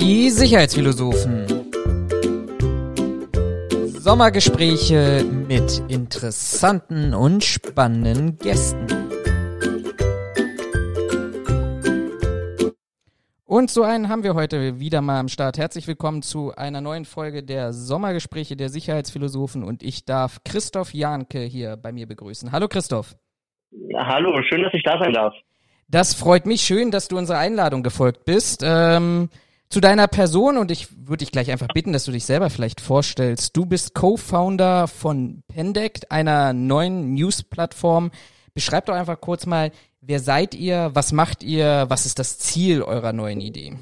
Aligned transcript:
Die 0.00 0.30
Sicherheitsphilosophen. 0.30 1.46
Sommergespräche 3.98 5.24
mit 5.24 5.82
interessanten 5.88 7.12
und 7.12 7.44
spannenden 7.44 8.38
Gästen. 8.38 8.86
Und 13.44 13.70
so 13.70 13.82
einen 13.82 14.08
haben 14.08 14.22
wir 14.22 14.34
heute 14.34 14.80
wieder 14.80 15.02
mal 15.02 15.20
am 15.20 15.28
Start. 15.28 15.58
Herzlich 15.58 15.86
willkommen 15.86 16.22
zu 16.22 16.54
einer 16.56 16.80
neuen 16.80 17.04
Folge 17.04 17.42
der 17.42 17.74
Sommergespräche 17.74 18.56
der 18.56 18.70
Sicherheitsphilosophen 18.70 19.62
und 19.62 19.82
ich 19.82 20.06
darf 20.06 20.38
Christoph 20.44 20.94
Jahnke 20.94 21.40
hier 21.40 21.76
bei 21.76 21.92
mir 21.92 22.06
begrüßen. 22.06 22.52
Hallo 22.52 22.68
Christoph. 22.68 23.16
Hallo, 23.94 24.40
schön, 24.48 24.62
dass 24.62 24.72
ich 24.72 24.82
da 24.82 24.98
sein 24.98 25.12
darf. 25.12 25.34
Das 25.88 26.14
freut 26.14 26.46
mich 26.46 26.62
schön, 26.62 26.90
dass 26.90 27.08
du 27.08 27.18
unserer 27.18 27.38
Einladung 27.38 27.82
gefolgt 27.82 28.24
bist. 28.24 28.62
Ähm, 28.64 29.28
zu 29.70 29.80
deiner 29.80 30.08
Person 30.08 30.56
und 30.56 30.72
ich 30.72 30.88
würde 31.06 31.18
dich 31.18 31.30
gleich 31.30 31.50
einfach 31.50 31.68
bitten, 31.68 31.92
dass 31.92 32.04
du 32.04 32.10
dich 32.12 32.24
selber 32.24 32.50
vielleicht 32.50 32.80
vorstellst. 32.80 33.56
Du 33.56 33.66
bist 33.66 33.94
Co-Founder 33.94 34.88
von 34.88 35.42
Pendect, 35.46 36.10
einer 36.10 36.52
neuen 36.52 37.14
News-Plattform. 37.14 38.10
Beschreib 38.52 38.86
doch 38.86 38.94
einfach 38.94 39.20
kurz 39.20 39.46
mal, 39.46 39.70
wer 40.00 40.18
seid 40.18 40.56
ihr, 40.56 40.90
was 40.94 41.12
macht 41.12 41.44
ihr, 41.44 41.86
was 41.88 42.04
ist 42.04 42.18
das 42.18 42.38
Ziel 42.38 42.82
eurer 42.82 43.12
neuen 43.12 43.40
Idee? 43.40 43.74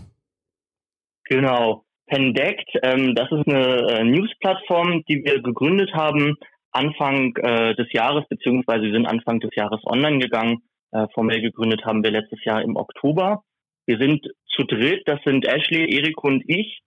Genau, 1.25 1.85
Pendect, 2.07 2.69
ähm, 2.83 3.15
das 3.15 3.33
ist 3.33 3.49
eine 3.49 3.99
äh, 3.99 4.05
News-Plattform, 4.05 5.05
die 5.09 5.25
wir 5.25 5.41
gegründet 5.43 5.95
haben 5.95 6.37
Anfang 6.71 7.35
äh, 7.37 7.75
des 7.77 7.91
Jahres, 7.93 8.25
beziehungsweise 8.29 8.83
wir 8.83 8.93
sind 8.93 9.07
Anfang 9.07 9.41
des 9.41 9.55
Jahres 9.55 9.81
online 9.87 10.19
gegangen. 10.19 10.63
Äh, 10.91 11.07
formell 11.15 11.41
gegründet 11.41 11.85
haben 11.85 12.03
wir 12.03 12.11
letztes 12.11 12.45
Jahr 12.45 12.63
im 12.63 12.77
Oktober. 12.77 13.43
Wir 13.89 13.97
sind 13.97 14.23
zu 14.55 14.65
dritt, 14.65 15.03
das 15.07 15.19
sind 15.25 15.47
Ashley, 15.47 15.97
Erik 15.97 16.23
und 16.23 16.45
ich. 16.47 16.81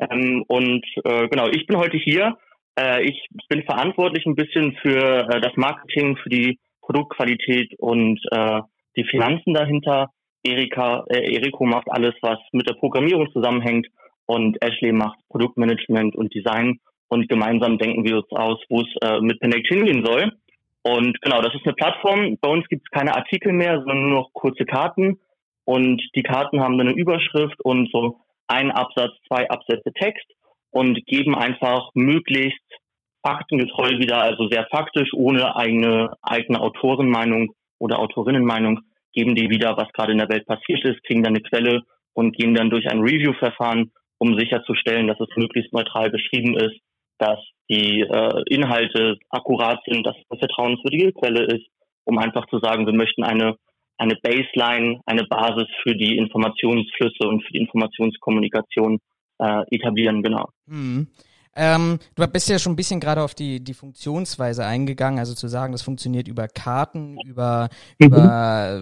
Ähm, 0.00 0.44
und 0.48 0.84
äh, 1.04 1.28
genau, 1.28 1.46
ich 1.46 1.68
bin 1.68 1.76
heute 1.76 1.96
hier. 1.96 2.36
Äh, 2.76 3.04
ich 3.04 3.28
bin 3.48 3.62
verantwortlich 3.62 4.26
ein 4.26 4.34
bisschen 4.34 4.76
für 4.82 5.28
äh, 5.30 5.40
das 5.40 5.52
Marketing, 5.54 6.16
für 6.16 6.30
die 6.30 6.58
Produktqualität 6.80 7.78
und 7.78 8.18
äh, 8.32 8.60
die 8.96 9.04
Finanzen 9.04 9.54
dahinter. 9.54 10.08
Erika, 10.42 11.04
äh, 11.10 11.32
Eriko 11.32 11.64
macht 11.64 11.88
alles, 11.88 12.14
was 12.22 12.40
mit 12.50 12.68
der 12.68 12.74
Programmierung 12.74 13.30
zusammenhängt 13.32 13.86
und 14.26 14.60
Ashley 14.60 14.90
macht 14.90 15.20
Produktmanagement 15.28 16.16
und 16.16 16.34
Design 16.34 16.80
und 17.06 17.28
gemeinsam 17.28 17.78
denken 17.78 18.02
wir 18.02 18.16
uns 18.16 18.32
aus, 18.32 18.58
wo 18.68 18.80
es 18.80 18.88
äh, 19.02 19.20
mit 19.20 19.40
Connect 19.40 19.68
hingehen 19.68 20.04
soll. 20.04 20.32
Und 20.82 21.22
genau, 21.22 21.40
das 21.40 21.54
ist 21.54 21.64
eine 21.64 21.74
Plattform. 21.74 22.36
Bei 22.40 22.48
uns 22.48 22.66
gibt 22.66 22.82
es 22.84 22.90
keine 22.90 23.14
Artikel 23.14 23.52
mehr, 23.52 23.78
sondern 23.78 24.08
nur 24.08 24.22
noch 24.22 24.32
kurze 24.32 24.64
Karten. 24.64 25.20
Und 25.64 26.02
die 26.14 26.22
Karten 26.22 26.60
haben 26.60 26.78
dann 26.78 26.88
eine 26.88 26.98
Überschrift 26.98 27.60
und 27.64 27.90
so 27.92 28.20
ein 28.48 28.70
Absatz, 28.70 29.12
zwei 29.28 29.48
Absätze 29.48 29.92
Text 29.92 30.26
und 30.70 31.04
geben 31.06 31.34
einfach 31.34 31.90
möglichst 31.94 32.60
faktengetreu 33.24 33.98
wieder, 33.98 34.20
also 34.20 34.48
sehr 34.48 34.66
faktisch, 34.70 35.10
ohne 35.14 35.54
eigene, 35.56 36.12
eigene 36.22 36.60
Autorenmeinung 36.60 37.54
oder 37.78 37.98
Autorinnenmeinung, 37.98 38.80
geben 39.12 39.34
die 39.34 39.50
wieder, 39.50 39.76
was 39.76 39.92
gerade 39.92 40.12
in 40.12 40.18
der 40.18 40.28
Welt 40.28 40.46
passiert 40.46 40.84
ist, 40.84 41.02
kriegen 41.04 41.22
dann 41.22 41.34
eine 41.34 41.42
Quelle 41.42 41.82
und 42.14 42.36
gehen 42.36 42.54
dann 42.54 42.70
durch 42.70 42.88
ein 42.88 43.00
Review-Verfahren, 43.00 43.92
um 44.18 44.38
sicherzustellen, 44.38 45.06
dass 45.06 45.20
es 45.20 45.28
möglichst 45.36 45.72
neutral 45.72 46.10
beschrieben 46.10 46.56
ist, 46.56 46.78
dass 47.18 47.38
die 47.70 48.00
äh, 48.00 48.42
Inhalte 48.48 49.18
akkurat 49.30 49.80
sind, 49.86 50.06
dass 50.06 50.16
es 50.16 50.24
eine 50.30 50.38
vertrauenswürdige 50.38 51.12
Quelle 51.12 51.44
ist, 51.44 51.66
um 52.04 52.18
einfach 52.18 52.46
zu 52.46 52.58
sagen, 52.58 52.86
wir 52.86 52.94
möchten 52.94 53.22
eine 53.22 53.56
eine 53.98 54.16
Baseline, 54.16 55.00
eine 55.06 55.24
Basis 55.24 55.68
für 55.82 55.94
die 55.94 56.16
Informationsflüsse 56.16 57.28
und 57.28 57.42
für 57.44 57.52
die 57.52 57.60
Informationskommunikation 57.60 58.98
äh, 59.38 59.62
etablieren, 59.70 60.22
genau. 60.22 60.48
Mhm. 60.66 61.08
Ähm, 61.54 61.98
du 62.14 62.26
bist 62.28 62.48
ja 62.48 62.58
schon 62.58 62.72
ein 62.72 62.76
bisschen 62.76 63.00
gerade 63.00 63.22
auf 63.22 63.34
die, 63.34 63.62
die 63.62 63.74
Funktionsweise 63.74 64.64
eingegangen, 64.64 65.18
also 65.18 65.34
zu 65.34 65.48
sagen, 65.48 65.72
das 65.72 65.82
funktioniert 65.82 66.26
über 66.26 66.48
Karten, 66.48 67.18
über, 67.26 67.68
mhm. 67.98 68.06
über 68.06 68.80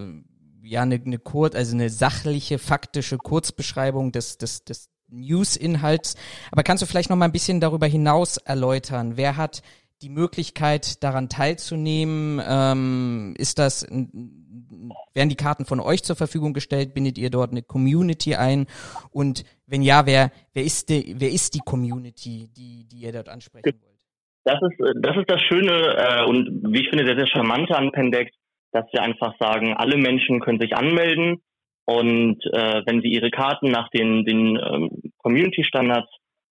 ja, 0.63 0.83
eine, 0.83 1.01
eine 1.05 1.19
kurz, 1.19 1.57
also 1.57 1.75
eine 1.75 1.91
sachliche, 1.91 2.59
faktische 2.59 3.19
Kurzbeschreibung 3.19 4.13
des, 4.13 4.39
des, 4.39 4.65
des 4.65 4.89
News-Inhalts. 5.09 6.15
Aber 6.53 6.63
kannst 6.63 6.83
du 6.83 6.87
vielleicht 6.87 7.11
noch 7.11 7.17
mal 7.17 7.25
ein 7.25 7.33
bisschen 7.33 7.61
darüber 7.61 7.87
hinaus 7.87 8.37
erläutern? 8.37 9.17
Wer 9.17 9.37
hat 9.37 9.63
die 10.03 10.09
Möglichkeit, 10.09 11.03
daran 11.03 11.29
teilzunehmen? 11.29 12.41
Ähm, 12.47 13.35
ist 13.37 13.59
das, 13.59 13.87
werden 13.91 15.29
die 15.29 15.37
Karten 15.37 15.65
von 15.65 15.81
euch 15.81 16.03
zur 16.03 16.17
Verfügung 16.17 16.55
gestellt? 16.55 16.95
Bindet 16.95 17.19
ihr 17.19 17.31
dort 17.31 17.51
eine 17.51 17.63
Community 17.63 18.35
ein? 18.35 18.67
Und 19.13 19.45
wenn 19.67 19.83
ja, 19.83 20.07
wer, 20.07 20.31
wer 20.55 20.65
ist 20.65 20.89
die, 20.89 21.15
wer 21.19 21.31
ist 21.31 21.55
die 21.55 21.61
Community, 21.61 22.49
die, 22.57 22.87
die 22.89 23.05
ihr 23.05 23.13
dort 23.13 23.29
ansprechen 23.29 23.65
wollt? 23.65 24.01
Das 24.45 24.59
ist, 24.63 24.79
das 25.03 25.17
ist 25.17 25.31
das 25.31 25.43
Schöne 25.43 25.73
äh, 25.73 26.25
und 26.25 26.73
wie 26.73 26.81
ich 26.81 26.89
finde 26.89 27.05
sehr, 27.05 27.17
sehr 27.17 27.27
charmante 27.27 27.77
an 27.77 27.93
Pendex, 27.93 28.33
dass 28.73 28.87
wir 28.93 29.03
einfach 29.03 29.35
sagen, 29.39 29.75
alle 29.75 29.99
Menschen 29.99 30.41
können 30.41 30.59
sich 30.59 30.75
anmelden 30.75 31.43
und 31.85 32.39
äh, 32.47 32.83
wenn 32.87 33.03
sie 33.03 33.09
ihre 33.09 33.31
Karten 33.31 33.71
nach 33.71 33.91
den, 33.91 34.25
den 34.25 34.57
ähm, 34.57 35.13
Community-Standards 35.19 36.09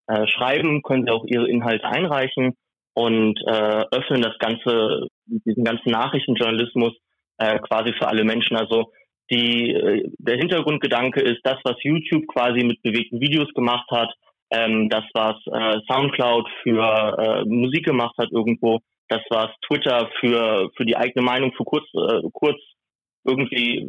äh, 0.06 0.26
schreiben, 0.26 0.82
können 0.82 1.04
sie 1.06 1.10
auch 1.10 1.24
ihre 1.24 1.48
Inhalte 1.48 1.86
einreichen 1.86 2.54
und 2.94 3.38
äh, 3.46 3.84
öffnen 3.92 4.22
das 4.22 4.38
ganze, 4.38 5.06
diesen 5.26 5.64
ganzen 5.64 5.90
Nachrichtenjournalismus 5.90 6.94
äh, 7.38 7.58
quasi 7.60 7.92
für 7.92 8.08
alle 8.08 8.24
Menschen. 8.24 8.56
Also 8.56 8.92
die, 9.30 9.72
äh, 9.72 10.10
der 10.18 10.36
Hintergrundgedanke 10.36 11.20
ist, 11.20 11.40
das, 11.44 11.58
was 11.64 11.76
YouTube 11.82 12.26
quasi 12.26 12.64
mit 12.64 12.82
bewegten 12.82 13.20
Videos 13.20 13.52
gemacht 13.54 13.88
hat, 13.90 14.12
ähm, 14.50 14.88
das, 14.88 15.04
was 15.12 15.36
äh, 15.46 15.80
SoundCloud 15.86 16.48
für 16.62 17.18
äh, 17.18 17.44
Musik 17.44 17.84
gemacht 17.84 18.16
hat 18.18 18.32
irgendwo, 18.32 18.80
das, 19.08 19.20
was 19.30 19.50
Twitter 19.66 20.10
für, 20.20 20.70
für 20.76 20.84
die 20.84 20.96
eigene 20.96 21.24
Meinung, 21.24 21.52
für 21.56 21.64
kurz, 21.64 21.84
äh, 21.94 22.22
kurz 22.32 22.58
irgendwie 23.24 23.88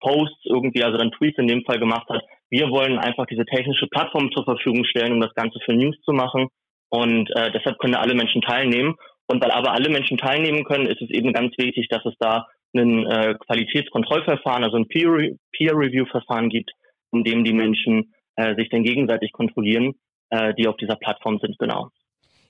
Posts 0.00 0.44
irgendwie, 0.44 0.82
also 0.82 0.98
dann 0.98 1.12
Tweets 1.12 1.38
in 1.38 1.46
dem 1.46 1.64
Fall 1.64 1.78
gemacht 1.78 2.08
hat. 2.08 2.22
Wir 2.50 2.68
wollen 2.70 2.98
einfach 2.98 3.26
diese 3.26 3.44
technische 3.44 3.86
Plattform 3.86 4.30
zur 4.32 4.44
Verfügung 4.44 4.84
stellen, 4.84 5.12
um 5.12 5.20
das 5.20 5.34
Ganze 5.34 5.58
für 5.64 5.72
News 5.72 5.96
zu 6.04 6.12
machen 6.12 6.48
und 6.90 7.30
äh, 7.36 7.50
deshalb 7.52 7.78
können 7.78 7.94
alle 7.94 8.14
Menschen 8.14 8.42
teilnehmen. 8.42 8.96
Und 9.26 9.42
weil 9.42 9.52
aber 9.52 9.72
alle 9.72 9.88
Menschen 9.88 10.18
teilnehmen 10.18 10.64
können, 10.64 10.86
ist 10.86 11.00
es 11.00 11.08
eben 11.10 11.32
ganz 11.32 11.56
wichtig, 11.56 11.88
dass 11.88 12.04
es 12.04 12.14
da 12.18 12.46
ein 12.74 13.06
äh, 13.06 13.34
Qualitätskontrollverfahren, 13.46 14.64
also 14.64 14.76
ein 14.76 14.88
Peer-Review-Verfahren 14.88 16.48
gibt, 16.48 16.72
in 17.12 17.24
dem 17.24 17.44
die 17.44 17.52
Menschen 17.52 18.12
äh, 18.36 18.54
sich 18.56 18.68
dann 18.70 18.82
gegenseitig 18.82 19.32
kontrollieren, 19.32 19.94
äh, 20.30 20.52
die 20.54 20.66
auf 20.66 20.76
dieser 20.76 20.96
Plattform 20.96 21.38
sind, 21.40 21.58
genau. 21.58 21.90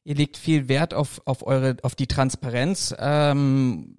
Ihr 0.05 0.15
legt 0.15 0.39
viel 0.39 0.69
Wert 0.69 0.95
auf, 0.95 1.21
auf 1.27 1.47
eure, 1.47 1.77
auf 1.83 1.95
die 1.95 2.07
Transparenz. 2.07 2.97
Ähm, 2.99 3.99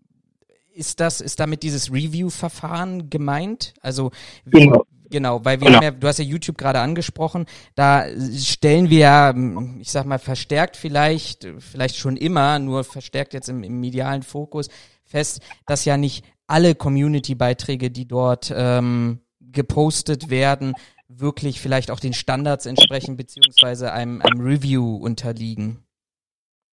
ist 0.74 1.00
das, 1.00 1.22
ist 1.22 1.40
damit 1.40 1.62
dieses 1.64 1.92
Review-Verfahren 1.92 3.10
gemeint? 3.10 3.76
Also 3.82 4.12
wie, 4.46 4.66
genau. 4.66 4.86
Genau, 5.12 5.44
weil 5.44 5.60
wir 5.60 5.68
genau. 5.68 5.78
haben 5.78 5.84
ja, 5.84 5.92
du 5.92 6.08
hast 6.08 6.20
ja 6.20 6.26
YouTube 6.26 6.58
gerade 6.58 6.80
angesprochen, 6.80 7.46
da 7.76 8.06
stellen 8.38 8.90
wir 8.90 9.00
ja, 9.00 9.36
ich 9.80 9.92
sag 9.92 10.06
mal, 10.06 10.20
verstärkt 10.20 10.78
vielleicht, 10.78 11.48
vielleicht 11.60 11.98
schon 11.98 12.18
immer, 12.18 12.58
nur 12.60 12.84
verstärkt 12.84 13.34
jetzt 13.34 13.50
im, 13.50 13.64
im 13.64 13.80
medialen 13.80 14.24
Fokus 14.24 14.70
fest, 15.04 15.42
dass 15.66 15.86
ja 15.86 15.98
nicht 15.98 16.26
alle 16.48 16.76
Community-Beiträge, 16.76 17.92
die 17.92 18.08
dort 18.08 18.54
ähm, 18.56 19.20
gepostet 19.40 20.30
werden, 20.30 20.74
wirklich 21.08 21.60
vielleicht 21.60 21.92
auch 21.92 22.00
den 22.00 22.14
Standards 22.14 22.66
entsprechen, 22.66 23.18
beziehungsweise 23.18 23.92
einem, 23.92 24.22
einem 24.22 24.42
Review 24.42 24.96
unterliegen. 24.96 25.84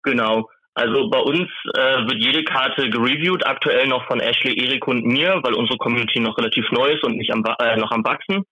Genau. 0.03 0.49
Also 0.75 1.09
bei 1.09 1.19
uns 1.19 1.49
äh, 1.75 2.07
wird 2.07 2.23
jede 2.23 2.43
Karte 2.43 2.89
gereviewt, 2.89 3.45
aktuell 3.45 3.87
noch 3.87 4.05
von 4.07 4.19
Ashley, 4.19 4.57
Erik 4.57 4.87
und 4.87 5.05
mir, 5.05 5.39
weil 5.43 5.53
unsere 5.53 5.77
Community 5.77 6.19
noch 6.19 6.37
relativ 6.37 6.69
neu 6.71 6.89
ist 6.89 7.03
und 7.03 7.17
nicht 7.17 7.31
am, 7.31 7.43
äh, 7.59 7.77
noch 7.77 7.91
am 7.91 8.03
wachsen. 8.03 8.43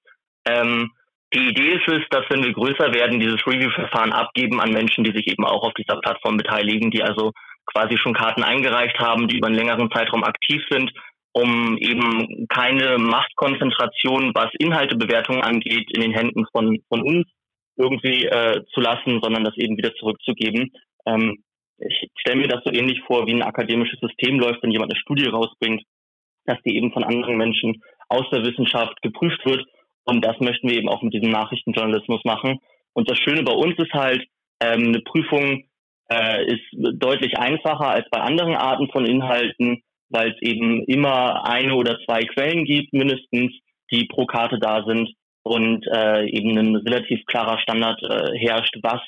Ähm, 0.45 0.91
die 1.33 1.47
Idee 1.47 1.75
ist 1.75 1.87
es, 1.87 2.01
dass 2.09 2.25
wenn 2.29 2.43
wir 2.43 2.53
größer 2.53 2.93
werden, 2.93 3.19
dieses 3.19 3.45
Review-Verfahren 3.47 4.11
abgeben 4.11 4.59
an 4.59 4.71
Menschen, 4.71 5.03
die 5.03 5.13
sich 5.13 5.27
eben 5.27 5.45
auch 5.45 5.63
auf 5.63 5.73
dieser 5.73 5.99
Plattform 5.99 6.37
beteiligen, 6.37 6.91
die 6.91 7.01
also 7.01 7.31
quasi 7.65 7.97
schon 7.97 8.13
Karten 8.13 8.43
eingereicht 8.43 8.99
haben, 8.99 9.27
die 9.27 9.37
über 9.37 9.47
einen 9.47 9.55
längeren 9.55 9.89
Zeitraum 9.91 10.23
aktiv 10.23 10.61
sind, 10.69 10.91
um 11.33 11.77
eben 11.77 12.47
keine 12.49 12.97
Machtkonzentration, 12.97 14.31
was 14.35 14.49
Inhaltebewertungen 14.59 15.41
angeht, 15.41 15.89
in 15.95 16.01
den 16.01 16.11
Händen 16.11 16.45
von, 16.51 16.77
von 16.89 17.01
uns 17.01 17.27
irgendwie 17.77 18.25
äh, 18.25 18.63
zu 18.73 18.81
lassen, 18.81 19.21
sondern 19.21 19.45
das 19.45 19.55
eben 19.57 19.77
wieder 19.77 19.93
zurückzugeben. 19.95 20.71
Ähm, 21.05 21.41
ich 21.81 22.09
stelle 22.17 22.39
mir 22.39 22.47
das 22.47 22.63
so 22.63 22.71
ähnlich 22.71 23.01
vor, 23.05 23.27
wie 23.27 23.33
ein 23.33 23.43
akademisches 23.43 23.99
System 23.99 24.39
läuft, 24.39 24.61
wenn 24.63 24.71
jemand 24.71 24.93
eine 24.93 24.99
Studie 24.99 25.27
rausbringt, 25.27 25.83
dass 26.45 26.61
die 26.65 26.75
eben 26.75 26.91
von 26.91 27.03
anderen 27.03 27.37
Menschen 27.37 27.81
aus 28.09 28.25
der 28.31 28.43
Wissenschaft 28.43 29.01
geprüft 29.01 29.45
wird. 29.45 29.65
Und 30.03 30.25
das 30.25 30.39
möchten 30.39 30.69
wir 30.69 30.77
eben 30.77 30.89
auch 30.89 31.01
mit 31.01 31.13
diesem 31.13 31.29
Nachrichtenjournalismus 31.29 32.23
machen. 32.23 32.59
Und 32.93 33.09
das 33.09 33.17
Schöne 33.19 33.43
bei 33.43 33.53
uns 33.53 33.77
ist 33.77 33.93
halt, 33.93 34.25
ähm, 34.59 34.87
eine 34.87 35.01
Prüfung 35.01 35.63
äh, 36.09 36.45
ist 36.45 36.63
deutlich 36.73 37.37
einfacher 37.37 37.89
als 37.89 38.09
bei 38.09 38.19
anderen 38.19 38.55
Arten 38.55 38.89
von 38.89 39.05
Inhalten, 39.05 39.81
weil 40.09 40.31
es 40.31 40.41
eben 40.41 40.83
immer 40.85 41.47
eine 41.47 41.75
oder 41.75 41.97
zwei 42.05 42.21
Quellen 42.23 42.65
gibt, 42.65 42.91
mindestens, 42.93 43.53
die 43.91 44.05
pro 44.05 44.25
Karte 44.25 44.59
da 44.59 44.83
sind. 44.85 45.09
und 45.43 45.87
äh, 45.87 46.27
eben 46.29 46.55
ein 46.55 46.75
relativ 46.75 47.25
klarer 47.25 47.57
Standard 47.59 47.99
äh, 48.03 48.37
herrscht, 48.37 48.77
was 48.83 49.01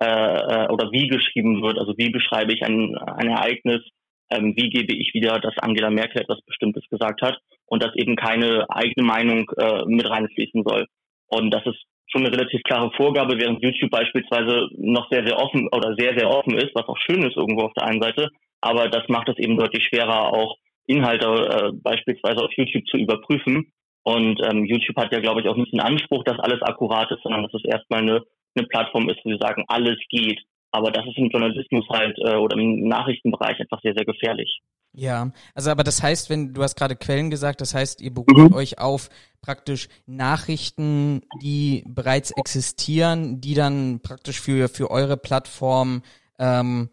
äh, 0.00 0.06
äh, 0.06 0.68
oder 0.68 0.90
wie 0.92 1.08
geschrieben 1.08 1.62
wird. 1.62 1.78
Also 1.78 1.94
wie 1.96 2.10
beschreibe 2.10 2.52
ich 2.52 2.62
ein, 2.62 2.96
ein 2.96 3.28
Ereignis, 3.28 3.82
ähm, 4.30 4.54
wie 4.56 4.70
gebe 4.70 4.94
ich 4.94 5.14
wieder, 5.14 5.38
dass 5.38 5.56
Angela 5.58 5.90
Merkel 5.90 6.22
etwas 6.22 6.40
Bestimmtes 6.46 6.84
gesagt 6.88 7.22
hat 7.22 7.38
und 7.66 7.82
dass 7.82 7.94
eben 7.96 8.16
keine 8.16 8.66
eigene 8.70 9.06
Meinung 9.06 9.50
äh, 9.56 9.84
mit 9.86 10.08
reinfließen 10.08 10.62
soll. 10.64 10.86
Und 11.28 11.52
das 11.52 11.64
ist 11.66 11.82
schon 12.06 12.24
eine 12.24 12.34
relativ 12.34 12.62
klare 12.62 12.90
Vorgabe, 12.96 13.38
während 13.38 13.62
YouTube 13.62 13.90
beispielsweise 13.90 14.68
noch 14.76 15.08
sehr, 15.10 15.26
sehr 15.26 15.38
offen 15.38 15.68
oder 15.72 15.94
sehr, 15.96 16.16
sehr 16.16 16.30
offen 16.30 16.56
ist, 16.56 16.74
was 16.74 16.86
auch 16.86 16.98
schön 16.98 17.22
ist 17.22 17.36
irgendwo 17.36 17.64
auf 17.64 17.72
der 17.74 17.86
einen 17.86 18.02
Seite. 18.02 18.28
Aber 18.60 18.88
das 18.88 19.08
macht 19.08 19.28
es 19.28 19.38
eben 19.38 19.56
deutlich 19.56 19.84
schwerer, 19.84 20.32
auch 20.32 20.56
Inhalte 20.86 21.26
äh, 21.26 21.70
beispielsweise 21.72 22.42
auf 22.44 22.52
YouTube 22.56 22.86
zu 22.86 22.98
überprüfen. 22.98 23.72
Und 24.02 24.40
ähm, 24.44 24.64
YouTube 24.64 24.96
hat 24.96 25.12
ja, 25.12 25.20
glaube 25.20 25.40
ich, 25.40 25.48
auch 25.48 25.56
nicht 25.56 25.72
den 25.72 25.80
Anspruch, 25.80 26.24
dass 26.24 26.38
alles 26.38 26.60
akkurat 26.62 27.10
ist, 27.10 27.22
sondern 27.22 27.42
dass 27.42 27.54
es 27.54 27.64
erstmal 27.64 28.02
eine, 28.02 28.22
eine 28.56 28.66
Plattform 28.66 29.08
ist, 29.08 29.20
wo 29.24 29.30
sie 29.30 29.38
sagen, 29.40 29.64
alles 29.68 29.98
geht. 30.08 30.40
Aber 30.70 30.90
das 30.90 31.06
ist 31.06 31.18
im 31.18 31.30
Journalismus 31.30 31.86
halt 31.88 32.18
äh, 32.18 32.34
oder 32.34 32.56
im 32.56 32.88
Nachrichtenbereich 32.88 33.60
einfach 33.60 33.80
sehr, 33.82 33.94
sehr 33.94 34.04
gefährlich. 34.04 34.60
Ja, 34.96 35.32
also 35.54 35.70
aber 35.70 35.82
das 35.82 36.02
heißt, 36.02 36.30
wenn 36.30 36.54
du 36.54 36.62
hast 36.62 36.76
gerade 36.76 36.94
Quellen 36.94 37.30
gesagt, 37.30 37.60
das 37.60 37.74
heißt, 37.74 38.00
ihr 38.00 38.14
beruft 38.14 38.50
mhm. 38.50 38.54
euch 38.54 38.78
auf 38.78 39.10
praktisch 39.42 39.88
Nachrichten, 40.06 41.22
die 41.42 41.84
bereits 41.86 42.30
existieren, 42.30 43.40
die 43.40 43.54
dann 43.54 44.00
praktisch 44.02 44.40
für 44.40 44.68
für 44.68 44.90
eure 44.90 45.16
Plattform 45.16 46.02
ähm, 46.38 46.90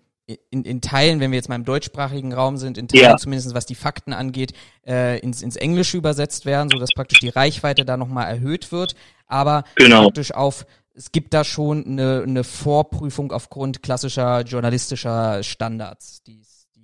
in, 0.50 0.63
in 0.63 0.81
Teilen, 0.81 1.19
wenn 1.19 1.31
wir 1.31 1.38
jetzt 1.38 1.50
mal 1.50 1.56
im 1.56 1.66
deutschsprachigen 1.66 2.34
Raum 2.34 2.58
sind, 2.58 2.78
in 2.78 2.88
Teilen 2.88 3.04
ja. 3.04 3.18
zumindest 3.18 3.54
was 3.54 3.66
die 3.66 3.75
Fakten 3.75 4.13
angeht, 4.13 4.54
äh, 4.88 5.19
ins, 5.19 5.42
ins 5.42 5.56
Englische 5.56 5.98
übersetzt 5.98 6.46
werden, 6.46 6.69
so 6.72 6.80
dass 6.80 6.90
praktisch 6.96 7.19
die 7.19 7.30
Reichweite 7.30 7.86
da 7.86 7.98
nochmal 7.98 8.28
erhöht 8.28 8.72
wird, 8.72 8.96
aber 9.28 9.63
genau. 9.75 10.04
praktisch 10.04 10.34
auf 10.34 10.66
es 11.01 11.12
gibt 11.12 11.33
da 11.33 11.44
schon 11.44 11.83
eine, 11.88 12.24
eine 12.27 12.44
Vorprüfung 12.44 13.31
aufgrund 13.31 13.81
klassischer 13.81 14.42
journalistischer 14.42 15.42
Standards, 15.42 16.21
die 16.24 16.42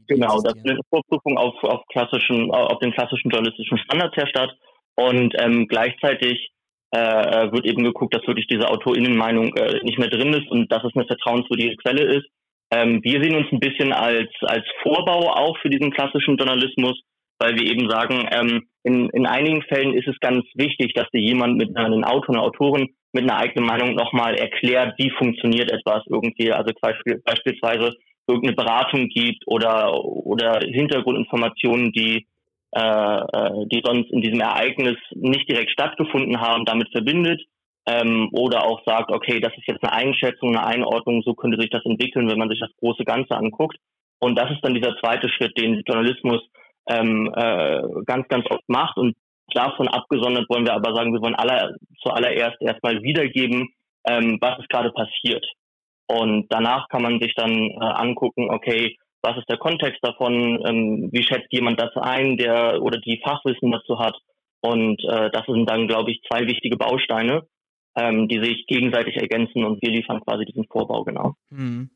Genau, 0.08 0.40
das 0.42 0.54
findet 0.54 0.72
eine 0.72 0.90
Vorprüfung 0.90 1.38
auf, 1.38 1.62
auf 1.64 1.82
klassischen, 1.92 2.50
auf 2.52 2.80
den 2.80 2.94
klassischen 2.94 3.30
journalistischen 3.30 3.78
Standards 3.78 4.16
her 4.16 4.28
statt. 4.28 4.52
Und 4.96 5.36
ähm, 5.38 5.68
gleichzeitig 5.68 6.50
äh, 6.92 7.52
wird 7.52 7.66
eben 7.66 7.84
geguckt, 7.84 8.16
dass 8.16 8.26
wirklich 8.26 8.48
diese 8.48 8.70
AutorInnenmeinung 8.70 9.54
äh, 9.56 9.84
nicht 9.84 10.00
mehr 10.00 10.10
drin 10.10 10.34
ist 10.34 10.50
und 10.50 10.72
dass 10.72 10.84
es 10.86 10.96
eine 10.96 11.06
vertrauenswürdige 11.06 11.76
Quelle 11.76 12.04
ist. 12.04 12.26
Ähm, 12.72 13.02
wir 13.04 13.22
sehen 13.22 13.36
uns 13.36 13.52
ein 13.52 13.60
bisschen 13.60 13.92
als, 13.92 14.30
als 14.44 14.64
Vorbau 14.82 15.30
auch 15.30 15.58
für 15.62 15.70
diesen 15.70 15.92
klassischen 15.92 16.38
Journalismus, 16.38 16.98
weil 17.40 17.56
wir 17.56 17.70
eben 17.70 17.90
sagen, 17.90 18.30
ähm, 18.32 18.68
in, 18.84 19.10
in 19.10 19.28
einigen 19.28 19.62
Fällen 19.64 19.94
ist 19.94 20.08
es 20.08 20.18
ganz 20.22 20.46
wichtig, 20.56 20.94
dass 20.94 21.10
dir 21.10 21.22
jemand 21.22 21.58
mit 21.58 21.76
einem 21.76 22.06
Autor, 22.06 22.36
einer 22.36 22.44
Autorin 22.46 22.96
mit 23.14 23.24
einer 23.24 23.38
eigenen 23.38 23.66
Meinung 23.66 23.96
nochmal 23.96 24.36
erklärt, 24.36 24.96
wie 24.98 25.10
funktioniert 25.12 25.72
etwas 25.72 26.04
irgendwie. 26.08 26.52
Also 26.52 26.72
beispielsweise 26.82 27.96
irgendeine 28.28 28.56
Beratung 28.56 29.08
gibt 29.08 29.44
oder, 29.48 29.94
oder 30.04 30.60
Hintergrundinformationen, 30.60 31.92
die, 31.94 32.28
äh, 32.72 32.80
äh, 32.82 33.66
die 33.72 33.82
sonst 33.84 34.12
in 34.12 34.22
diesem 34.22 34.42
Ereignis 34.42 34.98
nicht 35.16 35.50
direkt 35.50 35.72
stattgefunden 35.72 36.42
haben, 36.42 36.66
damit 36.66 36.90
verbindet. 36.92 37.42
Ähm, 37.90 38.30
oder 38.34 38.66
auch 38.66 38.82
sagt, 38.86 39.12
okay, 39.12 39.40
das 39.40 39.54
ist 39.58 39.66
jetzt 39.66 39.82
eine 39.82 39.94
Einschätzung, 39.94 40.50
eine 40.50 40.66
Einordnung, 40.66 41.22
so 41.24 41.34
könnte 41.34 41.58
sich 41.58 41.70
das 41.70 41.86
entwickeln, 41.86 42.30
wenn 42.30 42.38
man 42.38 42.50
sich 42.50 42.60
das 42.60 42.76
große 42.80 43.06
Ganze 43.06 43.38
anguckt. 43.38 43.78
Und 44.20 44.38
das 44.38 44.52
ist 44.52 44.60
dann 44.62 44.74
dieser 44.74 44.98
zweite 44.98 45.30
Schritt, 45.30 45.58
den 45.58 45.84
Journalismus 45.88 46.42
ähm, 46.90 47.32
äh, 47.34 47.82
ganz, 48.06 48.28
ganz 48.28 48.46
oft 48.50 48.68
macht. 48.68 48.98
Und 48.98 49.16
davon 49.54 49.88
abgesondert 49.88 50.50
wollen 50.50 50.66
wir 50.66 50.74
aber 50.74 50.94
sagen, 50.94 51.14
wir 51.14 51.22
wollen 51.22 51.36
aller, 51.36 51.76
zuallererst 52.02 52.62
erstmal 52.62 53.02
wiedergeben, 53.02 53.70
ähm, 54.06 54.38
was 54.42 54.60
ist 54.60 54.70
gerade 54.70 54.92
passiert. 54.92 55.46
Und 56.08 56.48
danach 56.50 56.88
kann 56.90 57.02
man 57.02 57.20
sich 57.20 57.34
dann 57.36 57.52
äh, 57.52 57.76
angucken, 57.80 58.50
okay, 58.50 58.98
was 59.22 59.38
ist 59.38 59.50
der 59.50 59.58
Kontext 59.58 60.00
davon, 60.02 60.64
ähm, 60.66 61.10
wie 61.12 61.24
schätzt 61.24 61.52
jemand 61.52 61.80
das 61.80 61.96
ein, 61.96 62.38
der 62.38 62.82
oder 62.82 63.00
die 63.00 63.22
Fachwissen 63.24 63.72
dazu 63.72 64.00
hat. 64.00 64.16
Und 64.62 65.04
äh, 65.04 65.30
das 65.32 65.46
sind 65.46 65.70
dann, 65.70 65.88
glaube 65.88 66.12
ich, 66.12 66.22
zwei 66.28 66.48
wichtige 66.48 66.78
Bausteine, 66.78 67.44
ähm, 67.96 68.28
die 68.28 68.42
sich 68.42 68.66
gegenseitig 68.68 69.18
ergänzen 69.18 69.64
und 69.64 69.82
wir 69.82 69.92
liefern 69.92 70.22
quasi 70.22 70.46
diesen 70.46 70.66
Vorbau, 70.66 71.04
genau. 71.04 71.34
Hm. 71.52 71.90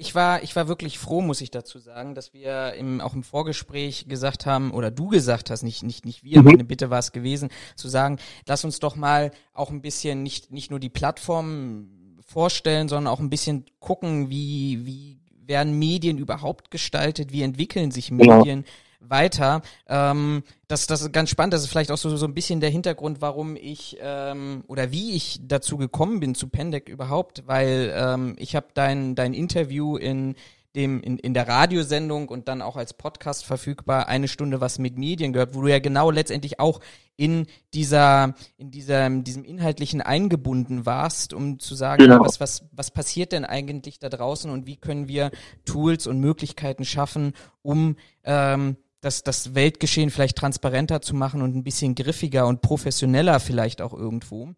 Ich 0.00 0.14
war, 0.14 0.44
ich 0.44 0.54
war 0.54 0.68
wirklich 0.68 0.96
froh, 0.96 1.20
muss 1.20 1.40
ich 1.40 1.50
dazu 1.50 1.80
sagen, 1.80 2.14
dass 2.14 2.32
wir 2.32 2.74
im, 2.74 3.00
auch 3.00 3.14
im 3.14 3.24
Vorgespräch 3.24 4.06
gesagt 4.06 4.46
haben, 4.46 4.70
oder 4.70 4.92
du 4.92 5.08
gesagt 5.08 5.50
hast, 5.50 5.64
nicht, 5.64 5.82
nicht, 5.82 6.06
nicht 6.06 6.22
wir, 6.22 6.38
mhm. 6.38 6.44
meine 6.44 6.64
Bitte 6.64 6.88
war 6.88 7.00
es 7.00 7.10
gewesen, 7.10 7.48
zu 7.74 7.88
sagen, 7.88 8.18
lass 8.46 8.64
uns 8.64 8.78
doch 8.78 8.94
mal 8.94 9.32
auch 9.52 9.70
ein 9.70 9.82
bisschen 9.82 10.22
nicht, 10.22 10.52
nicht 10.52 10.70
nur 10.70 10.78
die 10.78 10.88
Plattform 10.88 11.88
vorstellen, 12.24 12.88
sondern 12.88 13.12
auch 13.12 13.18
ein 13.18 13.28
bisschen 13.28 13.64
gucken, 13.80 14.30
wie, 14.30 14.86
wie 14.86 15.18
werden 15.44 15.78
Medien 15.78 16.16
überhaupt 16.16 16.70
gestaltet, 16.70 17.32
wie 17.32 17.42
entwickeln 17.42 17.90
sich 17.90 18.10
genau. 18.10 18.38
Medien 18.38 18.62
genau. 18.62 18.74
Weiter. 19.00 19.62
Ähm, 19.86 20.42
das, 20.66 20.86
das 20.86 21.02
ist 21.02 21.12
ganz 21.12 21.30
spannend, 21.30 21.54
das 21.54 21.62
ist 21.62 21.68
vielleicht 21.68 21.90
auch 21.90 21.96
so, 21.96 22.14
so 22.16 22.26
ein 22.26 22.34
bisschen 22.34 22.60
der 22.60 22.70
Hintergrund, 22.70 23.20
warum 23.20 23.56
ich 23.56 23.98
ähm, 24.00 24.64
oder 24.66 24.90
wie 24.90 25.12
ich 25.12 25.40
dazu 25.42 25.76
gekommen 25.76 26.20
bin 26.20 26.34
zu 26.34 26.48
Pendek 26.48 26.88
überhaupt, 26.88 27.44
weil 27.46 27.92
ähm, 27.96 28.36
ich 28.38 28.56
habe 28.56 28.66
dein, 28.74 29.14
dein 29.14 29.34
Interview 29.34 29.96
in 29.96 30.34
dem 30.76 31.00
in, 31.00 31.18
in 31.18 31.34
der 31.34 31.48
Radiosendung 31.48 32.28
und 32.28 32.46
dann 32.46 32.62
auch 32.62 32.76
als 32.76 32.94
Podcast 32.94 33.44
verfügbar 33.44 34.06
eine 34.06 34.28
Stunde 34.28 34.60
was 34.60 34.78
mit 34.78 34.98
Medien 34.98 35.32
gehört, 35.32 35.54
wo 35.54 35.62
du 35.62 35.68
ja 35.68 35.78
genau 35.78 36.10
letztendlich 36.10 36.60
auch 36.60 36.80
in 37.16 37.46
dieser 37.74 38.34
in 38.58 38.70
dieser 38.70 39.08
diesem 39.10 39.44
inhaltlichen 39.44 40.02
eingebunden 40.02 40.86
warst, 40.86 41.32
um 41.32 41.58
zu 41.58 41.74
sagen, 41.74 42.04
genau. 42.04 42.20
was 42.20 42.40
was 42.40 42.64
was 42.70 42.90
passiert 42.90 43.32
denn 43.32 43.44
eigentlich 43.44 43.98
da 43.98 44.08
draußen 44.08 44.50
und 44.50 44.66
wie 44.66 44.76
können 44.76 45.08
wir 45.08 45.30
Tools 45.64 46.06
und 46.06 46.20
Möglichkeiten 46.20 46.84
schaffen, 46.84 47.32
um 47.62 47.96
ähm, 48.24 48.76
das, 49.00 49.22
das 49.22 49.54
Weltgeschehen 49.54 50.10
vielleicht 50.10 50.36
transparenter 50.36 51.00
zu 51.00 51.14
machen 51.14 51.42
und 51.42 51.54
ein 51.54 51.64
bisschen 51.64 51.94
griffiger 51.94 52.46
und 52.46 52.62
professioneller 52.62 53.40
vielleicht 53.40 53.80
auch 53.80 53.94
irgendwo. 53.94 54.50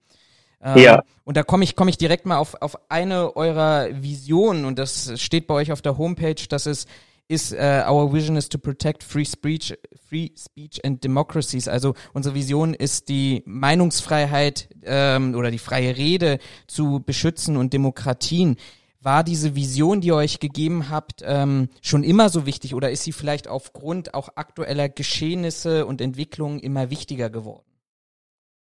Ähm, 0.63 0.79
ja. 0.79 1.03
Und 1.25 1.37
da 1.37 1.43
komme 1.43 1.65
ich, 1.65 1.77
komme 1.77 1.91
ich 1.91 1.99
direkt 1.99 2.27
mal 2.27 2.39
auf, 2.39 2.61
auf 2.61 2.77
eine 2.91 3.37
eurer 3.37 3.89
Visionen 4.03 4.65
und 4.65 4.79
das 4.79 5.21
steht 5.21 5.47
bei 5.47 5.55
euch 5.55 5.73
auf 5.73 5.83
der 5.83 5.99
Homepage, 5.99 6.43
das 6.49 6.67
ist 6.67 6.89
ist 7.31 7.53
uh, 7.53 7.89
our 7.89 8.13
vision 8.13 8.37
is 8.37 8.49
to 8.49 8.59
protect 8.59 9.05
free 9.05 9.25
speech, 9.25 9.73
free 10.09 10.31
speech 10.37 10.85
and 10.85 11.05
democracies. 11.05 11.69
Also 11.69 11.95
unsere 12.13 12.35
Vision 12.35 12.75
ist 12.75 13.09
die 13.09 13.45
Meinungsfreiheit 13.47 14.69
ähm, 14.83 15.37
oder 15.37 15.53
die 15.53 15.59
freie 15.59 15.97
Rede 15.97 16.41
zu 16.67 17.01
beschützen 17.07 17.57
und 17.57 17.73
Demokratien. 17.73 18.57
War 19.03 19.25
diese 19.25 19.57
Vision, 19.57 20.03
die 20.03 20.09
ihr 20.09 20.17
euch 20.17 20.41
gegeben 20.41 20.91
habt, 20.91 21.23
ähm, 21.25 21.71
schon 21.81 22.05
immer 22.05 22.29
so 22.29 22.45
wichtig 22.45 22.75
oder 22.75 22.91
ist 22.91 23.05
sie 23.05 23.13
vielleicht 23.13 23.49
aufgrund 23.49 24.13
auch 24.13 24.29
aktueller 24.37 24.91
Geschehnisse 24.91 25.87
und 25.87 26.03
Entwicklungen 26.03 26.61
immer 26.61 26.91
wichtiger 26.91 27.31
geworden? 27.31 27.65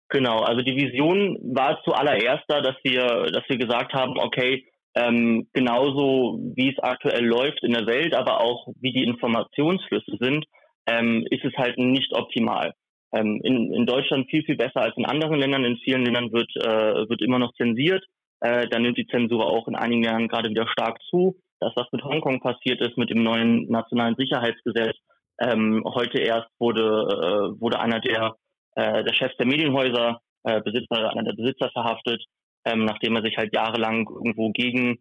Genau, 0.09 0.41
also 0.41 0.62
die 0.62 0.77
Vision 0.77 1.39
war 1.55 1.81
zuallererst 1.85 2.45
da, 2.49 2.61
dass 2.61 2.77
wir, 2.83 3.31
dass 3.33 3.45
wir 3.49 3.59
gesagt 3.59 3.93
haben, 3.93 4.19
okay, 4.19 4.65
ähm, 4.95 5.49
genauso 5.53 6.39
wie 6.55 6.71
es 6.71 6.79
aktuell 6.79 7.25
läuft 7.25 7.62
in 7.62 7.73
der 7.73 7.87
Welt, 7.87 8.15
aber 8.15 8.41
auch 8.41 8.69
wie 8.81 8.93
die 8.93 9.05
Informationsflüsse 9.05 10.17
sind, 10.21 10.45
ähm, 10.87 11.27
ist 11.31 11.45
es 11.45 11.55
halt 11.57 11.79
nicht 11.79 12.12
optimal. 12.15 12.75
Ähm, 13.12 13.41
in, 13.43 13.73
in 13.73 13.87
Deutschland 13.87 14.29
viel, 14.31 14.43
viel 14.45 14.57
besser 14.57 14.81
als 14.81 14.97
in 14.97 15.05
anderen 15.05 15.39
Ländern. 15.39 15.65
In 15.65 15.77
vielen 15.79 16.05
Ländern 16.05 16.33
wird, 16.33 16.51
äh, 16.57 17.09
wird 17.09 17.23
immer 17.23 17.39
noch 17.39 17.53
zensiert. 17.55 18.05
Äh, 18.42 18.68
dann 18.68 18.82
nimmt 18.82 18.99
die 18.99 19.06
Zensur 19.06 19.46
auch 19.46 19.68
in 19.68 19.76
einigen 19.76 20.02
Jahren 20.02 20.28
gerade 20.28 20.50
wieder 20.50 20.66
stark 20.68 20.99
zu. 21.11 21.37
Das, 21.61 21.72
was 21.76 21.87
mit 21.92 22.02
Hongkong 22.02 22.40
passiert 22.40 22.80
ist, 22.80 22.99
mit 22.99 23.11
dem 23.11 23.22
neuen 23.22 23.68
nationalen 23.68 24.16
Sicherheitsgesetz, 24.16 24.96
ähm, 25.40 25.82
heute 25.84 26.18
erst 26.18 26.49
wurde, 26.58 26.82
äh, 26.82 27.61
wurde 27.61 27.80
einer 27.80 28.00
der 28.00 28.34
äh, 28.75 29.04
der 29.04 29.14
Chef 29.14 29.32
der 29.38 29.46
Medienhäuser, 29.46 30.20
äh, 30.44 30.61
Besitzer, 30.61 31.11
einer 31.11 31.25
der 31.25 31.34
Besitzer 31.34 31.70
verhaftet, 31.70 32.25
ähm, 32.64 32.84
nachdem 32.84 33.16
er 33.16 33.22
sich 33.22 33.37
halt 33.37 33.54
jahrelang 33.54 34.08
irgendwo 34.08 34.50
gegen 34.50 34.99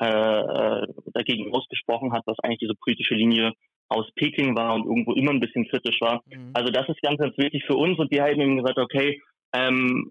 äh, 0.00 0.06
äh, 0.06 0.86
dagegen 1.12 1.54
ausgesprochen 1.54 2.12
hat, 2.12 2.22
was 2.26 2.38
eigentlich 2.40 2.58
diese 2.58 2.74
politische 2.74 3.14
Linie 3.14 3.52
aus 3.88 4.06
Peking 4.16 4.56
war 4.56 4.74
und 4.74 4.86
irgendwo 4.86 5.12
immer 5.12 5.30
ein 5.30 5.40
bisschen 5.40 5.68
kritisch 5.68 6.00
war. 6.00 6.22
Mhm. 6.26 6.50
Also 6.52 6.70
das 6.70 6.88
ist 6.88 7.00
ganz, 7.02 7.18
ganz 7.18 7.36
wichtig 7.38 7.64
für 7.66 7.76
uns 7.76 7.98
und 7.98 8.10
wir 8.10 8.22
haben 8.22 8.40
eben 8.40 8.56
gesagt, 8.56 8.78
okay, 8.78 9.20
ähm, 9.54 10.10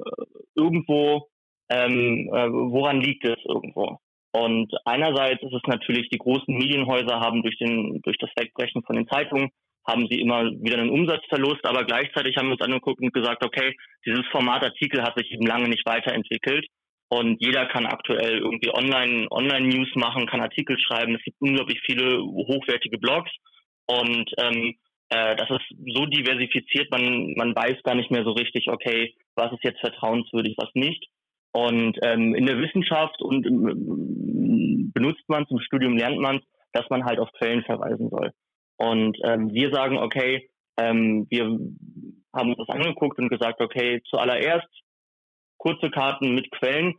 irgendwo, 0.55 1.27
ähm, 1.73 2.29
äh, 2.31 2.51
woran 2.51 3.01
liegt 3.01 3.25
es 3.25 3.39
irgendwo? 3.45 3.97
Und 4.31 4.71
einerseits 4.85 5.43
ist 5.43 5.53
es 5.53 5.61
natürlich, 5.67 6.09
die 6.09 6.17
großen 6.17 6.53
Medienhäuser 6.53 7.19
haben 7.19 7.43
durch 7.43 7.57
den, 7.57 8.01
durch 8.01 8.17
das 8.17 8.31
Wegbrechen 8.35 8.83
von 8.83 8.95
den 8.95 9.07
Zeitungen 9.07 9.49
haben 9.85 10.07
sie 10.09 10.19
immer 10.19 10.49
wieder 10.61 10.77
einen 10.77 10.89
Umsatzverlust, 10.89 11.65
aber 11.65 11.83
gleichzeitig 11.83 12.37
haben 12.37 12.47
wir 12.47 12.53
uns 12.53 12.61
angeguckt 12.61 13.01
und 13.01 13.13
gesagt, 13.13 13.43
okay, 13.43 13.75
dieses 14.05 14.25
Format 14.31 14.63
Artikel 14.63 15.03
hat 15.03 15.17
sich 15.17 15.31
eben 15.31 15.45
lange 15.45 15.67
nicht 15.67 15.85
weiterentwickelt 15.85 16.65
und 17.09 17.41
jeder 17.41 17.65
kann 17.67 17.85
aktuell 17.85 18.39
irgendwie 18.39 18.73
online 18.73 19.27
online 19.29 19.67
News 19.67 19.89
machen, 19.95 20.25
kann 20.25 20.41
Artikel 20.41 20.79
schreiben. 20.79 21.15
Es 21.15 21.23
gibt 21.23 21.41
unglaublich 21.41 21.79
viele 21.85 22.17
hochwertige 22.21 22.97
Blogs 22.97 23.31
und 23.87 24.31
ähm, 24.37 24.75
äh, 25.09 25.35
das 25.35 25.49
ist 25.49 25.67
so 25.93 26.05
diversifiziert, 26.05 26.89
man 26.89 27.33
man 27.35 27.55
weiß 27.55 27.83
gar 27.83 27.95
nicht 27.95 28.09
mehr 28.09 28.23
so 28.23 28.31
richtig, 28.31 28.69
okay, 28.69 29.13
was 29.35 29.51
ist 29.51 29.63
jetzt 29.63 29.81
vertrauenswürdig, 29.81 30.55
was 30.57 30.69
nicht. 30.75 31.05
Und 31.53 31.97
ähm, 32.01 32.33
in 32.33 32.45
der 32.45 32.57
Wissenschaft 32.57 33.21
und 33.21 33.45
ähm, 33.45 34.91
benutzt 34.93 35.23
man 35.27 35.47
zum 35.47 35.59
Studium 35.59 35.97
lernt 35.97 36.19
man, 36.19 36.41
dass 36.73 36.89
man 36.89 37.05
halt 37.05 37.19
auf 37.19 37.31
Quellen 37.33 37.63
verweisen 37.63 38.09
soll. 38.09 38.31
Und 38.77 39.17
ähm, 39.23 39.53
wir 39.53 39.71
sagen, 39.71 39.97
okay, 39.97 40.49
ähm, 40.77 41.27
wir 41.29 41.43
haben 42.33 42.49
uns 42.49 42.57
das 42.57 42.69
angeguckt 42.69 43.19
und 43.19 43.29
gesagt, 43.29 43.61
okay, 43.61 44.01
zuallererst 44.09 44.67
kurze 45.57 45.91
Karten 45.91 46.33
mit 46.33 46.51
Quellen, 46.51 46.95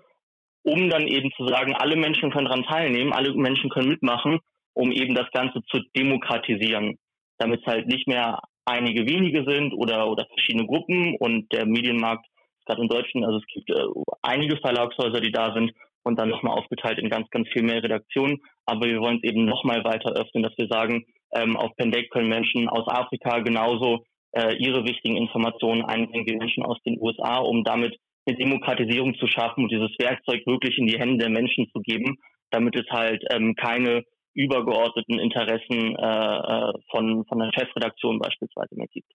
um 0.63 0.89
dann 0.89 1.07
eben 1.07 1.31
zu 1.37 1.47
sagen, 1.47 1.75
alle 1.75 1.97
Menschen 1.97 2.31
können 2.31 2.47
daran 2.47 2.65
teilnehmen, 2.65 3.13
alle 3.13 3.35
Menschen 3.35 3.71
können 3.71 3.89
mitmachen, 3.89 4.39
um 4.73 4.93
eben 4.93 5.15
das 5.15 5.31
Ganze 5.33 5.63
zu 5.71 5.81
demokratisieren, 5.97 6.97
damit 7.39 7.61
es 7.61 7.67
halt 7.67 7.87
nicht 7.89 8.07
mehr 8.07 8.41
einige 8.65 9.07
wenige 9.07 9.45
sind 9.45 9.75
oder, 9.75 10.09
oder 10.09 10.27
verschiedene 10.33 10.67
Gruppen 10.67 11.17
und 11.19 11.53
der 11.53 11.67
Medienmarkt 11.67 12.27
gerade 12.65 12.83
in 12.83 12.89
Deutschland, 12.89 13.27
also 13.27 13.39
es 13.39 13.47
gibt 13.47 13.71
äh, 13.71 13.85
einige 14.23 14.57
Verlagshäuser, 14.59 15.21
die 15.21 15.33
da 15.33 15.53
sind 15.55 15.73
und 16.05 16.19
dann 16.19 16.29
nochmal 16.29 16.57
aufgeteilt 16.59 16.99
in 16.99 17.09
ganz, 17.09 17.29
ganz 17.31 17.49
viel 17.49 17.63
mehr 17.63 17.83
Redaktionen. 17.83 18.43
Aber 18.67 18.87
wir 18.87 19.01
wollen 19.01 19.21
es 19.23 19.25
eben 19.25 19.45
nochmal 19.45 19.85
weiter 19.85 20.13
öffnen, 20.13 20.43
dass 20.43 20.57
wir 20.57 20.69
sagen, 20.69 21.05
ähm, 21.33 21.57
auf 21.57 21.75
Pendek 21.77 22.11
können 22.11 22.29
Menschen 22.29 22.69
aus 22.69 22.87
Afrika 22.87 23.41
genauso 23.41 24.05
äh, 24.33 24.57
ihre 24.57 24.85
wichtigen 24.85 25.17
Informationen 25.17 25.83
einbringen 25.83 26.27
wie 26.27 26.37
Menschen 26.37 26.65
aus 26.65 26.79
den 26.85 27.01
USA, 27.01 27.39
um 27.39 27.65
damit 27.65 27.97
eine 28.27 28.37
Demokratisierung 28.37 29.15
zu 29.17 29.27
schaffen 29.27 29.65
und 29.65 29.73
dieses 29.73 29.91
Werkzeug 29.99 30.47
wirklich 30.47 30.79
in 30.79 30.87
die 30.87 30.99
Hände 30.99 31.19
der 31.19 31.31
Menschen 31.31 31.69
zu 31.73 31.81
geben, 31.81 32.19
damit 32.51 32.77
es 32.77 32.87
halt 32.91 33.23
ähm, 33.31 33.55
keine 33.55 34.05
übergeordneten 34.35 35.19
Interessen 35.19 35.97
äh, 35.97 36.37
äh 36.37 36.73
von, 36.91 37.25
von 37.27 37.39
der 37.39 37.53
Chefredaktion 37.53 38.19
beispielsweise 38.19 38.75
mehr 38.75 38.89
gibt. 38.89 39.11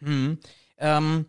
Hm. 0.00 0.38
Ähm, 0.78 1.26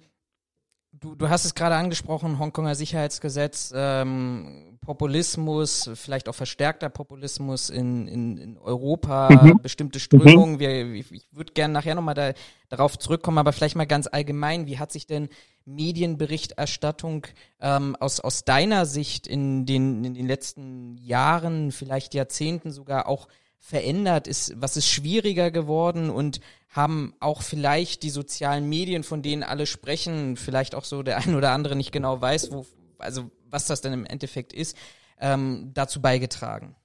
du, 0.99 1.15
du 1.15 1.29
hast 1.29 1.45
es 1.45 1.55
gerade 1.55 1.75
angesprochen, 1.75 2.39
Hongkonger 2.39 2.75
Sicherheitsgesetz, 2.75 3.73
ähm, 3.75 4.77
Populismus, 4.81 5.89
vielleicht 5.95 6.29
auch 6.29 6.35
verstärkter 6.35 6.89
Populismus 6.89 7.69
in, 7.69 8.07
in, 8.07 8.37
in 8.37 8.57
Europa, 8.57 9.29
mhm. 9.29 9.59
bestimmte 9.61 9.99
Strömungen. 9.99 10.55
Mhm. 10.55 10.59
Wir, 10.59 10.93
ich, 10.93 11.11
ich 11.11 11.27
würde 11.31 11.53
gerne 11.53 11.73
nachher 11.73 11.95
nochmal 11.95 12.13
da, 12.13 12.33
darauf 12.69 12.97
zurückkommen, 12.97 13.37
aber 13.37 13.51
vielleicht 13.51 13.75
mal 13.75 13.87
ganz 13.87 14.07
allgemein, 14.07 14.67
wie 14.67 14.79
hat 14.79 14.91
sich 14.91 15.07
denn 15.07 15.29
Medienberichterstattung 15.65 17.25
ähm, 17.59 17.95
aus, 17.99 18.19
aus 18.19 18.45
deiner 18.45 18.85
Sicht 18.85 19.25
in 19.25 19.65
den, 19.65 20.05
in 20.05 20.13
den 20.13 20.27
letzten 20.27 20.97
Jahren, 20.97 21.71
vielleicht 21.71 22.13
Jahrzehnten 22.13 22.71
sogar 22.71 23.07
auch 23.07 23.27
verändert? 23.59 24.27
Ist, 24.27 24.59
was 24.61 24.77
ist 24.77 24.89
schwieriger 24.89 25.51
geworden 25.51 26.09
und 26.09 26.39
haben 26.69 27.13
auch 27.19 27.41
vielleicht 27.41 28.03
die 28.03 28.09
sozialen 28.09 28.67
Medien, 28.67 29.03
von 29.03 29.21
denen 29.21 29.43
alle 29.43 29.65
sprechen, 29.65 30.35
vielleicht 30.35 30.75
auch 30.75 30.83
so 30.83 31.03
der 31.03 31.17
ein 31.25 31.35
oder 31.35 31.51
andere 31.51 31.75
nicht 31.75 31.91
genau 31.91 32.21
weiß, 32.21 32.51
wo, 32.51 32.65
also 32.99 33.31
was 33.49 33.67
das 33.67 33.81
denn 33.81 33.93
im 33.93 34.05
Endeffekt 34.05 34.53
ist, 34.53 34.77
ähm, 35.19 35.71
dazu 35.73 36.01
beigetragen? 36.01 36.75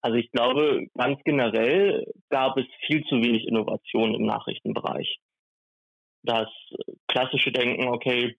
Also 0.00 0.18
ich 0.18 0.30
glaube, 0.32 0.86
ganz 0.98 1.18
generell 1.24 2.12
gab 2.28 2.58
es 2.58 2.66
viel 2.86 3.02
zu 3.04 3.16
wenig 3.16 3.46
Innovation 3.46 4.14
im 4.14 4.26
Nachrichtenbereich. 4.26 5.18
Das 6.22 6.48
klassische 7.08 7.52
Denken, 7.52 7.88
okay, 7.88 8.36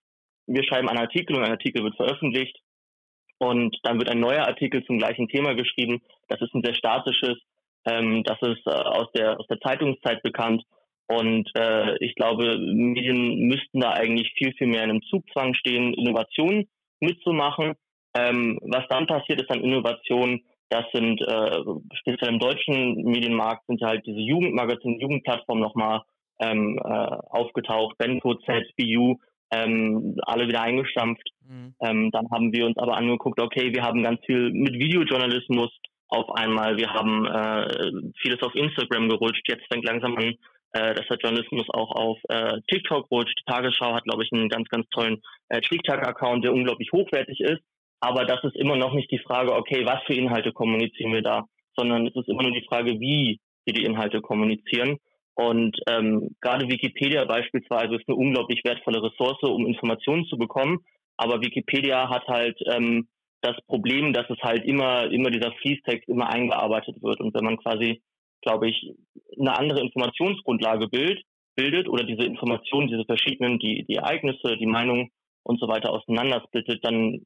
wir 0.47 0.63
schreiben 0.63 0.89
einen 0.89 0.99
Artikel 0.99 1.35
und 1.35 1.43
ein 1.43 1.51
Artikel 1.51 1.83
wird 1.83 1.95
veröffentlicht 1.95 2.55
und 3.37 3.77
dann 3.83 3.99
wird 3.99 4.09
ein 4.09 4.19
neuer 4.19 4.47
Artikel 4.47 4.83
zum 4.85 4.97
gleichen 4.97 5.27
Thema 5.27 5.53
geschrieben. 5.53 6.01
Das 6.29 6.41
ist 6.41 6.53
ein 6.53 6.63
sehr 6.63 6.75
statisches, 6.75 7.37
ähm, 7.85 8.23
das 8.23 8.41
ist 8.41 8.65
äh, 8.65 8.71
aus 8.71 9.11
der 9.13 9.39
aus 9.39 9.47
der 9.47 9.59
Zeitungszeit 9.59 10.21
bekannt 10.23 10.63
und 11.07 11.49
äh, 11.55 11.97
ich 12.03 12.15
glaube, 12.15 12.57
Medien 12.57 13.47
müssten 13.47 13.79
da 13.79 13.91
eigentlich 13.91 14.31
viel 14.37 14.53
viel 14.53 14.67
mehr 14.67 14.83
in 14.83 14.89
einem 14.89 15.03
Zugzwang 15.03 15.53
stehen, 15.53 15.93
Innovationen 15.93 16.67
mitzumachen. 16.99 17.73
Ähm, 18.17 18.59
was 18.61 18.87
dann 18.89 19.07
passiert, 19.07 19.41
ist 19.41 19.49
dann 19.49 19.61
Innovation. 19.61 20.41
Das 20.69 20.85
sind 20.93 21.21
äh, 21.21 21.59
speziell 21.93 22.31
im 22.31 22.39
deutschen 22.39 23.03
Medienmarkt 23.03 23.67
sind 23.67 23.81
halt 23.81 24.05
diese 24.05 24.19
Jugendmagazine, 24.19 24.99
Jugendplattformen 24.99 25.61
nochmal 25.61 26.01
ähm, 26.39 26.79
äh, 26.83 26.87
aufgetaucht, 26.87 27.97
Benko, 27.97 28.35
ZBU, 28.35 29.17
ähm, 29.51 30.15
alle 30.23 30.47
wieder 30.47 30.61
eingestampft. 30.61 31.29
Mhm. 31.47 31.75
Ähm, 31.81 32.11
dann 32.11 32.29
haben 32.31 32.51
wir 32.53 32.65
uns 32.65 32.77
aber 32.77 32.97
angeguckt, 32.97 33.39
okay, 33.39 33.73
wir 33.73 33.83
haben 33.83 34.03
ganz 34.03 34.19
viel 34.25 34.51
mit 34.51 34.73
Videojournalismus 34.73 35.71
auf 36.07 36.29
einmal, 36.35 36.77
wir 36.77 36.93
haben 36.93 37.25
äh, 37.25 38.11
vieles 38.21 38.41
auf 38.41 38.53
Instagram 38.55 39.09
gerutscht, 39.09 39.47
jetzt 39.47 39.65
fängt 39.71 39.85
langsam 39.85 40.15
an, 40.17 40.35
äh, 40.73 40.93
dass 40.93 41.07
der 41.07 41.17
Journalismus 41.17 41.65
auch 41.69 41.91
auf 41.91 42.19
äh, 42.29 42.59
TikTok 42.67 43.09
rutscht. 43.09 43.39
Die 43.39 43.51
Tagesschau 43.51 43.93
hat, 43.93 44.03
glaube 44.03 44.23
ich, 44.23 44.31
einen 44.31 44.49
ganz, 44.49 44.67
ganz 44.69 44.87
tollen 44.89 45.21
äh, 45.49 45.61
TikTok-Account, 45.61 46.43
der 46.43 46.53
unglaublich 46.53 46.91
hochwertig 46.91 47.39
ist. 47.39 47.61
Aber 48.01 48.25
das 48.25 48.43
ist 48.43 48.55
immer 48.55 48.75
noch 48.75 48.93
nicht 48.93 49.09
die 49.09 49.19
Frage, 49.19 49.53
okay, 49.53 49.85
was 49.85 50.03
für 50.05 50.13
Inhalte 50.13 50.51
kommunizieren 50.51 51.13
wir 51.13 51.21
da, 51.21 51.45
sondern 51.75 52.07
es 52.07 52.15
ist 52.15 52.27
immer 52.27 52.43
nur 52.43 52.51
die 52.51 52.65
Frage, 52.67 52.99
wie 52.99 53.39
wir 53.65 53.73
die 53.73 53.85
Inhalte 53.85 54.21
kommunizieren. 54.21 54.97
Und 55.35 55.77
ähm, 55.87 56.35
gerade 56.39 56.67
Wikipedia 56.69 57.25
beispielsweise 57.25 57.95
ist 57.95 58.07
eine 58.07 58.15
unglaublich 58.15 58.61
wertvolle 58.63 59.03
Ressource, 59.03 59.41
um 59.43 59.67
Informationen 59.67 60.25
zu 60.25 60.37
bekommen. 60.37 60.79
Aber 61.17 61.41
Wikipedia 61.41 62.09
hat 62.09 62.25
halt 62.27 62.57
ähm, 62.71 63.07
das 63.41 63.55
Problem, 63.67 64.13
dass 64.13 64.29
es 64.29 64.39
halt 64.41 64.65
immer, 64.65 65.11
immer 65.11 65.29
dieser 65.29 65.51
Fließtext 65.51 66.07
immer 66.07 66.29
eingearbeitet 66.29 67.01
wird. 67.01 67.19
Und 67.19 67.33
wenn 67.35 67.43
man 67.43 67.57
quasi, 67.57 68.01
glaube 68.41 68.69
ich, 68.69 68.93
eine 69.37 69.57
andere 69.57 69.81
Informationsgrundlage 69.81 70.87
bildet, 70.87 71.21
bildet 71.55 71.89
oder 71.89 72.05
diese 72.05 72.23
Informationen, 72.23 72.87
diese 72.87 73.05
verschiedenen, 73.05 73.59
die, 73.59 73.85
die 73.87 73.95
Ereignisse, 73.95 74.57
die 74.57 74.65
Meinung 74.65 75.09
und 75.43 75.59
so 75.59 75.67
weiter 75.67 75.91
auseinandersplittet, 75.91 76.83
dann 76.83 77.21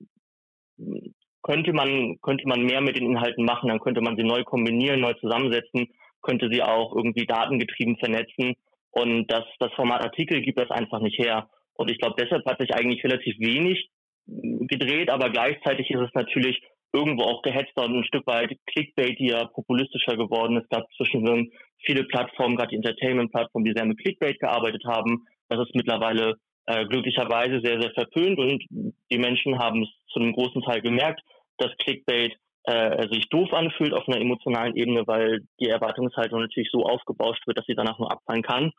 könnte 1.43 1.73
man, 1.73 2.17
könnte 2.21 2.47
man 2.47 2.63
mehr 2.63 2.81
mit 2.81 2.97
den 2.97 3.05
Inhalten 3.05 3.45
machen, 3.45 3.69
dann 3.69 3.79
könnte 3.79 4.01
man 4.01 4.17
sie 4.17 4.23
neu 4.23 4.43
kombinieren, 4.43 4.99
neu 4.99 5.13
zusammensetzen 5.13 5.87
könnte 6.21 6.49
sie 6.51 6.61
auch 6.61 6.95
irgendwie 6.95 7.25
datengetrieben 7.25 7.97
vernetzen. 7.97 8.55
Und 8.91 9.27
das, 9.27 9.43
das 9.59 9.71
Format 9.73 10.03
Artikel 10.03 10.41
gibt 10.41 10.59
das 10.59 10.71
einfach 10.71 10.99
nicht 10.99 11.19
her. 11.19 11.49
Und 11.73 11.89
ich 11.91 11.99
glaube, 11.99 12.15
deshalb 12.19 12.45
hat 12.45 12.59
sich 12.59 12.73
eigentlich 12.73 13.03
relativ 13.03 13.39
wenig 13.39 13.89
gedreht, 14.25 15.09
aber 15.09 15.29
gleichzeitig 15.29 15.89
ist 15.89 16.01
es 16.01 16.13
natürlich 16.13 16.61
irgendwo 16.91 17.23
auch 17.23 17.41
gehetzter 17.41 17.85
und 17.85 17.97
ein 17.97 18.03
Stück 18.03 18.25
weit 18.27 18.57
clickbaitiger, 18.65 19.45
populistischer 19.53 20.17
geworden. 20.17 20.57
Es 20.57 20.67
gab 20.69 20.87
zwischendrin 20.97 21.51
viele 21.85 22.03
Plattformen, 22.03 22.55
gerade 22.55 22.69
die 22.69 22.77
Entertainment-Plattformen, 22.77 23.65
die 23.65 23.73
sehr 23.75 23.85
mit 23.85 23.99
Clickbait 23.99 24.39
gearbeitet 24.39 24.83
haben. 24.85 25.25
Das 25.49 25.59
ist 25.59 25.75
mittlerweile 25.75 26.35
äh, 26.65 26.85
glücklicherweise 26.85 27.61
sehr, 27.63 27.81
sehr 27.81 27.91
verpönt 27.91 28.39
und 28.39 28.63
die 28.69 29.17
Menschen 29.17 29.57
haben 29.59 29.83
es 29.83 29.89
zu 30.11 30.19
einem 30.19 30.33
großen 30.33 30.61
Teil 30.63 30.81
gemerkt, 30.81 31.21
dass 31.57 31.75
Clickbait 31.77 32.35
äh, 32.63 33.07
sich 33.09 33.29
doof 33.29 33.53
anfühlt 33.53 33.93
auf 33.93 34.07
einer 34.07 34.19
emotionalen 34.19 34.75
Ebene, 34.75 35.07
weil 35.07 35.41
die 35.59 35.69
Erwartungshaltung 35.69 36.39
natürlich 36.39 36.69
so 36.71 36.83
aufgebauscht 36.83 37.45
wird, 37.47 37.57
dass 37.57 37.65
sie 37.65 37.75
danach 37.75 37.99
nur 37.99 38.11
abfallen 38.11 38.43
kann. 38.43 38.71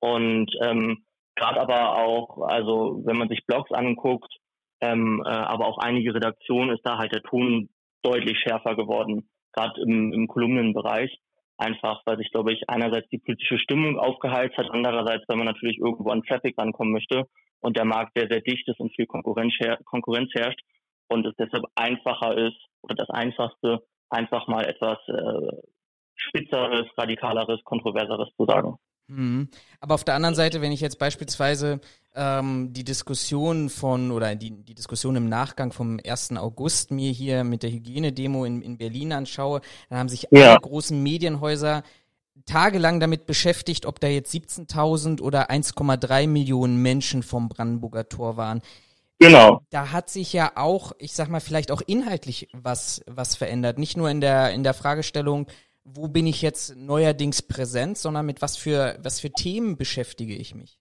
Und 0.00 0.50
ähm, 0.62 1.04
gerade 1.36 1.60
aber 1.60 1.96
auch, 1.96 2.42
also 2.42 3.02
wenn 3.04 3.16
man 3.16 3.28
sich 3.28 3.46
Blogs 3.46 3.70
anguckt, 3.72 4.32
ähm, 4.80 5.22
äh, 5.24 5.28
aber 5.28 5.66
auch 5.66 5.78
einige 5.78 6.14
Redaktionen 6.14 6.74
ist 6.74 6.84
da 6.84 6.98
halt 6.98 7.12
der 7.12 7.22
Ton 7.22 7.68
deutlich 8.02 8.38
schärfer 8.38 8.76
geworden, 8.76 9.28
gerade 9.52 9.80
im, 9.82 10.12
im 10.12 10.26
Kolumnenbereich. 10.26 11.18
Einfach, 11.58 12.00
weil 12.06 12.16
sich, 12.16 12.30
glaube 12.30 12.54
ich, 12.54 12.70
einerseits 12.70 13.10
die 13.10 13.18
politische 13.18 13.58
Stimmung 13.58 13.98
aufgeheizt 13.98 14.56
hat, 14.56 14.70
andererseits, 14.70 15.28
weil 15.28 15.36
man 15.36 15.44
natürlich 15.44 15.76
irgendwo 15.76 16.08
an 16.08 16.22
Traffic 16.22 16.56
rankommen 16.56 16.94
möchte 16.94 17.24
und 17.60 17.76
der 17.76 17.84
Markt 17.84 18.12
sehr, 18.16 18.28
sehr 18.30 18.40
dicht 18.40 18.66
ist 18.66 18.80
und 18.80 18.94
viel 18.96 19.04
Konkurrenz, 19.04 19.52
her 19.60 19.78
Konkurrenz 19.84 20.30
herrscht 20.34 20.60
und 21.10 21.26
es 21.26 21.34
deshalb 21.38 21.64
einfacher 21.74 22.36
ist 22.36 22.56
oder 22.82 22.94
das 22.94 23.10
Einfachste, 23.10 23.82
einfach 24.08 24.46
mal 24.46 24.64
etwas 24.64 24.98
äh, 25.08 25.56
spitzeres, 26.14 26.86
radikaleres, 26.96 27.62
kontroverseres 27.64 28.28
zu 28.36 28.46
sagen. 28.46 28.76
Mhm. 29.08 29.48
Aber 29.80 29.94
auf 29.94 30.04
der 30.04 30.14
anderen 30.14 30.34
Seite, 30.34 30.60
wenn 30.60 30.72
ich 30.72 30.80
jetzt 30.80 30.98
beispielsweise 30.98 31.80
ähm, 32.14 32.72
die 32.72 32.84
Diskussion 32.84 33.68
von 33.68 34.12
oder 34.12 34.34
die, 34.36 34.62
die 34.62 34.74
Diskussion 34.74 35.16
im 35.16 35.28
Nachgang 35.28 35.72
vom 35.72 35.98
1. 36.04 36.36
August 36.36 36.90
mir 36.90 37.10
hier 37.10 37.44
mit 37.44 37.62
der 37.62 37.70
Hygienedemo 37.70 38.44
in, 38.44 38.62
in 38.62 38.78
Berlin 38.78 39.12
anschaue, 39.12 39.60
dann 39.88 39.98
haben 39.98 40.08
sich 40.08 40.28
ja. 40.30 40.50
alle 40.50 40.60
großen 40.60 41.00
Medienhäuser 41.02 41.82
tagelang 42.46 43.00
damit 43.00 43.26
beschäftigt, 43.26 43.84
ob 43.84 44.00
da 44.00 44.08
jetzt 44.08 44.32
17.000 44.32 45.20
oder 45.20 45.50
1,3 45.50 46.26
Millionen 46.26 46.76
Menschen 46.76 47.22
vom 47.22 47.48
Brandenburger 47.48 48.08
Tor 48.08 48.36
waren. 48.36 48.62
Genau. 49.20 49.60
Da 49.70 49.92
hat 49.92 50.08
sich 50.08 50.32
ja 50.32 50.52
auch, 50.56 50.92
ich 50.98 51.12
sag 51.12 51.28
mal, 51.28 51.40
vielleicht 51.40 51.70
auch 51.70 51.82
inhaltlich 51.86 52.48
was, 52.54 53.04
was 53.06 53.36
verändert. 53.36 53.78
Nicht 53.78 53.96
nur 53.98 54.08
in 54.08 54.22
der, 54.22 54.52
in 54.52 54.64
der 54.64 54.72
Fragestellung, 54.72 55.46
wo 55.84 56.08
bin 56.08 56.26
ich 56.26 56.40
jetzt 56.40 56.74
neuerdings 56.76 57.46
präsent, 57.46 57.98
sondern 57.98 58.24
mit 58.24 58.40
was 58.40 58.56
für, 58.56 58.98
was 59.02 59.20
für 59.20 59.30
Themen 59.30 59.76
beschäftige 59.76 60.34
ich 60.34 60.54
mich? 60.54 60.78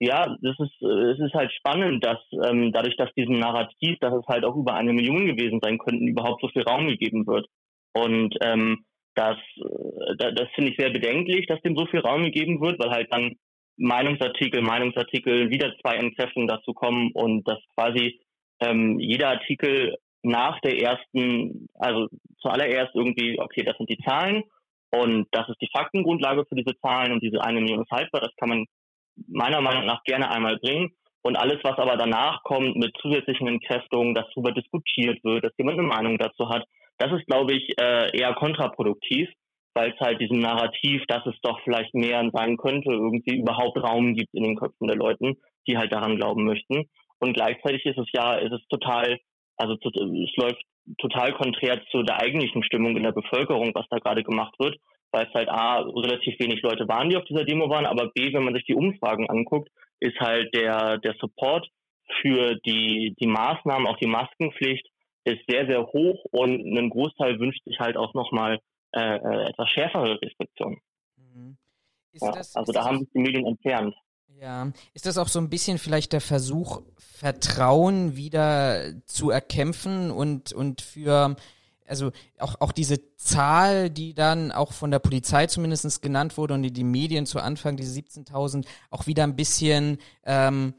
Ja, 0.00 0.36
das 0.42 0.56
ist, 0.58 0.82
es 0.82 1.20
ist 1.20 1.34
halt 1.34 1.52
spannend, 1.52 2.04
dass 2.04 2.18
ähm, 2.44 2.72
dadurch, 2.72 2.96
dass 2.96 3.14
diesem 3.14 3.38
Narrativ, 3.38 3.98
dass 4.00 4.12
es 4.12 4.26
halt 4.26 4.44
auch 4.44 4.56
über 4.56 4.74
eine 4.74 4.92
Million 4.92 5.26
gewesen 5.26 5.60
sein 5.62 5.78
könnten, 5.78 6.08
überhaupt 6.08 6.42
so 6.42 6.48
viel 6.48 6.62
Raum 6.62 6.88
gegeben 6.88 7.24
wird. 7.28 7.46
Und 7.94 8.34
ähm, 8.42 8.84
das, 9.14 9.36
äh, 9.56 10.16
das, 10.18 10.34
das 10.34 10.48
finde 10.56 10.72
ich 10.72 10.76
sehr 10.76 10.90
bedenklich, 10.90 11.46
dass 11.46 11.62
dem 11.62 11.76
so 11.76 11.86
viel 11.86 12.00
Raum 12.00 12.24
gegeben 12.24 12.60
wird, 12.60 12.80
weil 12.80 12.90
halt 12.90 13.12
dann 13.12 13.36
Meinungsartikel, 13.76 14.62
Meinungsartikel, 14.62 15.50
wieder 15.50 15.74
zwei 15.80 15.96
Entkräftungen 15.96 16.48
dazu 16.48 16.72
kommen 16.72 17.10
und 17.12 17.46
dass 17.48 17.58
quasi 17.74 18.20
ähm, 18.60 18.98
jeder 18.98 19.30
Artikel 19.30 19.96
nach 20.22 20.60
der 20.60 20.80
ersten, 20.80 21.68
also 21.74 22.08
zuallererst 22.40 22.94
irgendwie, 22.94 23.38
okay, 23.40 23.62
das 23.62 23.76
sind 23.76 23.90
die 23.90 23.98
Zahlen 23.98 24.44
und 24.90 25.26
das 25.32 25.48
ist 25.48 25.60
die 25.60 25.70
Faktengrundlage 25.72 26.44
für 26.48 26.54
diese 26.54 26.78
Zahlen 26.80 27.12
und 27.12 27.22
diese 27.22 27.42
eine 27.42 27.60
Million 27.60 27.82
ist 27.82 27.90
haltbar, 27.90 28.20
das 28.20 28.34
kann 28.36 28.48
man 28.48 28.66
meiner 29.28 29.60
Meinung 29.60 29.86
nach 29.86 30.02
gerne 30.04 30.30
einmal 30.30 30.58
bringen. 30.58 30.92
Und 31.22 31.36
alles, 31.36 31.58
was 31.62 31.78
aber 31.78 31.96
danach 31.96 32.42
kommt 32.42 32.76
mit 32.76 32.94
zusätzlichen 33.00 33.48
Entkräftungen, 33.48 34.14
dass 34.14 34.26
darüber 34.34 34.52
diskutiert 34.52 35.24
wird, 35.24 35.44
dass 35.44 35.56
jemand 35.56 35.78
eine 35.78 35.88
Meinung 35.88 36.18
dazu 36.18 36.48
hat, 36.50 36.64
das 36.98 37.12
ist, 37.12 37.26
glaube 37.26 37.54
ich, 37.54 37.78
äh, 37.80 38.16
eher 38.16 38.34
kontraproduktiv, 38.34 39.30
weil 39.74 39.92
es 39.92 40.00
halt 40.00 40.20
diesem 40.20 40.38
Narrativ, 40.38 41.02
dass 41.08 41.26
es 41.26 41.34
doch 41.42 41.60
vielleicht 41.64 41.94
mehr 41.94 42.28
sein 42.32 42.56
könnte, 42.56 42.90
irgendwie 42.90 43.38
überhaupt 43.38 43.76
Raum 43.82 44.14
gibt 44.14 44.32
in 44.32 44.44
den 44.44 44.56
Köpfen 44.56 44.86
der 44.86 44.96
Leuten, 44.96 45.36
die 45.66 45.76
halt 45.76 45.92
daran 45.92 46.16
glauben 46.16 46.44
möchten. 46.44 46.88
Und 47.18 47.34
gleichzeitig 47.34 47.84
ist 47.84 47.98
es 47.98 48.08
ja, 48.12 48.34
ist 48.34 48.52
es 48.52 48.66
total, 48.68 49.18
also 49.56 49.74
es 49.74 50.36
läuft 50.36 50.62
total 50.98 51.32
konträr 51.32 51.80
zu 51.90 52.02
der 52.02 52.20
eigentlichen 52.20 52.62
Stimmung 52.62 52.96
in 52.96 53.02
der 53.02 53.12
Bevölkerung, 53.12 53.72
was 53.74 53.86
da 53.90 53.98
gerade 53.98 54.22
gemacht 54.22 54.54
wird, 54.58 54.76
weil 55.12 55.26
es 55.26 55.34
halt 55.34 55.48
A, 55.48 55.80
relativ 55.80 56.38
wenig 56.38 56.62
Leute 56.62 56.86
waren, 56.88 57.08
die 57.08 57.16
auf 57.16 57.24
dieser 57.24 57.44
Demo 57.44 57.68
waren, 57.68 57.86
aber 57.86 58.10
B, 58.14 58.32
wenn 58.32 58.44
man 58.44 58.54
sich 58.54 58.64
die 58.64 58.74
Umfragen 58.74 59.28
anguckt, 59.28 59.70
ist 60.00 60.18
halt 60.20 60.54
der, 60.54 60.98
der 60.98 61.14
Support 61.20 61.68
für 62.20 62.56
die, 62.66 63.14
die 63.18 63.26
Maßnahmen, 63.26 63.86
auch 63.86 63.96
die 63.96 64.06
Maskenpflicht, 64.06 64.86
ist 65.24 65.40
sehr, 65.48 65.66
sehr 65.66 65.86
hoch 65.86 66.24
und 66.32 66.76
ein 66.76 66.90
Großteil 66.90 67.38
wünscht 67.38 67.64
sich 67.64 67.78
halt 67.80 67.96
auch 67.96 68.12
nochmal 68.12 68.60
äh, 68.94 69.16
äh 69.16 69.48
etwas 69.50 69.68
schärfere 69.70 70.20
Restriktionen. 70.20 70.80
Mhm. 71.16 71.56
Ja, 72.12 72.32
das, 72.32 72.54
also 72.54 72.72
da 72.72 72.84
haben 72.84 73.00
sich 73.00 73.08
die 73.12 73.18
Medien 73.18 73.46
entfernt. 73.46 73.94
Ja, 74.40 74.72
ist 74.94 75.06
das 75.06 75.18
auch 75.18 75.28
so 75.28 75.38
ein 75.38 75.48
bisschen 75.48 75.78
vielleicht 75.78 76.12
der 76.12 76.20
Versuch, 76.20 76.82
Vertrauen 76.98 78.16
wieder 78.16 78.92
zu 79.06 79.30
erkämpfen 79.30 80.10
und, 80.10 80.52
und 80.52 80.82
für, 80.82 81.36
also 81.86 82.10
auch, 82.38 82.60
auch 82.60 82.72
diese 82.72 83.16
Zahl, 83.16 83.90
die 83.90 84.14
dann 84.14 84.50
auch 84.50 84.72
von 84.72 84.90
der 84.90 84.98
Polizei 84.98 85.46
zumindest 85.46 86.02
genannt 86.02 86.36
wurde 86.36 86.54
und 86.54 86.62
die, 86.62 86.72
die 86.72 86.84
Medien 86.84 87.26
zu 87.26 87.40
Anfang, 87.40 87.76
diese 87.76 87.98
17.000, 87.98 88.66
auch 88.90 89.06
wieder 89.06 89.22
ein 89.22 89.36
bisschen, 89.36 89.98
ähm, 90.24 90.74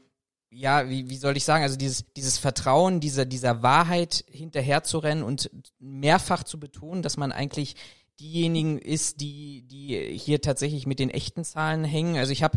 ja, 0.50 0.88
wie, 0.88 1.08
wie 1.08 1.16
soll 1.16 1.36
ich 1.36 1.44
sagen, 1.44 1.64
also 1.64 1.76
dieses, 1.76 2.04
dieses 2.12 2.38
Vertrauen, 2.38 3.00
dieser, 3.00 3.24
dieser 3.24 3.62
Wahrheit 3.62 4.24
hinterherzurennen 4.30 5.24
und 5.24 5.50
mehrfach 5.78 6.44
zu 6.44 6.60
betonen, 6.60 7.02
dass 7.02 7.16
man 7.16 7.32
eigentlich 7.32 7.74
diejenigen 8.20 8.78
ist, 8.78 9.20
die, 9.20 9.62
die 9.62 10.16
hier 10.16 10.40
tatsächlich 10.40 10.86
mit 10.86 10.98
den 10.98 11.10
echten 11.10 11.44
Zahlen 11.44 11.84
hängen. 11.84 12.16
Also 12.16 12.32
ich 12.32 12.42
habe 12.42 12.56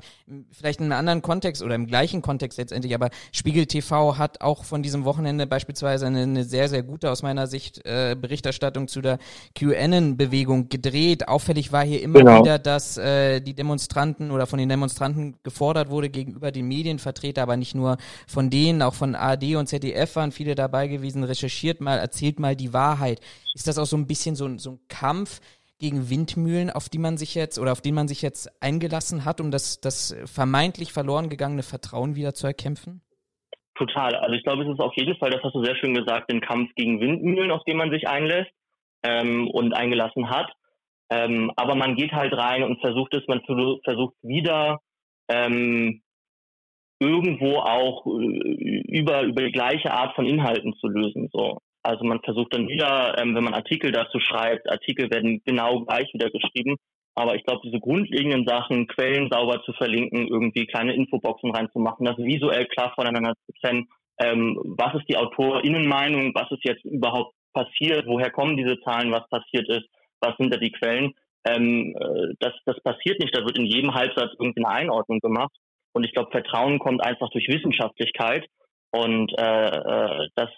vielleicht 0.52 0.80
in 0.80 0.86
einem 0.86 1.00
anderen 1.00 1.22
Kontext 1.22 1.62
oder 1.62 1.76
im 1.76 1.86
gleichen 1.86 2.22
Kontext 2.22 2.58
letztendlich, 2.58 2.96
aber 2.96 3.10
Spiegel 3.34 3.66
TV 3.66 4.18
hat 4.18 4.42
auch 4.42 4.64
von 4.64 4.82
diesem 4.84 5.04
Wochenende 5.04 5.48
beispielsweise 5.48 6.08
eine, 6.08 6.22
eine 6.24 6.46
sehr, 6.46 6.70
sehr 6.70 6.84
gute 6.84 7.12
aus 7.12 7.24
meiner 7.24 7.48
Sicht 7.48 7.86
äh, 7.86 8.16
Berichterstattung 8.20 8.88
zu 8.88 9.02
der 9.02 9.20
QAnon-Bewegung 9.56 10.70
gedreht. 10.70 11.28
Auffällig 11.28 11.74
war 11.74 11.84
hier 11.84 12.02
immer 12.02 12.20
genau. 12.20 12.40
wieder, 12.42 12.58
dass 12.58 12.98
äh, 12.98 13.42
die 13.42 13.54
Demonstranten 13.54 14.32
oder 14.32 14.48
von 14.48 14.60
den 14.60 14.70
Demonstranten 14.70 15.36
gefordert 15.44 15.90
wurde 15.90 16.10
gegenüber 16.10 16.52
den 16.52 16.68
Medienvertretern, 16.68 17.44
aber 17.44 17.58
nicht 17.58 17.76
nur 17.76 17.98
von 18.28 18.50
denen, 18.50 18.82
auch 18.82 18.94
von 18.94 19.14
ARD 19.14 19.56
und 19.56 19.68
ZDF 19.68 20.16
waren 20.16 20.32
viele 20.32 20.56
dabei 20.56 20.88
gewesen, 20.88 21.24
recherchiert 21.26 21.82
mal, 21.82 21.98
erzählt 21.98 22.40
mal 22.40 22.56
die 22.56 22.72
Wahrheit. 22.72 23.20
Ist 23.54 23.68
das 23.68 23.78
auch 23.78 23.86
so 23.86 23.98
ein 23.98 24.08
bisschen 24.08 24.36
so, 24.36 24.58
so 24.58 24.72
ein 24.72 24.80
Kampf 24.88 25.40
gegen 25.80 26.10
Windmühlen, 26.10 26.70
auf 26.70 26.90
die 26.90 26.98
man 26.98 27.18
sich 27.18 27.36
jetzt 27.36 27.58
oder 27.58 27.72
auf 27.72 27.82
den 27.82 27.96
man 27.96 28.08
sich 28.08 28.22
jetzt 28.22 28.62
eingelassen 28.62 29.26
hat, 29.26 29.40
um 29.40 29.50
das, 29.50 29.80
das 29.80 30.16
vermeintlich 30.26 30.92
verloren 30.92 31.30
gegangene 31.30 31.64
Vertrauen 31.64 32.16
wieder 32.16 32.34
zu 32.34 32.48
erkämpfen? 32.48 33.02
Total. 33.76 34.14
Also 34.16 34.36
ich 34.36 34.44
glaube, 34.44 34.64
es 34.64 34.70
ist 34.70 34.82
auf 34.82 34.94
jeden 34.96 35.16
Fall, 35.18 35.30
das 35.30 35.42
hast 35.42 35.56
du 35.56 35.64
sehr 35.64 35.78
schön 35.78 35.94
gesagt, 35.94 36.30
ein 36.30 36.42
Kampf 36.42 36.70
gegen 36.76 37.00
Windmühlen, 37.00 37.50
auf 37.50 37.64
den 37.64 37.78
man 37.78 37.92
sich 37.92 38.10
einlässt 38.10 38.52
ähm, 39.04 39.50
und 39.50 39.74
eingelassen 39.74 40.30
hat. 40.30 40.52
Ähm, 41.10 41.52
aber 41.56 41.76
man 41.76 41.96
geht 41.96 42.12
halt 42.12 42.34
rein 42.34 42.64
und 42.64 42.82
versucht 42.82 43.14
es, 43.16 43.26
man 43.28 43.42
versucht 43.46 44.16
wieder 44.22 44.82
ähm, 45.30 46.02
irgendwo 47.00 47.60
auch 47.60 48.06
äh, 48.06 48.82
über, 48.90 49.22
über 49.22 49.44
die 49.44 49.52
gleiche 49.52 49.92
Art 49.92 50.14
von 50.16 50.26
Inhalten 50.26 50.74
zu 50.76 50.88
lösen. 50.88 51.30
So. 51.32 51.60
Also 51.84 52.04
man 52.04 52.22
versucht 52.22 52.54
dann 52.54 52.68
wieder, 52.68 53.18
ähm, 53.20 53.36
wenn 53.36 53.44
man 53.44 53.54
Artikel 53.54 53.92
dazu 53.92 54.20
schreibt, 54.20 54.70
Artikel 54.70 55.10
werden 55.10 55.42
genau 55.46 55.82
gleich 55.82 56.14
wieder 56.14 56.30
geschrieben. 56.30 56.76
Aber 57.16 57.36
ich 57.36 57.44
glaube, 57.44 57.62
diese 57.64 57.80
grundlegenden 57.80 58.46
Sachen, 58.46 58.88
Quellen 58.88 59.30
sauber 59.30 59.62
zu 59.64 59.74
verlinken, 59.74 60.28
irgendwie 60.28 60.66
kleine 60.66 60.94
Infoboxen 60.94 61.52
reinzumachen, 61.52 62.06
das 62.06 62.18
visuell 62.18 62.66
klar 62.68 62.94
voneinander 62.96 63.34
zu 63.46 63.54
trennen, 63.62 63.88
ähm, 64.20 64.60
was 64.78 64.96
ist 64.96 65.10
die 65.10 65.18
AutorInnenmeinung, 65.18 66.34
was 66.36 66.52
ist 66.52 66.64
jetzt 66.64 66.84
überhaupt 66.84 67.34
passiert, 67.54 68.06
woher 68.06 68.30
kommen 68.30 68.58
diese 68.58 68.80
Zahlen, 68.82 69.12
was 69.12 69.28
passiert 69.30 69.68
ist, 69.70 69.88
was 70.22 70.36
sind 70.38 70.54
da 70.54 70.58
die 70.58 70.72
Quellen. 70.72 71.14
Ähm, 71.46 71.96
äh, 72.00 72.34
das, 72.40 72.54
das 72.66 72.80
passiert 72.82 73.20
nicht, 73.20 73.36
da 73.36 73.44
wird 73.46 73.58
in 73.58 73.66
jedem 73.66 73.94
Halbsatz 73.94 74.32
irgendwie 74.40 74.64
eine 74.64 74.76
Einordnung 74.76 75.20
gemacht. 75.20 75.56
Und 75.94 76.04
ich 76.04 76.14
glaube, 76.14 76.32
Vertrauen 76.32 76.80
kommt 76.80 77.04
einfach 77.04 77.30
durch 77.32 77.48
Wissenschaftlichkeit. 77.48 78.46
Und 78.92 79.32
äh, 79.38 79.68
äh, 79.68 80.28
das 80.36 80.50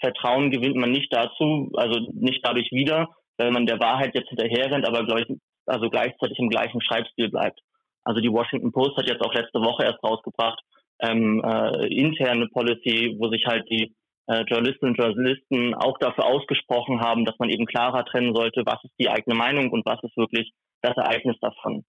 Vertrauen 0.00 0.50
gewinnt 0.50 0.76
man 0.76 0.90
nicht 0.90 1.12
dazu, 1.12 1.70
also 1.74 2.00
nicht 2.12 2.40
dadurch 2.44 2.70
wieder, 2.72 3.08
wenn 3.38 3.52
man 3.52 3.66
der 3.66 3.80
Wahrheit 3.80 4.14
jetzt 4.14 4.28
hinterherrennt, 4.28 4.86
aber 4.86 5.04
gleich, 5.04 5.26
also 5.66 5.88
gleichzeitig 5.88 6.38
im 6.38 6.48
gleichen 6.48 6.80
Schreibstil 6.80 7.30
bleibt. 7.30 7.60
Also 8.04 8.20
die 8.20 8.32
Washington 8.32 8.72
Post 8.72 8.96
hat 8.96 9.08
jetzt 9.08 9.22
auch 9.22 9.34
letzte 9.34 9.60
Woche 9.60 9.84
erst 9.84 10.02
rausgebracht, 10.02 10.60
ähm, 11.00 11.42
äh, 11.44 11.86
interne 11.88 12.48
Policy, 12.48 13.16
wo 13.18 13.28
sich 13.28 13.44
halt 13.46 13.68
die 13.70 13.94
äh, 14.28 14.42
Journalistinnen 14.48 14.94
und 14.94 14.98
Journalisten 14.98 15.74
auch 15.74 15.98
dafür 15.98 16.26
ausgesprochen 16.26 17.00
haben, 17.00 17.24
dass 17.24 17.38
man 17.38 17.50
eben 17.50 17.66
klarer 17.66 18.04
trennen 18.04 18.34
sollte, 18.34 18.62
was 18.64 18.82
ist 18.84 18.94
die 18.98 19.08
eigene 19.08 19.36
Meinung 19.36 19.70
und 19.70 19.84
was 19.86 20.02
ist 20.02 20.16
wirklich 20.16 20.52
das 20.82 20.96
Ereignis 20.96 21.36
davon. 21.40 21.84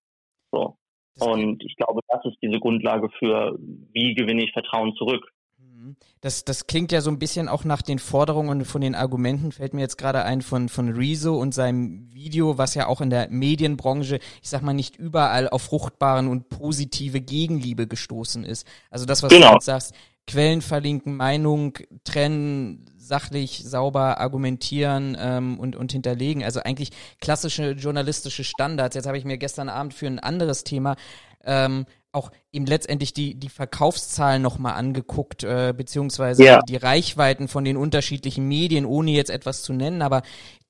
So. 0.52 0.78
Und 1.20 1.63
ich 1.63 1.76
glaube, 1.76 2.02
das 2.08 2.24
ist 2.26 2.38
diese 2.41 2.60
Grundlage 2.60 3.10
für, 3.17 3.58
wie 3.60 4.13
gewinne 4.13 4.43
ich 4.43 4.52
Vertrauen 4.52 4.93
zurück. 4.96 5.28
Mhm. 5.88 5.95
Das, 6.21 6.45
das 6.45 6.67
klingt 6.67 6.91
ja 6.91 7.02
so 7.02 7.10
ein 7.10 7.19
bisschen 7.19 7.47
auch 7.47 7.63
nach 7.63 7.82
den 7.82 8.00
Forderungen 8.00 8.50
und 8.50 8.65
von 8.65 8.82
den 8.82 8.95
Argumenten, 8.95 9.52
fällt 9.52 9.73
mir 9.73 9.82
jetzt 9.82 9.97
gerade 9.97 10.23
ein 10.23 10.41
von, 10.41 10.69
von 10.69 10.89
Rezo 10.89 11.36
und 11.38 11.54
seinem 11.54 12.12
Video, 12.13 12.58
was 12.58 12.73
ja 12.76 12.88
auch 12.88 13.02
in 13.02 13.10
der 13.10 13.30
Medienbranche, 13.30 14.19
ich 14.41 14.50
sag 14.50 14.62
mal, 14.62 14.73
nicht 14.73 14.97
überall 14.97 15.50
auf 15.50 15.63
fruchtbaren 15.63 16.28
und 16.28 16.50
positive 16.50 17.21
Gegenliebe 17.21 17.88
gestoßen 17.88 18.43
ist. 18.43 18.67
Also 18.89 19.06
das, 19.06 19.23
was 19.23 19.32
genau. 19.32 19.50
du 19.50 19.54
jetzt 19.56 19.65
sagst, 19.65 19.93
Quellen 20.26 20.62
verlinken, 20.62 21.15
Meinung 21.15 21.78
trennen, 22.04 22.86
sachlich, 22.97 23.63
sauber 23.63 24.19
argumentieren 24.19 25.15
ähm, 25.17 25.58
und, 25.58 25.78
und 25.78 25.93
hinterlegen. 25.93 26.43
Also 26.43 26.60
eigentlich 26.60 26.91
klassische 27.21 27.71
journalistische 27.71 28.43
Standards. 28.43 28.95
Jetzt 28.95 29.08
habe 29.08 29.17
ich 29.17 29.23
mir 29.23 29.38
gestern 29.38 29.69
Abend 29.69 29.93
für 29.93 30.08
ein 30.08 30.19
anderes 30.19 30.65
Thema 30.65 30.97
ähm, 31.45 31.86
auch 32.17 32.32
eben 32.51 32.65
letztendlich 32.65 33.13
die, 33.13 33.36
die 33.36 33.49
Verkaufszahlen 33.49 34.41
nochmal 34.41 34.73
angeguckt, 34.73 35.43
äh, 35.43 35.73
beziehungsweise 35.75 36.43
ja. 36.43 36.62
die 36.62 36.75
Reichweiten 36.75 37.47
von 37.47 37.63
den 37.63 37.77
unterschiedlichen 37.77 38.47
Medien, 38.47 38.86
ohne 38.86 39.12
jetzt 39.12 39.30
etwas 39.30 39.62
zu 39.62 39.73
nennen, 39.73 40.01
aber 40.01 40.23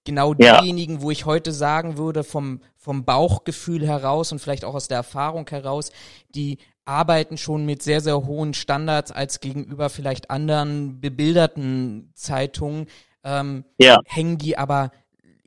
genau 0.03 0.33
ja. 0.37 0.61
diejenigen, 0.61 1.01
wo 1.01 1.11
ich 1.11 1.25
heute 1.25 1.51
sagen 1.51 1.97
würde, 1.97 2.23
vom, 2.23 2.61
vom 2.75 3.05
Bauchgefühl 3.05 3.85
heraus 3.85 4.31
und 4.31 4.39
vielleicht 4.39 4.65
auch 4.65 4.75
aus 4.75 4.87
der 4.87 4.97
Erfahrung 4.97 5.47
heraus, 5.49 5.91
die 6.29 6.59
arbeiten 6.85 7.37
schon 7.37 7.65
mit 7.65 7.83
sehr, 7.83 8.01
sehr 8.01 8.25
hohen 8.25 8.53
Standards 8.53 9.11
als 9.11 9.39
gegenüber 9.41 9.89
vielleicht 9.89 10.29
anderen 10.29 11.01
bebilderten 11.01 12.11
Zeitungen, 12.15 12.87
ähm, 13.23 13.65
ja. 13.77 13.99
hängen 14.05 14.37
die 14.37 14.57
aber 14.57 14.91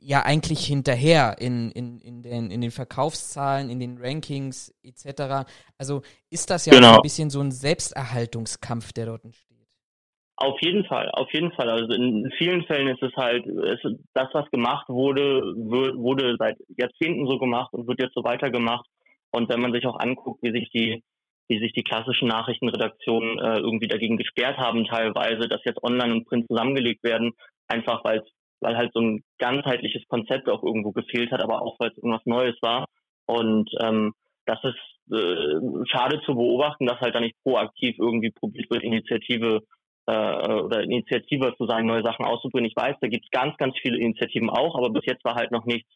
ja 0.01 0.23
eigentlich 0.23 0.65
hinterher 0.65 1.35
in, 1.39 1.71
in, 1.71 1.99
in, 1.99 2.21
den, 2.23 2.51
in 2.51 2.61
den 2.61 2.71
Verkaufszahlen, 2.71 3.69
in 3.69 3.79
den 3.79 3.97
Rankings 3.99 4.73
etc. 4.83 5.47
Also 5.77 6.01
ist 6.29 6.49
das 6.49 6.65
ja 6.65 6.73
genau. 6.73 6.95
ein 6.95 7.01
bisschen 7.01 7.29
so 7.29 7.39
ein 7.39 7.51
Selbsterhaltungskampf, 7.51 8.93
der 8.93 9.05
dort 9.05 9.23
entsteht. 9.23 9.51
Auf 10.37 10.59
jeden 10.61 10.85
Fall, 10.85 11.07
auf 11.11 11.31
jeden 11.33 11.51
Fall. 11.51 11.69
Also 11.69 11.93
in 11.93 12.31
vielen 12.39 12.63
Fällen 12.63 12.87
ist 12.87 13.03
es 13.03 13.15
halt, 13.15 13.45
ist 13.45 13.85
das, 14.15 14.27
was 14.33 14.49
gemacht 14.49 14.89
wurde, 14.89 15.43
wurde 15.55 16.35
seit 16.39 16.57
Jahrzehnten 16.75 17.27
so 17.27 17.37
gemacht 17.37 17.71
und 17.73 17.87
wird 17.87 18.01
jetzt 18.01 18.15
so 18.15 18.23
weitergemacht. 18.23 18.87
Und 19.31 19.49
wenn 19.49 19.61
man 19.61 19.71
sich 19.71 19.85
auch 19.85 19.99
anguckt, 19.99 20.41
wie 20.41 20.51
sich 20.51 20.71
die, 20.71 21.03
wie 21.47 21.59
sich 21.59 21.73
die 21.73 21.83
klassischen 21.83 22.27
Nachrichtenredaktionen 22.27 23.37
äh, 23.37 23.59
irgendwie 23.59 23.87
dagegen 23.87 24.17
gesperrt 24.17 24.57
haben, 24.57 24.85
teilweise, 24.85 25.47
dass 25.47 25.63
jetzt 25.63 25.83
Online 25.83 26.13
und 26.13 26.25
Print 26.25 26.47
zusammengelegt 26.47 27.03
werden, 27.03 27.33
einfach 27.67 28.03
weil 28.03 28.19
es 28.21 28.27
weil 28.61 28.77
halt 28.77 28.91
so 28.93 29.01
ein 29.01 29.23
ganzheitliches 29.39 30.07
Konzept 30.07 30.49
auch 30.49 30.63
irgendwo 30.63 30.91
gefehlt 30.91 31.31
hat, 31.31 31.41
aber 31.41 31.61
auch 31.61 31.79
weil 31.79 31.89
es 31.89 31.97
irgendwas 31.97 32.25
Neues 32.25 32.55
war. 32.61 32.85
Und 33.25 33.69
ähm, 33.81 34.13
das 34.45 34.59
ist 34.63 34.77
äh, 35.11 35.85
schade 35.85 36.21
zu 36.25 36.35
beobachten, 36.35 36.85
dass 36.85 36.99
halt 36.99 37.15
da 37.15 37.19
nicht 37.19 37.35
proaktiv 37.43 37.95
irgendwie 37.99 38.31
probiert 38.31 38.69
wird, 38.69 38.83
Initiative 38.83 39.61
äh, 40.07 40.53
oder 40.53 40.83
Initiative 40.83 41.53
zu 41.57 41.65
sein, 41.65 41.85
neue 41.85 42.03
Sachen 42.03 42.25
auszubringen. 42.25 42.69
Ich 42.69 42.75
weiß, 42.75 42.95
da 43.01 43.07
gibt 43.07 43.25
es 43.25 43.31
ganz, 43.31 43.57
ganz 43.57 43.75
viele 43.81 43.97
Initiativen 43.97 44.49
auch, 44.49 44.77
aber 44.77 44.89
bis 44.89 45.05
jetzt 45.05 45.23
war 45.25 45.35
halt 45.35 45.51
noch 45.51 45.65
nichts 45.65 45.89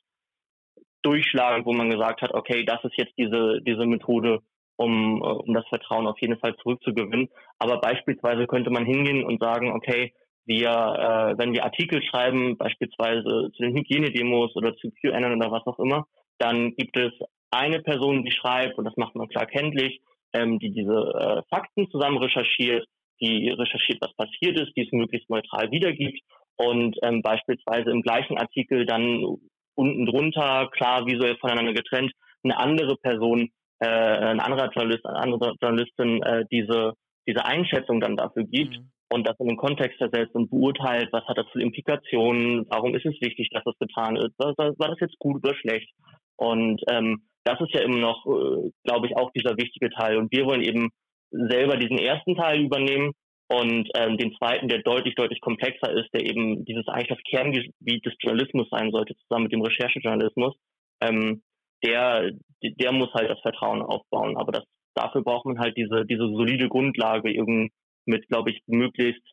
durchschlagend, 1.01 1.65
wo 1.65 1.73
man 1.73 1.89
gesagt 1.89 2.21
hat, 2.21 2.33
okay, 2.33 2.65
das 2.65 2.83
ist 2.83 2.97
jetzt 2.97 3.13
diese, 3.17 3.61
diese 3.61 3.85
Methode, 3.85 4.39
um, 4.77 5.21
äh, 5.23 5.27
um 5.27 5.53
das 5.53 5.67
Vertrauen 5.67 6.07
auf 6.07 6.19
jeden 6.19 6.37
Fall 6.39 6.55
zurückzugewinnen. 6.57 7.29
Aber 7.59 7.79
beispielsweise 7.79 8.47
könnte 8.47 8.71
man 8.71 8.85
hingehen 8.85 9.23
und 9.23 9.41
sagen, 9.41 9.71
okay, 9.71 10.13
wir, 10.45 10.69
äh, 10.69 11.37
wenn 11.37 11.53
wir 11.53 11.63
Artikel 11.63 12.01
schreiben, 12.03 12.57
beispielsweise 12.57 13.51
zu 13.55 13.63
den 13.63 13.75
Hygienedemos 13.75 14.55
oder 14.55 14.75
zu 14.75 14.91
QAnon 15.01 15.35
oder 15.35 15.51
was 15.51 15.65
auch 15.65 15.79
immer, 15.79 16.05
dann 16.37 16.75
gibt 16.75 16.97
es 16.97 17.11
eine 17.51 17.81
Person, 17.81 18.23
die 18.23 18.31
schreibt, 18.31 18.77
und 18.77 18.85
das 18.85 18.97
macht 18.97 19.15
man 19.15 19.27
klar 19.29 19.45
kenntlich, 19.45 20.01
ähm, 20.33 20.59
die 20.59 20.71
diese 20.71 20.93
äh, 20.93 21.41
Fakten 21.49 21.89
zusammen 21.89 22.17
recherchiert, 22.17 22.85
die 23.21 23.49
recherchiert, 23.49 24.01
was 24.01 24.13
passiert 24.15 24.59
ist, 24.59 24.75
die 24.75 24.85
es 24.85 24.91
möglichst 24.91 25.29
neutral 25.29 25.71
wiedergibt 25.71 26.19
und 26.57 26.97
ähm, 27.03 27.21
beispielsweise 27.21 27.91
im 27.91 28.01
gleichen 28.01 28.37
Artikel 28.37 28.85
dann 28.85 29.37
unten 29.75 30.05
drunter, 30.05 30.69
klar 30.71 31.05
visuell 31.05 31.37
voneinander 31.37 31.73
getrennt, 31.73 32.11
eine 32.43 32.57
andere 32.57 32.95
Person, 32.97 33.49
äh, 33.79 33.87
ein 33.87 34.39
anderer 34.39 34.69
Journalist, 34.71 35.05
eine 35.05 35.19
andere 35.19 35.53
Journalistin 35.61 36.21
äh, 36.23 36.45
diese, 36.51 36.93
diese 37.27 37.45
Einschätzung 37.45 37.99
dann 37.99 38.17
dafür 38.17 38.43
gibt 38.43 38.77
mhm. 38.77 38.91
Und 39.09 39.27
das 39.27 39.39
in 39.39 39.47
den 39.47 39.57
Kontext 39.57 39.97
versetzt 39.97 40.33
und 40.35 40.49
beurteilt, 40.49 41.09
was 41.11 41.25
hat 41.25 41.37
das 41.37 41.47
für 41.51 41.61
Implikationen, 41.61 42.65
warum 42.69 42.95
ist 42.95 43.05
es 43.05 43.19
wichtig, 43.21 43.49
dass 43.51 43.63
das 43.63 43.77
getan 43.79 44.15
ist, 44.15 44.37
war, 44.39 44.55
war 44.57 44.89
das 44.89 44.99
jetzt 44.99 45.17
gut 45.19 45.43
oder 45.43 45.55
schlecht. 45.55 45.89
Und 46.37 46.81
ähm, 46.89 47.21
das 47.43 47.61
ist 47.61 47.73
ja 47.73 47.81
immer 47.81 47.99
noch, 47.99 48.25
äh, 48.25 48.71
glaube 48.83 49.07
ich, 49.07 49.15
auch 49.15 49.31
dieser 49.31 49.57
wichtige 49.57 49.89
Teil. 49.91 50.17
Und 50.17 50.31
wir 50.31 50.45
wollen 50.45 50.63
eben 50.63 50.89
selber 51.31 51.77
diesen 51.77 51.99
ersten 51.99 52.35
Teil 52.35 52.61
übernehmen 52.61 53.11
und 53.47 53.87
ähm, 53.95 54.17
den 54.17 54.35
zweiten, 54.37 54.67
der 54.67 54.81
deutlich, 54.81 55.13
deutlich 55.15 55.39
komplexer 55.39 55.91
ist, 55.91 56.09
der 56.13 56.25
eben 56.25 56.65
dieses 56.65 56.87
eigentlich 56.87 57.09
das 57.09 57.23
Kerngebiet 57.29 58.05
des 58.05 58.15
Journalismus 58.19 58.67
sein 58.71 58.91
sollte, 58.91 59.15
zusammen 59.17 59.43
mit 59.43 59.53
dem 59.53 59.61
Recherchejournalismus, 59.61 60.55
ähm, 61.01 61.43
der, 61.83 62.31
der 62.63 62.91
muss 62.91 63.13
halt 63.13 63.29
das 63.29 63.39
Vertrauen 63.41 63.83
aufbauen. 63.83 64.35
Aber 64.37 64.51
das, 64.51 64.63
dafür 64.95 65.21
braucht 65.21 65.45
man 65.45 65.59
halt 65.59 65.77
diese, 65.77 66.05
diese 66.05 66.27
solide 66.27 66.67
Grundlage 66.69 67.31
irgendwie 67.31 67.71
mit, 68.05 68.27
glaube 68.27 68.51
ich, 68.51 68.63
möglichst 68.67 69.23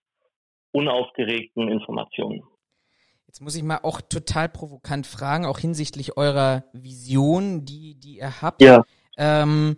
unaufgeregten 0.72 1.68
Informationen. 1.68 2.42
Jetzt 3.26 3.40
muss 3.40 3.56
ich 3.56 3.62
mal 3.62 3.80
auch 3.82 4.00
total 4.00 4.48
provokant 4.48 5.06
fragen, 5.06 5.46
auch 5.46 5.58
hinsichtlich 5.58 6.16
eurer 6.16 6.64
Vision, 6.72 7.64
die, 7.64 7.94
die 7.94 8.18
ihr 8.18 8.42
habt. 8.42 8.60
Ja. 8.60 8.84
Ähm, 9.16 9.76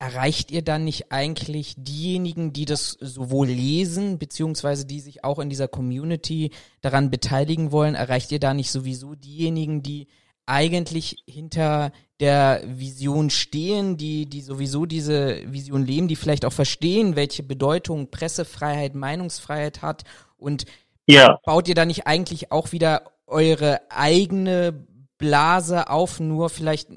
erreicht 0.00 0.50
ihr 0.50 0.62
dann 0.62 0.84
nicht 0.84 1.12
eigentlich 1.12 1.74
diejenigen, 1.76 2.52
die 2.52 2.64
das 2.64 2.92
sowohl 2.92 3.48
lesen, 3.48 4.18
beziehungsweise 4.18 4.86
die 4.86 4.98
sich 4.98 5.24
auch 5.24 5.38
in 5.38 5.50
dieser 5.50 5.68
Community 5.68 6.50
daran 6.80 7.10
beteiligen 7.10 7.70
wollen, 7.70 7.94
erreicht 7.94 8.32
ihr 8.32 8.40
da 8.40 8.54
nicht 8.54 8.70
sowieso 8.70 9.14
diejenigen, 9.14 9.82
die 9.82 10.08
eigentlich 10.46 11.22
hinter 11.26 11.92
der 12.20 12.62
Vision 12.66 13.30
stehen, 13.30 13.96
die, 13.96 14.26
die 14.26 14.42
sowieso 14.42 14.84
diese 14.84 15.40
Vision 15.50 15.86
leben, 15.86 16.08
die 16.08 16.16
vielleicht 16.16 16.44
auch 16.44 16.52
verstehen, 16.52 17.16
welche 17.16 17.42
Bedeutung 17.42 18.10
Pressefreiheit, 18.10 18.94
Meinungsfreiheit 18.94 19.80
hat 19.80 20.04
und 20.36 20.66
ja. 21.06 21.38
baut 21.44 21.68
ihr 21.68 21.74
da 21.74 21.84
nicht 21.84 22.06
eigentlich 22.06 22.52
auch 22.52 22.72
wieder 22.72 23.12
eure 23.26 23.80
eigene 23.90 24.86
Blase 25.18 25.88
auf, 25.88 26.20
nur 26.20 26.50
vielleicht 26.50 26.88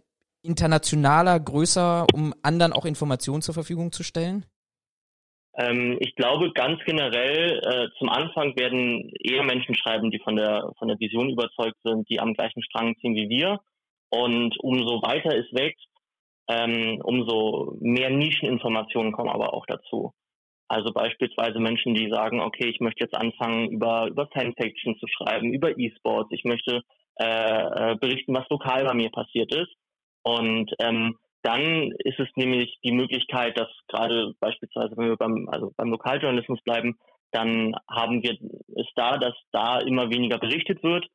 internationaler, 0.42 1.40
größer, 1.40 2.06
um 2.14 2.34
anderen 2.42 2.74
auch 2.74 2.86
Informationen 2.86 3.42
zur 3.42 3.54
Verfügung 3.54 3.92
zu 3.92 4.04
stellen? 4.04 4.46
Ähm, 5.56 5.98
ich 6.00 6.16
glaube 6.16 6.52
ganz 6.52 6.84
generell, 6.84 7.60
äh, 7.60 7.88
zum 8.00 8.10
Anfang 8.10 8.56
werden 8.56 9.12
eher 9.22 9.44
Menschen 9.44 9.76
schreiben, 9.76 10.10
die 10.10 10.20
von 10.20 10.36
der, 10.36 10.72
von 10.80 10.88
der 10.88 11.00
Vision 11.00 11.30
überzeugt 11.30 11.78
sind, 11.84 12.10
die 12.10 12.20
am 12.20 12.34
gleichen 12.34 12.64
Strang 12.64 12.96
ziehen 13.00 13.16
wie 13.16 13.30
wir. 13.30 13.60
Und 14.10 14.60
umso 14.60 15.02
weiter 15.02 15.36
es 15.36 15.52
wächst, 15.54 15.88
ähm, 16.50 17.00
umso 17.04 17.78
mehr 17.80 18.10
Nischeninformationen 18.10 19.12
kommen 19.12 19.30
aber 19.30 19.54
auch 19.54 19.66
dazu. 19.66 20.14
Also 20.68 20.92
beispielsweise 20.92 21.60
Menschen, 21.60 21.94
die 21.94 22.10
sagen, 22.10 22.42
okay, 22.42 22.68
ich 22.68 22.80
möchte 22.80 23.04
jetzt 23.04 23.16
anfangen, 23.16 23.70
über, 23.70 24.08
über 24.08 24.28
Fanfiction 24.28 24.98
zu 24.98 25.08
schreiben, 25.08 25.54
über 25.54 25.78
E-Sports, 25.78 26.30
ich 26.32 26.44
möchte 26.46 26.82
äh, 27.20 27.92
äh 27.92 27.96
berichten, 27.96 28.34
was 28.34 28.50
lokal 28.50 28.86
bei 28.86 28.94
mir 28.94 29.12
passiert 29.12 29.54
ist. 29.54 29.72
Und 30.24 30.72
ähm, 30.80 31.18
dann 31.44 31.92
ist 32.00 32.20
es 32.20 32.30
nämlich 32.36 32.78
die 32.84 32.94
Möglichkeit, 32.94 33.58
dass 33.58 33.70
gerade 33.88 34.34
beispielsweise, 34.40 34.96
wenn 34.98 35.10
wir 35.10 35.18
beim, 35.18 35.48
also 35.50 35.72
beim 35.78 35.90
Lokaljournalismus 35.90 36.62
bleiben, 36.64 36.98
dann 37.32 37.76
haben 37.90 38.24
wir 38.24 38.38
es 38.76 38.88
da, 38.96 39.18
dass 39.18 39.36
da 39.52 39.80
immer 39.80 40.10
weniger 40.10 40.38
berichtet 40.38 40.84
wird, 40.84 41.06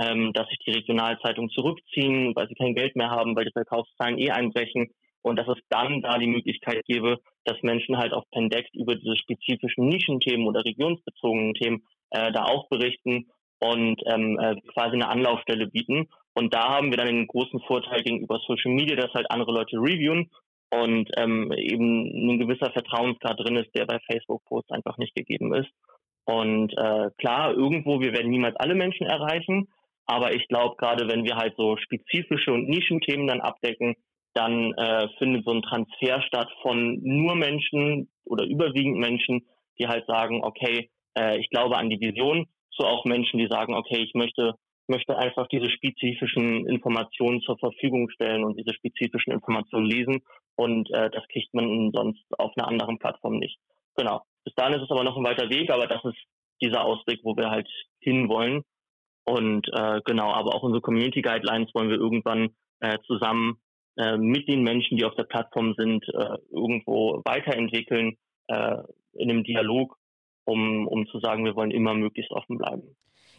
ähm, 0.00 0.32
dass 0.32 0.48
sich 0.48 0.58
die 0.66 0.72
Regionalzeitungen 0.72 1.50
zurückziehen, 1.50 2.34
weil 2.34 2.48
sie 2.48 2.54
kein 2.54 2.74
Geld 2.74 2.96
mehr 2.96 3.10
haben, 3.10 3.36
weil 3.36 3.44
die 3.44 3.52
Verkaufszahlen 3.52 4.18
eh 4.18 4.30
einbrechen 4.30 4.90
und 5.22 5.36
dass 5.36 5.48
es 5.48 5.58
dann 5.70 6.02
da 6.02 6.18
die 6.18 6.28
Möglichkeit 6.28 6.84
gäbe, 6.86 7.18
dass 7.44 7.62
Menschen 7.62 7.98
halt 7.98 8.12
auf 8.12 8.24
Pendect 8.30 8.74
über 8.74 8.94
diese 8.94 9.16
spezifischen 9.16 9.86
Nischenthemen 9.86 10.46
oder 10.46 10.64
regionsbezogenen 10.64 11.54
Themen 11.54 11.82
äh, 12.10 12.32
da 12.32 12.44
auch 12.44 12.68
berichten 12.68 13.26
und 13.58 14.00
ähm, 14.06 14.38
äh, 14.38 14.56
quasi 14.72 14.94
eine 14.94 15.08
Anlaufstelle 15.08 15.66
bieten. 15.66 16.08
Und 16.36 16.52
da 16.52 16.68
haben 16.68 16.90
wir 16.90 16.98
dann 16.98 17.06
den 17.06 17.26
großen 17.26 17.60
Vorteil 17.60 18.02
gegenüber 18.02 18.38
Social 18.46 18.72
Media, 18.72 18.94
dass 18.94 19.14
halt 19.14 19.30
andere 19.30 19.52
Leute 19.52 19.78
reviewen 19.78 20.30
und 20.70 21.10
ähm, 21.16 21.50
eben 21.52 22.30
ein 22.30 22.38
gewisser 22.38 22.70
Vertrauensgrad 22.72 23.40
drin 23.40 23.56
ist, 23.56 23.74
der 23.74 23.86
bei 23.86 23.98
Facebook-Posts 24.00 24.70
einfach 24.70 24.98
nicht 24.98 25.14
gegeben 25.14 25.54
ist. 25.54 25.70
Und 26.26 26.72
äh, 26.76 27.10
klar, 27.16 27.54
irgendwo, 27.54 28.00
wir 28.00 28.12
werden 28.12 28.30
niemals 28.30 28.54
alle 28.56 28.74
Menschen 28.74 29.06
erreichen, 29.06 29.68
aber 30.04 30.34
ich 30.34 30.46
glaube, 30.48 30.76
gerade 30.76 31.08
wenn 31.08 31.24
wir 31.24 31.36
halt 31.36 31.54
so 31.56 31.78
spezifische 31.78 32.52
und 32.52 32.68
Nischenthemen 32.68 33.26
dann 33.26 33.40
abdecken, 33.40 33.94
dann 34.34 34.74
äh, 34.74 35.08
findet 35.16 35.46
so 35.46 35.52
ein 35.52 35.62
Transfer 35.62 36.20
statt 36.20 36.50
von 36.60 37.00
nur 37.02 37.34
Menschen 37.34 38.10
oder 38.26 38.44
überwiegend 38.44 38.98
Menschen, 38.98 39.46
die 39.78 39.88
halt 39.88 40.06
sagen, 40.06 40.44
okay, 40.44 40.90
äh, 41.16 41.38
ich 41.38 41.48
glaube 41.48 41.78
an 41.78 41.88
die 41.88 42.00
Vision, 42.00 42.46
zu 42.72 42.84
auch 42.84 43.06
Menschen, 43.06 43.38
die 43.38 43.48
sagen, 43.48 43.74
okay, 43.74 44.02
ich 44.02 44.12
möchte 44.12 44.54
möchte 44.88 45.16
einfach 45.16 45.48
diese 45.48 45.70
spezifischen 45.70 46.66
Informationen 46.66 47.40
zur 47.40 47.58
Verfügung 47.58 48.10
stellen 48.10 48.44
und 48.44 48.58
diese 48.58 48.74
spezifischen 48.74 49.32
Informationen 49.32 49.86
lesen 49.86 50.22
und 50.56 50.90
äh, 50.90 51.10
das 51.10 51.26
kriegt 51.28 51.52
man 51.54 51.90
sonst 51.92 52.24
auf 52.38 52.52
einer 52.56 52.68
anderen 52.68 52.98
Plattform 52.98 53.38
nicht. 53.38 53.58
Genau. 53.96 54.22
Bis 54.44 54.54
dahin 54.54 54.74
ist 54.74 54.84
es 54.84 54.90
aber 54.90 55.04
noch 55.04 55.16
ein 55.16 55.24
weiter 55.24 55.50
Weg, 55.50 55.70
aber 55.70 55.86
das 55.86 56.04
ist 56.04 56.18
dieser 56.60 56.84
Ausweg, 56.84 57.20
wo 57.22 57.36
wir 57.36 57.50
halt 57.50 57.68
hinwollen. 58.00 58.62
Und 59.24 59.66
äh, 59.72 60.00
genau, 60.04 60.32
aber 60.32 60.54
auch 60.54 60.62
unsere 60.62 60.80
Community 60.80 61.20
Guidelines 61.20 61.74
wollen 61.74 61.90
wir 61.90 61.96
irgendwann 61.96 62.50
äh, 62.80 62.98
zusammen 63.06 63.56
äh, 63.96 64.16
mit 64.16 64.48
den 64.48 64.62
Menschen, 64.62 64.96
die 64.96 65.04
auf 65.04 65.14
der 65.16 65.24
Plattform 65.24 65.74
sind, 65.76 66.04
äh, 66.08 66.38
irgendwo 66.50 67.22
weiterentwickeln 67.24 68.16
äh, 68.48 68.76
in 69.14 69.30
einem 69.30 69.42
Dialog, 69.42 69.96
um, 70.44 70.86
um 70.86 71.06
zu 71.08 71.18
sagen, 71.18 71.44
wir 71.44 71.56
wollen 71.56 71.70
immer 71.70 71.94
möglichst 71.94 72.30
offen 72.30 72.58
bleiben. 72.58 72.96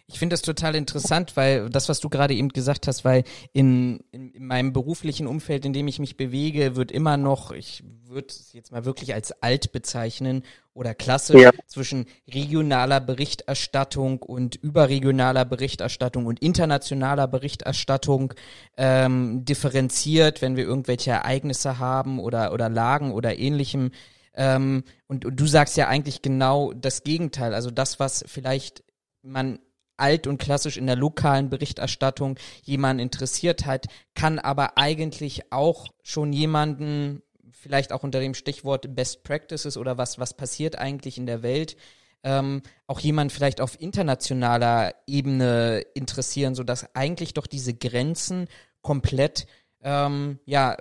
Ich 0.09 0.19
finde 0.19 0.35
das 0.35 0.41
total 0.41 0.73
interessant, 0.75 1.35
weil 1.35 1.69
das, 1.69 1.89
was 1.89 1.99
du 1.99 2.07
gerade 2.07 2.33
eben 2.33 2.47
gesagt 2.47 2.87
hast, 2.87 3.03
weil 3.03 3.25
in, 3.51 3.99
in, 4.11 4.31
in, 4.31 4.45
meinem 4.45 4.71
beruflichen 4.71 5.27
Umfeld, 5.27 5.65
in 5.65 5.73
dem 5.73 5.89
ich 5.89 5.99
mich 5.99 6.15
bewege, 6.15 6.77
wird 6.77 6.93
immer 6.93 7.17
noch, 7.17 7.51
ich 7.51 7.83
würde 8.05 8.27
es 8.29 8.53
jetzt 8.53 8.71
mal 8.71 8.85
wirklich 8.85 9.13
als 9.13 9.33
alt 9.43 9.73
bezeichnen 9.73 10.43
oder 10.73 10.95
klassisch 10.95 11.41
ja. 11.41 11.51
zwischen 11.65 12.05
regionaler 12.33 13.01
Berichterstattung 13.01 14.21
und 14.21 14.55
überregionaler 14.55 15.43
Berichterstattung 15.43 16.25
und 16.25 16.39
internationaler 16.39 17.27
Berichterstattung 17.27 18.33
ähm, 18.77 19.43
differenziert, 19.43 20.41
wenn 20.41 20.55
wir 20.55 20.63
irgendwelche 20.63 21.11
Ereignisse 21.11 21.79
haben 21.79 22.19
oder, 22.19 22.53
oder 22.53 22.69
Lagen 22.69 23.11
oder 23.11 23.37
ähnlichem. 23.37 23.91
Ähm, 24.35 24.85
und, 25.07 25.25
und 25.25 25.37
du 25.37 25.47
sagst 25.47 25.75
ja 25.75 25.89
eigentlich 25.89 26.21
genau 26.21 26.71
das 26.71 27.03
Gegenteil. 27.03 27.53
Also 27.53 27.71
das, 27.71 27.99
was 27.99 28.23
vielleicht 28.25 28.85
man 29.21 29.59
alt 29.97 30.27
und 30.27 30.37
klassisch 30.37 30.77
in 30.77 30.87
der 30.87 30.95
lokalen 30.95 31.49
Berichterstattung 31.49 32.37
jemanden 32.63 33.01
interessiert 33.01 33.65
hat, 33.65 33.87
kann 34.15 34.39
aber 34.39 34.77
eigentlich 34.77 35.51
auch 35.51 35.87
schon 36.03 36.33
jemanden, 36.33 37.21
vielleicht 37.51 37.91
auch 37.91 38.03
unter 38.03 38.19
dem 38.19 38.33
Stichwort 38.33 38.95
Best 38.95 39.23
Practices 39.23 39.77
oder 39.77 39.97
was, 39.97 40.19
was 40.19 40.35
passiert 40.35 40.77
eigentlich 40.77 41.17
in 41.17 41.25
der 41.25 41.43
Welt, 41.43 41.75
ähm, 42.23 42.61
auch 42.87 42.99
jemand 42.99 43.31
vielleicht 43.31 43.61
auf 43.61 43.79
internationaler 43.79 44.95
Ebene 45.05 45.83
interessieren, 45.93 46.55
sodass 46.55 46.95
eigentlich 46.95 47.33
doch 47.33 47.47
diese 47.47 47.73
Grenzen 47.73 48.47
komplett 48.81 49.47
ähm, 49.81 50.39
ja, 50.45 50.77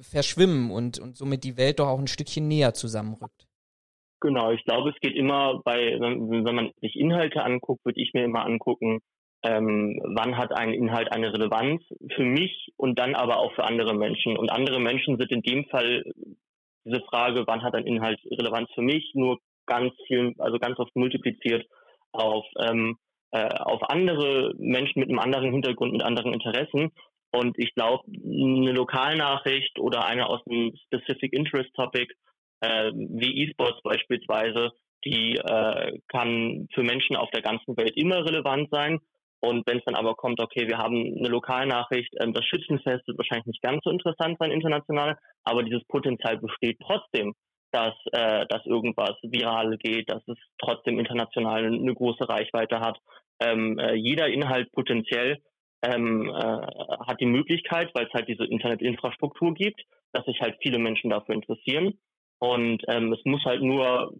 verschwimmen 0.00 0.70
und, 0.70 0.98
und 0.98 1.16
somit 1.16 1.44
die 1.44 1.56
Welt 1.56 1.78
doch 1.78 1.88
auch 1.88 1.98
ein 1.98 2.08
Stückchen 2.08 2.48
näher 2.48 2.74
zusammenrückt. 2.74 3.46
Genau, 4.20 4.50
ich 4.50 4.64
glaube, 4.64 4.90
es 4.90 5.00
geht 5.00 5.16
immer 5.16 5.62
bei, 5.64 5.96
wenn, 5.98 6.44
wenn 6.44 6.54
man 6.54 6.70
sich 6.80 6.96
Inhalte 6.96 7.42
anguckt, 7.42 7.84
würde 7.84 8.00
ich 8.00 8.12
mir 8.12 8.24
immer 8.24 8.44
angucken, 8.44 9.00
ähm, 9.42 9.98
wann 10.04 10.36
hat 10.36 10.52
ein 10.52 10.74
Inhalt 10.74 11.10
eine 11.12 11.32
Relevanz 11.32 11.82
für 12.14 12.24
mich 12.24 12.68
und 12.76 12.98
dann 12.98 13.14
aber 13.14 13.38
auch 13.38 13.54
für 13.54 13.64
andere 13.64 13.94
Menschen. 13.94 14.36
Und 14.36 14.50
andere 14.50 14.78
Menschen 14.78 15.16
sind 15.16 15.30
in 15.30 15.40
dem 15.40 15.64
Fall 15.66 16.04
diese 16.84 17.00
Frage, 17.02 17.44
wann 17.46 17.62
hat 17.62 17.74
ein 17.74 17.86
Inhalt 17.86 18.20
Relevanz 18.30 18.68
für 18.74 18.82
mich, 18.82 19.12
nur 19.14 19.38
ganz 19.66 19.92
viel, 20.06 20.34
also 20.38 20.58
ganz 20.58 20.78
oft 20.78 20.94
multipliziert 20.94 21.66
auf, 22.12 22.44
ähm, 22.58 22.98
äh, 23.30 23.48
auf 23.60 23.88
andere 23.88 24.52
Menschen 24.58 25.00
mit 25.00 25.08
einem 25.08 25.20
anderen 25.20 25.52
Hintergrund, 25.52 25.92
mit 25.92 26.02
anderen 26.02 26.34
Interessen. 26.34 26.90
Und 27.32 27.56
ich 27.58 27.74
glaube, 27.74 28.02
eine 28.08 28.72
Lokalnachricht 28.72 29.78
oder 29.78 30.04
eine 30.04 30.26
aus 30.26 30.40
einem 30.46 30.74
Specific 30.86 31.32
Interest 31.32 31.72
Topic, 31.74 32.12
äh, 32.60 32.90
wie 32.92 33.44
E-Sports 33.44 33.80
beispielsweise, 33.82 34.70
die 35.04 35.36
äh, 35.36 35.98
kann 36.08 36.68
für 36.74 36.82
Menschen 36.82 37.16
auf 37.16 37.30
der 37.30 37.42
ganzen 37.42 37.76
Welt 37.76 37.96
immer 37.96 38.24
relevant 38.24 38.68
sein. 38.70 38.98
Und 39.42 39.66
wenn 39.66 39.78
es 39.78 39.84
dann 39.86 39.94
aber 39.94 40.14
kommt, 40.14 40.38
okay, 40.40 40.68
wir 40.68 40.76
haben 40.76 41.16
eine 41.16 41.28
Lokalnachricht, 41.28 42.14
ähm, 42.20 42.34
das 42.34 42.44
Schützenfest 42.44 43.06
wird 43.06 43.18
wahrscheinlich 43.18 43.46
nicht 43.46 43.62
ganz 43.62 43.82
so 43.82 43.90
interessant 43.90 44.36
sein 44.38 44.50
international, 44.50 45.16
aber 45.44 45.62
dieses 45.62 45.84
Potenzial 45.86 46.38
besteht 46.38 46.78
trotzdem, 46.84 47.34
dass, 47.72 47.94
äh, 48.12 48.46
dass 48.48 48.66
irgendwas 48.66 49.16
viral 49.22 49.76
geht, 49.78 50.10
dass 50.10 50.22
es 50.26 50.36
trotzdem 50.58 50.98
international 50.98 51.64
eine 51.64 51.94
große 51.94 52.28
Reichweite 52.28 52.80
hat. 52.80 52.98
Ähm, 53.40 53.78
äh, 53.78 53.94
jeder 53.94 54.28
Inhalt 54.28 54.70
potenziell 54.72 55.38
ähm, 55.82 56.28
äh, 56.28 56.66
hat 57.06 57.20
die 57.20 57.26
Möglichkeit, 57.26 57.90
weil 57.94 58.06
es 58.06 58.12
halt 58.12 58.28
diese 58.28 58.44
Internetinfrastruktur 58.44 59.54
gibt, 59.54 59.80
dass 60.12 60.24
sich 60.26 60.40
halt 60.40 60.56
viele 60.62 60.78
Menschen 60.78 61.10
dafür 61.10 61.34
interessieren. 61.34 61.98
Und 62.40 62.82
ähm, 62.88 63.12
es 63.12 63.20
muss 63.24 63.44
halt 63.44 63.62
nur 63.62 64.12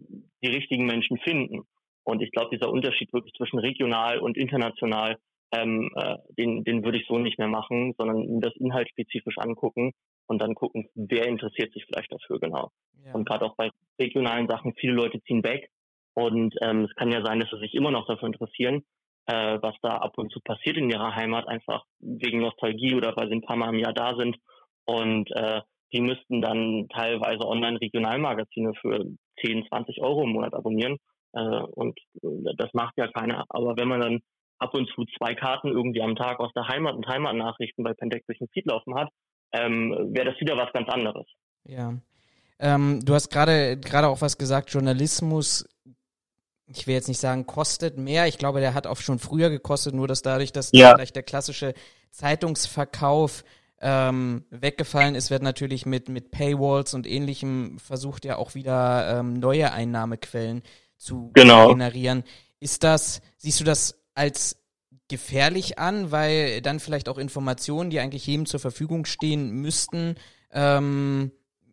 die 0.43 0.49
richtigen 0.49 0.85
Menschen 0.85 1.17
finden. 1.17 1.63
Und 2.03 2.21
ich 2.21 2.31
glaube, 2.31 2.55
dieser 2.55 2.71
Unterschied 2.71 3.11
wirklich 3.13 3.33
zwischen 3.33 3.59
regional 3.59 4.19
und 4.19 4.37
international, 4.37 5.17
ähm, 5.53 5.91
äh, 5.95 6.17
den, 6.37 6.63
den 6.63 6.83
würde 6.83 6.97
ich 6.97 7.07
so 7.07 7.17
nicht 7.17 7.37
mehr 7.39 7.47
machen, 7.47 7.93
sondern 7.97 8.39
das 8.39 8.55
Inhalt 8.55 8.89
spezifisch 8.89 9.37
angucken 9.37 9.91
und 10.27 10.41
dann 10.41 10.55
gucken, 10.55 10.87
wer 10.95 11.27
interessiert 11.27 11.73
sich 11.73 11.85
vielleicht 11.85 12.11
dafür 12.11 12.39
genau. 12.39 12.69
Ja. 13.05 13.13
Und 13.13 13.27
gerade 13.27 13.45
auch 13.45 13.55
bei 13.55 13.69
regionalen 13.99 14.47
Sachen, 14.47 14.73
viele 14.75 14.93
Leute 14.93 15.21
ziehen 15.23 15.43
weg 15.43 15.69
und 16.13 16.55
ähm, 16.61 16.85
es 16.85 16.95
kann 16.95 17.11
ja 17.11 17.23
sein, 17.23 17.39
dass 17.39 17.49
sie 17.49 17.59
sich 17.59 17.73
immer 17.73 17.91
noch 17.91 18.07
dafür 18.07 18.27
interessieren, 18.27 18.83
äh, 19.25 19.57
was 19.61 19.75
da 19.81 19.97
ab 19.97 20.17
und 20.17 20.31
zu 20.31 20.39
passiert 20.41 20.77
in 20.77 20.89
ihrer 20.89 21.15
Heimat, 21.15 21.47
einfach 21.47 21.83
wegen 21.99 22.39
Nostalgie 22.39 22.95
oder 22.95 23.15
weil 23.15 23.27
sie 23.27 23.35
ein 23.35 23.41
paar 23.41 23.57
Mal 23.57 23.73
im 23.73 23.79
Jahr 23.79 23.93
da 23.93 24.15
sind. 24.15 24.37
Und 24.85 25.29
äh, 25.31 25.61
die 25.93 26.01
müssten 26.01 26.41
dann 26.41 26.87
teilweise 26.89 27.45
Online-Regionalmagazine 27.45 28.73
für 28.79 29.05
10, 29.41 29.65
20 29.67 30.01
Euro 30.01 30.23
im 30.23 30.31
Monat 30.31 30.53
abonnieren. 30.53 30.97
Äh, 31.33 31.39
und 31.39 31.97
äh, 32.23 32.55
das 32.57 32.73
macht 32.73 32.97
ja 32.97 33.07
keiner. 33.07 33.45
Aber 33.49 33.77
wenn 33.77 33.87
man 33.87 34.01
dann 34.01 34.19
ab 34.59 34.73
und 34.73 34.87
zu 34.89 35.05
zwei 35.17 35.33
Karten 35.33 35.69
irgendwie 35.69 36.01
am 36.01 36.15
Tag 36.15 36.39
aus 36.39 36.51
der 36.53 36.67
Heimat 36.67 36.95
und 36.95 37.07
Heimatnachrichten 37.07 37.83
bei 37.83 37.93
Pendek 37.93 38.25
durch 38.27 38.39
den 38.39 38.47
Feed 38.49 38.65
laufen 38.65 38.95
hat, 38.95 39.09
ähm, 39.53 40.13
wäre 40.13 40.31
das 40.31 40.39
wieder 40.39 40.57
was 40.57 40.71
ganz 40.73 40.87
anderes. 40.89 41.25
Ja. 41.65 41.93
Ähm, 42.59 42.99
du 43.03 43.13
hast 43.13 43.29
gerade 43.29 43.77
gerade 43.77 44.07
auch 44.07 44.21
was 44.21 44.37
gesagt, 44.37 44.71
Journalismus 44.71 45.67
ich 46.77 46.87
will 46.87 46.93
jetzt 46.93 47.07
nicht 47.07 47.19
sagen, 47.19 47.45
kostet 47.45 47.97
mehr. 47.97 48.27
Ich 48.27 48.37
glaube, 48.37 48.59
der 48.59 48.73
hat 48.73 48.87
auch 48.87 48.97
schon 48.97 49.19
früher 49.19 49.49
gekostet, 49.49 49.93
nur 49.93 50.07
dass 50.07 50.21
dadurch, 50.21 50.51
dass 50.51 50.71
ja. 50.71 50.93
vielleicht 50.93 51.15
der 51.15 51.23
klassische 51.23 51.73
Zeitungsverkauf 52.11 53.43
ähm, 53.81 54.45
weggefallen 54.51 55.15
ist, 55.15 55.31
wird 55.31 55.41
natürlich 55.41 55.85
mit, 55.85 56.07
mit 56.07 56.31
Paywalls 56.31 56.93
und 56.93 57.07
ähnlichem 57.07 57.79
versucht 57.79 58.25
ja 58.25 58.37
auch 58.37 58.53
wieder 58.53 59.19
ähm, 59.19 59.33
neue 59.33 59.71
Einnahmequellen 59.71 60.61
zu 60.97 61.31
genau. 61.33 61.69
generieren. 61.69 62.23
Ist 62.59 62.83
das, 62.83 63.21
siehst 63.37 63.59
du 63.59 63.63
das 63.63 63.99
als 64.13 64.57
gefährlich 65.07 65.79
an, 65.79 66.11
weil 66.11 66.61
dann 66.61 66.79
vielleicht 66.79 67.09
auch 67.09 67.17
Informationen, 67.17 67.89
die 67.89 67.99
eigentlich 67.99 68.27
jedem 68.27 68.45
zur 68.45 68.59
Verfügung 68.59 69.05
stehen 69.05 69.49
müssten, 69.49 70.15
ähm, 70.51 71.31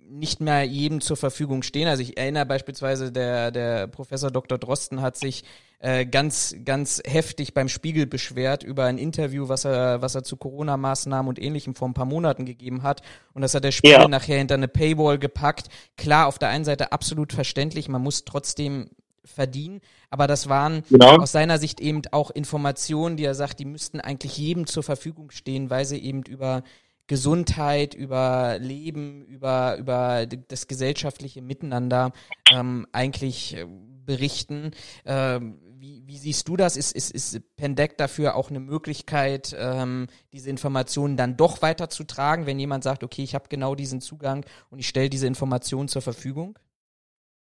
nicht 0.09 0.41
mehr 0.41 0.65
jedem 0.65 1.01
zur 1.01 1.17
Verfügung 1.17 1.63
stehen. 1.63 1.89
Also 1.89 2.03
ich 2.03 2.17
erinnere 2.17 2.47
beispielsweise, 2.47 3.13
der, 3.13 3.51
der 3.51 3.87
Professor 3.87 4.31
Dr. 4.31 4.57
Drosten 4.59 5.03
hat 5.03 5.17
sich 5.17 5.45
äh, 5.81 6.07
ganz, 6.07 6.57
ganz 6.65 7.01
heftig 7.07 7.55
beim 7.55 7.69
Spiegel 7.69 8.07
beschwert 8.07 8.65
über 8.65 8.85
ein 8.85 8.99
Interview, 8.99 9.49
was 9.49 9.65
er, 9.65 10.03
was 10.03 10.15
er 10.15 10.25
zu 10.25 10.37
Corona-Maßnahmen 10.37 11.29
und 11.29 11.41
ähnlichem 11.41 11.75
vor 11.75 11.89
ein 11.89 11.95
paar 11.95 12.05
Monaten 12.05 12.47
gegeben 12.47 12.83
hat. 12.83 13.03
Und 13.33 13.43
das 13.43 13.55
hat 13.55 13.65
der 13.65 13.73
Spiegel 13.73 14.01
ja. 14.01 14.09
nachher 14.09 14.39
hinter 14.39 14.55
eine 14.55 14.69
Paywall 14.69 15.19
gepackt. 15.19 15.69
Klar, 15.97 16.27
auf 16.27 16.39
der 16.39 16.49
einen 16.49 16.65
Seite 16.65 16.91
absolut 16.91 17.33
verständlich, 17.33 17.89
man 17.89 18.03
muss 18.03 18.25
trotzdem 18.25 18.91
verdienen. 19.25 19.81
Aber 20.11 20.27
das 20.27 20.49
waren 20.49 20.83
genau. 20.91 21.19
aus 21.19 21.33
seiner 21.33 21.59
Sicht 21.59 21.81
eben 21.81 22.03
auch 22.11 22.31
Informationen, 22.31 23.17
die 23.17 23.25
er 23.25 23.35
sagt, 23.35 23.61
die 23.61 23.65
müssten 23.65 24.01
eigentlich 24.01 24.37
jedem 24.37 24.67
zur 24.67 24.83
Verfügung 24.83 25.31
stehen, 25.31 25.71
weil 25.71 25.85
sie 25.85 25.99
eben 25.99 26.23
über 26.23 26.63
Gesundheit, 27.07 27.95
über 27.95 28.59
Leben, 28.59 29.25
über, 29.25 29.77
über 29.79 30.27
das 30.27 30.67
gesellschaftliche 30.67 31.41
Miteinander 31.41 32.13
ähm, 32.53 32.87
eigentlich 32.93 33.57
äh, 33.57 33.67
berichten. 34.05 34.73
Ähm, 35.05 35.59
wie, 35.81 36.03
wie 36.07 36.17
siehst 36.17 36.49
du 36.49 36.57
das? 36.57 36.77
Ist, 36.77 36.95
ist, 36.95 37.11
ist 37.11 37.57
Pendec 37.57 37.97
dafür 37.97 38.37
auch 38.37 38.51
eine 38.51 38.61
Möglichkeit, 38.61 39.57
ähm, 39.59 40.07
diese 40.33 40.51
Informationen 40.51 41.17
dann 41.17 41.37
doch 41.37 41.63
weiterzutragen, 41.63 42.47
wenn 42.47 42.59
jemand 42.59 42.85
sagt, 42.85 43.05
okay, 43.05 43.23
ich 43.23 43.35
habe 43.35 43.49
genau 43.49 43.75
diesen 43.75 44.01
Zugang 44.01 44.45
und 44.71 44.79
ich 44.79 44.89
stelle 44.89 45.09
diese 45.09 45.27
Informationen 45.27 45.89
zur 45.89 46.03
Verfügung? 46.03 46.59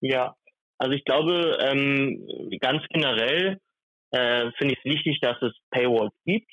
Ja, 0.01 0.35
also 0.79 0.95
ich 0.95 1.05
glaube, 1.05 1.59
ähm, 1.61 2.27
ganz 2.61 2.83
generell 2.91 3.59
äh, 4.11 4.51
finde 4.59 4.75
ich 4.75 4.81
es 4.85 4.85
wichtig, 4.85 5.21
dass 5.21 5.41
es 5.43 5.53
Paywalls 5.71 6.15
gibt 6.25 6.51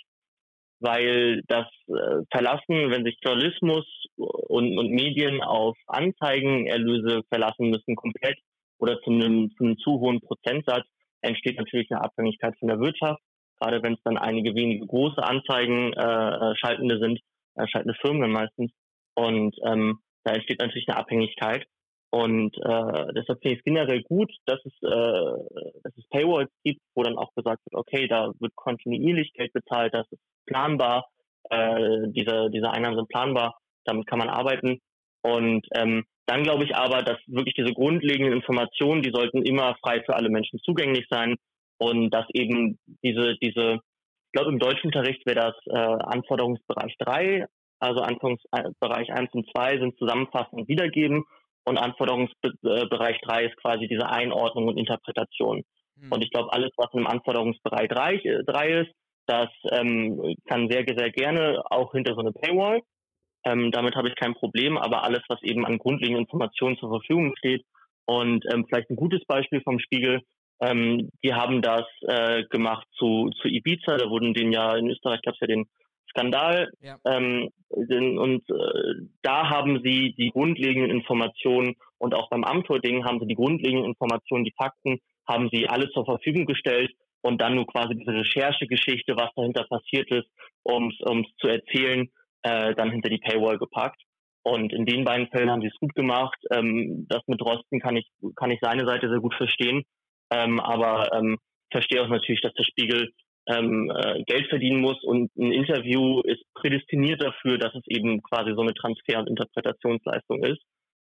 weil 0.80 1.42
das 1.48 1.68
äh, 1.88 2.24
Verlassen, 2.32 2.90
wenn 2.90 3.04
sich 3.04 3.18
Journalismus 3.22 3.86
und, 4.16 4.78
und 4.78 4.90
Medien 4.92 5.42
auf 5.42 5.78
Anzeigenerlöse 5.88 7.24
verlassen 7.30 7.70
müssen, 7.70 7.96
komplett 7.96 8.38
oder 8.80 9.00
zu 9.02 9.12
einem, 9.12 9.52
zu 9.58 9.66
einem 9.66 9.78
zu 9.78 10.00
hohen 10.00 10.22
Prozentsatz, 10.22 10.86
entsteht 11.22 11.58
natürlich 11.58 11.90
eine 11.92 12.02
Abhängigkeit 12.02 12.58
von 12.60 12.68
der 12.68 12.80
Wirtschaft. 12.80 13.22
Gerade 13.60 13.84
wenn 13.84 13.94
es 13.94 14.04
dann 14.04 14.18
einige 14.18 14.56
wenige 14.56 14.86
große 14.86 15.22
Anzeigen 15.22 15.94
äh, 15.94 16.56
schaltende 16.56 17.00
sind, 17.00 17.20
äh, 17.56 17.68
schaltende 17.68 17.98
Firmen 18.02 18.32
meistens. 18.32 18.72
Und 19.16 19.56
ähm, 19.66 20.00
da 20.24 20.34
entsteht 20.34 20.60
natürlich 20.60 20.88
eine 20.88 20.98
Abhängigkeit. 20.98 21.66
Und 22.12 22.58
äh, 22.58 23.14
deshalb 23.14 23.40
finde 23.42 23.54
ich 23.54 23.58
es 23.60 23.64
generell 23.64 24.02
gut, 24.04 24.32
dass 24.46 24.60
es, 24.66 24.74
äh, 24.82 25.80
dass 25.84 25.96
es 25.96 26.08
Paywalls 26.10 26.52
gibt, 26.64 26.82
wo 26.96 27.04
dann 27.04 27.18
auch 27.18 27.34
gesagt 27.36 27.62
wird, 27.66 27.76
okay, 27.76 28.08
da 28.08 28.32
wird 28.40 28.56
kontinuierlich 28.56 29.32
Geld 29.34 29.54
bezahlt, 29.54 29.94
das 29.94 30.08
ist 30.12 30.22
planbar, 30.48 31.06
äh, 31.52 32.08
diese, 32.08 32.50
diese 32.50 32.72
Einnahmen 32.72 32.96
sind 32.96 33.10
planbar, 33.10 33.60
damit 33.86 34.08
kann 34.08 34.20
man 34.20 34.30
arbeiten. 34.30 34.80
Und 35.22 35.68
ähm, 35.76 36.06
dann 36.30 36.44
glaube 36.44 36.64
ich 36.64 36.76
aber, 36.76 37.02
dass 37.02 37.18
wirklich 37.26 37.56
diese 37.56 37.74
grundlegenden 37.74 38.34
Informationen, 38.34 39.02
die 39.02 39.12
sollten 39.12 39.42
immer 39.42 39.76
frei 39.82 40.04
für 40.04 40.16
alle 40.16 40.30
Menschen 40.30 40.60
zugänglich 40.60 41.08
sein 41.10 41.36
und 41.80 42.12
dass 42.12 42.26
eben 42.34 42.78
diese, 43.04 43.36
diese, 43.42 43.80
ich 44.28 44.32
glaube 44.34 44.52
im 44.52 44.60
Deutschunterricht 44.60 45.26
wäre 45.26 45.52
das 45.52 45.56
äh, 45.66 46.04
Anforderungsbereich 46.04 46.96
3, 47.00 47.46
also 47.80 48.02
Anforderungsbereich 48.02 49.12
1 49.12 49.34
und 49.34 49.50
2 49.56 49.80
sind 49.80 49.98
zusammenfassend 49.98 50.68
wiedergeben 50.68 51.24
und 51.66 51.78
Anforderungsbereich 51.78 53.22
3 53.22 53.46
ist 53.46 53.58
quasi 53.58 53.88
diese 53.88 54.08
Einordnung 54.08 54.68
und 54.68 54.78
Interpretation. 54.78 55.64
Mhm. 55.96 56.12
Und 56.12 56.24
ich 56.24 56.30
glaube, 56.30 56.54
alles, 56.54 56.72
was 56.78 56.94
im 56.94 57.08
Anforderungsbereich 57.08 57.88
3, 57.90 58.44
3 58.46 58.68
äh, 58.68 58.82
ist, 58.82 58.92
das 59.26 59.50
ähm, 59.72 60.36
kann 60.48 60.70
sehr, 60.70 60.84
sehr 60.86 61.12
gerne 61.12 61.64
auch 61.70 61.92
hinter 61.94 62.14
so 62.14 62.20
eine 62.20 62.34
Paywall. 62.34 62.82
Ähm, 63.46 63.72
damit 63.72 63.96
habe 63.96 64.10
ich 64.10 64.16
kein 64.16 64.34
Problem, 64.34 64.78
aber 64.78 65.04
alles, 65.04 65.22
was 65.30 65.42
eben 65.44 65.66
an 65.66 65.78
grundlegenden 65.78 66.26
Informationen 66.26 66.78
zur 66.78 66.90
Verfügung 66.90 67.34
steht 67.38 67.64
und 68.06 68.46
ähm, 68.52 68.66
vielleicht 68.68 68.90
ein 68.90 68.96
gutes 68.96 69.24
Beispiel 69.26 69.62
vom 69.62 69.80
Spiegel, 69.80 70.22
ähm, 70.62 71.10
die 71.24 71.34
haben 71.34 71.62
das 71.62 71.86
äh, 72.02 72.44
gemacht 72.50 72.86
zu, 72.98 73.30
zu 73.42 73.48
Ibiza, 73.48 73.98
da 73.98 74.10
wurden 74.10 74.34
den 74.34 74.52
ja 74.52 74.76
in 74.76 74.90
Österreich 74.90 75.22
gab 75.22 75.36
es 75.36 75.40
ja 75.40 75.48
den 75.48 75.66
Skandal. 76.10 76.70
Ja. 76.82 76.98
Ähm, 77.06 77.50
und 77.70 78.50
äh, 78.50 79.06
da 79.22 79.50
haben 79.50 79.82
sie 79.84 80.16
die 80.18 80.32
grundlegenden 80.32 80.92
Informationen 80.92 81.76
und 81.98 82.16
auch 82.16 82.30
beim 82.30 82.44
Amtor-Ding 82.44 83.06
haben 83.06 83.20
sie 83.20 83.28
die 83.28 83.36
grundlegenden 83.36 83.86
Informationen, 83.86 84.44
die 84.44 84.56
Fakten, 84.58 85.00
haben 85.28 85.50
sie 85.52 85.70
alle 85.70 85.90
zur 85.92 86.06
Verfügung 86.06 86.46
gestellt 86.46 86.92
und 87.22 87.42
dann 87.42 87.56
nur 87.56 87.68
quasi 87.68 87.96
diese 87.96 88.14
Recherchegeschichte, 88.14 89.16
was 89.16 89.30
dahinter 89.36 89.66
passiert 89.66 90.10
ist, 90.10 90.28
um 90.64 90.90
es 90.90 91.36
zu 91.38 91.48
erzählen, 91.48 92.10
äh, 92.44 92.76
dann 92.76 92.92
hinter 92.92 93.10
die 93.10 93.20
Paywall 93.20 93.58
gepackt. 93.58 94.02
Und 94.44 94.72
in 94.74 94.86
den 94.86 95.04
beiden 95.04 95.28
Fällen 95.28 95.50
haben 95.50 95.62
sie 95.62 95.68
es 95.68 95.80
gut 95.80 95.94
gemacht. 95.96 96.38
Ähm, 96.52 97.06
das 97.10 97.22
mit 97.28 97.42
Drosten 97.42 97.80
kann 97.80 97.98
ich, 97.98 98.10
kann 98.36 98.52
ich 98.52 98.60
seine 98.62 98.86
Seite 98.86 99.10
sehr 99.10 99.20
gut 99.20 99.36
verstehen. 99.36 99.84
Ähm, 100.32 100.60
aber 100.60 101.14
ähm, 101.14 101.38
verstehe 101.72 102.02
auch 102.02 102.08
natürlich, 102.08 102.42
dass 102.42 102.54
der 102.54 102.64
Spiegel 102.64 103.12
ähm, 103.48 103.92
äh, 103.96 104.24
Geld 104.24 104.48
verdienen 104.48 104.80
muss 104.80 105.02
und 105.04 105.36
ein 105.36 105.52
Interview 105.52 106.22
ist 106.22 106.44
prädestiniert 106.54 107.22
dafür, 107.22 107.58
dass 107.58 107.74
es 107.74 107.84
eben 107.88 108.22
quasi 108.22 108.54
so 108.54 108.62
eine 108.62 108.74
Transfer- 108.74 109.20
und 109.20 109.30
Interpretationsleistung 109.30 110.44
ist. 110.44 110.62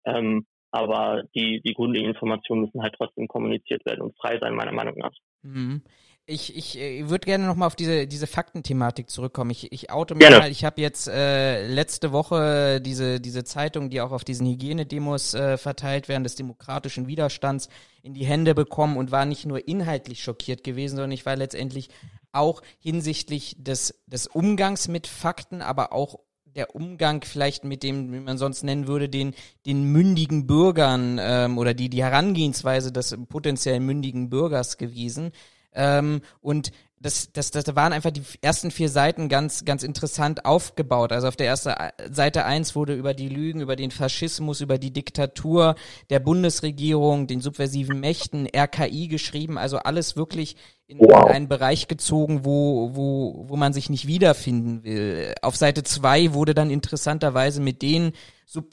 Ähm, 0.05 0.47
aber 0.73 1.23
die, 1.35 1.61
die 1.63 1.75
Informationen 1.75 2.63
müssen 2.63 2.83
halt 2.83 2.95
trotzdem 2.97 3.29
kommuniziert 3.29 3.85
werden 3.85 4.03
und 4.03 4.17
frei 4.19 4.39
sein, 4.41 4.55
meiner 4.55 4.73
Meinung 4.73 4.97
nach. 4.97 5.13
Mhm. 5.43 5.83
Ich, 6.25 6.57
ich, 6.57 6.79
ich 6.79 6.79
äh, 6.79 7.09
würde 7.09 7.25
gerne 7.27 7.47
nochmal 7.47 7.67
auf 7.67 7.75
diese, 7.75 8.07
diese 8.07 8.29
Faktenthematik 8.29 9.11
zurückkommen. 9.11 9.51
Ich, 9.51 9.73
ich 9.73 9.91
oute 9.91 10.15
mich 10.15 10.31
mal, 10.31 10.51
ich 10.51 10.65
habe 10.65 10.81
jetzt 10.81 11.09
äh, 11.09 11.67
letzte 11.67 12.13
Woche 12.13 12.81
diese, 12.81 13.21
diese 13.21 13.43
Zeitung, 13.43 13.91
die 13.91 14.01
auch 14.01 14.13
auf 14.13 14.23
diesen 14.23 14.47
Hygienedemos 14.47 15.35
äh, 15.35 15.59
verteilt 15.59 16.09
werden, 16.09 16.23
des 16.23 16.37
demokratischen 16.37 17.09
Widerstands, 17.09 17.69
in 18.03 18.15
die 18.15 18.25
Hände 18.25 18.55
bekommen 18.55 18.97
und 18.97 19.11
war 19.11 19.25
nicht 19.25 19.47
nur 19.47 19.67
inhaltlich 19.67 20.23
schockiert 20.23 20.63
gewesen, 20.63 20.97
sondern 20.97 21.13
ich 21.13 21.27
war 21.27 21.35
letztendlich 21.35 21.89
auch 22.31 22.63
hinsichtlich 22.79 23.57
des, 23.59 24.03
des 24.07 24.27
Umgangs 24.27 24.89
mit 24.89 25.07
Fakten, 25.07 25.61
aber 25.61 25.93
auch 25.93 26.21
der 26.55 26.75
Umgang 26.75 27.23
vielleicht 27.25 27.65
mit 27.65 27.83
dem, 27.83 28.13
wie 28.13 28.21
man 28.21 28.39
sonst 28.39 28.63
nennen 28.63 28.87
würde, 28.87 29.09
den, 29.09 29.35
den 29.67 29.85
mündigen 29.85 30.47
Bürgern 30.47 31.19
ähm, 31.21 31.59
oder 31.59 31.75
die, 31.75 31.89
die 31.89 32.03
Herangehensweise 32.03 32.93
des 32.93 33.17
potenziell 33.29 33.81
mündigen 33.81 34.29
Bürgers 34.29 34.77
gewesen. 34.77 35.33
Ähm, 35.75 36.21
und 36.41 36.73
das, 37.03 37.33
das, 37.33 37.51
das 37.51 37.75
waren 37.75 37.93
einfach 37.93 38.13
die 38.13 38.23
ersten 38.43 38.71
vier 38.71 38.89
Seiten 38.89 39.29
ganz, 39.29 39.65
ganz 39.65 39.83
interessant 39.83 40.45
aufgebaut. 40.45 41.11
Also 41.11 41.27
auf 41.27 41.37
der 41.37 41.49
ersten 41.49 41.73
Seite 42.11 42.45
eins 42.45 42.77
wurde 42.77 42.95
über 42.95 43.13
die 43.13 43.29
Lügen, 43.29 43.61
über 43.61 43.75
den 43.75 43.91
Faschismus, 43.91 44.61
über 44.61 44.79
die 44.79 44.93
Diktatur 44.93 45.75
der 46.11 46.21
Bundesregierung, 46.21 47.27
den 47.27 47.41
subversiven 47.41 47.99
Mächten, 47.99 48.47
RKI 48.47 49.09
geschrieben. 49.09 49.59
Also 49.59 49.79
alles 49.79 50.17
wirklich 50.17 50.57
in, 50.93 50.99
wow. 50.99 51.27
in 51.27 51.33
einen 51.33 51.49
Bereich 51.49 51.89
gezogen, 51.89 52.45
wo, 52.45 52.91
wo, 52.95 53.45
wo 53.49 53.57
man 53.57 53.73
sich 53.73 53.91
nicht 53.91 54.07
wiederfinden 54.07 54.85
will. 54.85 55.35
Auf 55.43 55.57
Seite 55.57 55.83
zwei 55.83 56.35
wurde 56.35 56.55
dann 56.55 56.71
interessanterweise 56.71 57.61
mit 57.61 57.83
den 57.83 58.13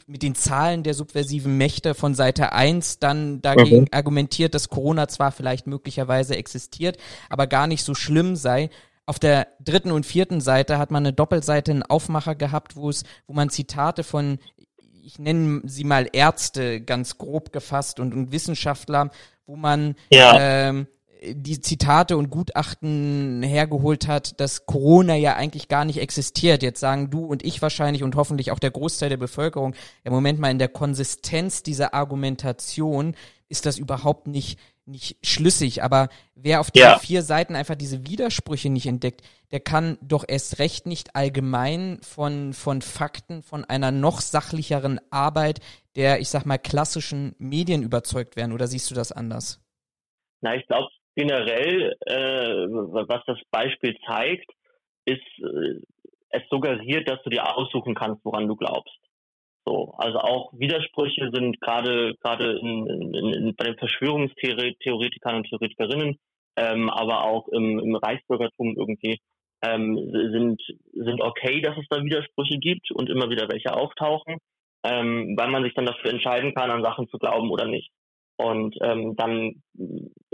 mit 0.07 0.23
den 0.23 0.35
Zahlen 0.35 0.83
der 0.83 0.93
subversiven 0.93 1.57
Mächte 1.57 1.95
von 1.95 2.13
Seite 2.13 2.51
1 2.51 2.99
dann 2.99 3.41
dagegen 3.41 3.83
mhm. 3.83 3.87
argumentiert, 3.91 4.53
dass 4.53 4.67
Corona 4.67 5.07
zwar 5.07 5.31
vielleicht 5.31 5.67
möglicherweise 5.67 6.35
existiert, 6.35 6.97
aber 7.29 7.47
gar 7.47 7.65
nicht 7.65 7.85
so 7.85 7.95
schlimm 7.95 8.35
sei. 8.35 8.69
Auf 9.05 9.19
der 9.19 9.47
dritten 9.61 9.91
und 9.91 10.05
vierten 10.05 10.41
Seite 10.41 10.79
hat 10.79 10.91
man 10.91 11.05
eine 11.05 11.13
Doppelseite, 11.13 11.71
einen 11.71 11.83
Aufmacher 11.83 12.35
gehabt, 12.35 12.75
wo 12.75 12.89
es, 12.89 13.03
wo 13.25 13.33
man 13.33 13.49
Zitate 13.49 14.03
von, 14.03 14.39
ich 15.01 15.17
nenne 15.17 15.61
sie 15.63 15.85
mal 15.85 16.09
Ärzte, 16.11 16.81
ganz 16.81 17.17
grob 17.17 17.53
gefasst 17.53 18.01
und, 18.01 18.13
und 18.13 18.33
Wissenschaftler, 18.33 19.11
wo 19.45 19.55
man 19.55 19.95
ja. 20.09 20.37
ähm, 20.39 20.87
die 21.21 21.59
Zitate 21.59 22.15
und 22.17 22.29
Gutachten 22.29 23.43
hergeholt 23.43 24.07
hat, 24.07 24.39
dass 24.39 24.65
Corona 24.65 25.15
ja 25.15 25.35
eigentlich 25.35 25.67
gar 25.67 25.83
nicht 25.83 25.99
existiert. 25.99 26.63
Jetzt 26.63 26.79
sagen 26.79 27.09
du 27.09 27.25
und 27.25 27.43
ich 27.43 27.61
wahrscheinlich 27.61 28.03
und 28.03 28.15
hoffentlich 28.15 28.51
auch 28.51 28.59
der 28.59 28.71
Großteil 28.71 29.09
der 29.09 29.17
Bevölkerung, 29.17 29.75
im 30.03 30.13
Moment 30.13 30.39
mal 30.39 30.51
in 30.51 30.59
der 30.59 30.69
Konsistenz 30.69 31.61
dieser 31.61 31.93
Argumentation 31.93 33.15
ist 33.49 33.65
das 33.65 33.77
überhaupt 33.77 34.27
nicht, 34.27 34.59
nicht 34.85 35.17
schlüssig. 35.25 35.83
Aber 35.83 36.07
wer 36.35 36.61
auf 36.61 36.69
ja. 36.73 36.99
vier 36.99 37.21
Seiten 37.21 37.55
einfach 37.55 37.75
diese 37.75 38.07
Widersprüche 38.07 38.69
nicht 38.69 38.85
entdeckt, 38.85 39.21
der 39.51 39.59
kann 39.59 39.97
doch 40.01 40.23
erst 40.25 40.59
recht 40.59 40.85
nicht 40.85 41.15
allgemein 41.15 41.99
von, 42.01 42.53
von 42.53 42.81
Fakten, 42.81 43.43
von 43.43 43.65
einer 43.65 43.91
noch 43.91 44.21
sachlicheren 44.21 45.01
Arbeit 45.09 45.59
der, 45.95 46.21
ich 46.21 46.29
sag 46.29 46.45
mal, 46.45 46.59
klassischen 46.59 47.35
Medien 47.39 47.83
überzeugt 47.83 48.37
werden. 48.37 48.53
Oder 48.53 48.67
siehst 48.67 48.89
du 48.89 48.95
das 48.95 49.11
anders? 49.11 49.59
Na, 50.41 50.55
ich 50.55 50.65
glaube, 50.67 50.87
generell, 51.15 51.95
äh, 52.05 52.67
was 52.69 53.23
das 53.25 53.39
Beispiel 53.51 53.97
zeigt, 54.05 54.51
ist, 55.05 55.21
äh, 55.39 55.81
es 56.31 56.43
suggeriert, 56.49 57.09
dass 57.09 57.21
du 57.23 57.29
dir 57.29 57.55
aussuchen 57.55 57.95
kannst, 57.95 58.23
woran 58.23 58.47
du 58.47 58.55
glaubst. 58.55 58.95
So, 59.65 59.93
also 59.97 60.19
auch 60.19 60.53
Widersprüche 60.53 61.29
sind 61.33 61.59
gerade 61.61 62.15
gerade 62.23 62.59
bei 63.57 63.65
den 63.65 63.77
Verschwörungstheoretikern 63.77 65.35
und 65.35 65.47
Theoretikerinnen, 65.47 66.17
ähm, 66.55 66.89
aber 66.89 67.25
auch 67.25 67.47
im, 67.49 67.79
im 67.79 67.95
Reichsbürgertum 67.95 68.75
irgendwie 68.77 69.19
ähm, 69.61 69.95
sind 70.11 70.61
sind 70.93 71.21
okay, 71.21 71.61
dass 71.61 71.77
es 71.77 71.85
da 71.89 72.03
Widersprüche 72.03 72.57
gibt 72.57 72.91
und 72.91 73.09
immer 73.09 73.29
wieder 73.29 73.49
welche 73.49 73.73
auftauchen, 73.73 74.37
ähm, 74.83 75.35
weil 75.37 75.49
man 75.49 75.63
sich 75.63 75.73
dann 75.73 75.85
dafür 75.85 76.11
entscheiden 76.11 76.53
kann, 76.55 76.71
an 76.71 76.83
Sachen 76.83 77.07
zu 77.09 77.17
glauben 77.17 77.51
oder 77.51 77.65
nicht 77.65 77.91
und 78.39 78.75
ähm, 78.81 79.15
dann 79.17 79.61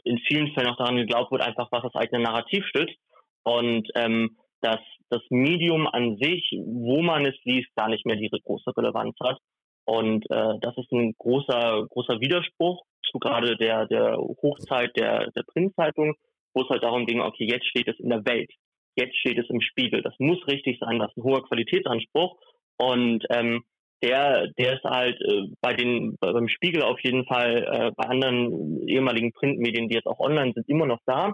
in 0.03 0.19
vielen 0.27 0.53
Fällen 0.53 0.69
auch 0.69 0.77
daran 0.77 0.95
geglaubt 0.95 1.31
wird, 1.31 1.41
einfach 1.41 1.71
was 1.71 1.81
das 1.83 1.95
eigene 1.95 2.21
Narrativ 2.21 2.63
stützt 2.67 2.95
und 3.43 3.89
ähm, 3.95 4.37
dass 4.61 4.79
das 5.09 5.21
Medium 5.29 5.87
an 5.87 6.17
sich, 6.17 6.51
wo 6.65 7.01
man 7.01 7.25
es 7.25 7.35
liest, 7.43 7.73
gar 7.75 7.89
nicht 7.89 8.05
mehr 8.05 8.15
diese 8.15 8.37
große 8.43 8.77
Relevanz 8.77 9.15
hat. 9.23 9.39
Und 9.85 10.23
äh, 10.29 10.53
das 10.61 10.77
ist 10.77 10.91
ein 10.91 11.13
großer, 11.17 11.85
großer 11.89 12.19
Widerspruch 12.19 12.83
zu 13.11 13.19
gerade 13.19 13.57
der, 13.57 13.87
der 13.87 14.17
Hochzeit 14.17 14.95
der, 14.97 15.31
der 15.31 15.43
Printzeitung, 15.43 16.15
wo 16.53 16.61
es 16.61 16.69
halt 16.69 16.83
darum 16.83 17.05
ging, 17.05 17.21
okay, 17.21 17.47
jetzt 17.49 17.67
steht 17.67 17.87
es 17.87 17.99
in 17.99 18.09
der 18.09 18.25
Welt, 18.25 18.51
jetzt 18.95 19.15
steht 19.17 19.39
es 19.39 19.49
im 19.49 19.61
Spiegel. 19.61 20.01
Das 20.03 20.13
muss 20.19 20.45
richtig 20.47 20.79
sein, 20.79 20.99
das 20.99 21.09
ist 21.09 21.17
ein 21.17 21.23
hoher 21.23 21.43
Qualitätsanspruch. 21.47 22.37
Und 22.77 23.25
ähm, 23.29 23.63
der, 24.05 24.47
der 24.57 24.75
ist 24.75 24.83
halt 24.83 25.19
äh, 25.21 25.47
bei 25.61 25.73
den 25.73 26.15
beim 26.19 26.47
Spiegel 26.47 26.83
auf 26.83 26.99
jeden 27.01 27.25
Fall, 27.25 27.63
äh, 27.63 27.91
bei 27.95 28.05
anderen 28.05 28.87
ehemaligen 28.87 29.31
Printmedien, 29.33 29.89
die 29.89 29.95
jetzt 29.95 30.05
auch 30.05 30.19
online 30.19 30.53
sind, 30.53 30.69
immer 30.69 30.85
noch 30.85 30.99
da. 31.05 31.33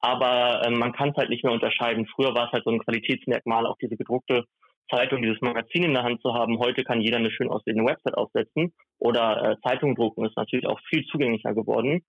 Aber 0.00 0.62
äh, 0.64 0.70
man 0.70 0.92
kann 0.92 1.10
es 1.10 1.16
halt 1.16 1.30
nicht 1.30 1.42
mehr 1.42 1.52
unterscheiden. 1.52 2.06
Früher 2.06 2.34
war 2.34 2.46
es 2.46 2.52
halt 2.52 2.64
so 2.64 2.70
ein 2.70 2.78
Qualitätsmerkmal, 2.78 3.66
auch 3.66 3.76
diese 3.80 3.96
gedruckte 3.96 4.44
Zeitung, 4.90 5.22
dieses 5.22 5.40
Magazin 5.40 5.84
in 5.84 5.94
der 5.94 6.04
Hand 6.04 6.22
zu 6.22 6.32
haben. 6.34 6.58
Heute 6.58 6.84
kann 6.84 7.00
jeder 7.00 7.16
eine 7.16 7.30
schön 7.30 7.48
aussehende 7.48 7.84
Website 7.84 8.16
aufsetzen 8.16 8.72
oder 8.98 9.52
äh, 9.52 9.56
Zeitung 9.66 9.94
drucken 9.96 10.24
ist 10.24 10.36
natürlich 10.36 10.66
auch 10.66 10.80
viel 10.88 11.04
zugänglicher 11.06 11.54
geworden. 11.54 12.02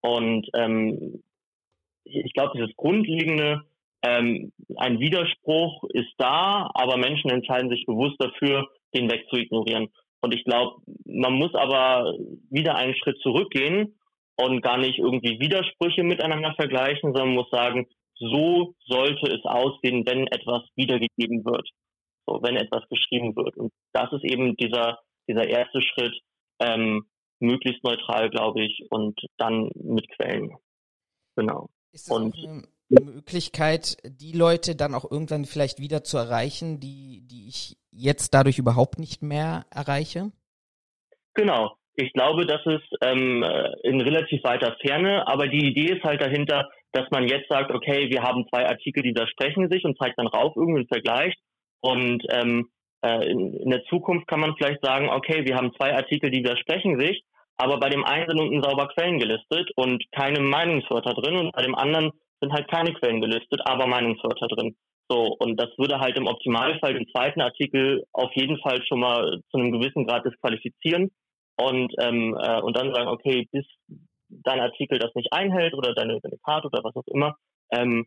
Und 0.00 0.48
ähm, 0.54 1.22
ich 2.04 2.32
glaube, 2.32 2.52
dieses 2.56 2.74
grundlegende, 2.76 3.62
ähm, 4.02 4.52
ein 4.76 4.98
Widerspruch 4.98 5.84
ist 5.90 6.12
da, 6.18 6.70
aber 6.74 6.96
Menschen 6.96 7.30
entscheiden 7.30 7.70
sich 7.70 7.84
bewusst 7.86 8.16
dafür, 8.18 8.66
den 8.94 9.10
weg 9.10 9.26
zu 9.30 9.36
ignorieren. 9.36 9.88
Und 10.20 10.34
ich 10.34 10.44
glaube, 10.44 10.82
man 11.04 11.34
muss 11.34 11.54
aber 11.54 12.14
wieder 12.50 12.76
einen 12.76 12.94
Schritt 12.94 13.18
zurückgehen 13.22 13.98
und 14.36 14.62
gar 14.62 14.78
nicht 14.78 14.98
irgendwie 14.98 15.40
Widersprüche 15.40 16.02
miteinander 16.02 16.54
vergleichen, 16.54 17.14
sondern 17.14 17.34
muss 17.34 17.50
sagen, 17.50 17.86
so 18.16 18.74
sollte 18.86 19.32
es 19.32 19.44
aussehen, 19.44 20.04
wenn 20.06 20.26
etwas 20.26 20.62
wiedergegeben 20.76 21.44
wird, 21.44 21.68
so 22.26 22.42
wenn 22.42 22.56
etwas 22.56 22.86
geschrieben 22.90 23.34
wird. 23.34 23.56
Und 23.56 23.72
das 23.92 24.12
ist 24.12 24.24
eben 24.24 24.56
dieser 24.56 24.98
dieser 25.30 25.46
erste 25.46 25.80
Schritt, 25.80 26.14
ähm, 26.60 27.06
möglichst 27.38 27.84
neutral, 27.84 28.30
glaube 28.30 28.64
ich, 28.64 28.86
und 28.90 29.18
dann 29.38 29.70
mit 29.74 30.08
Quellen. 30.10 30.56
Genau. 31.36 31.70
Ist 31.92 32.10
das 32.10 32.16
und 32.16 32.34
Möglichkeit, 32.88 33.96
die 34.04 34.32
Leute 34.32 34.74
dann 34.74 34.94
auch 34.94 35.10
irgendwann 35.10 35.44
vielleicht 35.44 35.78
wieder 35.78 36.02
zu 36.02 36.18
erreichen, 36.18 36.80
die, 36.80 37.22
die 37.26 37.48
ich 37.48 37.78
jetzt 37.90 38.34
dadurch 38.34 38.58
überhaupt 38.58 38.98
nicht 38.98 39.22
mehr 39.22 39.64
erreiche? 39.70 40.32
Genau. 41.34 41.76
Ich 41.94 42.12
glaube, 42.12 42.46
das 42.46 42.64
ist 42.64 42.88
ähm, 43.02 43.44
in 43.82 44.00
relativ 44.00 44.42
weiter 44.44 44.76
Ferne, 44.80 45.26
aber 45.26 45.48
die 45.48 45.66
Idee 45.70 45.94
ist 45.94 46.04
halt 46.04 46.22
dahinter, 46.22 46.68
dass 46.92 47.10
man 47.10 47.28
jetzt 47.28 47.48
sagt, 47.48 47.70
okay, 47.72 48.08
wir 48.10 48.22
haben 48.22 48.46
zwei 48.48 48.66
Artikel, 48.66 49.02
die 49.02 49.10
widersprechen 49.10 49.68
sich 49.70 49.84
und 49.84 49.98
zeigt 49.98 50.18
dann 50.18 50.26
rauf 50.26 50.54
irgendwie 50.56 50.80
einen 50.80 50.88
Vergleich. 50.88 51.34
Und 51.80 52.24
ähm, 52.30 52.70
äh, 53.02 53.30
in, 53.30 53.54
in 53.54 53.70
der 53.70 53.84
Zukunft 53.84 54.26
kann 54.28 54.40
man 54.40 54.54
vielleicht 54.56 54.82
sagen, 54.82 55.08
okay, 55.08 55.44
wir 55.44 55.56
haben 55.56 55.72
zwei 55.76 55.94
Artikel, 55.94 56.30
die 56.30 56.38
widersprechen 56.38 56.98
sich, 56.98 57.22
aber 57.56 57.78
bei 57.78 57.88
dem 57.88 58.04
einen 58.04 58.28
sind 58.28 58.40
unten 58.40 58.62
sauber 58.62 58.88
Quellen 58.88 59.18
gelistet 59.18 59.70
und 59.76 60.02
keine 60.12 60.40
Meinungswörter 60.40 61.14
drin 61.14 61.36
und 61.36 61.52
bei 61.52 61.62
dem 61.62 61.74
anderen 61.74 62.10
sind 62.40 62.52
halt 62.52 62.70
keine 62.70 62.92
Quellen 62.94 63.20
gelistet, 63.20 63.60
aber 63.64 63.86
Meinungswörter 63.86 64.48
drin. 64.48 64.76
So, 65.10 65.34
und 65.40 65.60
das 65.60 65.70
würde 65.76 65.98
halt 65.98 66.16
im 66.16 66.28
Optimalfall 66.28 66.94
den 66.94 67.08
zweiten 67.08 67.40
Artikel 67.40 68.04
auf 68.12 68.30
jeden 68.34 68.58
Fall 68.58 68.80
schon 68.86 69.00
mal 69.00 69.40
zu 69.50 69.58
einem 69.58 69.72
gewissen 69.72 70.06
Grad 70.06 70.24
disqualifizieren 70.24 71.10
und, 71.56 71.92
ähm, 72.00 72.38
äh, 72.40 72.60
und 72.60 72.76
dann 72.76 72.94
sagen, 72.94 73.08
okay, 73.08 73.48
bis 73.50 73.66
dein 74.28 74.60
Artikel 74.60 75.00
das 75.00 75.12
nicht 75.16 75.32
einhält 75.32 75.74
oder 75.74 75.94
deine, 75.94 76.20
deine 76.20 76.38
Karte 76.44 76.68
oder 76.68 76.84
was 76.84 76.94
auch 76.94 77.08
immer, 77.08 77.34
ähm, 77.72 78.06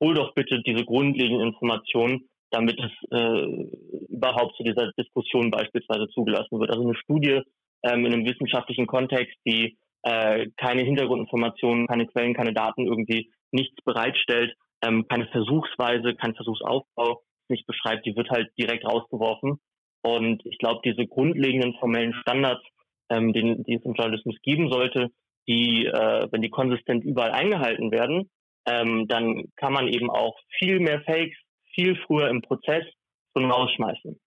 hol 0.00 0.14
doch 0.14 0.32
bitte 0.34 0.62
diese 0.62 0.84
grundlegenden 0.84 1.48
Informationen, 1.48 2.28
damit 2.50 2.78
es 2.78 2.92
äh, 3.10 3.66
überhaupt 4.08 4.54
zu 4.56 4.62
dieser 4.62 4.92
Diskussion 4.92 5.50
beispielsweise 5.50 6.06
zugelassen 6.10 6.60
wird. 6.60 6.70
Also 6.70 6.84
eine 6.84 6.94
Studie 6.94 7.42
ähm, 7.82 8.06
in 8.06 8.12
einem 8.12 8.26
wissenschaftlichen 8.26 8.86
Kontext, 8.86 9.36
die 9.44 9.76
äh, 10.02 10.46
keine 10.56 10.82
Hintergrundinformationen, 10.82 11.88
keine 11.88 12.06
Quellen, 12.06 12.34
keine 12.34 12.52
Daten 12.52 12.86
irgendwie 12.86 13.28
nichts 13.50 13.82
bereitstellt, 13.84 14.54
ähm, 14.82 15.06
keine 15.08 15.26
Versuchsweise, 15.28 16.14
kein 16.14 16.34
Versuchsaufbau 16.34 17.22
nicht 17.48 17.66
beschreibt, 17.66 18.06
die 18.06 18.16
wird 18.16 18.30
halt 18.30 18.50
direkt 18.58 18.84
rausgeworfen. 18.84 19.60
Und 20.02 20.44
ich 20.44 20.58
glaube, 20.58 20.80
diese 20.84 21.06
grundlegenden 21.06 21.74
formellen 21.74 22.14
Standards, 22.14 22.64
ähm, 23.08 23.32
den, 23.32 23.62
die 23.64 23.74
es 23.74 23.84
im 23.84 23.94
Journalismus 23.94 24.36
geben 24.42 24.70
sollte, 24.70 25.10
die, 25.48 25.86
äh, 25.86 26.26
wenn 26.30 26.42
die 26.42 26.50
konsistent 26.50 27.04
überall 27.04 27.32
eingehalten 27.32 27.90
werden, 27.90 28.30
ähm, 28.66 29.06
dann 29.06 29.44
kann 29.56 29.72
man 29.72 29.88
eben 29.88 30.10
auch 30.10 30.36
viel 30.58 30.80
mehr 30.80 31.00
Fakes 31.02 31.36
viel 31.74 31.96
früher 32.06 32.28
im 32.28 32.42
Prozess 32.42 32.84
schon 33.32 33.50
rausschmeißen. 33.50 34.18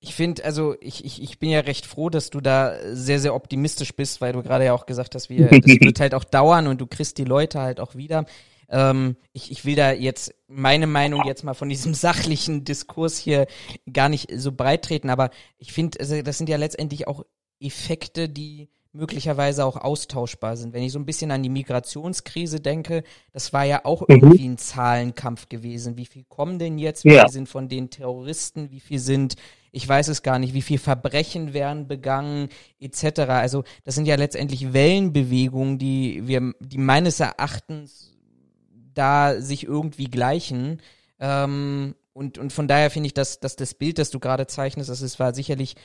Ich 0.00 0.14
finde, 0.14 0.44
also 0.44 0.74
ich, 0.80 1.04
ich, 1.04 1.22
ich 1.22 1.38
bin 1.38 1.50
ja 1.50 1.60
recht 1.60 1.86
froh, 1.86 2.10
dass 2.10 2.30
du 2.30 2.40
da 2.40 2.76
sehr, 2.92 3.20
sehr 3.20 3.36
optimistisch 3.36 3.94
bist, 3.94 4.20
weil 4.20 4.32
du 4.32 4.42
gerade 4.42 4.64
ja 4.64 4.72
auch 4.72 4.86
gesagt 4.86 5.14
hast, 5.14 5.30
wir, 5.30 5.46
das 5.46 5.80
wird 5.80 6.00
halt 6.00 6.14
auch 6.14 6.24
dauern 6.24 6.66
und 6.66 6.80
du 6.80 6.88
kriegst 6.88 7.18
die 7.18 7.24
Leute 7.24 7.60
halt 7.60 7.78
auch 7.78 7.94
wieder. 7.94 8.24
Ähm, 8.72 9.16
ich, 9.32 9.52
ich 9.52 9.64
will 9.64 9.76
da 9.76 9.92
jetzt 9.92 10.34
meine 10.48 10.86
Meinung 10.86 11.24
jetzt 11.26 11.44
mal 11.44 11.54
von 11.54 11.68
diesem 11.68 11.94
sachlichen 11.94 12.64
Diskurs 12.64 13.18
hier 13.18 13.46
gar 13.92 14.08
nicht 14.08 14.32
so 14.34 14.50
breit 14.50 14.84
treten, 14.84 15.10
aber 15.10 15.30
ich 15.58 15.72
finde, 15.72 16.00
also 16.00 16.20
das 16.22 16.38
sind 16.38 16.48
ja 16.48 16.56
letztendlich 16.56 17.06
auch 17.06 17.24
Effekte, 17.60 18.28
die 18.28 18.68
möglicherweise 18.94 19.64
auch 19.64 19.76
austauschbar 19.76 20.56
sind. 20.56 20.74
Wenn 20.74 20.82
ich 20.82 20.92
so 20.92 20.98
ein 20.98 21.06
bisschen 21.06 21.30
an 21.30 21.42
die 21.42 21.48
Migrationskrise 21.48 22.60
denke, 22.60 23.04
das 23.32 23.52
war 23.52 23.64
ja 23.64 23.84
auch 23.84 24.02
mhm. 24.02 24.06
irgendwie 24.08 24.48
ein 24.48 24.58
Zahlenkampf 24.58 25.48
gewesen. 25.48 25.96
Wie 25.96 26.06
viel 26.06 26.24
kommen 26.28 26.58
denn 26.58 26.78
jetzt? 26.78 27.04
Wie 27.04 27.14
ja. 27.14 27.22
viel 27.22 27.32
sind 27.32 27.48
von 27.48 27.68
den 27.68 27.88
Terroristen? 27.90 28.70
Wie 28.70 28.80
viel 28.80 28.98
sind, 28.98 29.36
ich 29.70 29.88
weiß 29.88 30.08
es 30.08 30.22
gar 30.22 30.38
nicht, 30.38 30.52
wie 30.52 30.62
viel 30.62 30.78
Verbrechen 30.78 31.54
werden 31.54 31.88
begangen, 31.88 32.48
etc. 32.80 33.20
Also 33.28 33.64
das 33.84 33.94
sind 33.94 34.06
ja 34.06 34.16
letztendlich 34.16 34.74
Wellenbewegungen, 34.74 35.78
die 35.78 36.26
wir, 36.26 36.52
die 36.60 36.78
meines 36.78 37.18
Erachtens 37.20 38.12
da 38.94 39.40
sich 39.40 39.64
irgendwie 39.64 40.06
gleichen. 40.06 40.80
Ähm, 41.18 41.94
und, 42.12 42.38
und 42.38 42.52
von 42.52 42.68
daher 42.68 42.90
finde 42.90 43.06
ich, 43.06 43.14
dass, 43.14 43.40
dass 43.40 43.56
das 43.56 43.74
Bild, 43.74 43.98
das 43.98 44.10
du 44.10 44.20
gerade 44.20 44.46
zeichnest, 44.46 44.90
dass 44.90 45.00
es 45.00 45.12
zwar 45.12 45.34
sicherlich 45.34 45.76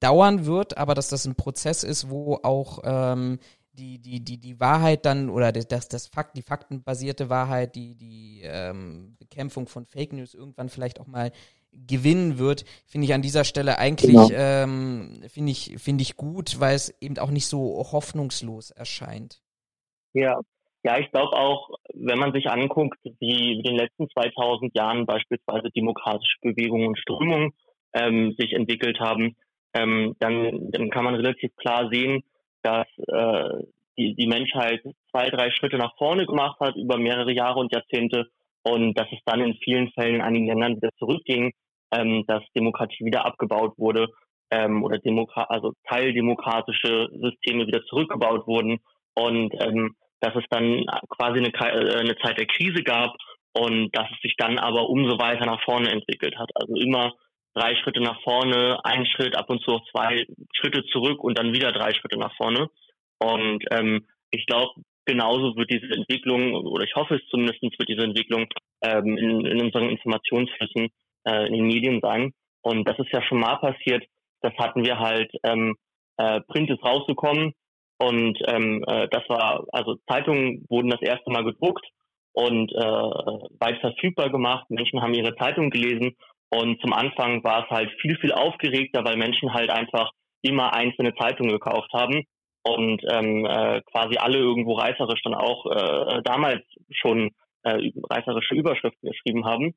dauern 0.00 0.46
wird, 0.46 0.76
aber 0.76 0.94
dass 0.94 1.08
das 1.08 1.24
ein 1.26 1.34
Prozess 1.34 1.82
ist, 1.84 2.10
wo 2.10 2.38
auch 2.42 2.80
ähm, 2.84 3.38
die, 3.72 3.98
die, 3.98 4.20
die, 4.20 4.38
die 4.38 4.60
Wahrheit 4.60 5.04
dann 5.04 5.30
oder 5.30 5.52
das, 5.52 5.88
das 5.88 6.06
Fakt, 6.06 6.36
die 6.36 6.42
faktenbasierte 6.42 7.28
Wahrheit, 7.28 7.74
die, 7.74 7.94
die 7.94 8.42
ähm, 8.44 9.16
Bekämpfung 9.18 9.66
von 9.66 9.84
Fake 9.84 10.12
News 10.12 10.34
irgendwann 10.34 10.68
vielleicht 10.68 11.00
auch 11.00 11.06
mal 11.06 11.32
gewinnen 11.72 12.38
wird, 12.38 12.64
finde 12.86 13.06
ich 13.06 13.14
an 13.14 13.22
dieser 13.22 13.44
Stelle 13.44 13.78
eigentlich, 13.78 14.12
genau. 14.12 14.30
ähm, 14.32 15.22
finde 15.28 15.50
ich, 15.50 15.74
finde 15.78 16.02
ich 16.02 16.16
gut, 16.16 16.60
weil 16.60 16.76
es 16.76 16.94
eben 17.00 17.18
auch 17.18 17.30
nicht 17.30 17.46
so 17.46 17.84
hoffnungslos 17.90 18.70
erscheint. 18.70 19.42
Ja, 20.12 20.40
ja, 20.84 20.98
ich 20.98 21.10
glaube 21.10 21.32
auch, 21.36 21.70
wenn 21.94 22.18
man 22.18 22.32
sich 22.32 22.50
anguckt, 22.50 22.98
wie 23.18 23.54
in 23.54 23.62
den 23.62 23.76
letzten 23.76 24.08
2000 24.10 24.76
Jahren 24.76 25.06
beispielsweise 25.06 25.70
demokratische 25.70 26.36
Bewegungen 26.42 26.88
und 26.88 26.98
Strömungen 26.98 27.52
ähm, 27.94 28.34
sich 28.38 28.52
entwickelt 28.52 29.00
haben, 29.00 29.34
ähm, 29.72 30.14
dann, 30.20 30.70
dann 30.70 30.90
kann 30.90 31.04
man 31.04 31.14
relativ 31.14 31.56
klar 31.56 31.88
sehen, 31.90 32.22
dass 32.62 32.86
äh, 33.08 33.64
die, 33.96 34.14
die 34.14 34.26
Menschheit 34.26 34.82
zwei, 35.10 35.30
drei 35.30 35.50
Schritte 35.52 35.78
nach 35.78 35.96
vorne 35.96 36.26
gemacht 36.26 36.60
hat 36.60 36.76
über 36.76 36.98
mehrere 36.98 37.32
Jahre 37.32 37.60
und 37.60 37.72
Jahrzehnte 37.72 38.26
und 38.62 38.94
dass 38.98 39.06
es 39.10 39.20
dann 39.24 39.40
in 39.40 39.54
vielen 39.64 39.90
Fällen 39.92 40.16
in 40.16 40.22
einigen 40.22 40.46
Ländern 40.46 40.76
wieder 40.76 40.90
zurückging, 40.98 41.52
ähm, 41.92 42.24
dass 42.26 42.42
Demokratie 42.54 43.06
wieder 43.06 43.24
abgebaut 43.24 43.72
wurde 43.78 44.08
ähm, 44.50 44.84
oder 44.84 44.98
Demokra 44.98 45.44
also 45.44 45.72
teildemokratische 45.88 47.08
Systeme 47.22 47.66
wieder 47.66 47.82
zurückgebaut 47.84 48.46
wurden 48.46 48.80
und 49.14 49.54
ähm, 49.60 49.94
dass 50.24 50.34
es 50.36 50.44
dann 50.48 50.84
quasi 51.10 51.38
eine, 51.38 51.48
äh, 51.48 52.00
eine 52.00 52.16
Zeit 52.16 52.38
der 52.38 52.46
Krise 52.46 52.82
gab 52.82 53.14
und 53.52 53.94
dass 53.94 54.08
es 54.10 54.20
sich 54.22 54.34
dann 54.36 54.58
aber 54.58 54.88
umso 54.88 55.18
weiter 55.18 55.46
nach 55.46 55.62
vorne 55.64 55.90
entwickelt 55.90 56.36
hat. 56.38 56.50
Also 56.54 56.74
immer 56.74 57.12
drei 57.54 57.76
Schritte 57.76 58.00
nach 58.00 58.20
vorne, 58.22 58.78
ein 58.84 59.06
Schritt, 59.06 59.36
ab 59.36 59.50
und 59.50 59.62
zu 59.62 59.72
auch 59.72 59.84
zwei 59.90 60.26
Schritte 60.54 60.84
zurück 60.86 61.22
und 61.22 61.38
dann 61.38 61.52
wieder 61.52 61.72
drei 61.72 61.92
Schritte 61.92 62.18
nach 62.18 62.34
vorne. 62.36 62.68
Und 63.20 63.64
ähm, 63.70 64.06
ich 64.30 64.46
glaube, 64.46 64.72
genauso 65.04 65.54
wird 65.56 65.70
diese 65.70 65.92
Entwicklung, 65.92 66.54
oder 66.54 66.84
ich 66.84 66.94
hoffe 66.96 67.16
es 67.16 67.26
zumindest, 67.30 67.62
wird 67.62 67.88
diese 67.88 68.02
Entwicklung 68.02 68.46
ähm, 68.82 69.16
in, 69.16 69.46
in 69.46 69.62
unseren 69.62 69.90
Informationsflüssen 69.90 70.88
äh, 71.28 71.46
in 71.46 71.52
den 71.52 71.66
Medien 71.66 72.00
sein. 72.00 72.32
Und 72.62 72.88
das 72.88 72.98
ist 72.98 73.12
ja 73.12 73.22
schon 73.22 73.38
mal 73.38 73.56
passiert. 73.56 74.04
Das 74.40 74.54
hatten 74.58 74.84
wir 74.84 74.98
halt, 74.98 75.30
ähm, 75.44 75.76
äh, 76.16 76.40
Print 76.48 76.70
ist 76.70 76.82
rausgekommen, 76.82 77.52
und 77.98 78.38
ähm, 78.46 78.84
äh, 78.86 79.08
das 79.10 79.22
war, 79.28 79.64
also 79.72 79.96
Zeitungen 80.08 80.66
wurden 80.68 80.90
das 80.90 81.02
erste 81.02 81.30
Mal 81.30 81.44
gedruckt 81.44 81.86
und 82.32 82.72
äh, 82.72 82.78
weit 82.80 83.80
verfügbar 83.80 84.30
gemacht. 84.30 84.68
Menschen 84.68 85.00
haben 85.00 85.14
ihre 85.14 85.36
Zeitung 85.36 85.70
gelesen 85.70 86.16
und 86.50 86.80
zum 86.80 86.92
Anfang 86.92 87.42
war 87.44 87.64
es 87.64 87.70
halt 87.70 87.90
viel, 88.00 88.16
viel 88.18 88.32
aufgeregter, 88.32 89.04
weil 89.04 89.16
Menschen 89.16 89.54
halt 89.54 89.70
einfach 89.70 90.10
immer 90.42 90.74
einzelne 90.74 91.14
Zeitungen 91.14 91.52
gekauft 91.52 91.90
haben 91.92 92.24
und 92.62 93.02
ähm, 93.10 93.46
äh, 93.46 93.80
quasi 93.92 94.16
alle 94.18 94.38
irgendwo 94.38 94.74
reißerisch 94.74 95.22
dann 95.22 95.34
auch 95.34 95.66
äh, 95.66 96.22
damals 96.22 96.62
schon 96.90 97.30
äh, 97.62 97.90
reißerische 98.10 98.54
Überschriften 98.54 99.10
geschrieben 99.10 99.44
haben, 99.44 99.74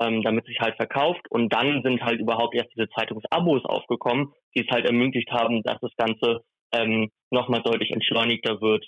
ähm, 0.00 0.22
damit 0.22 0.46
sich 0.46 0.58
halt 0.60 0.76
verkauft. 0.76 1.22
Und 1.30 1.52
dann 1.52 1.82
sind 1.82 2.02
halt 2.02 2.20
überhaupt 2.20 2.54
erst 2.54 2.70
diese 2.74 2.88
Zeitungsabos 2.90 3.64
aufgekommen, 3.64 4.32
die 4.54 4.66
es 4.66 4.70
halt 4.70 4.86
ermöglicht 4.86 5.30
haben, 5.30 5.62
dass 5.62 5.78
das 5.80 5.94
Ganze 5.96 6.42
ähm, 6.72 7.10
nochmal 7.30 7.62
deutlich 7.62 7.90
entschleunigter 7.90 8.60
wird, 8.60 8.84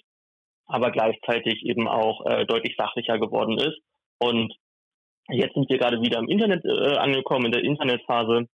aber 0.67 0.91
gleichzeitig 0.91 1.63
eben 1.65 1.89
auch 1.89 2.25
äh, 2.27 2.47
deutlich 2.47 2.75
sachlicher 2.77 3.19
geworden 3.19 3.59
ist. 3.59 3.79
Und 4.19 4.55
jetzt 5.29 5.55
sind 5.55 5.69
wir 5.69 5.79
gerade 5.79 6.01
wieder 6.01 6.19
im 6.19 6.29
Internet 6.29 6.65
äh, 6.65 6.97
angekommen, 6.97 7.47
in 7.47 7.53
der 7.53 7.65
Internetphase, 7.65 8.49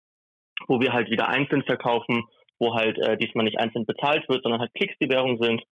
wo 0.66 0.81
wir 0.81 0.93
halt 0.93 1.11
wieder 1.11 1.28
einzeln 1.28 1.62
verkaufen, 1.62 2.24
wo 2.59 2.74
halt 2.74 2.99
äh, 2.99 3.16
diesmal 3.16 3.45
nicht 3.45 3.59
einzeln 3.59 3.87
bezahlt 3.87 4.28
wird, 4.28 4.43
sondern 4.43 4.61
halt 4.61 4.74
Klicks 4.74 4.95
die 5.01 5.09
Währung 5.09 5.43
sind. 5.43 5.62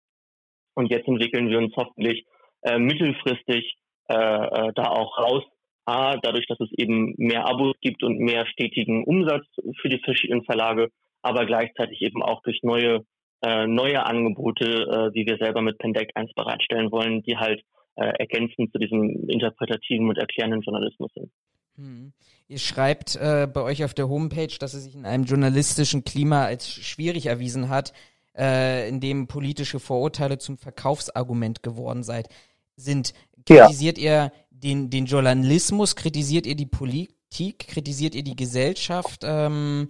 Und 0.75 0.89
jetzt 0.89 1.07
entwickeln 1.07 1.49
wir 1.49 1.57
uns 1.57 1.73
hoffentlich 1.75 2.25
äh, 2.61 2.77
mittelfristig 2.77 3.75
äh, 4.09 4.15
äh, 4.15 4.73
da 4.73 4.89
auch 4.89 5.17
raus. 5.17 5.43
A, 5.85 6.17
dadurch, 6.17 6.45
dass 6.47 6.59
es 6.59 6.71
eben 6.77 7.15
mehr 7.17 7.47
Abos 7.47 7.75
gibt 7.81 8.03
und 8.03 8.19
mehr 8.19 8.45
stetigen 8.45 9.03
Umsatz 9.03 9.45
für 9.81 9.89
die 9.89 9.99
verschiedenen 9.99 10.43
Verlage, 10.43 10.89
aber 11.23 11.45
gleichzeitig 11.45 12.01
eben 12.01 12.21
auch 12.21 12.41
durch 12.43 12.59
neue 12.61 13.05
äh, 13.41 13.67
neue 13.67 14.05
Angebote, 14.05 14.65
äh, 14.65 15.13
wie 15.13 15.25
wir 15.25 15.37
selber 15.37 15.61
mit 15.61 15.77
Pendec 15.77 16.11
1 16.15 16.33
bereitstellen 16.33 16.91
wollen, 16.91 17.21
die 17.23 17.37
halt 17.37 17.61
äh, 17.95 18.11
ergänzend 18.19 18.71
zu 18.71 18.79
diesem 18.79 19.29
interpretativen 19.29 20.09
und 20.09 20.17
erklärenden 20.17 20.61
Journalismus 20.61 21.11
sind. 21.13 21.31
Hm. 21.75 22.13
Ihr 22.47 22.59
schreibt 22.59 23.15
äh, 23.15 23.47
bei 23.51 23.61
euch 23.61 23.83
auf 23.83 23.93
der 23.93 24.09
Homepage, 24.09 24.55
dass 24.59 24.73
es 24.73 24.83
sich 24.83 24.95
in 24.95 25.05
einem 25.05 25.25
journalistischen 25.25 26.03
Klima 26.03 26.45
als 26.45 26.67
schwierig 26.67 27.27
erwiesen 27.27 27.69
hat, 27.69 27.93
äh, 28.35 28.89
in 28.89 28.99
dem 28.99 29.27
politische 29.27 29.79
Vorurteile 29.79 30.37
zum 30.39 30.57
Verkaufsargument 30.57 31.61
geworden 31.61 32.03
seid. 32.03 32.27
Sind 32.75 33.13
kritisiert 33.45 33.97
ja. 33.97 34.25
ihr 34.25 34.31
den, 34.49 34.89
den 34.89 35.05
Journalismus, 35.05 35.95
kritisiert 35.95 36.45
ihr 36.45 36.55
die 36.55 36.65
Politik, 36.65 37.67
kritisiert 37.67 38.15
ihr 38.15 38.23
die 38.23 38.35
Gesellschaft? 38.35 39.21
Ähm, 39.23 39.89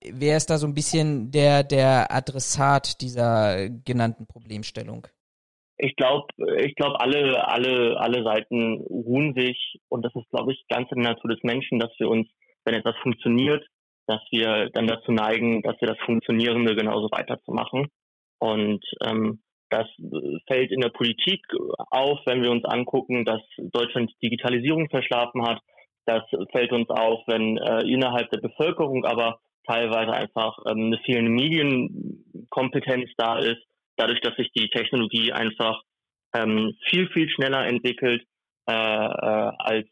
wer 0.00 0.36
ist 0.36 0.50
da 0.50 0.58
so 0.58 0.66
ein 0.66 0.74
bisschen 0.74 1.30
der, 1.30 1.62
der 1.62 2.12
Adressat 2.12 3.00
dieser 3.00 3.68
genannten 3.84 4.26
Problemstellung? 4.26 5.06
Ich 5.76 5.94
glaube, 5.94 6.26
ich 6.58 6.74
glaube, 6.74 7.00
alle, 7.00 7.46
alle, 7.46 7.98
alle 8.00 8.24
Seiten 8.24 8.80
ruhen 8.90 9.34
sich 9.34 9.78
und 9.88 10.04
das 10.04 10.12
ist, 10.16 10.28
glaube 10.30 10.52
ich, 10.52 10.64
ganz 10.68 10.90
in 10.90 11.02
der 11.02 11.12
Natur 11.12 11.30
des 11.30 11.42
Menschen, 11.44 11.78
dass 11.78 11.92
wir 11.98 12.08
uns, 12.08 12.26
wenn 12.64 12.74
etwas 12.74 12.96
funktioniert, 13.02 13.64
dass 14.08 14.20
wir 14.32 14.70
dann 14.70 14.88
dazu 14.88 15.12
neigen, 15.12 15.62
dass 15.62 15.80
wir 15.80 15.88
das 15.88 15.98
Funktionierende 16.04 16.74
genauso 16.74 17.08
weiterzumachen. 17.12 17.86
Und 18.40 18.84
ähm, 19.04 19.40
das 19.70 19.86
fällt 20.46 20.72
in 20.72 20.80
der 20.80 20.88
Politik 20.88 21.44
auf, 21.90 22.18
wenn 22.24 22.42
wir 22.42 22.50
uns 22.50 22.64
angucken, 22.64 23.24
dass 23.24 23.42
Deutschland 23.58 24.10
Digitalisierung 24.22 24.88
verschlafen 24.88 25.46
hat. 25.46 25.60
Das 26.06 26.22
fällt 26.52 26.72
uns 26.72 26.88
auf, 26.88 27.20
wenn 27.26 27.58
äh, 27.58 27.82
innerhalb 27.82 28.30
der 28.30 28.40
Bevölkerung 28.40 29.04
aber 29.04 29.40
teilweise 29.68 30.12
einfach 30.12 30.58
ähm, 30.66 30.86
eine 30.86 30.98
fehlende 30.98 31.30
Medienkompetenz 31.30 33.10
da 33.16 33.38
ist, 33.38 33.62
dadurch, 33.96 34.20
dass 34.20 34.34
sich 34.36 34.50
die 34.52 34.70
Technologie 34.70 35.32
einfach 35.32 35.82
ähm, 36.34 36.74
viel, 36.88 37.08
viel 37.10 37.28
schneller 37.28 37.66
entwickelt 37.66 38.24
äh, 38.68 38.72
äh, 38.72 39.52
als, 39.58 39.88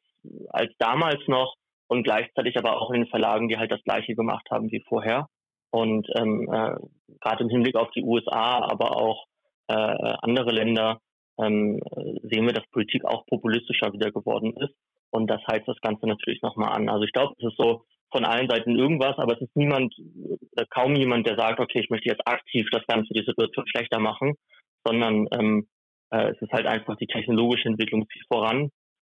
als 0.48 0.72
damals 0.78 1.20
noch 1.28 1.54
und 1.88 2.02
gleichzeitig 2.02 2.56
aber 2.58 2.80
auch 2.80 2.90
in 2.90 3.02
den 3.02 3.10
Verlagen, 3.10 3.48
die 3.48 3.58
halt 3.58 3.70
das 3.70 3.82
gleiche 3.84 4.14
gemacht 4.14 4.46
haben 4.50 4.70
wie 4.70 4.84
vorher. 4.88 5.28
Und 5.70 6.08
ähm, 6.16 6.48
äh, 6.52 6.76
gerade 7.20 7.44
im 7.44 7.50
Hinblick 7.50 7.76
auf 7.76 7.90
die 7.90 8.02
USA, 8.02 8.66
aber 8.70 8.96
auch 8.96 9.26
äh, 9.68 9.74
andere 9.74 10.52
Länder 10.52 11.00
ähm, 11.38 11.80
sehen 12.22 12.46
wir, 12.46 12.52
dass 12.52 12.66
Politik 12.70 13.04
auch 13.04 13.26
populistischer 13.26 13.92
wieder 13.92 14.10
geworden 14.10 14.54
ist. 14.56 14.74
Und 15.10 15.28
das 15.28 15.40
heizt 15.46 15.68
das 15.68 15.80
Ganze 15.80 16.06
natürlich 16.06 16.42
nochmal 16.42 16.72
an. 16.72 16.88
Also 16.88 17.04
ich 17.04 17.12
glaube, 17.12 17.34
es 17.38 17.46
ist 17.46 17.56
so 17.56 17.84
von 18.10 18.24
allen 18.24 18.48
Seiten 18.48 18.76
irgendwas, 18.76 19.18
aber 19.18 19.34
es 19.34 19.42
ist 19.42 19.56
niemand, 19.56 19.94
kaum 20.70 20.94
jemand, 20.94 21.26
der 21.26 21.36
sagt, 21.36 21.60
okay, 21.60 21.80
ich 21.80 21.90
möchte 21.90 22.08
jetzt 22.08 22.26
aktiv 22.26 22.66
das 22.70 22.86
Ganze, 22.86 23.12
die 23.12 23.24
Situation 23.24 23.66
schlechter 23.68 23.98
machen, 23.98 24.34
sondern 24.84 25.26
ähm, 25.32 25.68
äh, 26.10 26.30
es 26.30 26.40
ist 26.40 26.52
halt 26.52 26.66
einfach 26.66 26.96
die 26.96 27.06
technologische 27.06 27.68
Entwicklung 27.68 28.06
zieht 28.08 28.24
voran 28.28 28.70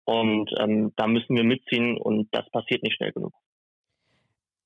und 0.06 0.52
ähm, 0.60 0.94
da 0.96 1.08
müssen 1.08 1.36
wir 1.36 1.44
mitziehen 1.44 1.98
und 1.98 2.30
das 2.32 2.50
passiert 2.52 2.84
nicht 2.84 2.96
schnell 2.96 3.12
genug. 3.12 3.34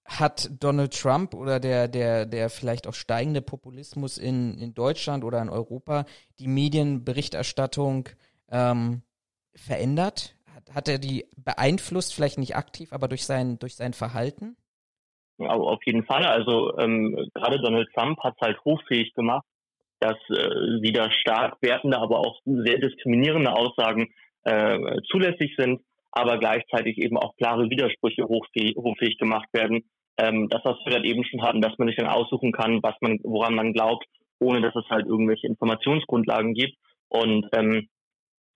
Hat 0.05 0.49
Donald 0.59 0.99
Trump 0.99 1.34
oder 1.34 1.59
der, 1.59 1.88
der, 1.88 2.26
der 2.26 2.49
vielleicht 2.49 2.88
auch 2.88 2.93
steigende 2.93 3.41
Populismus 3.41 4.17
in, 4.17 4.57
in 4.57 4.74
Deutschland 4.74 5.24
oder 5.24 5.41
in 5.41 5.49
Europa 5.49 6.05
die 6.39 6.47
Medienberichterstattung 6.47 8.09
ähm, 8.49 9.03
verändert? 9.55 10.36
Hat 10.74 10.88
er 10.88 10.97
die 10.97 11.26
beeinflusst, 11.38 12.14
vielleicht 12.14 12.38
nicht 12.38 12.56
aktiv, 12.56 12.93
aber 12.93 13.08
durch 13.08 13.26
sein, 13.26 13.58
durch 13.60 13.76
sein 13.76 13.93
Verhalten? 13.93 14.56
Auf 15.39 15.80
jeden 15.86 16.06
Fall. 16.06 16.24
Also 16.26 16.78
ähm, 16.78 17.30
gerade 17.34 17.60
Donald 17.60 17.89
Trump 17.95 18.20
hat 18.24 18.36
es 18.39 18.45
halt 18.45 18.64
hochfähig 18.64 19.14
gemacht, 19.14 19.45
dass 19.99 20.18
äh, 20.30 20.82
wieder 20.82 21.12
stark 21.12 21.58
wertende, 21.62 21.97
aber 21.97 22.20
auch 22.20 22.39
sehr 22.45 22.78
diskriminierende 22.78 23.52
Aussagen 23.52 24.10
äh, 24.43 25.02
zulässig 25.10 25.56
sind, 25.58 25.82
aber 26.12 26.38
gleichzeitig 26.38 26.97
eben 26.97 27.18
auch 27.18 27.36
klare 27.38 27.70
Widersprüche 27.70 28.26
hochfähig, 28.26 28.76
hochfähig 28.76 29.18
gemacht 29.18 29.47
werden. 29.54 29.84
Ähm, 30.18 30.47
das, 30.49 30.62
was 30.64 30.78
wir 30.86 30.93
dann 30.93 31.06
eben 31.06 31.24
schon 31.24 31.41
hatten, 31.41 31.62
dass 31.62 31.78
man 31.78 31.88
sich 31.88 31.97
dann 31.97 32.08
aussuchen 32.08 32.52
kann, 32.52 32.84
was 32.84 32.95
man, 33.02 33.20
woran 33.24 33.56
man 33.56 33.74
glaubt 33.74 34.06
ohne 34.41 34.62
dass 34.62 34.76
es 34.76 34.89
halt 34.89 35.06
irgendwelche 35.06 35.47
Informationsgrundlagen 35.47 36.54
gibt. 36.54 36.76
Und 37.08 37.47
ähm, 37.54 37.88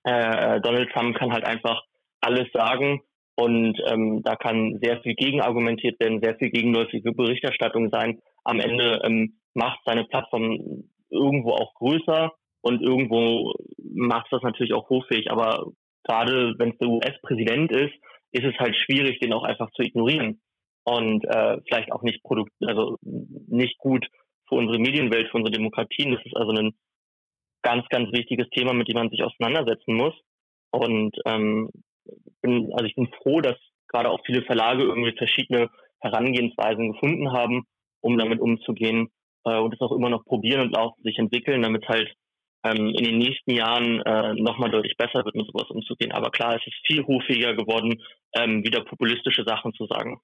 äh, 0.05 0.61
Donald 0.61 0.91
Trump 0.91 1.17
kann 1.17 1.33
halt 1.33 1.45
einfach 1.45 1.81
alles 2.21 2.47
sagen 2.53 3.01
und 3.35 3.77
ähm, 3.87 4.21
da 4.23 4.35
kann 4.35 4.79
sehr 4.81 5.01
viel 5.01 5.15
gegenargumentiert 5.15 5.99
werden, 5.99 6.21
sehr 6.23 6.35
viel 6.35 6.49
gegenläufige 6.49 7.11
Berichterstattung 7.11 7.89
sein. 7.91 8.19
Am 8.43 8.59
Ende 8.59 9.01
ähm, 9.03 9.39
macht 9.53 9.79
seine 9.85 10.05
Plattform 10.05 10.85
irgendwo 11.09 11.51
auch 11.51 11.73
größer 11.75 12.31
und 12.61 12.81
irgendwo 12.81 13.53
macht 13.77 14.27
das 14.31 14.41
natürlich 14.41 14.73
auch 14.73 14.89
hochfähig. 14.89 15.31
Aber 15.31 15.71
gerade 16.03 16.55
wenn 16.57 16.71
es 16.71 16.77
der 16.77 16.89
US-Präsident 16.89 17.71
ist, 17.71 17.93
ist 18.31 18.45
es 18.45 18.57
halt 18.59 18.75
schwierig, 18.75 19.19
den 19.19 19.33
auch 19.33 19.43
einfach 19.43 19.69
zu 19.71 19.81
ignorieren 19.81 20.41
und 20.83 21.25
äh, 21.25 21.57
vielleicht 21.67 21.91
auch 21.91 22.03
nicht 22.03 22.21
produkt, 22.23 22.51
also 22.61 22.97
nicht 23.01 23.77
gut 23.79 24.07
für 24.47 24.55
unsere 24.55 24.79
Medienwelt, 24.79 25.29
für 25.29 25.37
unsere 25.37 25.53
Demokratien. 25.53 26.11
Das 26.11 26.25
ist 26.25 26.35
also 26.35 26.51
ein 26.51 26.73
ganz, 27.65 27.85
ganz 27.89 28.11
wichtiges 28.13 28.47
Thema, 28.51 28.73
mit 28.73 28.87
dem 28.87 28.95
man 28.95 29.09
sich 29.09 29.23
auseinandersetzen 29.23 29.95
muss. 29.95 30.13
Und 30.71 31.17
ähm, 31.25 31.69
bin, 32.41 32.71
also 32.73 32.85
ich 32.85 32.95
bin 32.95 33.09
froh, 33.21 33.41
dass 33.41 33.57
gerade 33.87 34.09
auch 34.11 34.19
viele 34.25 34.43
Verlage 34.43 34.83
irgendwie 34.83 35.17
verschiedene 35.17 35.69
Herangehensweisen 35.99 36.93
gefunden 36.93 37.31
haben, 37.31 37.63
um 38.01 38.17
damit 38.17 38.39
umzugehen 38.39 39.09
äh, 39.45 39.57
und 39.57 39.73
es 39.73 39.81
auch 39.81 39.91
immer 39.91 40.09
noch 40.09 40.23
probieren 40.25 40.61
und 40.61 40.77
auch 40.77 40.95
sich 41.03 41.17
entwickeln, 41.17 41.63
damit 41.63 41.87
halt 41.87 42.13
ähm, 42.63 42.93
in 42.97 43.03
den 43.03 43.17
nächsten 43.17 43.51
Jahren 43.51 44.01
äh, 44.01 44.33
nochmal 44.35 44.69
deutlich 44.69 44.95
besser 44.97 45.25
wird, 45.25 45.35
mit 45.35 45.47
sowas 45.47 45.69
umzugehen. 45.69 46.11
Aber 46.11 46.29
klar, 46.29 46.55
es 46.55 46.67
ist 46.67 46.85
viel 46.85 47.03
hochfähiger 47.03 47.55
geworden, 47.55 48.01
ähm, 48.35 48.63
wieder 48.63 48.83
populistische 48.83 49.43
Sachen 49.43 49.73
zu 49.73 49.87
sagen. 49.87 50.19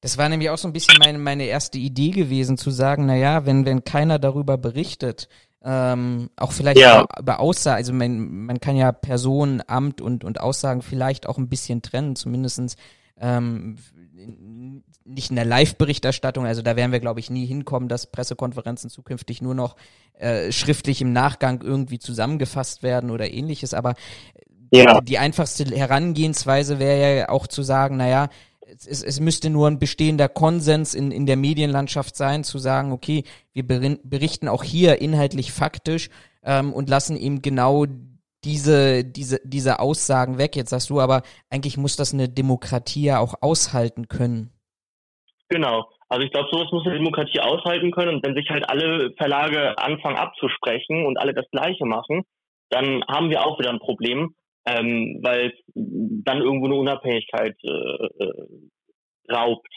Das 0.00 0.16
war 0.16 0.30
nämlich 0.30 0.48
auch 0.48 0.56
so 0.56 0.68
ein 0.68 0.72
bisschen 0.72 0.96
meine, 0.98 1.18
meine 1.18 1.44
erste 1.44 1.78
Idee 1.78 2.10
gewesen, 2.10 2.56
zu 2.56 2.70
sagen, 2.70 3.04
na 3.04 3.16
ja, 3.16 3.44
wenn, 3.44 3.66
wenn 3.66 3.84
keiner 3.84 4.18
darüber 4.18 4.56
berichtet, 4.56 5.28
ähm, 5.62 6.30
auch 6.36 6.52
vielleicht 6.52 6.78
ja. 6.78 7.06
über 7.18 7.40
Aussagen, 7.40 7.76
also 7.76 7.92
man, 7.92 8.46
man 8.46 8.60
kann 8.60 8.76
ja 8.76 8.92
Person, 8.92 9.62
Amt 9.66 10.00
und, 10.00 10.24
und 10.24 10.40
Aussagen 10.40 10.80
vielleicht 10.80 11.28
auch 11.28 11.36
ein 11.36 11.48
bisschen 11.48 11.82
trennen, 11.82 12.16
zumindestens 12.16 12.76
ähm, 13.20 13.76
nicht 15.04 15.30
in 15.30 15.36
der 15.36 15.44
Live-Berichterstattung, 15.44 16.46
also 16.46 16.62
da 16.62 16.76
werden 16.76 16.92
wir, 16.92 17.00
glaube 17.00 17.20
ich, 17.20 17.30
nie 17.30 17.44
hinkommen, 17.44 17.88
dass 17.88 18.10
Pressekonferenzen 18.10 18.88
zukünftig 18.88 19.42
nur 19.42 19.54
noch 19.54 19.76
äh, 20.14 20.50
schriftlich 20.50 21.02
im 21.02 21.12
Nachgang 21.12 21.60
irgendwie 21.62 21.98
zusammengefasst 21.98 22.82
werden 22.82 23.10
oder 23.10 23.30
ähnliches, 23.30 23.74
aber 23.74 23.94
ja. 24.70 25.00
die, 25.00 25.04
die 25.04 25.18
einfachste 25.18 25.64
Herangehensweise 25.64 26.78
wäre 26.78 27.18
ja 27.18 27.28
auch 27.28 27.46
zu 27.46 27.62
sagen, 27.62 27.98
naja, 27.98 28.28
es, 28.70 29.02
es 29.02 29.20
müsste 29.20 29.50
nur 29.50 29.68
ein 29.68 29.78
bestehender 29.78 30.28
Konsens 30.28 30.94
in, 30.94 31.10
in 31.10 31.26
der 31.26 31.36
Medienlandschaft 31.36 32.16
sein, 32.16 32.44
zu 32.44 32.58
sagen, 32.58 32.92
okay, 32.92 33.24
wir 33.52 33.66
berichten 33.66 34.48
auch 34.48 34.62
hier 34.62 35.00
inhaltlich 35.00 35.52
faktisch 35.52 36.08
ähm, 36.42 36.72
und 36.72 36.88
lassen 36.88 37.16
eben 37.16 37.42
genau 37.42 37.86
diese, 38.44 39.04
diese, 39.04 39.40
diese 39.44 39.80
Aussagen 39.80 40.38
weg. 40.38 40.56
Jetzt 40.56 40.70
sagst 40.70 40.90
du 40.90 41.00
aber, 41.00 41.22
eigentlich 41.50 41.76
muss 41.76 41.96
das 41.96 42.14
eine 42.14 42.28
Demokratie 42.28 43.04
ja 43.04 43.18
auch 43.18 43.34
aushalten 43.40 44.08
können. 44.08 44.50
Genau. 45.48 45.88
Also 46.08 46.24
ich 46.24 46.32
glaube, 46.32 46.48
sowas 46.50 46.72
muss 46.72 46.86
eine 46.86 46.96
Demokratie 46.96 47.40
aushalten 47.40 47.90
können 47.90 48.16
und 48.16 48.24
wenn 48.24 48.34
sich 48.34 48.48
halt 48.50 48.68
alle 48.68 49.12
Verlage 49.16 49.78
anfangen 49.78 50.16
abzusprechen 50.16 51.06
und 51.06 51.18
alle 51.18 51.34
das 51.34 51.46
Gleiche 51.50 51.84
machen, 51.84 52.22
dann 52.70 53.04
haben 53.08 53.30
wir 53.30 53.44
auch 53.44 53.58
wieder 53.58 53.70
ein 53.70 53.78
Problem 53.78 54.34
ähm, 54.66 55.20
weil 55.22 55.52
dann 55.74 56.40
irgendwo 56.42 56.66
eine 56.66 56.76
Unabhängigkeit 56.76 57.56
äh, 57.62 57.68
äh, 57.68 58.48
raubt. 59.32 59.72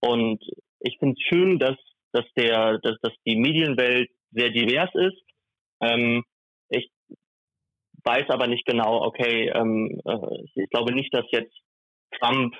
Und 0.00 0.42
ich 0.80 0.98
finde 0.98 1.16
es 1.18 1.26
schön, 1.28 1.58
dass, 1.58 1.76
dass, 2.12 2.24
der, 2.36 2.78
dass, 2.78 2.96
dass 3.02 3.12
die 3.26 3.36
Medienwelt 3.36 4.10
sehr 4.30 4.50
divers 4.50 4.90
ist. 4.94 5.22
Ähm, 5.80 6.24
ich 6.68 6.90
weiß 8.04 8.30
aber 8.30 8.46
nicht 8.46 8.66
genau, 8.66 9.02
okay, 9.02 9.50
ähm, 9.54 10.00
äh, 10.04 10.44
ich 10.54 10.70
glaube 10.70 10.94
nicht, 10.94 11.12
dass 11.14 11.24
jetzt 11.30 11.54
Trump 12.18 12.54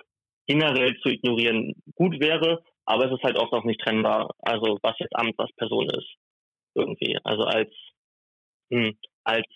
generell 0.47 0.97
zu 1.01 1.09
ignorieren 1.09 1.75
gut 1.95 2.21
wäre, 2.21 2.63
aber 2.85 3.07
es 3.07 3.13
ist 3.13 3.23
halt 3.23 3.37
oft 3.37 3.53
auch 3.53 3.65
nicht 3.65 3.81
trennbar, 3.81 4.31
also 4.41 4.79
was 4.83 4.99
jetzt 4.99 5.15
Amt, 5.17 5.35
was 5.39 5.53
Person 5.57 5.87
ist. 5.87 6.15
Irgendwie. 6.75 7.19
Also 7.23 7.45
als, 7.45 7.71
hm, 8.71 8.97
als 9.25 9.47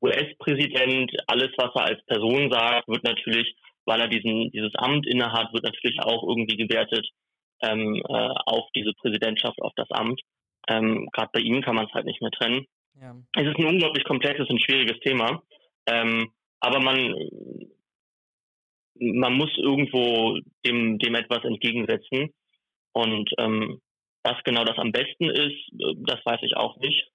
US-Präsident, 0.00 1.12
alles, 1.26 1.50
was 1.56 1.74
er 1.74 1.84
als 1.84 2.04
Person 2.06 2.50
sagt, 2.50 2.88
wird 2.88 3.04
natürlich, 3.04 3.54
weil 3.84 4.00
er 4.00 4.08
diesen, 4.08 4.50
dieses 4.50 4.74
Amt 4.76 5.06
innehat, 5.06 5.52
wird 5.52 5.64
natürlich 5.64 5.98
auch 6.00 6.22
irgendwie 6.22 6.56
gewertet 6.56 7.08
ähm, 7.62 7.96
äh, 8.08 8.28
auf 8.46 8.68
diese 8.74 8.92
Präsidentschaft, 8.94 9.60
auf 9.60 9.72
das 9.76 9.90
Amt. 9.90 10.20
Ähm, 10.68 11.08
Gerade 11.12 11.30
bei 11.32 11.40
ihm 11.40 11.62
kann 11.62 11.74
man 11.74 11.86
es 11.86 11.92
halt 11.92 12.06
nicht 12.06 12.20
mehr 12.20 12.30
trennen. 12.30 12.66
Ja. 13.00 13.16
Es 13.36 13.46
ist 13.46 13.58
ein 13.58 13.66
unglaublich 13.66 14.04
komplexes 14.04 14.48
und 14.48 14.62
schwieriges 14.62 14.98
Thema. 15.00 15.42
Ähm, 15.86 16.32
aber 16.60 16.80
man, 16.80 17.14
man 18.94 19.32
muss 19.34 19.50
irgendwo 19.56 20.38
dem, 20.66 20.98
dem 20.98 21.14
etwas 21.14 21.44
entgegensetzen. 21.44 22.32
Und 22.92 23.30
ähm, 23.38 23.80
was 24.22 24.42
genau 24.44 24.64
das 24.64 24.78
am 24.78 24.92
besten 24.92 25.30
ist, 25.30 25.72
äh, 25.80 25.94
das 26.06 26.24
weiß 26.24 26.40
ich 26.42 26.56
auch 26.56 26.76
nicht. 26.78 27.08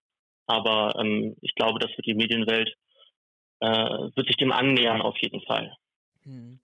Aber 0.45 0.95
ähm, 0.99 1.35
ich 1.41 1.55
glaube, 1.55 1.79
dass 1.79 1.91
die 2.05 2.13
Medienwelt 2.13 2.75
äh, 3.59 3.67
wird 3.67 4.27
sich 4.27 4.37
dem 4.37 4.51
annähern 4.51 5.01
auf 5.01 5.17
jeden 5.17 5.41
Fall. 5.41 5.75
Hm. 6.23 6.59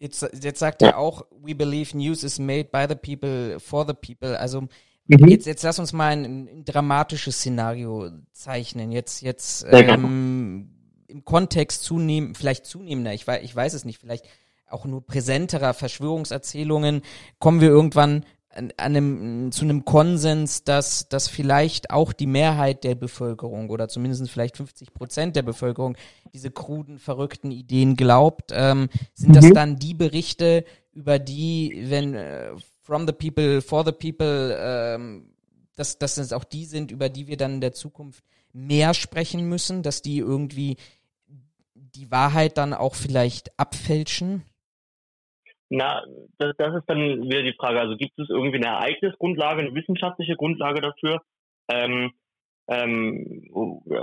Jetzt, 0.00 0.28
jetzt 0.42 0.58
sagt 0.58 0.82
er 0.82 0.98
auch, 0.98 1.26
we 1.30 1.54
believe 1.54 1.96
news 1.96 2.24
is 2.24 2.40
made 2.40 2.70
by 2.72 2.86
the 2.88 2.96
people, 2.96 3.60
for 3.60 3.86
the 3.86 3.94
people. 3.94 4.36
Also 4.36 4.62
mhm. 5.06 5.28
jetzt, 5.28 5.46
jetzt 5.46 5.62
lass 5.62 5.78
uns 5.78 5.92
mal 5.92 6.08
ein, 6.08 6.48
ein, 6.48 6.64
dramatisches 6.64 7.36
Szenario 7.36 8.10
zeichnen. 8.32 8.90
Jetzt, 8.90 9.22
jetzt 9.22 9.64
ähm, 9.70 10.72
im 11.06 11.24
Kontext 11.24 11.84
zunehmen, 11.84 12.34
vielleicht 12.34 12.66
zunehmender, 12.66 13.14
ich 13.14 13.24
weiß, 13.24 13.44
ich 13.44 13.54
weiß 13.54 13.74
es 13.74 13.84
nicht, 13.84 14.00
vielleicht 14.00 14.24
auch 14.68 14.86
nur 14.86 15.06
präsenterer 15.06 15.72
Verschwörungserzählungen, 15.72 17.02
kommen 17.38 17.60
wir 17.60 17.68
irgendwann 17.68 18.24
an 18.54 18.72
einem, 18.76 19.50
zu 19.52 19.64
einem 19.64 19.84
Konsens, 19.84 20.64
dass, 20.64 21.08
dass 21.08 21.28
vielleicht 21.28 21.90
auch 21.90 22.12
die 22.12 22.26
Mehrheit 22.26 22.84
der 22.84 22.94
Bevölkerung 22.94 23.70
oder 23.70 23.88
zumindest 23.88 24.28
vielleicht 24.30 24.56
50 24.56 24.92
Prozent 24.92 25.36
der 25.36 25.42
Bevölkerung 25.42 25.96
diese 26.32 26.50
kruden, 26.50 26.98
verrückten 26.98 27.50
Ideen 27.50 27.96
glaubt. 27.96 28.50
Ähm, 28.52 28.88
sind 29.14 29.30
mhm. 29.30 29.34
das 29.34 29.50
dann 29.52 29.78
die 29.78 29.94
Berichte, 29.94 30.64
über 30.92 31.18
die, 31.18 31.86
wenn 31.88 32.14
äh, 32.14 32.52
from 32.82 33.06
the 33.06 33.12
people, 33.12 33.62
for 33.62 33.84
the 33.84 33.92
people, 33.92 34.56
ähm, 34.60 35.30
dass, 35.74 35.98
dass 35.98 36.18
es 36.18 36.32
auch 36.32 36.44
die 36.44 36.66
sind, 36.66 36.90
über 36.90 37.08
die 37.08 37.26
wir 37.26 37.36
dann 37.36 37.54
in 37.54 37.60
der 37.60 37.72
Zukunft 37.72 38.22
mehr 38.52 38.92
sprechen 38.92 39.48
müssen, 39.48 39.82
dass 39.82 40.02
die 40.02 40.18
irgendwie 40.18 40.76
die 41.74 42.10
Wahrheit 42.10 42.58
dann 42.58 42.74
auch 42.74 42.94
vielleicht 42.94 43.58
abfälschen? 43.58 44.42
Na, 45.74 46.04
das, 46.36 46.54
das 46.58 46.74
ist 46.74 46.84
dann 46.86 46.98
wieder 46.98 47.42
die 47.42 47.54
Frage. 47.58 47.80
Also 47.80 47.96
gibt 47.96 48.18
es 48.18 48.28
irgendwie 48.28 48.58
eine 48.58 48.76
Ereignisgrundlage, 48.76 49.62
eine 49.62 49.74
wissenschaftliche 49.74 50.36
Grundlage 50.36 50.82
dafür, 50.82 51.22
ähm, 51.70 52.12
ähm, 52.68 53.48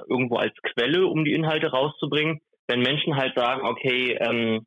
irgendwo 0.09 0.37
als 0.37 0.55
Quelle, 0.63 1.05
um 1.05 1.25
die 1.25 1.33
Inhalte 1.33 1.67
rauszubringen? 1.67 2.41
Wenn 2.67 2.81
Menschen 2.81 3.17
halt 3.17 3.37
sagen, 3.37 3.67
okay, 3.67 4.17
ähm, 4.19 4.65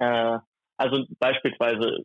äh, 0.00 0.38
also 0.76 1.06
beispielsweise 1.18 2.04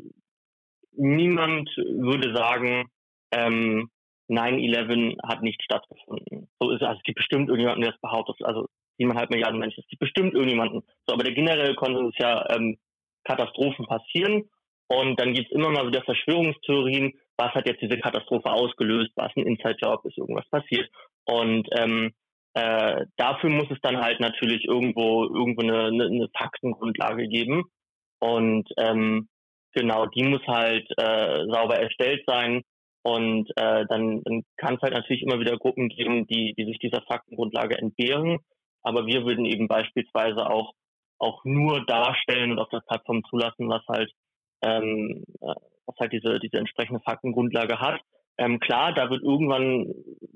niemand 0.93 1.67
würde 1.75 2.33
sagen, 2.33 2.89
ähm, 3.33 3.89
9-11 4.29 5.17
hat 5.21 5.41
nicht 5.41 5.61
stattgefunden. 5.63 6.47
So 6.61 6.71
ist 6.71 6.81
also 6.81 6.97
es 6.97 7.03
gibt 7.03 7.17
bestimmt 7.17 7.49
irgendjemanden, 7.49 7.81
der 7.81 7.91
das 7.91 7.99
behauptet. 7.99 8.37
Also 8.45 8.69
siebeneinhalb 8.97 9.31
Milliarden 9.31 9.59
Menschen. 9.59 9.81
Es 9.81 9.89
gibt 9.89 9.99
bestimmt 9.99 10.33
irgendjemanden. 10.33 10.83
So, 11.05 11.13
aber 11.13 11.25
der 11.25 11.33
generelle 11.33 11.75
Konsens 11.75 12.13
ist 12.13 12.21
ja, 12.21 12.45
ähm, 12.55 12.77
Katastrophen 13.27 13.85
passieren. 13.85 14.49
Und 14.87 15.19
dann 15.19 15.33
gibt 15.33 15.51
es 15.51 15.55
immer 15.55 15.69
mal 15.69 15.87
wieder 15.87 16.01
Verschwörungstheorien, 16.03 17.13
was 17.37 17.53
hat 17.53 17.67
jetzt 17.67 17.81
diese 17.81 17.99
Katastrophe 17.99 18.49
ausgelöst, 18.49 19.11
was 19.15 19.31
ein 19.35 19.45
Inside-Job 19.45 20.05
ist, 20.05 20.17
irgendwas 20.17 20.47
passiert. 20.49 20.89
Und 21.25 21.67
ähm, 21.77 22.13
äh, 22.53 23.05
dafür 23.17 23.49
muss 23.49 23.69
es 23.69 23.79
dann 23.81 24.01
halt 24.01 24.19
natürlich 24.19 24.65
irgendwo 24.65 25.25
irgendwo 25.25 25.61
eine, 25.61 25.85
eine, 25.85 26.05
eine 26.05 26.27
Faktengrundlage 26.35 27.27
geben. 27.27 27.65
Und 28.19 28.67
ähm, 28.77 29.27
genau, 29.73 30.05
die 30.07 30.23
muss 30.23 30.41
halt 30.47 30.87
äh, 30.97 31.45
sauber 31.51 31.77
erstellt 31.77 32.23
sein. 32.25 32.63
Und 33.03 33.49
äh, 33.55 33.85
dann, 33.87 34.23
dann 34.23 34.43
kann 34.57 34.75
es 34.75 34.81
halt 34.81 34.93
natürlich 34.93 35.21
immer 35.21 35.39
wieder 35.39 35.57
Gruppen 35.57 35.89
geben, 35.89 36.25
die, 36.27 36.53
die 36.57 36.65
sich 36.65 36.79
dieser 36.79 37.01
Faktengrundlage 37.03 37.77
entbehren. 37.77 38.39
Aber 38.83 39.05
wir 39.05 39.25
würden 39.25 39.45
eben 39.45 39.67
beispielsweise 39.67 40.49
auch 40.49 40.73
auch 41.19 41.43
nur 41.45 41.85
darstellen 41.85 42.51
und 42.51 42.59
auf 42.59 42.69
der 42.69 42.81
Plattform 42.87 43.23
zulassen, 43.29 43.69
was 43.69 43.83
halt, 43.87 44.11
ähm, 44.63 45.23
äh, 45.41 45.53
was 45.85 45.95
halt 45.99 46.13
diese, 46.13 46.39
diese 46.39 46.57
entsprechende 46.57 47.01
Faktengrundlage 47.01 47.79
hat. 47.79 48.01
Ähm, 48.37 48.59
klar, 48.59 48.93
da 48.93 49.09
wird 49.09 49.23
irgendwann, 49.23 49.87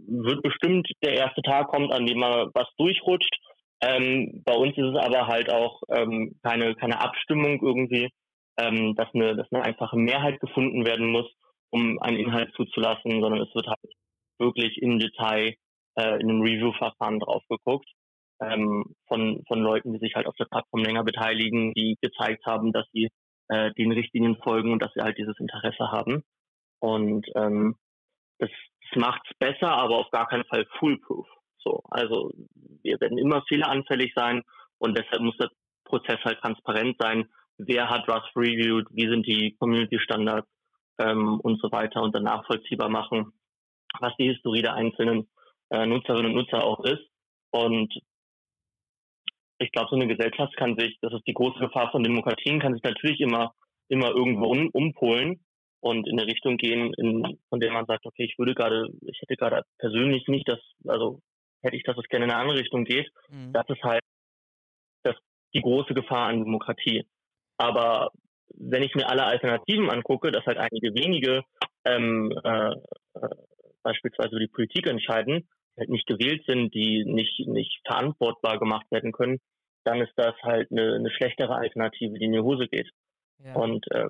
wird 0.07 0.41
bestimmt 0.41 0.89
der 1.03 1.13
erste 1.13 1.41
Tag 1.43 1.67
kommt, 1.67 1.93
an 1.93 2.05
dem 2.05 2.19
mal 2.19 2.49
was 2.53 2.67
durchrutscht. 2.77 3.35
Ähm, 3.81 4.41
bei 4.45 4.53
uns 4.53 4.77
ist 4.77 4.95
es 4.95 4.95
aber 4.95 5.27
halt 5.27 5.51
auch 5.51 5.81
ähm, 5.89 6.35
keine, 6.43 6.75
keine 6.75 6.99
Abstimmung 6.99 7.61
irgendwie, 7.61 8.09
ähm, 8.57 8.95
dass, 8.95 9.07
eine, 9.13 9.35
dass 9.35 9.51
eine 9.51 9.63
einfache 9.63 9.97
Mehrheit 9.97 10.39
gefunden 10.39 10.85
werden 10.85 11.07
muss, 11.07 11.31
um 11.69 11.99
einen 11.99 12.17
Inhalt 12.17 12.53
zuzulassen, 12.55 13.21
sondern 13.21 13.41
es 13.41 13.53
wird 13.53 13.67
halt 13.67 13.93
wirklich 14.39 14.81
im 14.81 14.99
Detail 14.99 15.55
äh, 15.95 16.19
in 16.21 16.29
einem 16.29 16.41
Review-Verfahren 16.41 17.19
drauf 17.19 17.43
geguckt 17.49 17.87
ähm, 18.41 18.95
von, 19.07 19.43
von 19.47 19.61
Leuten, 19.61 19.93
die 19.93 19.99
sich 19.99 20.15
halt 20.15 20.27
auf 20.27 20.35
der 20.35 20.45
Plattform 20.45 20.83
länger 20.83 21.03
beteiligen, 21.03 21.73
die 21.73 21.97
gezeigt 22.01 22.45
haben, 22.45 22.73
dass 22.73 22.85
sie 22.91 23.09
äh, 23.49 23.71
den 23.73 23.91
Richtlinien 23.91 24.37
folgen 24.43 24.73
und 24.73 24.81
dass 24.81 24.91
sie 24.93 25.01
halt 25.01 25.17
dieses 25.17 25.37
Interesse 25.39 25.91
haben. 25.91 26.23
Und 26.79 27.27
ähm, 27.35 27.75
das, 28.39 28.49
das 28.89 29.01
macht 29.01 29.21
es 29.29 29.37
besser, 29.37 29.71
aber 29.71 29.97
auf 29.97 30.09
gar 30.11 30.27
keinen 30.27 30.45
Fall 30.45 30.65
foolproof. 30.79 31.27
So, 31.59 31.83
also 31.89 32.31
wir 32.81 32.99
werden 32.99 33.19
immer 33.19 33.43
fehleranfällig 33.47 34.13
sein 34.15 34.41
und 34.79 34.97
deshalb 34.97 35.21
muss 35.21 35.37
der 35.37 35.51
Prozess 35.85 36.19
halt 36.23 36.39
transparent 36.39 36.95
sein. 36.99 37.29
Wer 37.57 37.89
hat 37.89 38.07
was 38.07 38.23
reviewed? 38.35 38.87
Wie 38.91 39.07
sind 39.07 39.27
die 39.27 39.55
Community 39.59 39.99
Standards 39.99 40.47
ähm, 40.97 41.39
und 41.41 41.61
so 41.61 41.71
weiter 41.71 42.01
und 42.01 42.15
dann 42.15 42.23
nachvollziehbar 42.23 42.89
machen, 42.89 43.33
was 43.99 44.15
die 44.17 44.29
Historie 44.29 44.61
der 44.63 44.73
einzelnen 44.73 45.29
äh, 45.69 45.85
Nutzerinnen 45.85 46.31
und 46.31 46.35
Nutzer 46.35 46.63
auch 46.63 46.83
ist. 46.83 47.03
Und 47.51 47.93
ich 49.61 49.71
glaube, 49.71 49.89
so 49.89 49.95
eine 49.95 50.07
Gesellschaft 50.07 50.55
kann 50.57 50.75
sich, 50.77 50.97
das 51.01 51.13
ist 51.13 51.27
die 51.27 51.33
große 51.33 51.59
Gefahr 51.59 51.91
von 51.91 52.03
Demokratien, 52.03 52.59
kann 52.59 52.73
sich 52.73 52.83
natürlich 52.83 53.19
immer, 53.19 53.53
immer 53.89 54.09
irgendwo 54.09 54.47
um, 54.47 54.69
umpolen 54.69 55.39
und 55.79 56.07
in 56.07 56.19
eine 56.19 56.27
Richtung 56.27 56.57
gehen, 56.57 56.93
in, 56.97 57.39
von 57.49 57.59
der 57.59 57.71
man 57.71 57.85
sagt, 57.85 58.05
okay, 58.05 58.23
ich 58.23 58.37
würde 58.39 58.55
gerade, 58.55 58.87
ich 59.01 59.19
hätte 59.21 59.35
gerade 59.35 59.63
persönlich 59.77 60.27
nicht 60.27 60.47
das, 60.49 60.59
also 60.87 61.21
hätte 61.61 61.75
ich, 61.75 61.83
dass 61.83 61.97
es 61.97 62.07
gerne 62.09 62.25
in 62.25 62.31
eine 62.31 62.39
andere 62.39 62.59
Richtung 62.59 62.85
geht. 62.85 63.09
Mhm. 63.29 63.53
Das 63.53 63.65
ist 63.69 63.83
halt 63.83 64.01
das, 65.03 65.15
die 65.53 65.61
große 65.61 65.93
Gefahr 65.93 66.27
an 66.27 66.39
Demokratie. 66.39 67.05
Aber 67.57 68.11
wenn 68.55 68.83
ich 68.83 68.95
mir 68.95 69.07
alle 69.07 69.25
Alternativen 69.25 69.89
angucke, 69.89 70.31
dass 70.31 70.45
halt 70.45 70.57
einige 70.57 70.93
wenige 70.95 71.43
ähm, 71.85 72.31
äh, 72.43 72.71
äh, 73.13 73.29
beispielsweise 73.83 74.37
die 74.39 74.47
Politik 74.47 74.87
entscheiden, 74.87 75.47
halt 75.77 75.89
nicht 75.89 76.07
gewählt 76.07 76.43
sind, 76.47 76.73
die 76.73 77.05
nicht, 77.05 77.47
nicht 77.47 77.81
verantwortbar 77.85 78.59
gemacht 78.59 78.85
werden 78.91 79.11
können, 79.11 79.39
dann 79.83 80.01
ist 80.01 80.13
das 80.15 80.35
halt 80.43 80.71
eine, 80.71 80.95
eine 80.95 81.11
schlechtere 81.11 81.55
Alternative, 81.55 82.17
die 82.17 82.25
in 82.25 82.33
die 82.33 82.39
Hose 82.39 82.67
geht. 82.67 82.89
Ja. 83.43 83.55
Und 83.55 83.89
äh, 83.91 84.07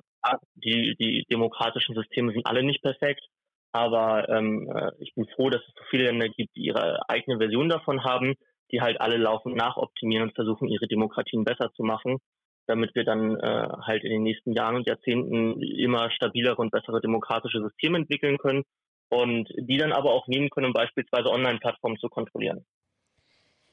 die, 0.54 0.94
die 0.98 1.24
demokratischen 1.30 1.94
Systeme 1.94 2.32
sind 2.32 2.46
alle 2.46 2.62
nicht 2.62 2.82
perfekt, 2.82 3.24
aber 3.72 4.28
ähm, 4.28 4.70
äh, 4.74 4.90
ich 4.98 5.14
bin 5.14 5.26
froh, 5.34 5.48
dass 5.48 5.62
es 5.62 5.74
so 5.74 5.84
viele 5.90 6.04
Länder 6.04 6.28
gibt, 6.28 6.54
die 6.56 6.66
ihre 6.66 7.08
eigene 7.08 7.38
Version 7.38 7.68
davon 7.68 8.04
haben, 8.04 8.34
die 8.70 8.80
halt 8.80 9.00
alle 9.00 9.16
laufend 9.16 9.56
nachoptimieren 9.56 10.28
und 10.28 10.34
versuchen, 10.34 10.68
ihre 10.68 10.86
Demokratien 10.86 11.44
besser 11.44 11.72
zu 11.74 11.82
machen, 11.82 12.18
damit 12.66 12.94
wir 12.94 13.04
dann 13.04 13.38
äh, 13.40 13.68
halt 13.82 14.04
in 14.04 14.10
den 14.10 14.22
nächsten 14.22 14.52
Jahren 14.52 14.76
und 14.76 14.86
Jahrzehnten 14.86 15.60
immer 15.62 16.10
stabilere 16.10 16.56
und 16.56 16.70
bessere 16.70 17.00
demokratische 17.00 17.60
Systeme 17.62 17.98
entwickeln 17.98 18.38
können 18.38 18.64
und 19.12 19.52
die 19.58 19.76
dann 19.76 19.92
aber 19.92 20.10
auch 20.10 20.26
nehmen 20.26 20.48
können, 20.48 20.68
um 20.68 20.72
beispielsweise 20.72 21.28
Online-Plattformen 21.28 21.98
zu 21.98 22.08
kontrollieren. 22.08 22.64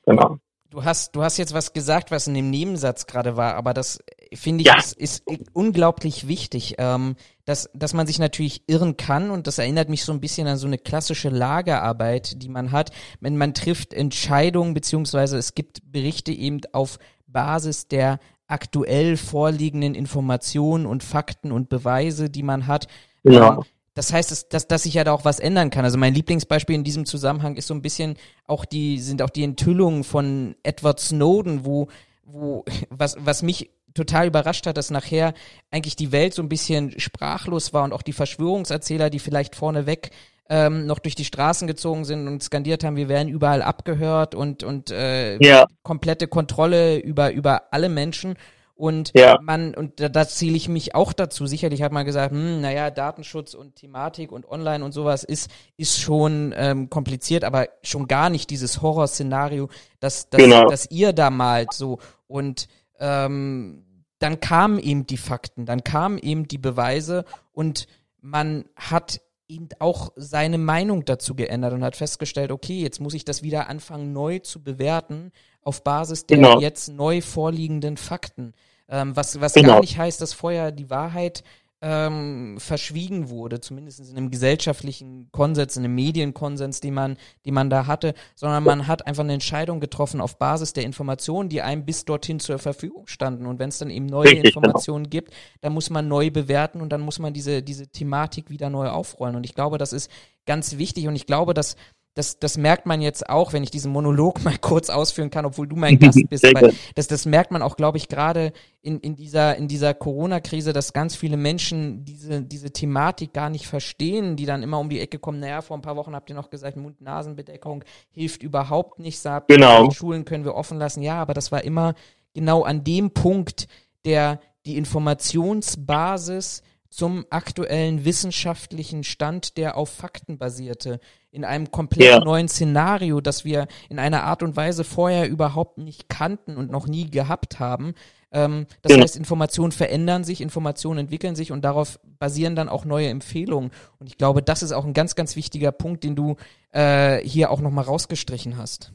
Genau. 0.06 0.38
Du 0.70 0.84
hast, 0.84 1.16
du 1.16 1.24
hast 1.24 1.38
jetzt 1.38 1.54
was 1.54 1.74
gesagt, 1.74 2.12
was 2.12 2.28
in 2.28 2.34
dem 2.36 2.50
Nebensatz 2.50 3.08
gerade 3.08 3.38
war, 3.38 3.56
aber 3.56 3.74
das 3.74 4.04
finde 4.34 4.62
ich 4.62 4.68
ja. 4.68 4.78
ist, 4.78 5.00
ist 5.00 5.24
unglaublich 5.54 6.28
wichtig, 6.28 6.76
ähm, 6.78 7.16
dass, 7.46 7.72
dass 7.74 7.94
man 7.94 8.06
sich 8.06 8.20
natürlich 8.20 8.64
irren 8.68 8.98
kann 8.98 9.32
und 9.32 9.48
das 9.48 9.58
erinnert 9.58 9.90
mich 9.90 10.04
so 10.04 10.12
ein 10.12 10.20
bisschen 10.20 10.46
an 10.48 10.58
so 10.58 10.68
eine 10.68 10.78
klassische 10.78 11.30
Lagerarbeit, 11.30 12.44
die 12.44 12.50
man 12.50 12.72
hat, 12.72 12.92
wenn 13.20 13.38
man 13.38 13.56
trifft 13.56 13.94
Entscheidungen 13.94 14.76
beziehungsweise 14.76 15.38
es 15.38 15.56
gibt 15.56 15.80
Berichte 15.92 16.34
eben 16.34 16.60
auf 16.74 17.00
Basis 17.26 17.88
der 17.88 18.20
aktuell 18.46 19.16
vorliegenden 19.16 19.96
Informationen 19.96 20.86
und 20.86 21.02
Fakten 21.02 21.52
und 21.52 21.70
Beweise, 21.70 22.30
die 22.30 22.44
man 22.44 22.68
hat. 22.68 22.88
Ja. 23.24 23.56
Ähm, 23.56 23.64
das 24.00 24.14
heißt, 24.14 24.32
dass, 24.32 24.48
dass, 24.48 24.66
dass 24.66 24.84
sich 24.84 24.94
ja 24.94 25.04
da 25.04 25.12
auch 25.12 25.26
was 25.26 25.42
ändern 25.42 25.72
kann. 25.72 25.84
Also 25.84 25.98
mein 25.98 26.14
Lieblingsbeispiel 26.14 26.74
in 26.74 26.86
diesem 26.86 27.06
Zusammenhang 27.06 27.58
ist 27.58 27.68
so 27.68 27.74
ein 27.74 27.82
bisschen 27.82 28.16
auch 28.48 28.64
die, 28.64 28.98
sind 28.98 29.22
auch 29.22 29.30
die 29.30 29.44
Enthüllungen 29.44 30.06
von 30.06 30.56
Edward 30.64 31.02
Snowden, 31.02 31.66
wo, 31.66 31.90
wo, 32.24 32.64
was, 32.90 33.18
was 33.20 33.44
mich 33.44 33.72
total 33.94 34.28
überrascht 34.28 34.68
hat, 34.68 34.78
dass 34.78 34.90
nachher 34.90 35.34
eigentlich 35.70 35.98
die 35.98 36.14
Welt 36.14 36.34
so 36.34 36.42
ein 36.42 36.48
bisschen 36.48 36.98
sprachlos 36.98 37.74
war 37.74 37.84
und 37.84 37.92
auch 37.92 38.02
die 38.02 38.14
Verschwörungserzähler, 38.14 39.10
die 39.10 39.20
vielleicht 39.20 39.54
vorneweg 39.54 40.12
ähm, 40.50 40.86
noch 40.86 41.00
durch 41.00 41.16
die 41.16 41.26
Straßen 41.26 41.68
gezogen 41.68 42.06
sind 42.06 42.26
und 42.26 42.42
skandiert 42.42 42.86
haben, 42.86 42.96
wir 42.96 43.10
werden 43.10 43.28
überall 43.28 43.62
abgehört 43.62 44.34
und, 44.34 44.64
und 44.64 44.92
äh, 44.92 45.38
ja. 45.44 45.68
komplette 45.84 46.30
Kontrolle 46.30 47.00
über, 47.00 47.34
über 47.34 47.74
alle 47.74 47.90
Menschen. 47.90 48.38
Und 48.80 49.12
ja. 49.14 49.38
man, 49.42 49.76
und 49.76 50.00
da, 50.00 50.08
da 50.08 50.26
zähle 50.26 50.56
ich 50.56 50.70
mich 50.70 50.96
auch 50.96 51.12
dazu. 51.12 51.46
Sicherlich 51.46 51.82
hat 51.82 51.92
man 51.92 52.06
gesagt, 52.06 52.32
hm, 52.32 52.62
naja, 52.62 52.92
Datenschutz 52.92 53.54
und 53.54 53.76
Thematik 53.76 54.32
und 54.32 54.50
Online 54.50 54.86
und 54.86 54.94
sowas 54.94 55.26
ist, 55.26 55.52
ist 55.76 56.00
schon 56.00 56.54
ähm, 56.56 56.90
kompliziert, 56.90 57.44
aber 57.44 57.68
schon 57.84 58.08
gar 58.08 58.30
nicht 58.30 58.50
dieses 58.50 58.82
Horrorszenario, 58.82 59.68
dass, 60.00 60.30
dass, 60.30 60.40
genau. 60.40 60.70
dass 60.70 60.90
ihr 60.92 61.12
da 61.12 61.30
malt 61.30 61.74
so. 61.74 62.00
Und 62.28 62.70
ähm, 63.02 63.84
dann 64.18 64.40
kamen 64.40 64.80
eben 64.80 65.06
die 65.06 65.18
Fakten, 65.18 65.66
dann 65.66 65.84
kamen 65.84 66.18
eben 66.18 66.48
die 66.48 66.58
Beweise 66.58 67.26
und 67.52 67.86
man 68.22 68.64
hat 68.78 69.20
eben 69.50 69.68
auch 69.80 70.14
seine 70.16 70.58
Meinung 70.58 71.04
dazu 71.04 71.36
geändert 71.36 71.74
und 71.74 71.84
hat 71.84 71.98
festgestellt, 71.98 72.50
okay, 72.50 72.80
jetzt 72.80 73.02
muss 73.02 73.14
ich 73.14 73.26
das 73.26 73.44
wieder 73.44 73.68
anfangen 73.68 74.14
neu 74.14 74.40
zu 74.40 74.64
bewerten 74.64 75.34
auf 75.64 75.84
Basis 75.84 76.26
der 76.28 76.38
genau. 76.38 76.62
jetzt 76.62 76.88
neu 76.88 77.20
vorliegenden 77.20 77.98
Fakten. 77.98 78.54
Ähm, 78.90 79.16
was 79.16 79.40
was 79.40 79.54
genau. 79.54 79.74
gar 79.74 79.82
nicht 79.82 79.98
heißt, 79.98 80.22
dass 80.22 80.34
vorher 80.34 80.72
die 80.72 80.90
Wahrheit 80.90 81.44
ähm, 81.82 82.58
verschwiegen 82.60 83.30
wurde, 83.30 83.62
zumindest 83.62 84.02
in 84.02 84.18
einem 84.18 84.32
gesellschaftlichen 84.32 85.30
Konsens, 85.32 85.78
in 85.78 85.86
einem 85.86 85.96
Medienkonsens, 85.96 86.82
den 86.82 86.94
man, 86.94 87.18
den 87.46 87.54
man 87.54 87.70
da 87.70 87.88
hatte, 87.88 88.16
sondern 88.36 88.64
man 88.64 88.88
hat 88.88 89.08
einfach 89.08 89.24
eine 89.24 89.34
Entscheidung 89.34 89.80
getroffen 89.80 90.20
auf 90.20 90.38
Basis 90.38 90.74
der 90.74 90.84
Informationen, 90.84 91.48
die 91.48 91.62
einem 91.62 91.86
bis 91.86 92.04
dorthin 92.04 92.42
zur 92.42 92.60
Verfügung 92.60 93.08
standen. 93.08 93.46
Und 93.46 93.60
wenn 93.60 93.70
es 93.70 93.78
dann 93.78 93.90
eben 93.90 94.08
neue 94.08 94.26
Richtig, 94.26 94.54
genau. 94.54 94.58
Informationen 94.58 95.06
genau. 95.06 95.12
gibt, 95.12 95.34
dann 95.62 95.74
muss 95.74 95.90
man 95.90 96.08
neu 96.08 96.32
bewerten 96.32 96.82
und 96.82 96.90
dann 96.90 97.02
muss 97.02 97.20
man 97.20 97.34
diese, 97.34 97.64
diese 97.64 97.88
Thematik 97.88 98.50
wieder 98.50 98.70
neu 98.70 98.90
aufrollen. 98.90 99.38
Und 99.38 99.46
ich 99.46 99.56
glaube, 99.56 99.78
das 99.78 99.94
ist 99.94 100.12
ganz 100.46 100.78
wichtig 100.78 101.08
und 101.08 101.16
ich 101.16 101.28
glaube, 101.28 101.54
dass 101.54 101.78
das, 102.16 102.40
das 102.40 102.58
merkt 102.58 102.86
man 102.86 103.02
jetzt 103.02 103.30
auch, 103.30 103.54
wenn 103.54 103.64
ich 103.64 103.72
diesen 103.72 103.92
Monolog 103.92 104.44
mal 104.44 104.58
kurz 104.58 104.90
ausführen 104.90 105.30
kann, 105.30 105.46
obwohl 105.46 105.68
du 105.68 105.76
mein 105.76 106.00
Gast 106.00 106.22
bist. 106.30 106.44
weil 106.44 106.74
das, 106.96 107.08
das 107.08 107.26
merkt 107.26 107.52
man 107.52 107.62
auch, 107.62 107.78
glaube 107.78 107.98
ich, 107.98 108.08
gerade 108.08 108.52
in, 108.82 109.00
in 109.00 109.16
dieser, 109.16 109.56
in 109.56 109.68
dieser 109.68 109.94
Corona-Krise, 109.94 110.74
dass 110.74 110.94
ganz 110.94 111.16
viele 111.16 111.38
Menschen 111.38 112.06
diese, 112.06 112.42
diese 112.42 112.72
Thematik 112.72 113.34
gar 113.34 113.50
nicht 113.50 113.68
verstehen, 113.68 114.36
die 114.36 114.46
dann 114.46 114.64
immer 114.64 114.80
um 114.80 114.90
die 114.90 115.00
Ecke 115.00 115.20
kommen. 115.20 115.40
Naja, 115.40 115.62
vor 115.62 115.78
ein 115.78 115.82
paar 115.82 115.96
Wochen 115.96 116.16
habt 116.16 116.30
ihr 116.30 116.36
noch 116.36 116.50
gesagt, 116.50 116.78
Mund-Nasen-Bedeckung 116.78 117.84
hilft 118.12 118.44
überhaupt 118.44 119.00
nicht. 119.00 119.20
Sagt, 119.20 119.48
genau. 119.48 119.88
Die 119.88 119.96
Schulen 119.96 120.26
können 120.26 120.46
wir 120.46 120.56
offen 120.56 120.78
lassen. 120.78 121.02
Ja, 121.02 121.22
aber 121.22 121.34
das 121.34 121.52
war 121.52 121.64
immer 121.64 121.94
genau 122.34 122.64
an 122.64 122.84
dem 122.84 123.12
Punkt, 123.12 123.68
der 124.06 124.40
die 124.66 124.78
Informationsbasis 124.78 126.64
zum 126.90 127.26
aktuellen 127.30 128.04
wissenschaftlichen 128.04 129.04
Stand, 129.04 129.58
der 129.58 129.78
auf 129.78 129.90
Fakten 129.90 130.38
basierte, 130.38 131.00
in 131.32 131.46
einem 131.46 131.72
komplett 131.72 132.10
ja. 132.10 132.20
neuen 132.20 132.48
Szenario, 132.48 133.22
das 133.22 133.46
wir 133.46 133.68
in 133.90 134.00
einer 134.00 134.24
Art 134.24 134.42
und 134.42 134.56
Weise 134.56 134.84
vorher 134.84 135.30
überhaupt 135.30 135.78
nicht 135.78 136.10
kannten 136.10 136.58
und 136.58 136.72
noch 136.72 136.88
nie 136.88 137.10
gehabt 137.10 137.60
haben. 137.60 137.94
Ähm, 138.32 138.66
das 138.82 138.96
ja. 138.96 139.02
heißt, 139.02 139.18
Informationen 139.18 139.72
verändern 139.72 140.24
sich, 140.24 140.42
Informationen 140.42 141.00
entwickeln 141.00 141.36
sich 141.36 141.52
und 141.52 141.64
darauf 141.64 142.00
basieren 142.18 142.56
dann 142.56 142.70
auch 142.70 142.86
neue 142.86 143.10
Empfehlungen. 143.10 143.72
Und 144.00 144.08
ich 144.08 144.18
glaube, 144.18 144.42
das 144.42 144.64
ist 144.64 144.72
auch 144.72 144.86
ein 144.86 144.94
ganz, 144.94 145.16
ganz 145.16 145.36
wichtiger 145.36 145.72
Punkt, 145.72 146.04
den 146.04 146.16
du 146.16 146.38
äh, 146.72 147.18
hier 147.20 147.52
auch 147.52 147.62
nochmal 147.62 147.86
rausgestrichen 147.86 148.58
hast. 148.58 148.92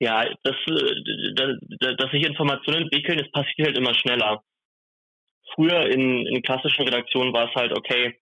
Ja, 0.00 0.24
das, 0.42 0.56
äh, 0.66 1.34
dass, 1.34 1.96
dass 1.98 2.10
sich 2.10 2.26
Informationen 2.26 2.84
entwickeln, 2.84 3.18
das 3.18 3.30
passiert 3.30 3.68
halt 3.68 3.78
immer 3.78 3.94
schneller 3.94 4.42
früher 5.54 5.86
in, 5.90 6.26
in 6.26 6.42
klassischen 6.42 6.86
Redaktionen 6.86 7.32
war 7.32 7.48
es 7.48 7.54
halt, 7.54 7.76
okay, 7.76 8.16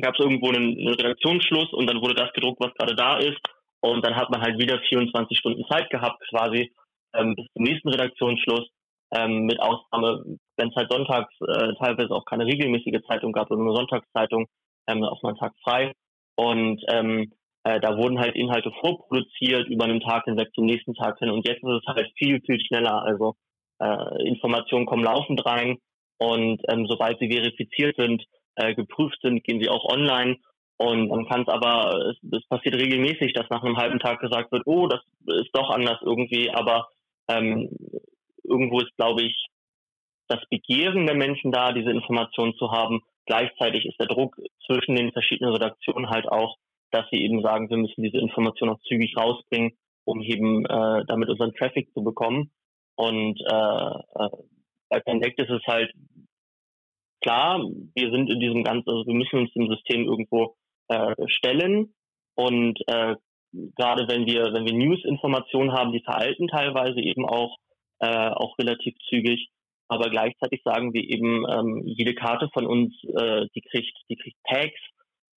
gab 0.00 0.14
es 0.14 0.20
irgendwo 0.20 0.48
einen, 0.48 0.78
einen 0.78 0.94
Redaktionsschluss 0.94 1.72
und 1.72 1.86
dann 1.86 2.00
wurde 2.00 2.14
das 2.14 2.32
gedruckt, 2.32 2.60
was 2.60 2.74
gerade 2.74 2.94
da 2.94 3.18
ist. 3.18 3.40
Und 3.80 4.04
dann 4.04 4.16
hat 4.16 4.30
man 4.30 4.42
halt 4.42 4.58
wieder 4.58 4.78
24 4.88 5.38
Stunden 5.38 5.64
Zeit 5.70 5.88
gehabt, 5.90 6.22
quasi 6.28 6.72
ähm, 7.14 7.34
bis 7.34 7.46
zum 7.54 7.64
nächsten 7.64 7.88
Redaktionsschluss. 7.88 8.68
Ähm, 9.12 9.46
mit 9.46 9.58
Ausnahme, 9.58 10.22
wenn 10.56 10.68
es 10.68 10.76
halt 10.76 10.92
sonntags 10.92 11.34
äh, 11.40 11.74
teilweise 11.82 12.14
auch 12.14 12.24
keine 12.24 12.46
regelmäßige 12.46 13.02
Zeitung 13.08 13.32
gab 13.32 13.50
oder 13.50 13.60
nur 13.60 13.74
Sonntagszeitung, 13.74 14.46
ähm, 14.86 15.02
auf 15.02 15.18
einen 15.24 15.36
Tag 15.36 15.52
frei. 15.64 15.92
Und 16.36 16.80
ähm, 16.88 17.32
äh, 17.64 17.80
da 17.80 17.96
wurden 17.96 18.20
halt 18.20 18.36
Inhalte 18.36 18.70
vorproduziert 18.80 19.68
über 19.68 19.84
einen 19.84 20.00
Tag 20.00 20.26
hinweg 20.26 20.50
zum 20.54 20.66
nächsten 20.66 20.94
Tag 20.94 21.18
hin. 21.18 21.30
Und 21.30 21.44
jetzt 21.46 21.62
ist 21.62 21.82
es 21.82 21.86
halt 21.86 22.12
viel, 22.16 22.40
viel 22.42 22.60
schneller. 22.60 23.02
Also 23.02 23.34
äh, 23.80 24.28
Informationen 24.28 24.86
kommen 24.86 25.02
laufend 25.02 25.44
rein. 25.44 25.78
Und 26.20 26.62
ähm, 26.68 26.86
sobald 26.86 27.18
sie 27.18 27.28
verifiziert 27.28 27.96
sind, 27.96 28.24
äh, 28.54 28.74
geprüft 28.74 29.18
sind, 29.22 29.42
gehen 29.42 29.60
sie 29.60 29.68
auch 29.68 29.84
online. 29.84 30.36
Und 30.76 31.08
dann 31.08 31.26
kann 31.26 31.42
es 31.42 31.48
aber, 31.48 32.14
es, 32.32 32.46
passiert 32.48 32.76
regelmäßig, 32.76 33.32
dass 33.34 33.50
nach 33.50 33.62
einem 33.62 33.76
halben 33.76 33.98
Tag 33.98 34.20
gesagt 34.20 34.52
wird, 34.52 34.62
oh, 34.66 34.86
das 34.86 35.00
ist 35.26 35.50
doch 35.52 35.70
anders 35.70 35.98
irgendwie. 36.02 36.50
Aber 36.50 36.88
ähm, 37.28 37.70
irgendwo 38.44 38.80
ist, 38.80 38.96
glaube 38.96 39.22
ich, 39.22 39.46
das 40.28 40.40
Begehren 40.48 41.06
der 41.06 41.16
Menschen 41.16 41.52
da, 41.52 41.72
diese 41.72 41.90
Informationen 41.90 42.54
zu 42.54 42.70
haben. 42.70 43.00
Gleichzeitig 43.26 43.84
ist 43.86 43.98
der 43.98 44.06
Druck 44.06 44.36
zwischen 44.66 44.94
den 44.94 45.12
verschiedenen 45.12 45.52
Redaktionen 45.52 46.08
halt 46.08 46.28
auch 46.28 46.56
dass 46.90 47.06
sie 47.10 47.22
eben 47.22 47.42
sagen, 47.42 47.70
wir 47.70 47.76
müssen 47.76 48.02
diese 48.02 48.18
Information 48.18 48.70
auch 48.70 48.80
zügig 48.80 49.16
rausbringen, 49.16 49.72
um 50.04 50.20
eben 50.20 50.64
äh, 50.66 51.04
damit 51.06 51.28
unseren 51.28 51.54
Traffic 51.54 51.92
zu 51.92 52.02
bekommen. 52.02 52.50
Und 52.96 53.40
äh, 53.40 54.24
äh, 54.24 54.28
bei 54.90 55.00
Connect 55.00 55.40
ist 55.40 55.50
es 55.50 55.62
halt 55.66 55.92
klar, 57.22 57.64
wir 57.94 58.10
sind 58.10 58.30
in 58.30 58.40
diesem 58.40 58.64
ganzen, 58.64 58.88
also 58.88 59.06
wir 59.06 59.14
müssen 59.14 59.38
uns 59.38 59.52
dem 59.52 59.68
System 59.68 60.04
irgendwo 60.04 60.56
äh, 60.88 61.14
stellen 61.26 61.94
und 62.34 62.78
äh, 62.86 63.16
gerade 63.76 64.06
wenn 64.08 64.26
wir 64.26 64.52
wenn 64.52 64.66
wir 64.66 64.74
News-Informationen 64.74 65.72
haben, 65.72 65.92
die 65.92 66.02
veralten 66.02 66.48
teilweise 66.48 67.00
eben 67.00 67.24
auch 67.26 67.56
äh, 68.00 68.30
auch 68.30 68.58
relativ 68.58 68.94
zügig, 69.08 69.48
aber 69.88 70.10
gleichzeitig 70.10 70.62
sagen 70.64 70.92
wir 70.92 71.02
eben 71.02 71.46
ähm, 71.48 71.82
jede 71.84 72.14
Karte 72.14 72.48
von 72.52 72.66
uns, 72.66 72.92
äh, 73.04 73.46
die 73.54 73.62
kriegt 73.62 73.96
die 74.08 74.16
kriegt 74.16 74.38
Tags 74.44 74.80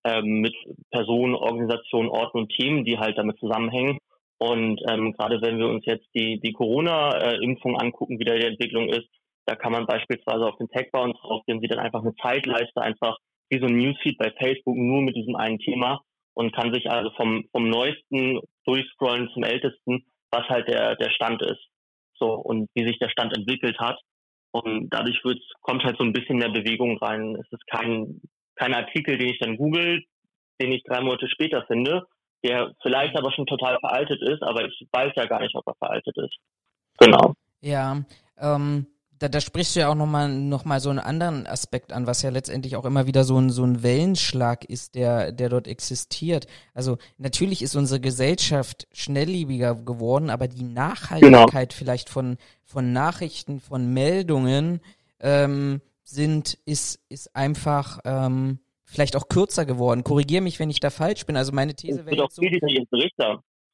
ähm, 0.05 0.41
mit 0.41 0.55
Personen, 0.91 1.35
Organisationen, 1.35 2.09
Orten 2.09 2.39
und 2.39 2.49
Themen, 2.53 2.85
die 2.85 2.97
halt 2.97 3.17
damit 3.17 3.39
zusammenhängen. 3.39 3.99
Und 4.37 4.81
ähm, 4.89 5.13
gerade 5.13 5.41
wenn 5.41 5.57
wir 5.57 5.67
uns 5.67 5.85
jetzt 5.85 6.07
die, 6.13 6.39
die 6.41 6.51
Corona-Impfung 6.51 7.77
angucken, 7.77 8.19
wie 8.19 8.25
da 8.25 8.35
die 8.35 8.45
Entwicklung 8.45 8.89
ist, 8.89 9.07
da 9.45 9.55
kann 9.55 9.71
man 9.71 9.85
beispielsweise 9.85 10.45
auf 10.45 10.57
den 10.57 10.69
Tag 10.69 10.91
bei 10.91 11.01
uns 11.01 11.19
draufgehen, 11.19 11.59
sieht 11.59 11.71
dann 11.71 11.79
einfach 11.79 12.01
eine 12.01 12.15
Zeitleiste, 12.15 12.81
einfach 12.81 13.17
wie 13.49 13.59
so 13.59 13.65
ein 13.65 13.77
Newsfeed 13.77 14.17
bei 14.17 14.31
Facebook, 14.39 14.75
nur 14.75 15.01
mit 15.01 15.15
diesem 15.15 15.35
einen 15.35 15.59
Thema 15.59 16.01
und 16.33 16.55
kann 16.55 16.73
sich 16.73 16.89
also 16.89 17.11
vom, 17.15 17.45
vom 17.51 17.69
neuesten 17.69 18.39
durchscrollen 18.65 19.29
zum 19.33 19.43
ältesten, 19.43 20.05
was 20.31 20.47
halt 20.49 20.67
der, 20.67 20.95
der 20.95 21.11
Stand 21.11 21.41
ist. 21.41 21.61
So, 22.17 22.33
und 22.33 22.69
wie 22.73 22.87
sich 22.87 22.97
der 22.99 23.09
Stand 23.09 23.35
entwickelt 23.35 23.77
hat. 23.79 23.99
Und 24.51 24.89
dadurch 24.89 25.23
wird's, 25.23 25.45
kommt 25.61 25.83
halt 25.83 25.97
so 25.97 26.03
ein 26.03 26.13
bisschen 26.13 26.37
mehr 26.37 26.49
Bewegung 26.49 26.97
rein. 26.99 27.35
Es 27.35 27.51
ist 27.51 27.65
kein, 27.67 28.21
kein 28.55 28.73
Artikel, 28.73 29.17
den 29.17 29.29
ich 29.29 29.39
dann 29.39 29.57
google, 29.57 30.03
den 30.61 30.71
ich 30.71 30.83
drei 30.83 31.01
Monate 31.01 31.27
später 31.27 31.65
finde, 31.67 32.03
der 32.43 32.73
vielleicht 32.81 33.17
aber 33.17 33.31
schon 33.31 33.45
total 33.45 33.77
veraltet 33.79 34.21
ist, 34.21 34.43
aber 34.43 34.65
ich 34.65 34.87
weiß 34.91 35.13
ja 35.15 35.25
gar 35.25 35.39
nicht, 35.39 35.55
ob 35.55 35.65
er 35.65 35.75
veraltet 35.75 36.15
ist. 36.17 36.35
Genau. 36.99 37.33
Ja, 37.61 38.03
ähm, 38.37 38.87
da, 39.23 39.29
da 39.29 39.39
sprichst 39.39 39.75
du 39.75 39.79
ja 39.79 39.89
auch 39.89 39.95
nochmal 39.95 40.27
noch 40.27 40.65
mal 40.65 40.81
so 40.81 40.89
einen 40.89 40.99
anderen 40.99 41.47
Aspekt 41.47 41.93
an, 41.93 42.07
was 42.07 42.23
ja 42.23 42.29
letztendlich 42.29 42.75
auch 42.75 42.83
immer 42.83 43.07
wieder 43.07 43.23
so 43.23 43.37
ein, 43.37 43.51
so 43.51 43.63
ein 43.63 43.81
Wellenschlag 43.81 44.65
ist, 44.65 44.95
der, 44.95 45.31
der 45.31 45.47
dort 45.47 45.69
existiert. 45.69 46.45
Also 46.73 46.97
natürlich 47.17 47.61
ist 47.61 47.77
unsere 47.77 48.01
Gesellschaft 48.01 48.85
schnelllebiger 48.91 49.75
geworden, 49.75 50.29
aber 50.29 50.49
die 50.49 50.65
Nachhaltigkeit 50.65 51.69
genau. 51.69 51.77
vielleicht 51.77 52.09
von, 52.09 52.35
von 52.65 52.91
Nachrichten, 52.91 53.61
von 53.61 53.93
Meldungen 53.93 54.81
ähm, 55.21 55.79
sind, 56.03 56.57
ist, 56.65 56.99
ist 57.07 57.33
einfach 57.33 57.99
ähm, 58.03 58.59
vielleicht 58.83 59.15
auch 59.15 59.29
kürzer 59.29 59.65
geworden. 59.65 60.03
Korrigiere 60.03 60.43
mich, 60.43 60.59
wenn 60.59 60.69
ich 60.69 60.81
da 60.81 60.89
falsch 60.89 61.25
bin. 61.25 61.37
Also 61.37 61.53
meine 61.53 61.75
These 61.75 62.05
wäre 62.05 62.17
jetzt 62.17 62.35
so. 62.35 62.41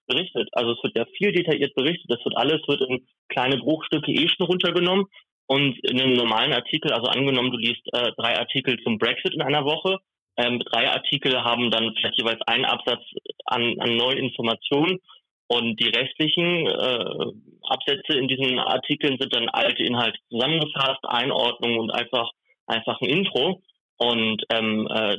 Berichtet. 0.06 0.50
Also 0.54 0.72
es 0.72 0.84
wird 0.84 0.98
ja 0.98 1.06
viel 1.18 1.32
detailliert 1.32 1.74
berichtet. 1.76 2.06
Das 2.10 2.24
wird 2.24 2.36
alles 2.36 2.62
wird 2.68 2.82
in 2.82 3.06
kleine 3.30 3.58
Bruchstücke 3.58 4.12
eh 4.12 4.28
schon 4.28 4.48
runtergenommen. 4.48 5.06
Und 5.50 5.80
in 5.84 6.00
einem 6.00 6.14
normalen 6.14 6.54
Artikel, 6.54 6.94
also 6.94 7.08
angenommen, 7.08 7.52
du 7.52 7.58
liest 7.58 7.82
äh, 7.94 8.12
drei 8.18 8.38
Artikel 8.38 8.78
zum 8.84 9.00
Brexit 9.00 9.34
in 9.34 9.42
einer 9.42 9.66
Woche, 9.66 9.98
ähm, 10.38 10.60
drei 10.60 10.90
Artikel 10.90 11.44
haben 11.44 11.72
dann 11.72 11.94
vielleicht 11.96 12.18
jeweils 12.18 12.40
einen 12.46 12.66
Absatz 12.66 13.02
an, 13.46 13.76
an 13.80 13.98
neuen 13.98 14.20
Informationen 14.20 15.00
und 15.48 15.80
die 15.80 15.90
restlichen 15.90 16.68
äh, 16.68 17.32
Absätze 17.64 18.14
in 18.18 18.28
diesen 18.28 18.60
Artikeln 18.60 19.18
sind 19.20 19.34
dann 19.34 19.50
alte 19.50 19.82
Inhalte 19.84 20.20
zusammengefasst, 20.30 21.04
Einordnung 21.04 21.80
und 21.80 21.92
einfach 21.92 22.30
einfach 22.68 23.02
ein 23.02 23.10
Intro. 23.10 23.62
Und 23.98 24.44
ähm, 24.52 24.88
äh, 24.88 25.18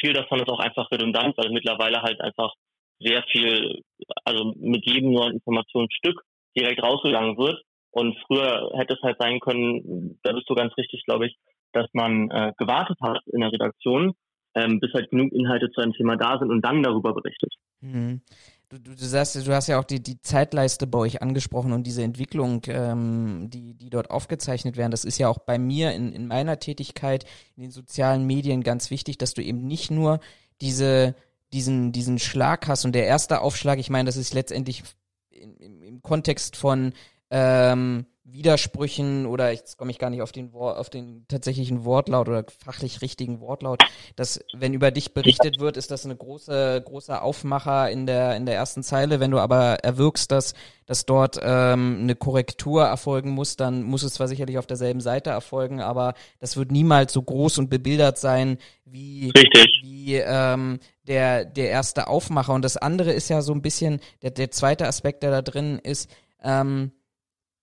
viel 0.00 0.12
davon 0.12 0.40
ist 0.40 0.48
auch 0.48 0.58
einfach 0.58 0.90
redundant, 0.90 1.38
weil 1.38 1.50
mittlerweile 1.50 2.02
halt 2.02 2.20
einfach 2.20 2.52
sehr 2.98 3.22
viel, 3.30 3.82
also 4.24 4.52
mit 4.56 4.84
jedem 4.84 5.12
neuen 5.12 5.34
Informationsstück 5.34 6.20
direkt 6.56 6.82
rausgegangen 6.82 7.38
wird. 7.38 7.62
Und 7.98 8.16
früher 8.28 8.70
hätte 8.74 8.94
es 8.94 9.02
halt 9.02 9.16
sein 9.18 9.40
können, 9.40 10.20
da 10.22 10.32
bist 10.32 10.48
du 10.48 10.54
ganz 10.54 10.72
richtig, 10.76 11.02
glaube 11.04 11.26
ich, 11.26 11.36
dass 11.72 11.88
man 11.94 12.30
äh, 12.30 12.52
gewartet 12.56 12.96
hat 13.02 13.18
in 13.26 13.40
der 13.40 13.50
Redaktion, 13.50 14.12
ähm, 14.54 14.78
bis 14.78 14.92
halt 14.94 15.10
genug 15.10 15.32
Inhalte 15.32 15.68
zu 15.72 15.80
einem 15.80 15.92
Thema 15.94 16.16
da 16.16 16.38
sind 16.38 16.50
und 16.50 16.64
dann 16.64 16.84
darüber 16.84 17.12
berichtet. 17.12 17.52
Mhm. 17.80 18.22
Du, 18.68 18.78
du, 18.78 18.90
du, 18.94 19.04
sagst, 19.04 19.34
du 19.34 19.52
hast 19.52 19.66
ja 19.66 19.80
auch 19.80 19.84
die, 19.84 20.00
die 20.00 20.20
Zeitleiste 20.20 20.86
bei 20.86 20.98
euch 20.98 21.22
angesprochen 21.22 21.72
und 21.72 21.88
diese 21.88 22.04
Entwicklung, 22.04 22.62
ähm, 22.68 23.48
die, 23.50 23.74
die 23.74 23.90
dort 23.90 24.10
aufgezeichnet 24.12 24.76
werden. 24.76 24.92
Das 24.92 25.04
ist 25.04 25.18
ja 25.18 25.28
auch 25.28 25.38
bei 25.38 25.58
mir 25.58 25.92
in, 25.92 26.12
in 26.12 26.28
meiner 26.28 26.60
Tätigkeit 26.60 27.24
in 27.56 27.62
den 27.62 27.72
sozialen 27.72 28.26
Medien 28.26 28.62
ganz 28.62 28.92
wichtig, 28.92 29.18
dass 29.18 29.34
du 29.34 29.42
eben 29.42 29.66
nicht 29.66 29.90
nur 29.90 30.20
diese, 30.60 31.16
diesen, 31.52 31.90
diesen 31.90 32.20
Schlag 32.20 32.68
hast 32.68 32.84
und 32.84 32.94
der 32.94 33.06
erste 33.06 33.40
Aufschlag, 33.40 33.80
ich 33.80 33.90
meine, 33.90 34.06
das 34.06 34.16
ist 34.16 34.34
letztendlich 34.34 34.84
im, 35.30 35.82
im 35.82 36.02
Kontext 36.02 36.56
von 36.56 36.92
ähm, 37.30 38.06
Widersprüchen 38.30 39.26
oder 39.26 39.50
jetzt 39.52 39.78
komme 39.78 39.90
ich 39.90 39.98
gar 39.98 40.10
nicht 40.10 40.20
auf 40.20 40.32
den, 40.32 40.52
auf 40.52 40.90
den 40.90 41.24
tatsächlichen 41.28 41.84
Wortlaut 41.84 42.28
oder 42.28 42.44
fachlich 42.62 43.00
richtigen 43.00 43.40
Wortlaut, 43.40 43.82
dass 44.16 44.40
wenn 44.52 44.74
über 44.74 44.90
dich 44.90 45.14
berichtet 45.14 45.58
wird, 45.60 45.76
ist 45.76 45.90
das 45.90 46.04
eine 46.04 46.14
große 46.14 46.82
große 46.84 47.22
Aufmacher 47.22 47.90
in 47.90 48.06
der 48.06 48.36
in 48.36 48.44
der 48.44 48.54
ersten 48.54 48.82
Zeile. 48.82 49.18
Wenn 49.18 49.30
du 49.30 49.38
aber 49.38 49.76
erwirkst, 49.82 50.30
dass 50.30 50.54
dass 50.84 51.06
dort 51.06 51.38
ähm, 51.42 51.98
eine 52.02 52.14
Korrektur 52.14 52.84
erfolgen 52.84 53.30
muss, 53.30 53.56
dann 53.56 53.82
muss 53.82 54.02
es 54.02 54.14
zwar 54.14 54.28
sicherlich 54.28 54.58
auf 54.58 54.66
derselben 54.66 55.00
Seite 55.00 55.30
erfolgen, 55.30 55.80
aber 55.80 56.14
das 56.38 56.56
wird 56.56 56.70
niemals 56.70 57.12
so 57.12 57.22
groß 57.22 57.58
und 57.58 57.70
bebildert 57.70 58.18
sein 58.18 58.58
wie 58.84 59.30
Richtig. 59.30 59.80
wie 59.82 60.16
ähm, 60.16 60.80
der 61.06 61.46
der 61.46 61.70
erste 61.70 62.08
Aufmacher. 62.08 62.52
Und 62.52 62.62
das 62.62 62.76
andere 62.76 63.12
ist 63.12 63.30
ja 63.30 63.40
so 63.40 63.54
ein 63.54 63.62
bisschen 63.62 64.00
der 64.20 64.32
der 64.32 64.50
zweite 64.50 64.86
Aspekt, 64.86 65.22
der 65.22 65.30
da 65.30 65.40
drin 65.40 65.80
ist. 65.82 66.10
Ähm, 66.42 66.92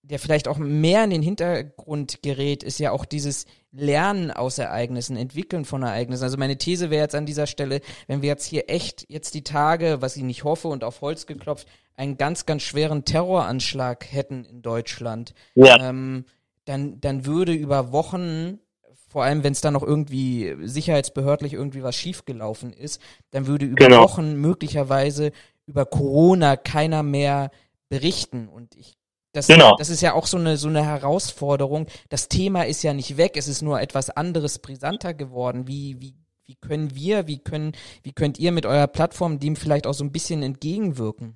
der 0.08 0.20
vielleicht 0.20 0.48
auch 0.48 0.58
mehr 0.58 1.04
in 1.04 1.10
den 1.10 1.22
Hintergrund 1.22 2.22
gerät, 2.22 2.64
ist 2.64 2.80
ja 2.80 2.92
auch 2.92 3.06
dieses 3.06 3.46
Lernen 3.72 4.32
aus 4.32 4.58
Ereignissen, 4.58 5.18
Entwickeln 5.18 5.66
von 5.66 5.84
Ereignissen. 5.84 6.24
Also 6.24 6.38
meine 6.38 6.58
These 6.58 6.90
wäre 6.90 7.04
jetzt 7.04 7.16
an 7.16 7.26
dieser 7.26 7.48
Stelle, 7.48 7.82
wenn 8.08 8.22
wir 8.22 8.30
jetzt 8.30 8.46
hier 8.46 8.70
echt 8.70 9.06
jetzt 9.10 9.34
die 9.34 9.44
Tage, 9.44 9.98
was 10.02 10.16
ich 10.16 10.24
nicht 10.24 10.44
hoffe 10.44 10.68
und 10.68 10.84
auf 10.84 11.02
Holz 11.02 11.26
geklopft, 11.26 11.68
einen 11.96 12.18
ganz, 12.18 12.46
ganz 12.46 12.62
schweren 12.62 13.06
Terroranschlag 13.06 14.12
hätten 14.12 14.46
in 14.46 14.62
Deutschland, 14.62 15.34
ja. 15.56 15.90
ähm, 15.90 16.26
dann, 16.66 17.00
dann 17.02 17.26
würde 17.26 17.54
über 17.54 17.92
Wochen 17.92 18.60
vor 19.08 19.24
allem 19.24 19.46
wenn 19.46 19.54
es 19.54 19.62
dann 19.62 19.72
noch 19.72 19.82
irgendwie 19.82 20.54
sicherheitsbehördlich 20.64 21.54
irgendwie 21.54 21.84
was 21.84 21.96
schiefgelaufen 21.96 22.74
ist, 22.74 23.02
dann 23.32 23.48
würde 23.48 23.66
über 23.66 23.86
genau. 23.86 24.04
Wochen 24.04 24.36
möglicherweise 24.36 25.32
über 25.66 25.86
Corona 25.86 26.58
keiner 26.58 27.02
mehr 27.02 27.50
berichten. 27.88 28.50
Und 28.50 28.76
ich 28.76 28.98
das, 29.36 29.48
genau. 29.48 29.76
das 29.78 29.90
ist 29.90 30.02
ja 30.02 30.14
auch 30.14 30.26
so 30.26 30.38
eine, 30.38 30.58
so 30.58 30.70
eine 30.70 30.86
Herausforderung. 30.86 31.88
Das 32.10 32.30
Thema 32.30 32.64
ist 32.64 32.84
ja 32.84 32.94
nicht 32.94 33.18
weg, 33.18 33.34
es 33.36 33.48
ist 33.48 33.62
nur 33.62 33.82
etwas 33.82 34.10
anderes, 34.10 34.60
brisanter 34.60 35.14
geworden. 35.14 35.68
Wie, 35.68 35.98
wie, 36.00 36.14
wie 36.46 36.56
können 36.56 36.96
wir, 36.96 37.28
wie 37.28 37.40
können, 37.40 37.74
wie 38.04 38.14
könnt 38.14 38.40
ihr 38.40 38.52
mit 38.52 38.66
eurer 38.66 38.88
Plattform 38.88 39.40
dem 39.40 39.56
vielleicht 39.56 39.88
auch 39.88 39.94
so 39.94 40.04
ein 40.04 40.12
bisschen 40.12 40.42
entgegenwirken? 40.42 41.36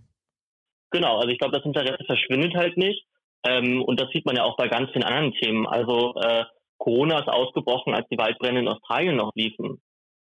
Genau, 0.92 1.18
also 1.18 1.30
ich 1.30 1.38
glaube, 1.38 1.56
das 1.56 1.66
Interesse 1.66 2.04
verschwindet 2.06 2.56
halt 2.56 2.78
nicht. 2.78 3.06
Ähm, 3.46 3.82
und 3.84 4.00
das 4.00 4.10
sieht 4.12 4.26
man 4.26 4.36
ja 4.36 4.44
auch 4.44 4.58
bei 4.58 4.68
ganz 4.68 4.92
vielen 4.92 5.04
anderen 5.04 5.34
Themen. 5.34 5.68
Also 5.68 6.16
äh, 6.16 6.46
Corona 6.78 7.20
ist 7.20 7.28
ausgebrochen, 7.28 7.94
als 7.94 8.08
die 8.10 8.18
Waldbrände 8.18 8.62
in 8.62 8.68
Australien 8.68 9.18
noch 9.18 9.32
liefen. 9.36 9.82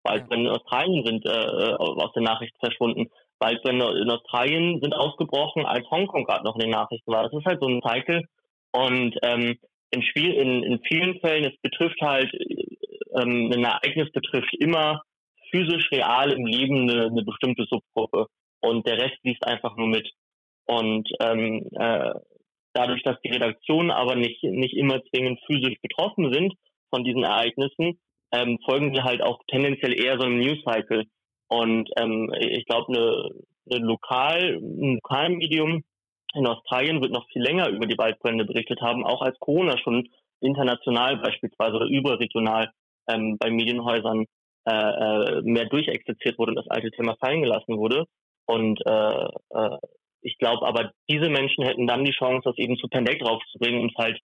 Waldbrände 0.04 0.50
in 0.50 0.56
Australien 0.56 1.06
sind 1.06 1.26
äh, 1.26 1.30
aus 1.30 2.14
den 2.14 2.24
Nachrichten 2.24 2.58
verschwunden. 2.60 3.10
Waldbrände 3.40 4.00
in 4.02 4.10
Australien 4.10 4.80
sind 4.82 4.94
ausgebrochen, 4.94 5.66
als 5.66 5.90
Hongkong 5.90 6.26
gerade 6.26 6.44
noch 6.44 6.56
in 6.56 6.62
den 6.62 6.70
Nachrichten 6.70 7.12
war. 7.12 7.24
Das 7.24 7.34
ist 7.34 7.46
halt 7.46 7.62
so 7.62 7.68
ein 7.68 7.82
Cycle. 7.82 8.24
Und 8.72 9.16
ähm, 9.24 9.58
in, 9.92 10.04
Spiel, 10.04 10.34
in, 10.34 10.64
in 10.64 10.80
vielen 10.88 11.20
Fällen, 11.20 11.46
es 11.46 11.58
betrifft 11.62 12.00
halt, 12.02 12.32
ähm, 13.18 13.52
ein 13.54 13.64
Ereignis 13.64 14.12
betrifft 14.12 14.54
immer 14.60 15.02
physisch 15.52 15.90
real 15.92 16.32
im 16.32 16.46
Leben 16.46 16.90
eine, 16.90 17.08
eine 17.08 17.24
bestimmte 17.24 17.66
Subgruppe. 17.70 18.28
Und 18.62 18.88
der 18.88 18.98
Rest 18.98 19.18
liest 19.24 19.46
einfach 19.46 19.76
nur 19.78 19.88
mit. 19.88 20.10
Und 20.66 21.08
ähm, 21.22 21.68
äh, 21.74 22.14
dadurch, 22.74 23.04
dass 23.04 23.20
die 23.22 23.32
Redaktionen 23.32 23.92
aber 23.92 24.16
nicht, 24.16 24.44
nicht 24.44 24.76
immer 24.76 25.02
zwingend 25.06 25.40
physisch 25.46 25.76
betroffen 25.82 26.34
sind 26.34 26.54
von 26.90 27.04
diesen 27.04 27.24
Ereignissen, 27.24 28.00
ähm, 28.32 28.60
folgen 28.66 28.94
sie 28.94 29.02
halt 29.02 29.22
auch 29.22 29.40
tendenziell 29.48 30.00
eher 30.00 30.18
so 30.20 30.26
einem 30.26 30.40
News-Cycle. 30.40 31.06
Und 31.48 31.90
ähm, 31.98 32.32
ich 32.40 32.66
glaube, 32.66 32.88
eine, 32.90 33.30
eine 33.70 33.86
lokal, 33.86 34.60
ein 34.62 34.96
Lokalmedium 34.96 35.84
in 36.34 36.48
Australien 36.48 37.02
wird 37.02 37.14
noch 37.14 37.28
viel 37.30 37.42
länger 37.42 37.70
über 37.70 37.86
die 37.86 37.98
Waldbrände 37.98 38.46
berichtet 38.46 38.82
haben, 38.82 39.06
auch 39.06 39.22
als 39.22 39.40
Corona 39.40 39.78
schon 39.78 40.10
international 40.42 41.18
beispielsweise 41.18 41.76
oder 41.76 41.86
überregional 41.86 42.72
ähm, 43.08 43.38
bei 43.40 43.50
Medienhäusern 43.50 44.26
äh, 44.68 44.72
äh, 44.72 45.42
mehr 45.44 45.66
durchexerziert 45.66 46.38
wurde 46.38 46.52
und 46.52 46.58
das 46.58 46.70
alte 46.70 46.92
Thema 46.92 47.16
fallen 47.18 47.42
gelassen 47.42 47.78
wurde. 47.78 48.06
Und 48.46 48.82
äh, 48.86 49.26
äh, 49.50 49.78
ich 50.22 50.38
glaube 50.38 50.66
aber, 50.68 50.92
diese 51.10 51.30
Menschen 51.30 51.64
hätten 51.64 51.88
dann 51.88 52.04
die 52.04 52.12
Chance, 52.12 52.42
das 52.44 52.58
eben 52.58 52.76
zu 52.78 52.88
Pendek 52.88 53.20
draufzubringen 53.20 53.82
und 53.82 53.96
halt 53.98 54.20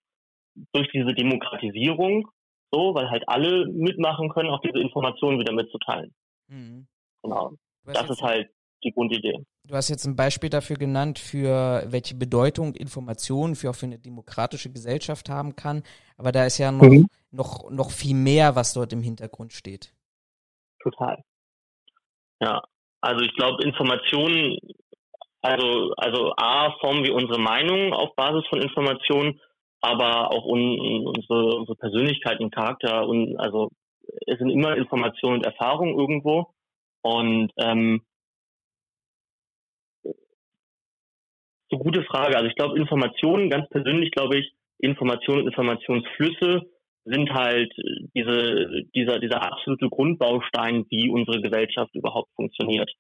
durch 0.74 0.90
diese 0.92 1.14
Demokratisierung 1.14 2.28
so, 2.72 2.96
weil 2.96 3.10
halt 3.10 3.24
alle 3.28 3.68
mitmachen 3.68 4.30
können, 4.30 4.50
auch 4.50 4.62
diese 4.62 4.80
Informationen 4.80 5.40
wieder 5.40 5.54
mitzuteilen. 5.54 6.14
Mhm. 6.48 6.88
Genau. 7.24 7.54
Das 7.86 8.10
ist 8.10 8.22
halt 8.22 8.50
die 8.84 8.92
Grundidee. 8.92 9.46
Du 9.68 9.76
hast 9.76 9.90
jetzt 9.90 10.06
ein 10.06 10.16
Beispiel 10.16 10.50
dafür 10.50 10.76
genannt, 10.76 11.20
für 11.20 11.84
welche 11.88 12.16
Bedeutung 12.16 12.74
Information 12.74 13.56
für 13.56 13.70
auch 13.70 13.76
für 13.76 13.86
eine 13.86 14.00
demokratische 14.00 14.72
Gesellschaft 14.72 15.30
haben 15.30 15.56
kann. 15.56 15.84
Aber 16.18 16.32
da 16.32 16.46
ist 16.46 16.58
ja 16.58 16.72
noch, 16.72 16.84
mhm. 16.84 17.08
noch, 17.32 17.70
noch 17.70 17.92
viel 17.92 18.16
mehr, 18.16 18.56
was 18.56 18.74
dort 18.74 18.92
im 18.94 19.02
Hintergrund 19.02 19.54
steht. 19.54 19.94
Total. 20.82 21.24
Ja, 22.42 22.64
also 23.02 23.24
ich 23.24 23.34
glaube, 23.36 23.64
Informationen, 23.64 24.58
also, 25.42 25.94
also 25.98 26.34
A, 26.38 26.76
formen 26.80 27.04
wir 27.04 27.14
unsere 27.14 27.40
Meinung 27.40 27.94
auf 27.94 28.16
Basis 28.16 28.48
von 28.50 28.62
Informationen, 28.62 29.40
aber 29.80 30.32
auch 30.32 30.46
un, 30.46 31.08
unsere, 31.08 31.56
unsere 31.56 31.76
Persönlichkeit 31.76 32.40
und 32.40 32.54
Charakter 32.54 33.08
und 33.08 33.38
also 33.38 33.70
es 34.28 34.38
sind 34.38 34.50
immer 34.50 34.76
Informationen 34.76 35.38
und 35.38 35.46
Erfahrungen 35.46 35.98
irgendwo. 35.98 36.54
Und 37.04 37.52
ähm, 37.58 38.02
so 41.72 41.78
gute 41.78 42.04
Frage. 42.04 42.36
Also 42.36 42.48
ich 42.48 42.56
glaube, 42.56 42.78
Informationen, 42.78 43.50
ganz 43.50 43.68
persönlich 43.70 44.12
glaube 44.12 44.38
ich, 44.38 44.52
Informationen 44.80 45.42
und 45.42 45.48
Informationsflüsse 45.48 46.64
sind 47.06 47.32
halt 47.32 47.74
diese, 48.16 48.84
dieser, 48.94 49.20
dieser 49.20 49.42
absolute 49.42 49.90
Grundbaustein, 49.90 50.86
wie 50.90 51.10
unsere 51.10 51.42
Gesellschaft 51.42 51.94
überhaupt 51.96 52.30
funktioniert. 52.36 52.92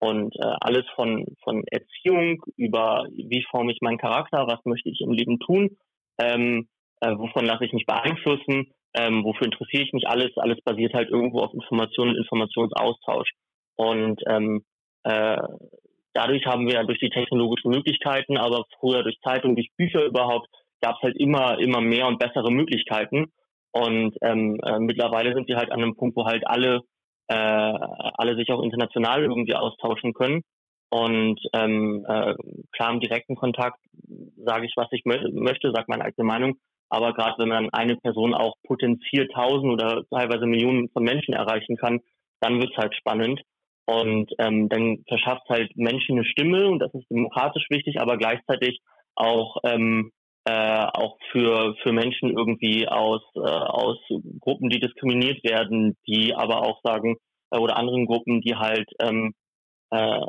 Und 0.00 0.34
äh, 0.36 0.54
alles 0.60 0.84
von, 0.96 1.26
von 1.44 1.62
Erziehung 1.70 2.42
über, 2.56 3.06
wie 3.12 3.44
forme 3.50 3.72
ich 3.72 3.78
meinen 3.82 3.98
Charakter, 3.98 4.46
was 4.48 4.64
möchte 4.64 4.88
ich 4.88 5.00
im 5.00 5.12
Leben 5.12 5.38
tun, 5.38 5.76
ähm, 6.18 6.68
äh, 7.00 7.16
wovon 7.16 7.44
lasse 7.44 7.64
ich 7.64 7.72
mich 7.72 7.86
beeinflussen, 7.86 8.72
ähm, 8.94 9.22
wofür 9.22 9.46
interessiere 9.46 9.84
ich 9.84 9.92
mich, 9.92 10.08
alles, 10.08 10.36
alles 10.36 10.60
basiert 10.64 10.94
halt 10.94 11.10
irgendwo 11.10 11.40
auf 11.40 11.54
Information 11.54 12.08
und 12.08 12.16
Informationsaustausch. 12.16 13.30
Und 13.76 14.20
ähm, 14.26 14.64
äh, 15.04 15.38
dadurch 16.14 16.46
haben 16.46 16.66
wir 16.66 16.84
durch 16.84 16.98
die 16.98 17.10
technologischen 17.10 17.70
Möglichkeiten, 17.70 18.36
aber 18.36 18.64
früher 18.78 19.02
durch 19.02 19.18
Zeitungen, 19.20 19.56
durch 19.56 19.70
Bücher 19.76 20.04
überhaupt, 20.04 20.48
gab 20.80 20.96
es 20.96 21.02
halt 21.02 21.16
immer, 21.16 21.58
immer 21.58 21.80
mehr 21.80 22.06
und 22.06 22.18
bessere 22.18 22.50
Möglichkeiten. 22.50 23.32
Und 23.72 24.16
ähm, 24.20 24.58
äh, 24.64 24.78
mittlerweile 24.78 25.32
sind 25.34 25.48
wir 25.48 25.56
halt 25.56 25.72
an 25.72 25.82
einem 25.82 25.96
Punkt, 25.96 26.16
wo 26.16 26.26
halt 26.26 26.46
alle, 26.46 26.80
äh, 27.28 27.34
alle 27.34 28.36
sich 28.36 28.50
auch 28.50 28.62
international 28.62 29.22
irgendwie 29.22 29.54
austauschen 29.54 30.12
können. 30.12 30.42
Und 30.90 31.40
ähm, 31.54 32.04
äh, 32.06 32.34
klar 32.72 32.92
im 32.92 33.00
direkten 33.00 33.34
Kontakt 33.34 33.78
sage 34.36 34.66
ich, 34.66 34.74
was 34.76 34.88
ich 34.90 35.06
mö 35.06 35.16
möchte, 35.32 35.72
sage 35.72 35.86
meine 35.88 36.04
eigene 36.04 36.26
Meinung. 36.26 36.56
Aber 36.90 37.14
gerade 37.14 37.38
wenn 37.38 37.48
man 37.48 37.70
eine 37.70 37.96
Person 37.96 38.34
auch 38.34 38.56
potenziert 38.64 39.32
tausend 39.32 39.72
oder 39.72 40.04
teilweise 40.10 40.44
Millionen 40.44 40.90
von 40.90 41.02
Menschen 41.02 41.32
erreichen 41.32 41.78
kann, 41.78 42.00
dann 42.40 42.60
wird's 42.60 42.76
halt 42.76 42.94
spannend. 42.94 43.40
Und 43.84 44.30
ähm, 44.38 44.68
dann 44.68 45.04
verschafft 45.08 45.48
halt 45.48 45.76
Menschen 45.76 46.16
eine 46.16 46.24
Stimme 46.24 46.68
und 46.68 46.78
das 46.78 46.94
ist 46.94 47.10
demokratisch 47.10 47.66
wichtig, 47.68 48.00
aber 48.00 48.16
gleichzeitig 48.16 48.80
auch 49.16 49.56
ähm, 49.64 50.12
äh, 50.44 50.86
auch 50.92 51.18
für 51.30 51.74
für 51.82 51.92
Menschen 51.92 52.30
irgendwie 52.36 52.88
aus 52.88 53.22
äh, 53.34 53.40
aus 53.40 53.98
Gruppen, 54.40 54.70
die 54.70 54.80
diskriminiert 54.80 55.42
werden, 55.44 55.96
die 56.06 56.34
aber 56.34 56.62
auch 56.62 56.80
sagen 56.82 57.16
äh, 57.50 57.58
oder 57.58 57.76
anderen 57.76 58.06
Gruppen, 58.06 58.40
die 58.40 58.54
halt 58.56 58.88
ähm, 59.00 59.34
äh, 59.90 60.20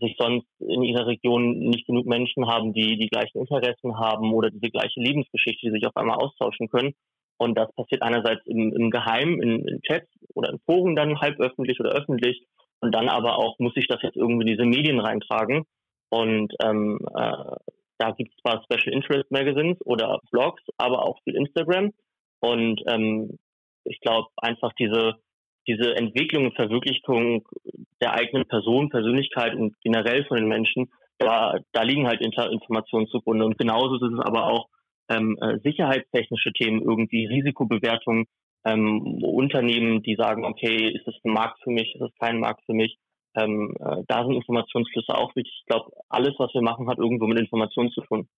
sich 0.00 0.16
sonst 0.18 0.46
in 0.58 0.82
ihrer 0.82 1.06
Region 1.06 1.58
nicht 1.58 1.86
genug 1.86 2.06
Menschen 2.06 2.46
haben, 2.46 2.72
die 2.72 2.98
die 2.98 3.08
gleichen 3.08 3.38
Interessen 3.38 3.98
haben 3.98 4.32
oder 4.32 4.50
diese 4.50 4.70
gleiche 4.70 5.00
Lebensgeschichte, 5.00 5.66
die 5.66 5.72
sich 5.72 5.86
auf 5.86 5.96
einmal 5.96 6.16
austauschen 6.16 6.68
können. 6.68 6.94
Und 7.36 7.58
das 7.58 7.72
passiert 7.74 8.02
einerseits 8.02 8.46
im, 8.46 8.72
im 8.72 8.90
Geheimen, 8.90 9.42
in, 9.42 9.66
in 9.66 9.82
Chats 9.82 10.08
oder 10.34 10.50
in 10.50 10.60
Foren 10.60 10.96
dann 10.96 11.20
halb 11.20 11.38
öffentlich 11.40 11.78
oder 11.80 11.90
öffentlich 11.90 12.42
und 12.82 12.94
dann 12.94 13.08
aber 13.08 13.38
auch, 13.38 13.58
muss 13.58 13.76
ich 13.76 13.86
das 13.86 14.02
jetzt 14.02 14.16
irgendwie 14.16 14.42
in 14.42 14.56
diese 14.56 14.66
Medien 14.66 15.00
reintragen. 15.00 15.64
Und 16.10 16.52
ähm, 16.62 16.98
äh, 17.14 17.56
da 17.98 18.10
gibt 18.10 18.32
es 18.32 18.36
zwar 18.42 18.62
Special 18.64 18.94
Interest 18.94 19.30
Magazines 19.30 19.78
oder 19.86 20.20
Blogs, 20.30 20.62
aber 20.76 21.06
auch 21.06 21.18
viel 21.24 21.36
Instagram. 21.36 21.92
Und 22.40 22.82
ähm, 22.88 23.38
ich 23.84 24.00
glaube 24.00 24.28
einfach 24.36 24.72
diese 24.74 25.14
diese 25.68 25.94
Entwicklung 25.94 26.46
und 26.46 26.56
Verwirklichung 26.56 27.46
der 28.00 28.14
eigenen 28.14 28.46
Person, 28.46 28.88
Persönlichkeit 28.88 29.54
und 29.54 29.74
generell 29.82 30.24
von 30.24 30.36
den 30.36 30.48
Menschen, 30.48 30.90
da, 31.18 31.56
da 31.72 31.82
liegen 31.82 32.08
halt 32.08 32.20
Informationen 32.20 33.06
zugrunde. 33.08 33.44
Und 33.44 33.58
genauso 33.58 33.96
ist 33.96 34.12
es 34.12 34.20
aber 34.20 34.48
auch 34.48 34.68
ähm, 35.08 35.38
äh, 35.40 35.58
sicherheitstechnische 35.62 36.52
Themen, 36.52 36.82
irgendwie 36.82 37.26
Risikobewertung, 37.26 38.26
ähm, 38.64 39.22
Unternehmen, 39.22 40.02
die 40.02 40.16
sagen, 40.16 40.44
okay, 40.44 40.88
ist 40.88 41.06
das 41.06 41.14
ein 41.24 41.32
Markt 41.32 41.60
für 41.62 41.70
mich, 41.70 41.94
ist 41.94 42.00
das 42.00 42.12
kein 42.20 42.40
Markt 42.40 42.64
für 42.64 42.74
mich. 42.74 42.98
Ähm, 43.34 43.74
äh, 43.80 44.02
da 44.08 44.24
sind 44.24 44.34
Informationsflüsse 44.34 45.14
auch 45.14 45.34
wichtig. 45.34 45.54
Ich 45.60 45.66
glaube, 45.66 45.90
alles, 46.08 46.34
was 46.38 46.52
wir 46.54 46.62
machen, 46.62 46.88
hat 46.88 46.98
irgendwo 46.98 47.26
mit 47.26 47.38
Informationen 47.38 47.90
zu 47.90 48.02
tun. 48.02 48.28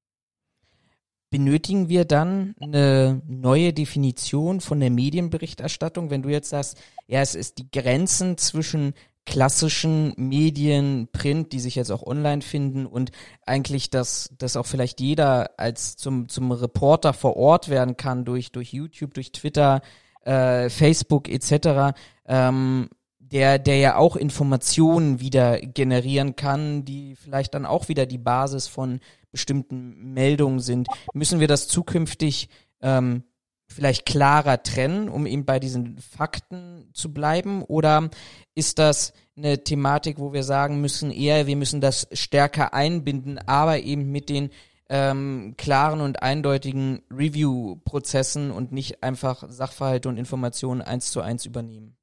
Benötigen 1.31 1.89
wir 1.89 2.05
dann 2.05 2.55
eine 2.61 3.21
neue 3.27 3.73
Definition 3.73 4.61
von 4.61 4.79
der 4.79 4.91
Medienberichterstattung, 4.91 6.11
wenn 6.11 6.23
du 6.23 6.29
jetzt 6.29 6.51
sagst, 6.51 6.81
ja, 7.09 7.21
es 7.21 7.35
ist 7.35 7.59
die 7.59 7.69
Grenzen 7.73 8.39
zwischen 8.39 8.95
klassischen 9.27 10.13
Medien, 10.17 11.09
Print, 11.11 11.53
die 11.53 11.59
sich 11.59 11.75
jetzt 11.75 11.91
auch 11.91 12.03
online 12.03 12.43
finden 12.43 12.87
und 12.87 13.11
eigentlich, 13.47 13.91
dass, 13.91 14.35
dass 14.39 14.57
auch 14.57 14.67
vielleicht 14.67 15.01
jeder 15.01 15.59
als 15.59 15.97
zum, 15.97 16.29
zum 16.29 16.53
Reporter 16.53 17.13
vor 17.13 17.37
Ort 17.37 17.69
werden 17.69 17.97
kann 17.97 18.25
durch, 18.25 18.53
durch 18.53 18.73
YouTube, 18.73 19.15
durch 19.15 19.33
Twitter, 19.33 19.81
äh, 20.25 20.69
Facebook 20.71 21.29
etc., 21.29 21.97
ähm, 22.27 22.89
der, 23.19 23.59
der 23.59 23.79
ja 23.79 23.97
auch 23.97 24.17
Informationen 24.17 25.19
wieder 25.21 25.59
generieren 25.59 26.37
kann, 26.37 26.85
die 26.85 27.17
vielleicht 27.17 27.55
dann 27.55 27.67
auch 27.67 27.89
wieder 27.89 28.07
die 28.07 28.19
Basis 28.19 28.69
von 28.69 29.01
bestimmten 29.33 30.13
Meldungen 30.13 30.61
sind. 30.61 30.87
Müssen 31.13 31.41
wir 31.41 31.49
das 31.49 31.67
zukünftig 31.67 32.49
ähm, 32.81 33.25
vielleicht 33.67 34.07
klarer 34.07 34.63
trennen, 34.63 35.09
um 35.09 35.27
eben 35.27 35.45
bei 35.45 35.59
diesen 35.59 35.99
Fakten 35.99 36.91
zu 36.93 37.13
bleiben? 37.13 37.63
Oder 37.63 38.11
ist 38.55 38.79
das 38.79 39.13
eine 39.37 39.65
Thematik, 39.65 40.19
wo 40.19 40.33
wir 40.33 40.45
sagen 40.45 40.81
müssen, 40.81 41.11
eher, 41.11 41.47
wir 41.47 41.57
müssen 41.57 41.81
das 41.81 42.07
stärker 42.13 42.73
einbinden, 42.73 43.39
aber 43.39 43.81
eben 43.81 44.13
mit 44.13 44.29
den 44.29 44.51
ähm, 44.89 45.55
klaren 45.57 46.01
und 46.01 46.23
eindeutigen 46.23 47.03
Review-Prozessen 47.11 48.51
und 48.51 48.73
nicht 48.73 49.03
einfach 49.03 49.45
Sachverhalte 49.49 50.09
und 50.09 50.19
Informationen 50.19 50.83
eins 50.83 51.11
zu 51.11 51.21
eins 51.21 51.47
übernehmen? 51.47 51.97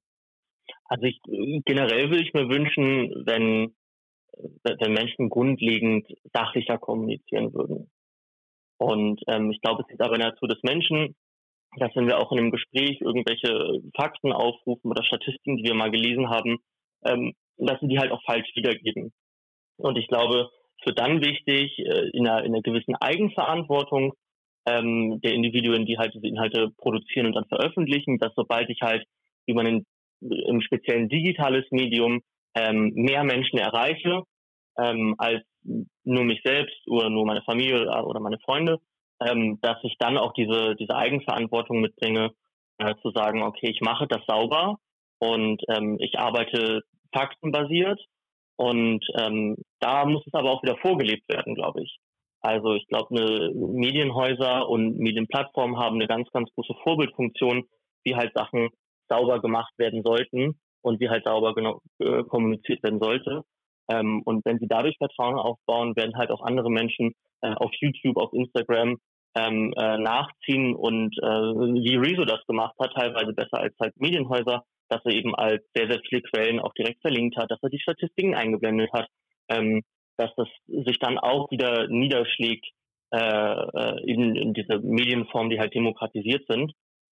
Also 0.85 1.05
ich, 1.05 1.21
generell 1.65 2.09
würde 2.09 2.23
ich 2.23 2.33
mir 2.33 2.49
wünschen, 2.49 3.23
wenn, 3.25 3.73
wenn 4.63 4.93
Menschen 4.93 5.29
grundlegend 5.29 6.07
sachlicher 6.33 6.77
kommunizieren 6.77 7.53
würden. 7.53 7.89
Und 8.77 9.21
ähm, 9.27 9.51
ich 9.51 9.61
glaube, 9.61 9.83
es 9.87 9.93
ist 9.93 10.01
aber 10.01 10.15
in 10.15 10.21
der 10.21 10.31
Natur 10.31 10.49
des 10.49 10.61
Menschen, 10.63 11.15
dass 11.77 11.95
wenn 11.95 12.07
wir 12.07 12.17
auch 12.17 12.31
in 12.31 12.39
einem 12.39 12.51
Gespräch 12.51 12.99
irgendwelche 12.99 13.79
Fakten 13.95 14.33
aufrufen 14.33 14.91
oder 14.91 15.03
Statistiken, 15.03 15.57
die 15.57 15.63
wir 15.63 15.75
mal 15.75 15.91
gelesen 15.91 16.29
haben, 16.29 16.57
ähm, 17.05 17.33
dass 17.57 17.79
sie 17.79 17.87
die 17.87 17.99
halt 17.99 18.11
auch 18.11 18.23
falsch 18.23 18.49
wiedergeben. 18.55 19.13
Und 19.77 19.97
ich 19.97 20.07
glaube, 20.07 20.49
für 20.83 20.93
dann 20.93 21.21
wichtig, 21.21 21.77
äh, 21.79 22.09
in, 22.13 22.27
einer, 22.27 22.43
in 22.43 22.53
einer 22.53 22.61
gewissen 22.61 22.95
Eigenverantwortung 22.95 24.13
ähm, 24.65 25.19
der 25.21 25.33
Individuen, 25.33 25.85
die 25.85 25.97
halt 25.97 26.13
diese 26.13 26.27
Inhalte 26.27 26.69
produzieren 26.77 27.27
und 27.27 27.33
dann 27.33 27.45
veröffentlichen, 27.45 28.19
dass 28.19 28.33
sobald 28.35 28.69
ich 28.69 28.81
halt 28.81 29.05
über 29.47 29.61
ein 29.61 29.85
im 30.21 30.61
speziellen 30.61 31.09
digitales 31.09 31.65
Medium 31.71 32.21
ähm, 32.55 32.91
mehr 32.93 33.23
Menschen 33.23 33.57
erreiche 33.57 34.23
ähm, 34.77 35.15
als 35.17 35.43
nur 36.03 36.23
mich 36.23 36.41
selbst 36.43 36.87
oder 36.87 37.09
nur 37.09 37.25
meine 37.25 37.41
Familie 37.41 37.81
oder, 37.81 38.05
oder 38.05 38.19
meine 38.19 38.39
Freunde, 38.39 38.79
ähm, 39.19 39.59
dass 39.61 39.77
ich 39.83 39.95
dann 39.99 40.17
auch 40.17 40.33
diese, 40.33 40.75
diese 40.75 40.95
Eigenverantwortung 40.95 41.81
mitbringe, 41.81 42.31
äh, 42.77 42.95
zu 43.01 43.11
sagen, 43.11 43.43
okay, 43.43 43.69
ich 43.69 43.81
mache 43.81 44.07
das 44.07 44.21
sauber 44.27 44.77
und 45.19 45.61
ähm, 45.69 45.97
ich 45.99 46.17
arbeite 46.19 46.83
faktenbasiert 47.13 47.99
und 48.57 49.05
ähm, 49.19 49.57
da 49.79 50.05
muss 50.05 50.25
es 50.25 50.33
aber 50.33 50.51
auch 50.51 50.63
wieder 50.63 50.77
vorgelebt 50.77 51.27
werden, 51.29 51.55
glaube 51.55 51.83
ich. 51.83 51.97
Also 52.41 52.73
ich 52.73 52.87
glaube, 52.87 53.15
eine 53.15 53.51
Medienhäuser 53.53 54.67
und 54.67 54.97
Medienplattformen 54.97 55.77
haben 55.77 55.95
eine 55.95 56.07
ganz, 56.07 56.29
ganz 56.31 56.49
große 56.55 56.73
Vorbildfunktion, 56.83 57.63
wie 58.03 58.15
halt 58.15 58.33
Sachen 58.33 58.69
sauber 59.09 59.39
gemacht 59.41 59.73
werden 59.77 60.01
sollten 60.03 60.59
und 60.81 60.99
wie 60.99 61.09
halt 61.09 61.25
sauber 61.25 61.53
genau, 61.53 61.81
äh, 61.99 62.23
kommuniziert 62.23 62.81
werden 62.83 62.99
sollte. 62.99 63.43
Ähm, 63.91 64.21
und 64.25 64.43
wenn 64.45 64.57
sie 64.57 64.67
dadurch 64.67 64.97
Vertrauen 64.97 65.37
aufbauen, 65.37 65.95
werden 65.95 66.17
halt 66.17 66.31
auch 66.31 66.41
andere 66.41 66.71
Menschen 66.71 67.13
äh, 67.41 67.53
auf 67.53 67.71
YouTube, 67.79 68.17
auf 68.17 68.33
Instagram 68.33 68.97
ähm, 69.35 69.73
äh, 69.77 69.97
nachziehen 69.97 70.75
und 70.75 71.17
äh, 71.19 71.25
wie 71.25 71.95
Rezo 71.95 72.25
das 72.25 72.45
gemacht 72.47 72.75
hat, 72.79 72.93
teilweise 72.93 73.33
besser 73.33 73.59
als 73.59 73.75
halt 73.79 73.93
Medienhäuser, 73.97 74.63
dass 74.91 75.03
er 75.05 75.13
eben 75.13 75.33
als 75.35 75.63
sehr, 75.73 75.89
sehr 75.89 76.01
viele 76.07 76.21
Quellen 76.21 76.59
auch 76.59 76.73
direkt 76.73 77.01
verlinkt 77.01 77.37
hat, 77.37 77.49
dass 77.49 77.63
er 77.63 77.69
die 77.69 77.79
Statistiken 77.79 78.35
eingeblendet 78.35 78.91
hat, 78.91 79.07
ähm, 79.49 79.83
dass 80.17 80.31
das 80.35 80.47
sich 80.67 80.99
dann 80.99 81.17
auch 81.17 81.49
wieder 81.49 81.87
niederschlägt 81.87 82.67
äh, 83.13 83.17
äh, 83.17 84.03
in, 84.05 84.35
in 84.35 84.53
diese 84.53 84.79
Medienformen, 84.79 85.49
die 85.49 85.59
halt 85.59 85.73
demokratisiert 85.73 86.45
sind. 86.47 86.73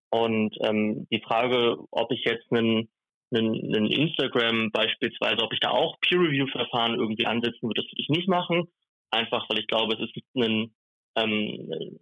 Und 0.10 0.56
ähm, 0.64 1.08
die 1.12 1.22
Frage, 1.22 1.78
ob 1.92 2.12
ich 2.12 2.24
jetzt 2.26 2.52
einen 2.52 2.90
einen, 3.30 3.76
einen 3.76 3.92
Instagram 3.92 4.72
beispielsweise, 4.72 5.44
ob 5.44 5.52
ich 5.54 5.60
da 5.60 5.72
auch 5.72 6.00
Peer-Review-Verfahren 6.00 6.96
irgendwie 6.96 7.26
ansetzen 7.26 7.64
würde, 7.64 7.82
das 7.82 7.92
würde 7.92 8.02
ich 8.02 8.10
nicht 8.10 8.30
machen. 8.30 8.70
Einfach, 9.12 9.50
weil 9.50 9.60
ich 9.60 9.68
glaube, 9.68 9.96
es 9.96 10.02
ist 10.02 10.16
ein, 10.36 10.74
ähm, 11.18 12.00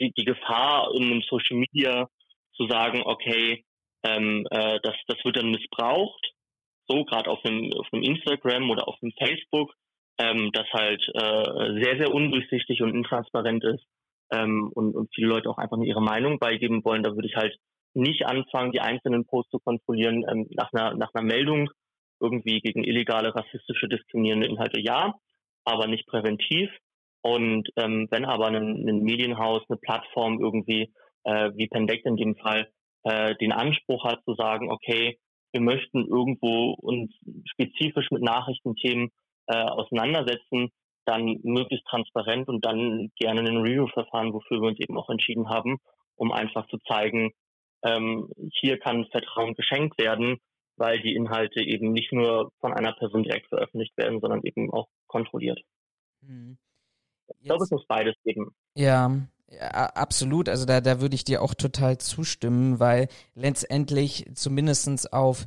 die, 0.00 0.12
die 0.12 0.24
Gefahr 0.24 0.92
in 0.96 1.04
einem 1.04 1.22
Social 1.22 1.58
Media 1.58 2.08
zu 2.54 2.66
sagen, 2.66 3.02
okay, 3.04 3.64
ähm, 4.04 4.46
äh, 4.50 4.78
das, 4.82 4.94
das 5.06 5.18
wird 5.24 5.36
dann 5.36 5.50
missbraucht, 5.50 6.24
so 6.86 7.04
gerade 7.04 7.30
auf 7.30 7.44
einem, 7.44 7.72
auf 7.74 7.86
einem 7.92 8.02
Instagram 8.02 8.70
oder 8.70 8.88
auf 8.88 8.96
einem 9.02 9.12
Facebook, 9.18 9.72
ähm, 10.18 10.50
das 10.52 10.66
halt 10.72 11.02
äh, 11.14 11.82
sehr, 11.82 11.98
sehr 11.98 12.12
undurchsichtig 12.12 12.82
und 12.82 12.94
intransparent 12.94 13.64
ist 13.64 13.84
ähm, 14.32 14.70
und, 14.74 14.94
und 14.94 15.08
viele 15.14 15.28
Leute 15.28 15.48
auch 15.48 15.58
einfach 15.58 15.76
nur 15.76 15.86
ihre 15.86 16.02
Meinung 16.02 16.38
beigeben 16.38 16.84
wollen. 16.84 17.02
Da 17.02 17.14
würde 17.14 17.28
ich 17.28 17.36
halt 17.36 17.56
nicht 17.94 18.26
anfangen, 18.26 18.72
die 18.72 18.80
einzelnen 18.80 19.26
Posts 19.26 19.50
zu 19.50 19.58
kontrollieren 19.60 20.24
ähm, 20.30 20.46
nach, 20.50 20.72
einer, 20.72 20.94
nach 20.94 21.14
einer 21.14 21.26
Meldung 21.26 21.70
irgendwie 22.20 22.60
gegen 22.60 22.84
illegale, 22.84 23.34
rassistische, 23.34 23.88
diskriminierende 23.88 24.48
Inhalte 24.48 24.80
ja, 24.80 25.14
aber 25.64 25.86
nicht 25.86 26.06
präventiv. 26.06 26.70
Und 27.22 27.68
ähm, 27.76 28.08
wenn 28.10 28.24
aber 28.24 28.46
ein, 28.46 28.88
ein 28.88 29.02
Medienhaus, 29.02 29.62
eine 29.68 29.78
Plattform 29.78 30.40
irgendwie, 30.40 30.92
äh, 31.24 31.50
wie 31.54 31.68
Pendect 31.68 32.06
in 32.06 32.16
dem 32.16 32.36
Fall, 32.36 32.68
äh, 33.04 33.34
den 33.36 33.52
Anspruch 33.52 34.04
hat 34.04 34.24
zu 34.24 34.34
sagen, 34.34 34.70
okay, 34.70 35.18
wir 35.52 35.60
möchten 35.60 36.06
irgendwo 36.06 36.72
uns 36.74 37.12
spezifisch 37.46 38.10
mit 38.10 38.22
Nachrichtenthemen 38.22 39.10
äh, 39.46 39.56
auseinandersetzen, 39.56 40.70
dann 41.06 41.40
möglichst 41.42 41.86
transparent 41.86 42.48
und 42.48 42.64
dann 42.64 43.10
gerne 43.16 43.40
ein 43.40 43.56
Review-Verfahren, 43.56 44.34
wofür 44.34 44.60
wir 44.60 44.68
uns 44.68 44.78
eben 44.78 44.98
auch 44.98 45.08
entschieden 45.08 45.48
haben, 45.48 45.78
um 46.16 46.32
einfach 46.32 46.66
zu 46.68 46.78
zeigen, 46.86 47.32
ähm, 47.82 48.28
hier 48.52 48.78
kann 48.78 49.06
Vertrauen 49.06 49.54
geschenkt 49.54 49.98
werden, 49.98 50.38
weil 50.76 51.00
die 51.00 51.14
Inhalte 51.14 51.62
eben 51.62 51.92
nicht 51.92 52.12
nur 52.12 52.52
von 52.60 52.74
einer 52.74 52.92
Person 52.92 53.22
direkt 53.22 53.48
veröffentlicht 53.48 53.96
werden, 53.96 54.20
sondern 54.20 54.42
eben 54.42 54.70
auch 54.70 54.88
kontrolliert. 55.06 55.60
Hm. 56.20 56.58
Ich 57.40 57.46
glaube, 57.46 57.64
es 57.64 57.70
muss 57.70 57.86
beides 57.86 58.14
geben. 58.24 58.54
Ja, 58.74 59.10
ja, 59.50 59.86
absolut. 59.86 60.48
Also 60.48 60.64
da, 60.64 60.80
da 60.80 61.00
würde 61.00 61.14
ich 61.14 61.24
dir 61.24 61.42
auch 61.42 61.54
total 61.54 61.98
zustimmen, 61.98 62.78
weil 62.80 63.08
letztendlich 63.34 64.26
zumindestens 64.34 65.06
auf 65.06 65.46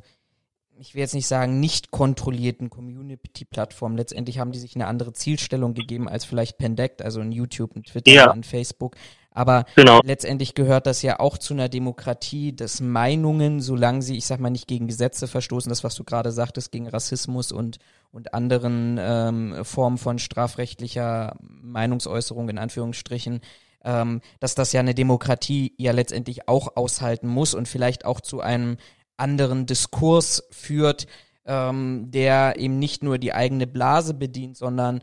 ich 0.78 0.94
will 0.94 1.00
jetzt 1.00 1.14
nicht 1.14 1.28
sagen, 1.28 1.60
nicht 1.60 1.92
kontrollierten 1.92 2.68
Community-Plattformen. 2.68 3.96
Letztendlich 3.96 4.40
haben 4.40 4.50
die 4.50 4.58
sich 4.58 4.74
eine 4.74 4.88
andere 4.88 5.12
Zielstellung 5.12 5.74
gegeben 5.74 6.08
als 6.08 6.24
vielleicht 6.24 6.58
Pendect, 6.58 7.02
also 7.02 7.20
ein 7.20 7.30
YouTube, 7.30 7.76
ein 7.76 7.84
Twitter, 7.84 8.10
ja. 8.10 8.30
ein 8.32 8.42
Facebook. 8.42 8.96
Aber 9.30 9.64
genau. 9.76 10.00
letztendlich 10.04 10.54
gehört 10.54 10.86
das 10.86 11.00
ja 11.02 11.20
auch 11.20 11.38
zu 11.38 11.54
einer 11.54 11.68
Demokratie, 11.68 12.54
dass 12.54 12.80
Meinungen, 12.80 13.60
solange 13.60 14.02
sie, 14.02 14.16
ich 14.16 14.26
sag 14.26 14.40
mal, 14.40 14.50
nicht 14.50 14.66
gegen 14.66 14.88
Gesetze 14.88 15.26
verstoßen, 15.26 15.70
das, 15.70 15.84
was 15.84 15.94
du 15.94 16.04
gerade 16.04 16.32
sagtest, 16.32 16.72
gegen 16.72 16.88
Rassismus 16.88 17.52
und, 17.52 17.78
und 18.10 18.34
anderen 18.34 18.98
ähm, 19.00 19.64
Formen 19.64 19.98
von 19.98 20.18
strafrechtlicher 20.18 21.36
Meinungsäußerung 21.40 22.48
in 22.50 22.58
Anführungsstrichen, 22.58 23.40
ähm, 23.84 24.20
dass 24.40 24.54
das 24.54 24.72
ja 24.72 24.80
eine 24.80 24.94
Demokratie 24.94 25.74
ja 25.78 25.92
letztendlich 25.92 26.48
auch 26.48 26.76
aushalten 26.76 27.28
muss 27.28 27.54
und 27.54 27.68
vielleicht 27.68 28.04
auch 28.04 28.20
zu 28.20 28.40
einem 28.40 28.76
anderen 29.16 29.66
Diskurs 29.66 30.44
führt, 30.50 31.06
ähm, 31.44 32.10
der 32.10 32.58
eben 32.58 32.78
nicht 32.78 33.02
nur 33.02 33.18
die 33.18 33.32
eigene 33.32 33.66
Blase 33.66 34.14
bedient, 34.14 34.56
sondern 34.56 35.00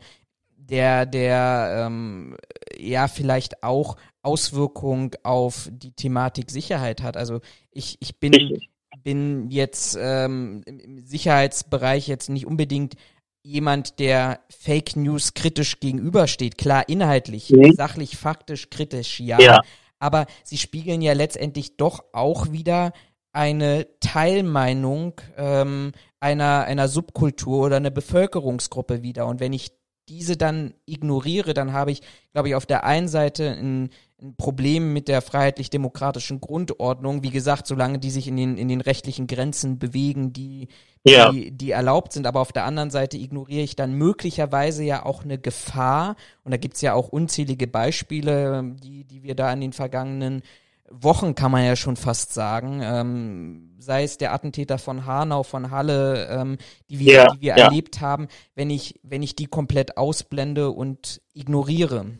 der, 0.56 1.06
der 1.06 1.86
ähm, 1.86 2.36
ja 2.78 3.08
vielleicht 3.08 3.62
auch 3.62 3.96
Auswirkung 4.22 5.14
auf 5.22 5.68
die 5.72 5.92
Thematik 5.92 6.50
Sicherheit 6.50 7.02
hat. 7.02 7.16
Also 7.16 7.40
ich, 7.70 7.96
ich 8.00 8.18
bin, 8.18 8.58
bin 9.02 9.50
jetzt 9.50 9.98
ähm, 10.00 10.62
im 10.66 11.04
Sicherheitsbereich 11.04 12.06
jetzt 12.06 12.28
nicht 12.28 12.46
unbedingt 12.46 12.94
jemand, 13.42 13.98
der 13.98 14.40
Fake 14.48 14.96
News 14.96 15.34
kritisch 15.34 15.80
gegenübersteht. 15.80 16.58
Klar, 16.58 16.88
inhaltlich, 16.88 17.50
mhm. 17.50 17.72
sachlich, 17.72 18.16
faktisch, 18.16 18.70
kritisch, 18.70 19.20
ja. 19.20 19.40
ja. 19.40 19.60
Aber 19.98 20.26
sie 20.44 20.58
spiegeln 20.58 21.02
ja 21.02 21.12
letztendlich 21.12 21.76
doch 21.76 22.04
auch 22.12 22.52
wieder 22.52 22.92
eine 23.32 23.86
Teilmeinung 24.00 25.20
ähm, 25.36 25.92
einer, 26.18 26.64
einer 26.64 26.88
Subkultur 26.88 27.66
oder 27.66 27.76
einer 27.76 27.90
Bevölkerungsgruppe 27.90 29.02
wieder. 29.02 29.26
Und 29.26 29.40
wenn 29.40 29.52
ich 29.52 29.72
diese 30.10 30.36
dann 30.36 30.74
ignoriere, 30.86 31.54
dann 31.54 31.72
habe 31.72 31.92
ich, 31.92 32.02
glaube 32.32 32.48
ich, 32.48 32.54
auf 32.56 32.66
der 32.66 32.84
einen 32.84 33.06
Seite 33.06 33.50
ein, 33.50 33.90
ein 34.20 34.34
Problem 34.36 34.92
mit 34.92 35.06
der 35.06 35.22
freiheitlich-demokratischen 35.22 36.40
Grundordnung. 36.40 37.22
Wie 37.22 37.30
gesagt, 37.30 37.68
solange 37.68 38.00
die 38.00 38.10
sich 38.10 38.26
in 38.26 38.36
den, 38.36 38.58
in 38.58 38.68
den 38.68 38.80
rechtlichen 38.80 39.28
Grenzen 39.28 39.78
bewegen, 39.78 40.32
die, 40.32 40.66
ja. 41.04 41.30
die, 41.30 41.52
die 41.52 41.70
erlaubt 41.70 42.12
sind. 42.12 42.26
Aber 42.26 42.40
auf 42.40 42.52
der 42.52 42.64
anderen 42.64 42.90
Seite 42.90 43.16
ignoriere 43.16 43.62
ich 43.62 43.76
dann 43.76 43.94
möglicherweise 43.94 44.82
ja 44.82 45.06
auch 45.06 45.22
eine 45.22 45.38
Gefahr. 45.38 46.16
Und 46.42 46.50
da 46.50 46.56
gibt's 46.56 46.80
ja 46.80 46.94
auch 46.94 47.08
unzählige 47.08 47.68
Beispiele, 47.68 48.74
die, 48.82 49.04
die 49.04 49.22
wir 49.22 49.36
da 49.36 49.52
in 49.52 49.60
den 49.60 49.72
vergangenen 49.72 50.42
Wochen 50.90 51.34
kann 51.34 51.52
man 51.52 51.64
ja 51.64 51.76
schon 51.76 51.96
fast 51.96 52.34
sagen, 52.34 52.80
ähm, 52.82 53.76
sei 53.78 54.02
es 54.02 54.18
der 54.18 54.32
Attentäter 54.32 54.76
von 54.76 55.06
Hanau, 55.06 55.44
von 55.44 55.70
Halle, 55.70 56.26
ähm, 56.28 56.58
die 56.90 56.98
wir, 56.98 57.12
ja, 57.12 57.26
die 57.28 57.40
wir 57.40 57.56
ja. 57.56 57.64
erlebt 57.64 58.00
haben, 58.00 58.28
wenn 58.54 58.70
ich, 58.70 58.98
wenn 59.02 59.22
ich 59.22 59.36
die 59.36 59.46
komplett 59.46 59.96
ausblende 59.96 60.70
und 60.70 61.22
ignoriere. 61.32 62.18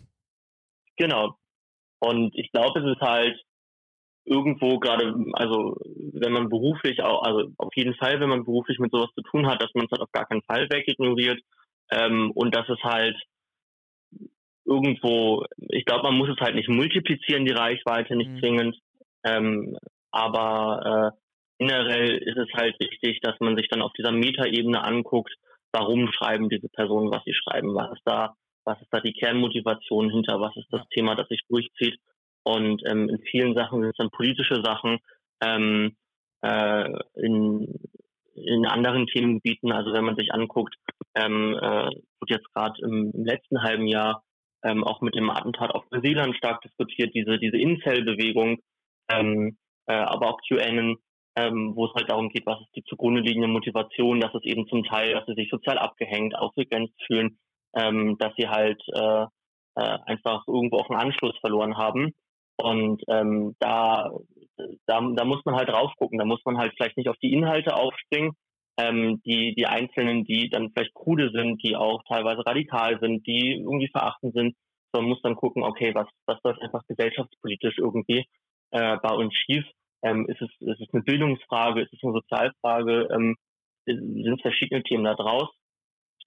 Genau. 0.97 1.37
Und 1.99 2.35
ich 2.35 2.51
glaube, 2.53 2.81
es 2.81 2.97
ist 2.97 3.01
halt 3.01 3.43
irgendwo 4.25 4.79
gerade, 4.79 5.15
also 5.33 5.77
wenn 6.13 6.33
man 6.33 6.49
beruflich 6.49 7.03
auch, 7.03 7.23
also 7.23 7.51
auf 7.59 7.75
jeden 7.75 7.95
Fall, 7.95 8.21
wenn 8.21 8.29
man 8.29 8.45
beruflich 8.45 8.79
mit 8.79 8.93
sowas 8.93 9.11
zu 9.15 9.23
tun 9.23 9.47
hat, 9.47 9.61
dass 9.61 9.75
man 9.75 9.87
es 9.87 9.91
halt 9.91 10.03
auf 10.03 10.13
gar 10.13 10.27
keinen 10.27 10.43
Fall 10.43 10.69
wegignoriert 10.71 11.41
ähm, 11.91 12.31
und 12.35 12.55
dass 12.55 12.69
es 12.69 12.79
halt 12.85 13.17
irgendwo, 14.71 15.45
ich 15.69 15.85
glaube, 15.85 16.05
man 16.05 16.17
muss 16.17 16.29
es 16.29 16.41
halt 16.41 16.55
nicht 16.55 16.69
multiplizieren, 16.69 17.45
die 17.45 17.53
Reichweite, 17.53 18.15
nicht 18.15 18.31
mhm. 18.31 18.39
zwingend. 18.39 18.79
Ähm, 19.25 19.77
aber 20.13 21.13
äh, 21.13 21.65
generell 21.65 22.17
ist 22.19 22.39
es 22.39 22.49
halt 22.55 22.79
wichtig, 22.79 23.21
dass 23.21 23.35
man 23.41 23.57
sich 23.57 23.69
dann 23.69 23.83
auf 23.83 23.93
dieser 23.95 24.13
Metaebene 24.13 24.83
anguckt, 24.83 25.35
warum 25.73 26.11
schreiben 26.13 26.49
diese 26.49 26.69
Personen, 26.69 27.11
was 27.11 27.25
sie 27.25 27.35
schreiben, 27.35 27.75
was 27.75 27.93
ist 27.93 28.03
da, 28.05 28.35
was 28.65 28.81
ist 28.81 28.89
da 28.93 29.01
die 29.01 29.13
Kernmotivation 29.13 30.09
hinter, 30.11 30.41
was 30.41 30.57
ist 30.57 30.69
das 30.71 30.87
Thema, 30.95 31.17
das 31.17 31.29
sich 31.29 31.43
durchzieht. 31.49 31.99
Und 32.45 32.83
ähm, 32.87 33.09
in 33.09 33.19
vielen 33.31 33.55
Sachen 33.55 33.81
sind 33.81 33.91
es 33.91 33.97
dann 33.97 34.11
politische 34.11 34.63
Sachen, 34.63 34.99
ähm, 35.43 35.97
äh, 36.43 36.91
in, 37.17 37.75
in 38.35 38.67
anderen 38.67 39.07
Themengebieten, 39.07 39.73
also 39.73 39.93
wenn 39.93 40.05
man 40.05 40.17
sich 40.17 40.33
anguckt, 40.33 40.75
ähm, 41.15 41.55
äh, 41.61 41.91
wird 42.21 42.31
jetzt 42.31 42.53
gerade 42.55 42.81
im, 42.83 43.11
im 43.13 43.25
letzten 43.25 43.63
halben 43.63 43.87
Jahr 43.87 44.23
ähm, 44.63 44.85
auch 44.85 45.01
mit 45.01 45.15
dem 45.15 45.31
Attentat 45.31 45.71
auf 45.71 45.85
Neuseeland 45.91 46.37
stark 46.37 46.61
diskutiert, 46.63 47.15
diese, 47.15 47.39
diese 47.39 47.57
Incel-Bewegung, 47.57 48.59
ähm, 49.09 49.57
äh, 49.87 49.93
aber 49.93 50.29
auch 50.31 50.41
QAnon, 50.47 50.97
ähm, 51.37 51.73
wo 51.75 51.87
es 51.87 51.95
halt 51.95 52.11
darum 52.11 52.29
geht, 52.29 52.47
was 52.47 52.61
ist 52.61 52.77
die 52.77 52.85
zugrunde 52.85 53.21
liegende 53.21 53.49
Motivation, 53.49 54.21
dass 54.21 54.35
es 54.35 54.45
eben 54.45 54.67
zum 54.69 54.85
Teil, 54.85 55.15
dass 55.15 55.27
sie 55.27 55.35
sich 55.35 55.51
sozial 55.51 55.79
abgehängt, 55.79 56.37
ausgegrenzt 56.37 56.95
fühlen, 57.07 57.39
ähm, 57.75 58.17
dass 58.19 58.35
sie 58.37 58.49
halt 58.49 58.83
äh, 58.95 59.27
äh, 59.77 59.99
einfach 60.07 60.47
irgendwo 60.47 60.79
auch 60.79 60.91
einen 60.91 61.01
Anschluss 61.01 61.37
verloren 61.39 61.77
haben. 61.77 62.13
Und 62.57 63.03
ähm, 63.09 63.57
da, 63.59 64.11
da, 64.87 65.01
da 65.01 65.25
muss 65.25 65.45
man 65.45 65.55
halt 65.55 65.69
drauf 65.69 65.93
gucken. 65.97 66.19
Da 66.19 66.25
muss 66.25 66.45
man 66.45 66.59
halt 66.59 66.75
vielleicht 66.77 66.97
nicht 66.97 67.09
auf 67.09 67.17
die 67.23 67.33
Inhalte 67.33 67.75
aufspringen, 67.75 68.33
ähm, 68.81 69.21
die, 69.25 69.55
die 69.55 69.67
Einzelnen, 69.67 70.25
die 70.25 70.49
dann 70.49 70.71
vielleicht 70.71 70.95
krude 70.95 71.31
sind, 71.31 71.63
die 71.63 71.77
auch 71.77 72.03
teilweise 72.09 72.45
radikal 72.47 72.99
sind, 73.01 73.27
die 73.27 73.59
irgendwie 73.59 73.89
verachten 73.89 74.33
sind. 74.33 74.57
So, 74.93 75.01
man 75.01 75.11
muss 75.11 75.23
dann 75.23 75.37
gucken, 75.37 75.63
okay, 75.63 75.95
was, 75.95 76.09
was 76.27 76.39
läuft 76.43 76.63
einfach 76.63 76.83
gesellschaftspolitisch 76.89 77.79
irgendwie 77.79 78.27
äh, 78.71 78.97
bei 79.03 79.15
uns 79.15 79.35
schief? 79.35 79.65
Ähm, 80.03 80.27
ist, 80.29 80.41
es, 80.41 80.51
ist 80.61 80.81
es 80.81 80.95
eine 80.95 81.03
Bildungsfrage, 81.03 81.83
ist 81.83 81.93
es 81.93 82.03
eine 82.03 82.13
Sozialfrage, 82.13 83.09
ähm, 83.13 83.37
sind 83.85 84.41
verschiedene 84.41 84.83
Themen 84.83 85.05
da 85.05 85.15
draus. 85.15 85.49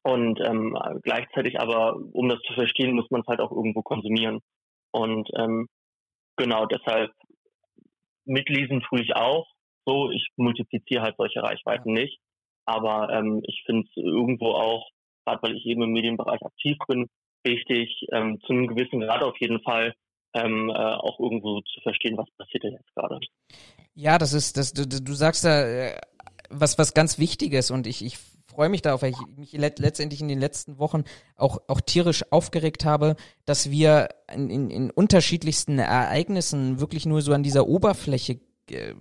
Und 0.04 0.40
ähm, 0.46 0.78
gleichzeitig 1.02 1.60
aber, 1.60 1.96
um 1.96 2.28
das 2.28 2.40
zu 2.42 2.54
verstehen, 2.54 2.94
muss 2.94 3.10
man 3.10 3.22
es 3.22 3.28
halt 3.28 3.40
auch 3.40 3.52
irgendwo 3.52 3.82
konsumieren. 3.82 4.42
Und 4.92 5.30
ähm, 5.38 5.68
genau 6.36 6.66
deshalb 6.66 7.12
mitlesen 8.26 8.82
tue 8.82 9.02
ich 9.02 9.16
auch 9.16 9.48
so. 9.86 10.12
Ich 10.12 10.28
multipliziere 10.36 11.02
halt 11.02 11.16
solche 11.18 11.42
Reichweiten 11.42 11.94
nicht. 11.94 12.20
Aber 12.66 13.10
ähm, 13.10 13.42
ich 13.46 13.64
finde 13.66 13.88
es 13.88 13.98
irgendwo 13.98 14.52
auch, 14.52 14.90
gerade 15.26 15.42
weil 15.44 15.56
ich 15.56 15.66
eben 15.66 15.84
im 15.84 15.92
Medienbereich 15.92 16.42
aktiv 16.42 16.78
bin, 16.88 17.08
wichtig, 17.44 18.06
ähm, 18.12 18.40
zu 18.46 18.54
einem 18.54 18.68
gewissen 18.68 19.02
Grad 19.02 19.24
auf 19.24 19.38
jeden 19.40 19.62
Fall 19.62 19.94
ähm, 20.34 20.70
äh, 20.70 20.74
auch 20.74 21.20
irgendwo 21.20 21.62
zu 21.62 21.82
verstehen, 21.82 22.18
was 22.18 22.30
passiert 22.38 22.64
denn 22.64 22.74
jetzt 22.74 22.96
gerade. 22.96 23.20
Ja, 23.94 24.18
das 24.18 24.34
ist, 24.34 24.58
das, 24.58 24.74
du, 24.74 24.88
du 24.88 25.14
sagst 25.14 25.46
da 25.46 25.68
äh, 25.68 26.00
was, 26.50 26.78
was 26.78 26.94
ganz 26.94 27.20
Wichtiges 27.20 27.72
und 27.72 27.88
ich, 27.88 28.04
ich 28.04 28.18
freue 28.54 28.70
mich 28.70 28.82
darauf, 28.82 29.02
weil 29.02 29.12
ich 29.12 29.38
mich 29.38 29.54
let 29.54 29.80
letztendlich 29.80 30.22
in 30.22 30.28
den 30.28 30.40
letzten 30.40 30.78
Wochen 30.80 31.04
auch, 31.36 31.60
auch 31.68 31.82
tierisch 31.82 32.24
aufgeregt 32.32 32.86
habe, 32.86 33.16
dass 33.46 33.72
wir 33.72 34.10
in, 34.34 34.50
in, 34.50 34.70
in 34.70 34.92
unterschiedlichsten 34.92 35.80
Ereignissen 35.80 36.80
wirklich 36.80 37.06
nur 37.06 37.22
so 37.22 37.34
an 37.34 37.44
dieser 37.44 37.68
Oberfläche 37.68 38.40
äh, 38.70 38.94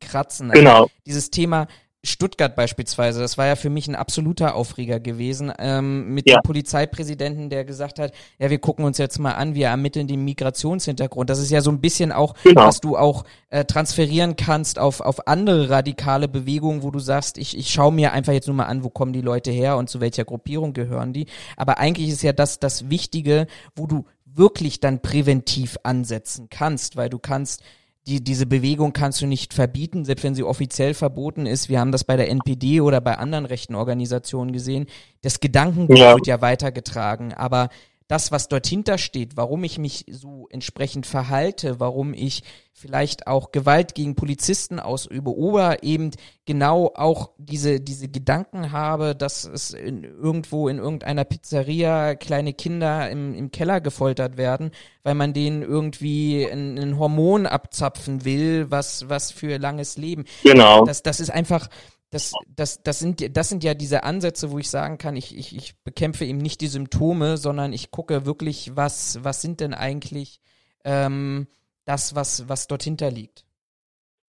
kratzen. 0.00 0.50
Also 0.50 0.62
genau. 0.62 0.86
Dieses 1.06 1.30
Thema 1.30 1.66
Stuttgart 2.06 2.56
beispielsweise, 2.56 3.20
das 3.20 3.38
war 3.38 3.46
ja 3.46 3.56
für 3.56 3.70
mich 3.70 3.88
ein 3.88 3.94
absoluter 3.94 4.54
Aufreger 4.54 5.00
gewesen, 5.00 5.52
ähm, 5.58 6.14
mit 6.14 6.28
ja. 6.28 6.36
dem 6.36 6.42
Polizeipräsidenten, 6.42 7.50
der 7.50 7.64
gesagt 7.64 7.98
hat, 7.98 8.12
ja, 8.38 8.50
wir 8.50 8.58
gucken 8.58 8.84
uns 8.84 8.98
jetzt 8.98 9.18
mal 9.18 9.32
an, 9.32 9.54
wir 9.54 9.68
ermitteln 9.68 10.06
den 10.06 10.24
Migrationshintergrund. 10.24 11.30
Das 11.30 11.38
ist 11.38 11.50
ja 11.50 11.60
so 11.60 11.70
ein 11.70 11.80
bisschen 11.80 12.12
auch, 12.12 12.34
genau. 12.42 12.66
was 12.66 12.80
du 12.80 12.96
auch 12.96 13.24
äh, 13.50 13.64
transferieren 13.64 14.36
kannst 14.36 14.78
auf, 14.78 15.00
auf 15.00 15.26
andere 15.26 15.70
radikale 15.70 16.28
Bewegungen, 16.28 16.82
wo 16.82 16.90
du 16.90 16.98
sagst, 16.98 17.38
ich, 17.38 17.56
ich 17.56 17.70
schaue 17.70 17.92
mir 17.92 18.12
einfach 18.12 18.32
jetzt 18.32 18.46
nur 18.46 18.56
mal 18.56 18.64
an, 18.64 18.84
wo 18.84 18.90
kommen 18.90 19.12
die 19.12 19.20
Leute 19.20 19.50
her 19.50 19.76
und 19.76 19.90
zu 19.90 20.00
welcher 20.00 20.24
Gruppierung 20.24 20.72
gehören 20.72 21.12
die. 21.12 21.26
Aber 21.56 21.78
eigentlich 21.78 22.08
ist 22.08 22.22
ja 22.22 22.32
das 22.32 22.58
das 22.58 22.90
Wichtige, 22.90 23.46
wo 23.74 23.86
du 23.86 24.04
wirklich 24.24 24.80
dann 24.80 25.00
präventiv 25.00 25.78
ansetzen 25.82 26.48
kannst, 26.50 26.96
weil 26.96 27.08
du 27.08 27.18
kannst 27.18 27.62
die, 28.06 28.22
diese 28.22 28.46
Bewegung 28.46 28.92
kannst 28.92 29.20
du 29.20 29.26
nicht 29.26 29.52
verbieten, 29.52 30.04
selbst 30.04 30.22
wenn 30.22 30.34
sie 30.34 30.44
offiziell 30.44 30.94
verboten 30.94 31.46
ist. 31.46 31.68
Wir 31.68 31.80
haben 31.80 31.92
das 31.92 32.04
bei 32.04 32.16
der 32.16 32.30
NPD 32.30 32.80
oder 32.80 33.00
bei 33.00 33.18
anderen 33.18 33.46
rechten 33.46 33.74
Organisationen 33.74 34.52
gesehen. 34.52 34.86
Das 35.22 35.40
Gedankengut 35.40 35.98
ja. 35.98 36.14
wird 36.14 36.26
ja 36.26 36.40
weitergetragen, 36.40 37.34
aber 37.34 37.68
das, 38.08 38.30
was 38.30 38.48
dort 38.48 38.66
hintersteht, 38.66 39.36
warum 39.36 39.64
ich 39.64 39.78
mich 39.78 40.04
so 40.08 40.46
entsprechend 40.50 41.06
verhalte, 41.06 41.80
warum 41.80 42.14
ich 42.14 42.42
vielleicht 42.72 43.26
auch 43.26 43.52
Gewalt 43.52 43.94
gegen 43.94 44.14
Polizisten 44.14 44.78
ausübe 44.78 45.34
oder 45.34 45.82
eben 45.82 46.10
genau 46.44 46.92
auch 46.94 47.30
diese, 47.38 47.80
diese 47.80 48.08
Gedanken 48.08 48.70
habe, 48.70 49.16
dass 49.16 49.44
es 49.44 49.72
in, 49.72 50.04
irgendwo 50.04 50.68
in 50.68 50.78
irgendeiner 50.78 51.24
Pizzeria 51.24 52.14
kleine 52.14 52.52
Kinder 52.52 53.10
im, 53.10 53.34
im 53.34 53.50
Keller 53.50 53.80
gefoltert 53.80 54.36
werden, 54.36 54.72
weil 55.04 55.14
man 55.14 55.32
denen 55.32 55.62
irgendwie 55.62 56.44
ein, 56.44 56.78
ein 56.78 56.98
Hormon 56.98 57.46
abzapfen 57.46 58.26
will, 58.26 58.70
was, 58.70 59.08
was 59.08 59.32
für 59.32 59.58
langes 59.58 59.96
Leben. 59.96 60.24
Genau. 60.42 60.84
Das, 60.84 61.02
das 61.02 61.18
ist 61.18 61.30
einfach, 61.30 61.68
das, 62.10 62.32
das, 62.48 62.82
das, 62.82 62.98
sind, 62.98 63.36
das 63.36 63.48
sind 63.48 63.64
ja 63.64 63.74
diese 63.74 64.04
Ansätze, 64.04 64.52
wo 64.52 64.58
ich 64.58 64.70
sagen 64.70 64.98
kann, 64.98 65.16
ich, 65.16 65.36
ich, 65.36 65.56
ich 65.56 65.74
bekämpfe 65.82 66.24
eben 66.24 66.38
nicht 66.38 66.60
die 66.60 66.68
Symptome, 66.68 67.36
sondern 67.36 67.72
ich 67.72 67.90
gucke 67.90 68.26
wirklich, 68.26 68.70
was, 68.74 69.22
was 69.24 69.42
sind 69.42 69.60
denn 69.60 69.74
eigentlich 69.74 70.40
ähm, 70.84 71.48
das, 71.84 72.14
was, 72.14 72.48
was 72.48 72.68
dort 72.68 72.84
hinterliegt. 72.84 73.44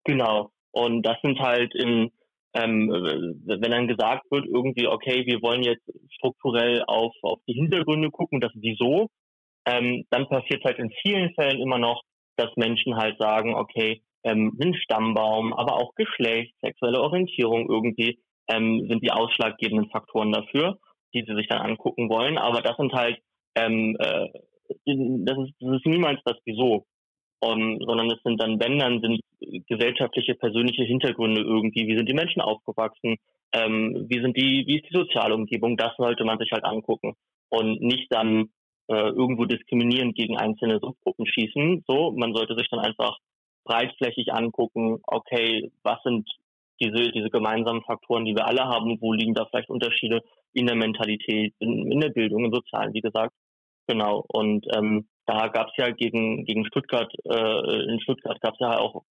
Genau. 0.03 0.51
Und 0.71 1.03
das 1.03 1.17
sind 1.21 1.39
halt 1.39 1.75
in, 1.75 2.11
ähm, 2.53 2.89
wenn 3.45 3.71
dann 3.71 3.87
gesagt 3.87 4.25
wird, 4.31 4.45
irgendwie, 4.45 4.87
okay, 4.87 5.25
wir 5.25 5.41
wollen 5.41 5.63
jetzt 5.63 5.83
strukturell 6.11 6.83
auf, 6.87 7.13
auf 7.21 7.39
die 7.47 7.53
Hintergründe 7.53 8.09
gucken, 8.09 8.41
das 8.41 8.51
Wieso, 8.55 9.09
ähm, 9.65 10.05
dann 10.09 10.27
passiert 10.27 10.63
halt 10.63 10.79
in 10.79 10.91
vielen 11.01 11.33
Fällen 11.33 11.61
immer 11.61 11.77
noch, 11.77 12.01
dass 12.37 12.55
Menschen 12.55 12.95
halt 12.95 13.17
sagen, 13.17 13.53
okay, 13.53 14.01
ähm, 14.23 14.57
ein 14.61 14.73
Stammbaum, 14.75 15.53
aber 15.53 15.73
auch 15.73 15.93
Geschlecht, 15.95 16.53
sexuelle 16.61 17.01
Orientierung 17.01 17.69
irgendwie 17.69 18.19
ähm, 18.47 18.87
sind 18.89 19.03
die 19.03 19.11
ausschlaggebenden 19.11 19.89
Faktoren 19.89 20.31
dafür, 20.31 20.79
die 21.13 21.23
sie 21.27 21.35
sich 21.35 21.47
dann 21.47 21.61
angucken 21.61 22.09
wollen. 22.09 22.37
Aber 22.37 22.61
das 22.61 22.77
sind 22.77 22.93
halt, 22.93 23.19
ähm, 23.55 23.95
äh, 23.99 24.27
das, 24.85 25.37
ist, 25.37 25.53
das 25.59 25.75
ist 25.77 25.85
niemals 25.85 26.19
das 26.25 26.37
Wieso, 26.45 26.85
um, 27.39 27.79
sondern 27.85 28.09
es 28.11 28.21
sind 28.23 28.41
dann, 28.41 28.59
wenn 28.59 28.79
dann 28.79 29.01
sind 29.01 29.21
gesellschaftliche, 29.67 30.35
persönliche 30.35 30.83
Hintergründe 30.83 31.41
irgendwie, 31.41 31.87
wie 31.87 31.95
sind 31.95 32.09
die 32.09 32.15
Menschen 32.15 32.41
aufgewachsen, 32.41 33.17
ähm, 33.53 34.07
wie 34.09 34.21
sind 34.21 34.35
die, 34.35 34.65
wie 34.67 34.77
ist 34.77 34.89
die 34.89 34.97
Sozialumgebung, 34.97 35.77
das 35.77 35.95
sollte 35.97 36.25
man 36.25 36.39
sich 36.39 36.51
halt 36.51 36.63
angucken 36.63 37.13
und 37.49 37.81
nicht 37.81 38.11
dann 38.11 38.49
äh, 38.87 39.09
irgendwo 39.09 39.45
diskriminierend 39.45 40.15
gegen 40.15 40.37
einzelne 40.37 40.79
Subgruppen 40.79 41.25
schießen. 41.27 41.83
So, 41.87 42.11
man 42.11 42.33
sollte 42.33 42.55
sich 42.55 42.69
dann 42.69 42.79
einfach 42.79 43.17
breitflächig 43.67 44.33
angucken, 44.33 44.99
okay, 45.05 45.71
was 45.83 46.01
sind 46.03 46.29
diese, 46.79 47.11
diese 47.11 47.29
gemeinsamen 47.29 47.83
Faktoren, 47.83 48.25
die 48.25 48.35
wir 48.35 48.47
alle 48.47 48.65
haben, 48.65 48.97
wo 49.01 49.13
liegen 49.13 49.33
da 49.33 49.45
vielleicht 49.45 49.69
Unterschiede 49.69 50.21
in 50.53 50.67
der 50.67 50.75
Mentalität, 50.75 51.53
in, 51.59 51.91
in 51.91 51.99
der 51.99 52.09
Bildung, 52.09 52.45
im 52.45 52.53
Sozialen, 52.53 52.93
wie 52.93 53.01
gesagt. 53.01 53.33
Genau. 53.87 54.23
Und 54.27 54.65
ähm, 54.75 55.07
da 55.25 55.47
gab 55.47 55.69
es 55.69 55.77
ja 55.77 55.89
gegen, 55.89 56.45
gegen 56.45 56.65
Stuttgart, 56.65 57.11
äh, 57.25 57.91
in 57.91 57.99
Stuttgart 58.01 58.39
gab 58.41 58.53
es 58.53 58.59
ja 58.59 58.77
auch 58.77 59.03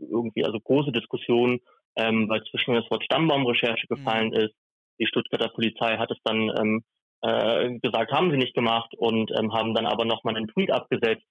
irgendwie 0.00 0.44
also 0.44 0.58
große 0.60 0.92
Diskussionen, 0.92 1.60
ähm, 1.96 2.28
weil 2.28 2.42
zwischen 2.44 2.74
das 2.74 2.90
Wort 2.90 3.04
Stammbaumrecherche 3.04 3.86
gefallen 3.86 4.28
mhm. 4.28 4.46
ist. 4.46 4.54
Die 5.00 5.06
Stuttgarter 5.06 5.48
Polizei 5.48 5.96
hat 5.96 6.10
es 6.10 6.18
dann 6.24 6.52
ähm, 6.58 6.84
äh, 7.22 7.78
gesagt, 7.80 8.12
haben 8.12 8.30
sie 8.30 8.36
nicht 8.36 8.54
gemacht 8.54 8.94
und 8.96 9.30
ähm, 9.36 9.52
haben 9.52 9.74
dann 9.74 9.86
aber 9.86 10.04
nochmal 10.04 10.36
einen 10.36 10.48
Tweet 10.48 10.70
abgesetzt, 10.70 11.24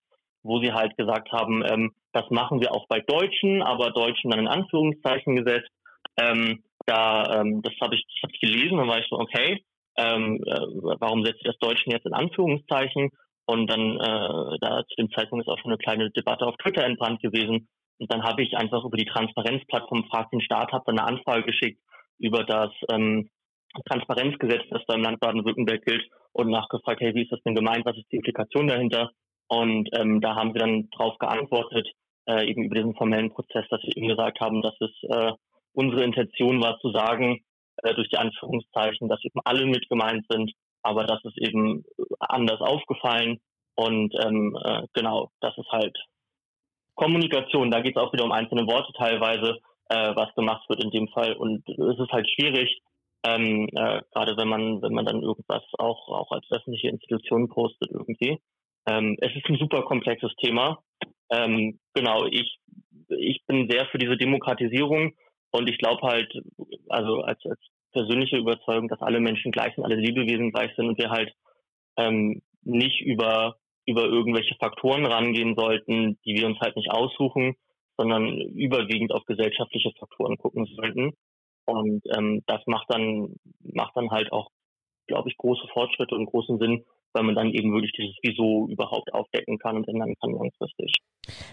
wo 0.43 0.61
sie 0.61 0.73
halt 0.73 0.95
gesagt 0.97 1.31
haben, 1.31 1.63
ähm, 1.65 1.91
das 2.11 2.29
machen 2.29 2.61
wir 2.61 2.71
auch 2.71 2.87
bei 2.87 2.99
Deutschen, 2.99 3.61
aber 3.61 3.91
Deutschen 3.91 4.29
dann 4.29 4.41
in 4.41 4.47
Anführungszeichen 4.47 5.35
gesetzt. 5.35 5.69
Ähm, 6.17 6.63
da, 6.85 7.41
ähm, 7.41 7.61
das 7.61 7.73
habe 7.81 7.95
ich, 7.95 8.05
das 8.05 8.23
hab 8.23 8.31
ich 8.33 8.41
gelesen, 8.41 8.77
dann 8.77 8.87
war 8.87 8.99
ich 8.99 9.07
so, 9.09 9.17
okay, 9.17 9.63
ähm, 9.97 10.43
äh, 10.45 10.59
warum 10.99 11.23
setzt 11.23 11.41
ihr 11.43 11.51
das 11.51 11.59
Deutschen 11.59 11.91
jetzt 11.91 12.05
in 12.05 12.13
Anführungszeichen? 12.13 13.09
Und 13.45 13.69
dann, 13.69 13.97
äh, 13.97 14.57
da 14.61 14.83
zu 14.87 14.95
dem 14.97 15.11
Zeitpunkt 15.11 15.45
ist 15.45 15.51
auch 15.51 15.59
schon 15.59 15.71
eine 15.71 15.77
kleine 15.77 16.11
Debatte 16.11 16.45
auf 16.45 16.55
Twitter 16.57 16.83
entbrannt 16.83 17.21
gewesen. 17.21 17.67
Und 17.99 18.11
dann 18.11 18.23
habe 18.23 18.41
ich 18.41 18.55
einfach 18.57 18.83
über 18.85 18.97
die 18.97 19.05
Transparenzplattform 19.05 20.05
Frag 20.09 20.29
den 20.31 20.41
Staat, 20.41 20.71
habe 20.71 20.83
dann 20.87 20.99
eine 20.99 21.07
Anfrage 21.07 21.43
geschickt 21.43 21.79
über 22.19 22.43
das 22.43 22.71
ähm, 22.91 23.29
Transparenzgesetz, 23.89 24.63
das 24.69 24.81
da 24.87 24.95
im 24.95 25.03
Land 25.03 25.19
Baden-Württemberg 25.19 25.83
gilt 25.83 26.07
und 26.31 26.49
nachgefragt, 26.49 27.01
hey, 27.01 27.13
wie 27.15 27.23
ist 27.23 27.31
das 27.31 27.41
denn 27.43 27.55
gemeint, 27.55 27.85
was 27.85 27.97
ist 27.97 28.11
die 28.11 28.17
Implikation 28.17 28.67
dahinter? 28.67 29.11
Und 29.53 29.89
ähm, 29.93 30.19
da 30.19 30.35
haben 30.35 30.51
sie 30.53 30.59
dann 30.59 30.89
darauf 30.97 31.19
geantwortet, 31.19 31.87
äh, 32.27 32.49
eben 32.49 32.63
über 32.63 32.75
diesen 32.75 32.95
formellen 32.95 33.31
Prozess, 33.31 33.65
dass 33.69 33.83
wir 33.83 33.95
eben 33.95 34.07
gesagt 34.07 34.39
haben, 34.39 34.61
dass 34.63 34.73
es 34.79 34.91
äh, 35.09 35.31
unsere 35.73 36.03
Intention 36.03 36.59
war 36.61 36.79
zu 36.79 36.91
sagen, 36.91 37.43
äh, 37.83 37.93
durch 37.93 38.09
die 38.09 38.17
Anführungszeichen, 38.17 39.09
dass 39.09 39.23
eben 39.23 39.39
alle 39.43 39.67
mit 39.67 39.87
gemeint 39.89 40.25
sind, 40.27 40.51
aber 40.81 41.05
das 41.05 41.23
ist 41.25 41.37
eben 41.37 41.85
anders 42.19 42.61
aufgefallen. 42.61 43.41
Und 43.75 44.13
ähm, 44.25 44.57
äh, 44.63 44.87
genau, 44.93 45.29
das 45.39 45.55
ist 45.57 45.69
halt 45.71 45.95
Kommunikation. 46.95 47.69
Da 47.69 47.81
geht 47.81 47.95
es 47.95 48.01
auch 48.01 48.11
wieder 48.13 48.23
um 48.25 48.31
einzelne 48.31 48.65
Worte 48.65 48.91
teilweise, 48.93 49.59
äh, 49.89 50.15
was 50.15 50.33
gemacht 50.35 50.67
wird 50.69 50.83
in 50.83 50.91
dem 50.91 51.07
Fall. 51.09 51.33
Und 51.33 51.67
es 51.69 51.99
ist 51.99 52.11
halt 52.11 52.29
schwierig, 52.29 52.81
ähm, 53.25 53.67
äh, 53.73 54.01
gerade 54.13 54.35
wenn 54.37 54.47
man 54.47 54.81
wenn 54.81 54.93
man 54.93 55.05
dann 55.05 55.21
irgendwas 55.21 55.63
auch 55.77 56.07
auch 56.09 56.31
als 56.31 56.45
öffentliche 56.51 56.89
Institution 56.89 57.49
postet 57.49 57.91
irgendwie. 57.91 58.39
Ähm, 58.87 59.17
es 59.19 59.35
ist 59.35 59.47
ein 59.49 59.57
super 59.57 59.83
komplexes 59.83 60.33
Thema. 60.35 60.83
Ähm, 61.29 61.79
genau, 61.93 62.25
ich, 62.25 62.59
ich 63.09 63.43
bin 63.47 63.69
sehr 63.69 63.85
für 63.87 63.97
diese 63.97 64.17
Demokratisierung 64.17 65.13
und 65.51 65.69
ich 65.69 65.77
glaube 65.77 66.01
halt, 66.07 66.31
also 66.89 67.21
als, 67.21 67.39
als 67.45 67.59
persönliche 67.91 68.37
Überzeugung, 68.37 68.87
dass 68.89 69.01
alle 69.01 69.19
Menschen 69.19 69.51
gleich 69.51 69.73
sind, 69.75 69.85
alle 69.85 69.95
Lebewesen 69.95 70.51
gleich 70.51 70.75
sind 70.75 70.87
und 70.87 70.97
wir 70.97 71.09
halt 71.09 71.31
ähm, 71.97 72.41
nicht 72.63 73.01
über, 73.01 73.57
über 73.85 74.03
irgendwelche 74.03 74.55
Faktoren 74.55 75.05
rangehen 75.05 75.55
sollten, 75.55 76.19
die 76.25 76.35
wir 76.35 76.47
uns 76.47 76.59
halt 76.59 76.75
nicht 76.75 76.91
aussuchen, 76.91 77.55
sondern 77.97 78.39
überwiegend 78.39 79.11
auf 79.11 79.23
gesellschaftliche 79.25 79.91
Faktoren 79.97 80.37
gucken 80.37 80.65
sollten. 80.65 81.13
Und 81.65 82.03
ähm, 82.17 82.41
das 82.47 82.61
macht 82.65 82.89
dann, 82.89 83.35
macht 83.61 83.95
dann 83.95 84.09
halt 84.11 84.31
auch, 84.31 84.49
glaube 85.07 85.29
ich, 85.29 85.37
große 85.37 85.67
Fortschritte 85.71 86.15
und 86.15 86.25
großen 86.25 86.57
Sinn, 86.59 86.83
weil 87.13 87.23
man 87.23 87.35
dann 87.35 87.51
eben 87.51 87.71
wirklich 87.73 87.91
dieses 87.93 88.15
Wieso 88.21 88.67
überhaupt 88.67 89.13
aufdecken 89.13 89.59
kann 89.59 89.77
und 89.77 89.87
ändern 89.87 90.13
kann 90.19 90.31
langfristig. 90.31 90.93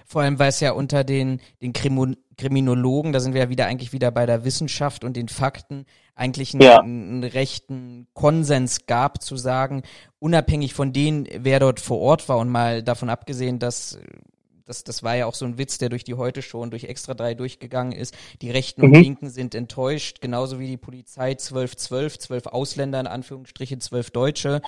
Vor 0.07 0.23
allem, 0.23 0.39
weil 0.39 0.49
es 0.49 0.61
ja 0.61 0.73
unter 0.73 1.05
den, 1.05 1.41
den 1.63 1.73
Krimo 1.73 2.07
Kriminologen, 2.37 3.13
da 3.13 3.21
sind 3.21 3.35
wir 3.35 3.43
ja 3.43 3.49
wieder 3.51 3.67
eigentlich 3.67 3.93
wieder 3.93 4.11
bei 4.11 4.25
der 4.25 4.47
Wissenschaft 4.47 5.05
und 5.05 5.15
den 5.15 5.29
Fakten, 5.29 5.85
eigentlich 6.15 6.55
einen, 6.55 6.63
ja. 6.63 6.81
einen 6.81 7.23
rechten 7.23 8.07
Konsens 8.15 8.87
gab, 8.87 9.23
zu 9.23 9.37
sagen, 9.37 9.83
unabhängig 10.19 10.73
von 10.73 10.95
denen, 10.95 11.29
wer 11.39 11.61
dort 11.61 11.81
vor 11.81 11.99
Ort 11.99 12.31
war 12.31 12.39
und 12.39 12.49
mal 12.49 12.83
davon 12.83 13.11
abgesehen, 13.11 13.59
dass 13.59 14.01
das, 14.71 14.85
das 14.85 15.03
war 15.03 15.17
ja 15.17 15.27
auch 15.27 15.35
so 15.35 15.45
ein 15.45 15.59
Witz, 15.59 15.79
der 15.79 15.89
durch 15.89 16.05
die 16.05 16.15
heute 16.15 16.43
schon 16.43 16.71
durch 16.71 16.85
Extra 16.85 17.15
3 17.15 17.35
durchgegangen 17.35 17.93
ist. 17.93 18.17
Die 18.41 18.51
Rechten 18.51 18.83
mhm. 18.83 18.93
und 18.93 19.03
Linken 19.03 19.29
sind 19.29 19.55
enttäuscht, 19.55 20.21
genauso 20.21 20.61
wie 20.61 20.69
die 20.69 20.77
Polizei 20.77 21.35
12, 21.35 21.77
12, 21.77 22.19
12 22.19 22.47
Ausländer 22.47 23.01
in 23.01 23.09
Anführungsstrichen, 23.09 23.81
12 23.81 24.11
Deutsche 24.13 24.63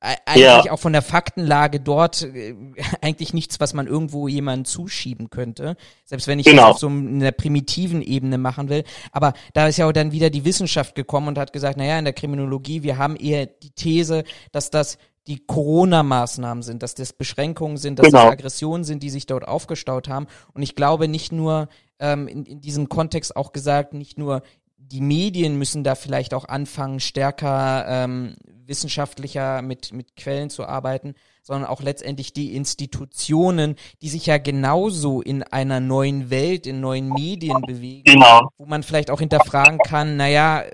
eigentlich 0.00 0.44
ja. 0.44 0.70
auch 0.70 0.78
von 0.78 0.92
der 0.92 1.02
Faktenlage 1.02 1.80
dort 1.80 2.22
äh, 2.22 2.54
eigentlich 3.02 3.34
nichts, 3.34 3.58
was 3.58 3.74
man 3.74 3.86
irgendwo 3.86 4.28
jemandem 4.28 4.64
zuschieben 4.64 5.28
könnte. 5.30 5.76
Selbst 6.04 6.28
wenn 6.28 6.38
ich 6.38 6.46
genau. 6.46 6.62
das 6.62 6.70
auf 6.70 6.78
so 6.78 6.88
einer 6.88 7.32
primitiven 7.32 8.02
Ebene 8.02 8.38
machen 8.38 8.68
will. 8.68 8.84
Aber 9.12 9.32
da 9.54 9.66
ist 9.66 9.76
ja 9.76 9.88
auch 9.88 9.92
dann 9.92 10.12
wieder 10.12 10.30
die 10.30 10.44
Wissenschaft 10.44 10.94
gekommen 10.94 11.28
und 11.28 11.38
hat 11.38 11.52
gesagt, 11.52 11.76
naja, 11.76 11.98
in 11.98 12.04
der 12.04 12.14
Kriminologie, 12.14 12.82
wir 12.82 12.98
haben 12.98 13.16
eher 13.16 13.46
die 13.46 13.70
These, 13.70 14.24
dass 14.52 14.70
das 14.70 14.98
die 15.26 15.44
Corona-Maßnahmen 15.44 16.62
sind, 16.62 16.82
dass 16.82 16.94
das 16.94 17.12
Beschränkungen 17.12 17.76
sind, 17.76 17.98
dass 17.98 18.06
genau. 18.06 18.24
das 18.24 18.32
Aggressionen 18.32 18.84
sind, 18.84 19.02
die 19.02 19.10
sich 19.10 19.26
dort 19.26 19.46
aufgestaut 19.46 20.08
haben. 20.08 20.26
Und 20.54 20.62
ich 20.62 20.74
glaube 20.74 21.06
nicht 21.06 21.32
nur 21.32 21.68
ähm, 21.98 22.28
in, 22.28 22.46
in 22.46 22.60
diesem 22.60 22.88
Kontext 22.88 23.36
auch 23.36 23.52
gesagt, 23.52 23.92
nicht 23.92 24.16
nur 24.16 24.42
die 24.90 25.00
Medien 25.00 25.58
müssen 25.58 25.84
da 25.84 25.94
vielleicht 25.94 26.34
auch 26.34 26.46
anfangen, 26.46 27.00
stärker 27.00 27.84
ähm, 27.88 28.36
wissenschaftlicher 28.64 29.62
mit, 29.62 29.92
mit 29.92 30.16
Quellen 30.16 30.50
zu 30.50 30.64
arbeiten, 30.66 31.14
sondern 31.42 31.68
auch 31.68 31.82
letztendlich 31.82 32.32
die 32.32 32.54
Institutionen, 32.54 33.76
die 34.02 34.08
sich 34.08 34.26
ja 34.26 34.38
genauso 34.38 35.20
in 35.22 35.42
einer 35.42 35.80
neuen 35.80 36.30
Welt, 36.30 36.66
in 36.66 36.80
neuen 36.80 37.08
Medien 37.08 37.62
bewegen, 37.62 38.04
genau. 38.04 38.50
wo 38.58 38.66
man 38.66 38.82
vielleicht 38.82 39.10
auch 39.10 39.20
hinterfragen 39.20 39.78
kann, 39.78 40.16
naja, 40.16 40.64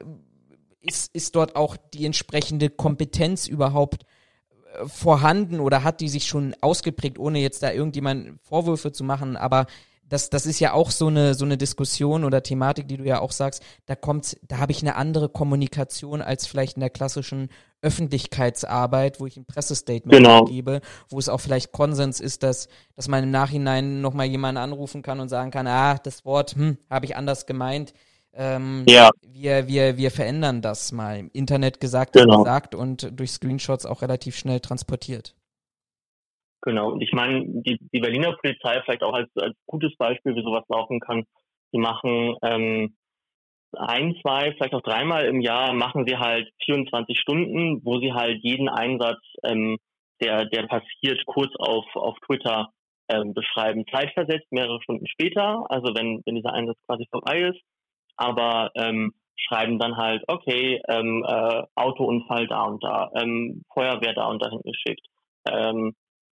ist, 0.80 1.14
ist 1.14 1.34
dort 1.36 1.56
auch 1.56 1.76
die 1.94 2.04
entsprechende 2.04 2.70
Kompetenz 2.70 3.46
überhaupt 3.46 4.04
äh, 4.74 4.86
vorhanden 4.86 5.60
oder 5.60 5.82
hat 5.82 6.00
die 6.00 6.08
sich 6.08 6.26
schon 6.26 6.54
ausgeprägt, 6.60 7.18
ohne 7.18 7.38
jetzt 7.38 7.62
da 7.62 7.72
irgendjemand 7.72 8.40
Vorwürfe 8.42 8.92
zu 8.92 9.04
machen, 9.04 9.36
aber 9.36 9.66
das, 10.08 10.30
das 10.30 10.46
ist 10.46 10.60
ja 10.60 10.72
auch 10.72 10.90
so 10.90 11.06
eine, 11.06 11.34
so 11.34 11.44
eine 11.44 11.56
Diskussion 11.56 12.24
oder 12.24 12.42
Thematik, 12.42 12.88
die 12.88 12.96
du 12.96 13.04
ja 13.04 13.20
auch 13.20 13.32
sagst, 13.32 13.62
da 13.86 13.94
kommt, 13.94 14.36
da 14.42 14.58
habe 14.58 14.72
ich 14.72 14.82
eine 14.82 14.96
andere 14.96 15.28
Kommunikation 15.28 16.22
als 16.22 16.46
vielleicht 16.46 16.76
in 16.76 16.80
der 16.80 16.90
klassischen 16.90 17.48
Öffentlichkeitsarbeit, 17.82 19.20
wo 19.20 19.26
ich 19.26 19.36
ein 19.36 19.44
Pressestatement 19.44 20.16
genau. 20.16 20.44
gebe, 20.44 20.80
wo 21.08 21.18
es 21.18 21.28
auch 21.28 21.40
vielleicht 21.40 21.72
Konsens 21.72 22.20
ist, 22.20 22.42
dass, 22.42 22.68
dass 22.96 23.08
man 23.08 23.24
im 23.24 23.30
Nachhinein 23.30 24.00
nochmal 24.00 24.26
jemanden 24.26 24.58
anrufen 24.58 25.02
kann 25.02 25.20
und 25.20 25.28
sagen 25.28 25.50
kann, 25.50 25.66
ah, 25.66 25.98
das 25.98 26.24
Wort, 26.24 26.54
hm, 26.54 26.78
habe 26.90 27.06
ich 27.06 27.16
anders 27.16 27.46
gemeint. 27.46 27.92
Ähm, 28.36 28.84
ja. 28.88 29.10
wir, 29.22 29.68
wir, 29.68 29.96
wir 29.96 30.10
verändern 30.10 30.60
das 30.60 30.92
mal. 30.92 31.18
Im 31.18 31.30
Internet 31.32 31.80
gesagt 31.80 32.14
genau. 32.14 32.38
gesagt 32.38 32.74
und 32.74 33.10
durch 33.12 33.32
Screenshots 33.32 33.86
auch 33.86 34.02
relativ 34.02 34.36
schnell 34.36 34.60
transportiert. 34.60 35.34
Genau. 36.64 36.92
Und 36.92 37.02
ich 37.02 37.12
meine, 37.12 37.44
die, 37.46 37.78
die 37.92 38.00
Berliner 38.00 38.32
Polizei 38.32 38.80
vielleicht 38.82 39.02
auch 39.02 39.12
als, 39.12 39.28
als 39.36 39.54
gutes 39.66 39.94
Beispiel, 39.96 40.34
wie 40.34 40.42
sowas 40.42 40.64
laufen 40.68 40.98
kann. 40.98 41.24
Die 41.74 41.78
machen 41.78 42.36
ähm, 42.42 42.96
ein, 43.76 44.16
zwei, 44.22 44.52
vielleicht 44.52 44.72
auch 44.72 44.80
dreimal 44.80 45.26
im 45.26 45.42
Jahr 45.42 45.74
machen 45.74 46.06
sie 46.06 46.16
halt 46.16 46.50
24 46.64 47.18
Stunden, 47.20 47.84
wo 47.84 47.98
sie 48.00 48.14
halt 48.14 48.42
jeden 48.42 48.70
Einsatz, 48.70 49.20
ähm, 49.44 49.76
der, 50.22 50.46
der 50.46 50.66
passiert, 50.66 51.22
kurz 51.26 51.52
auf, 51.58 51.84
auf 51.96 52.16
Twitter 52.24 52.70
ähm, 53.10 53.34
beschreiben. 53.34 53.84
Zeitversetzt 53.92 54.50
mehrere 54.50 54.80
Stunden 54.80 55.06
später, 55.06 55.66
also 55.68 55.94
wenn, 55.94 56.22
wenn 56.24 56.36
dieser 56.36 56.54
Einsatz 56.54 56.78
quasi 56.86 57.06
vorbei 57.10 57.40
ist. 57.40 57.60
Aber 58.16 58.70
ähm, 58.76 59.12
schreiben 59.36 59.78
dann 59.78 59.98
halt, 59.98 60.22
okay, 60.28 60.80
ähm, 60.88 61.26
äh, 61.28 61.62
Autounfall 61.74 62.46
da 62.46 62.62
und 62.62 62.82
da, 62.82 63.10
ähm, 63.16 63.64
Feuerwehr 63.74 64.14
da 64.14 64.28
und 64.28 64.42
dahin 64.42 64.62
geschickt. 64.62 65.06
Ähm, 65.46 65.94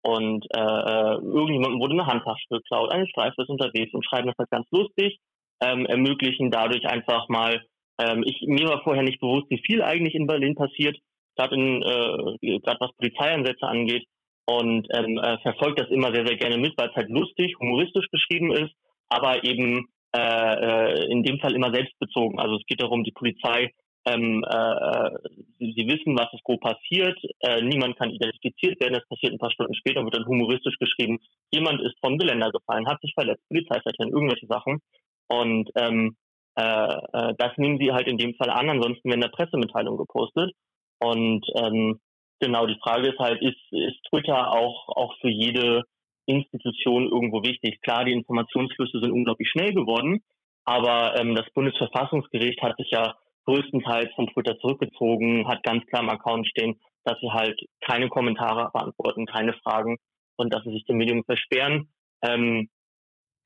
und 0.05 0.45
äh, 0.55 0.61
äh, 0.61 1.15
irgendjemandem 1.15 1.81
wurde 1.81 1.95
eine 1.95 2.07
Handtasche 2.07 2.47
geklaut, 2.51 2.93
eine 2.93 3.09
Streife 3.09 3.43
ist 3.43 3.49
unterwegs 3.49 3.95
und 3.95 4.05
schreiben 4.05 4.29
das 4.29 4.37
halt 4.39 4.51
ganz 4.51 4.67
lustig, 4.71 5.19
ähm, 5.63 5.87
ermöglichen 5.87 6.51
dadurch 6.51 6.87
einfach 6.87 7.29
mal, 7.29 7.65
ähm, 7.99 8.23
ich 8.27 8.43
mir 8.47 8.69
war 8.69 8.83
vorher 8.83 9.03
nicht 9.03 9.21
bewusst, 9.21 9.47
wie 9.49 9.63
viel 9.65 9.83
eigentlich 9.83 10.15
in 10.15 10.27
Berlin 10.27 10.55
passiert, 10.55 10.99
gerade 11.37 11.55
in 11.55 11.83
äh, 11.83 12.59
gerade 12.59 12.81
was 12.81 12.95
Polizeieinsätze 12.97 13.67
angeht 13.67 14.05
und 14.47 14.87
ähm, 14.95 15.19
äh, 15.19 15.39
verfolgt 15.39 15.81
das 15.81 15.89
immer 15.89 16.13
sehr, 16.13 16.27
sehr 16.27 16.37
gerne 16.37 16.59
mit, 16.59 16.77
weil 16.77 16.91
es 16.91 16.97
halt 16.97 17.09
lustig, 17.09 17.57
humoristisch 17.59 18.09
geschrieben 18.11 18.53
ist, 18.53 18.75
aber 19.09 19.43
eben 19.45 19.89
äh, 20.15 20.21
äh, 20.21 21.11
in 21.11 21.23
dem 21.23 21.41
Fall 21.41 21.55
immer 21.55 21.73
selbstbezogen. 21.73 22.39
Also 22.39 22.57
es 22.57 22.67
geht 22.67 22.83
darum, 22.83 23.05
die 23.05 23.13
Polizei 23.13 23.73
ähm, 24.07 24.45
äh, 24.45 24.57
äh, 24.57 25.11
sie, 25.59 25.73
sie, 25.77 25.87
wissen, 25.89 26.17
was 26.17 26.33
ist 26.33 26.45
grob 26.45 26.61
passiert, 26.61 27.19
äh, 27.41 27.63
niemand 27.63 27.97
kann 27.97 28.11
identifiziert 28.11 28.79
werden, 28.81 28.95
das 28.95 29.09
passiert 29.09 29.33
ein 29.33 29.39
paar 29.39 29.51
Stunden 29.51 29.75
später, 29.75 30.05
wird 30.05 30.17
dann 30.17 30.27
humoristisch 30.27 30.79
geschrieben, 30.79 31.19
jemand 31.51 31.81
ist 31.81 31.99
vom 32.01 32.19
Geländer 32.19 32.51
gefallen, 32.51 32.87
hat 32.87 33.01
sich 33.01 33.15
verletzt, 33.15 33.49
Polizeifährtchen, 33.49 34.11
irgendwelche 34.11 34.47
Sachen. 34.47 34.81
Und 35.29 35.71
ähm, 35.77 36.17
äh, 36.57 36.63
äh, 36.63 37.35
das 37.39 37.57
nehmen 37.57 37.79
sie 37.79 37.93
halt 37.93 38.07
in 38.07 38.19
dem 38.19 38.35
Fall 38.35 38.51
an, 38.51 38.69
ansonsten 38.69 39.09
werden 39.09 39.23
der 39.23 39.29
Pressemitteilung 39.29 39.97
gepostet. 39.97 40.53
Und 41.01 41.47
ähm, 41.57 41.99
genau, 42.41 42.67
die 42.67 42.79
Frage 42.83 43.09
ist 43.09 43.19
halt, 43.19 43.43
ist, 43.43 43.57
ist 43.71 44.03
Twitter 44.11 44.53
auch, 44.53 44.89
auch 44.89 45.15
für 45.21 45.31
jede 45.31 45.85
Institution 46.27 47.05
irgendwo 47.05 47.43
wichtig? 47.43 47.81
Klar, 47.81 48.05
die 48.05 48.13
Informationsflüsse 48.13 49.01
sind 49.01 49.13
unglaublich 49.13 49.49
schnell 49.51 49.73
geworden, 49.73 50.23
aber 50.65 51.19
ähm, 51.19 51.35
das 51.35 51.51
Bundesverfassungsgericht 51.55 52.63
hat 52.63 52.77
sich 52.77 52.91
ja 52.91 53.15
größtenteils 53.45 54.13
vom 54.15 54.29
Twitter 54.33 54.59
zurückgezogen, 54.59 55.47
hat 55.49 55.63
ganz 55.63 55.85
klar 55.87 56.03
im 56.03 56.11
Account 56.11 56.47
stehen, 56.49 56.81
dass 57.05 57.19
sie 57.21 57.31
halt 57.31 57.61
keine 57.81 58.09
Kommentare 58.09 58.71
beantworten, 58.73 59.27
keine 59.27 59.53
Fragen 59.55 59.99
und 60.37 60.53
dass 60.53 60.65
sie 60.65 60.73
sich 60.73 60.85
dem 60.87 60.97
Medium 60.97 61.25
versperren. 61.25 61.89
Ähm, 62.23 62.69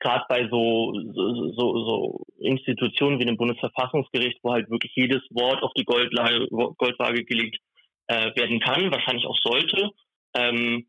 Gerade 0.00 0.24
bei 0.28 0.48
so, 0.48 0.94
so, 1.12 1.52
so, 1.56 2.22
Institutionen 2.38 3.18
wie 3.18 3.24
dem 3.24 3.36
Bundesverfassungsgericht, 3.36 4.38
wo 4.44 4.52
halt 4.52 4.70
wirklich 4.70 4.92
jedes 4.94 5.22
Wort 5.30 5.60
auf 5.64 5.72
die 5.74 5.84
Goldlage, 5.84 6.46
Goldwaage 6.48 7.24
gelegt 7.24 7.58
äh, 8.06 8.30
werden 8.36 8.60
kann, 8.60 8.92
wahrscheinlich 8.92 9.26
auch 9.26 9.36
sollte, 9.42 9.90
ähm, 10.36 10.86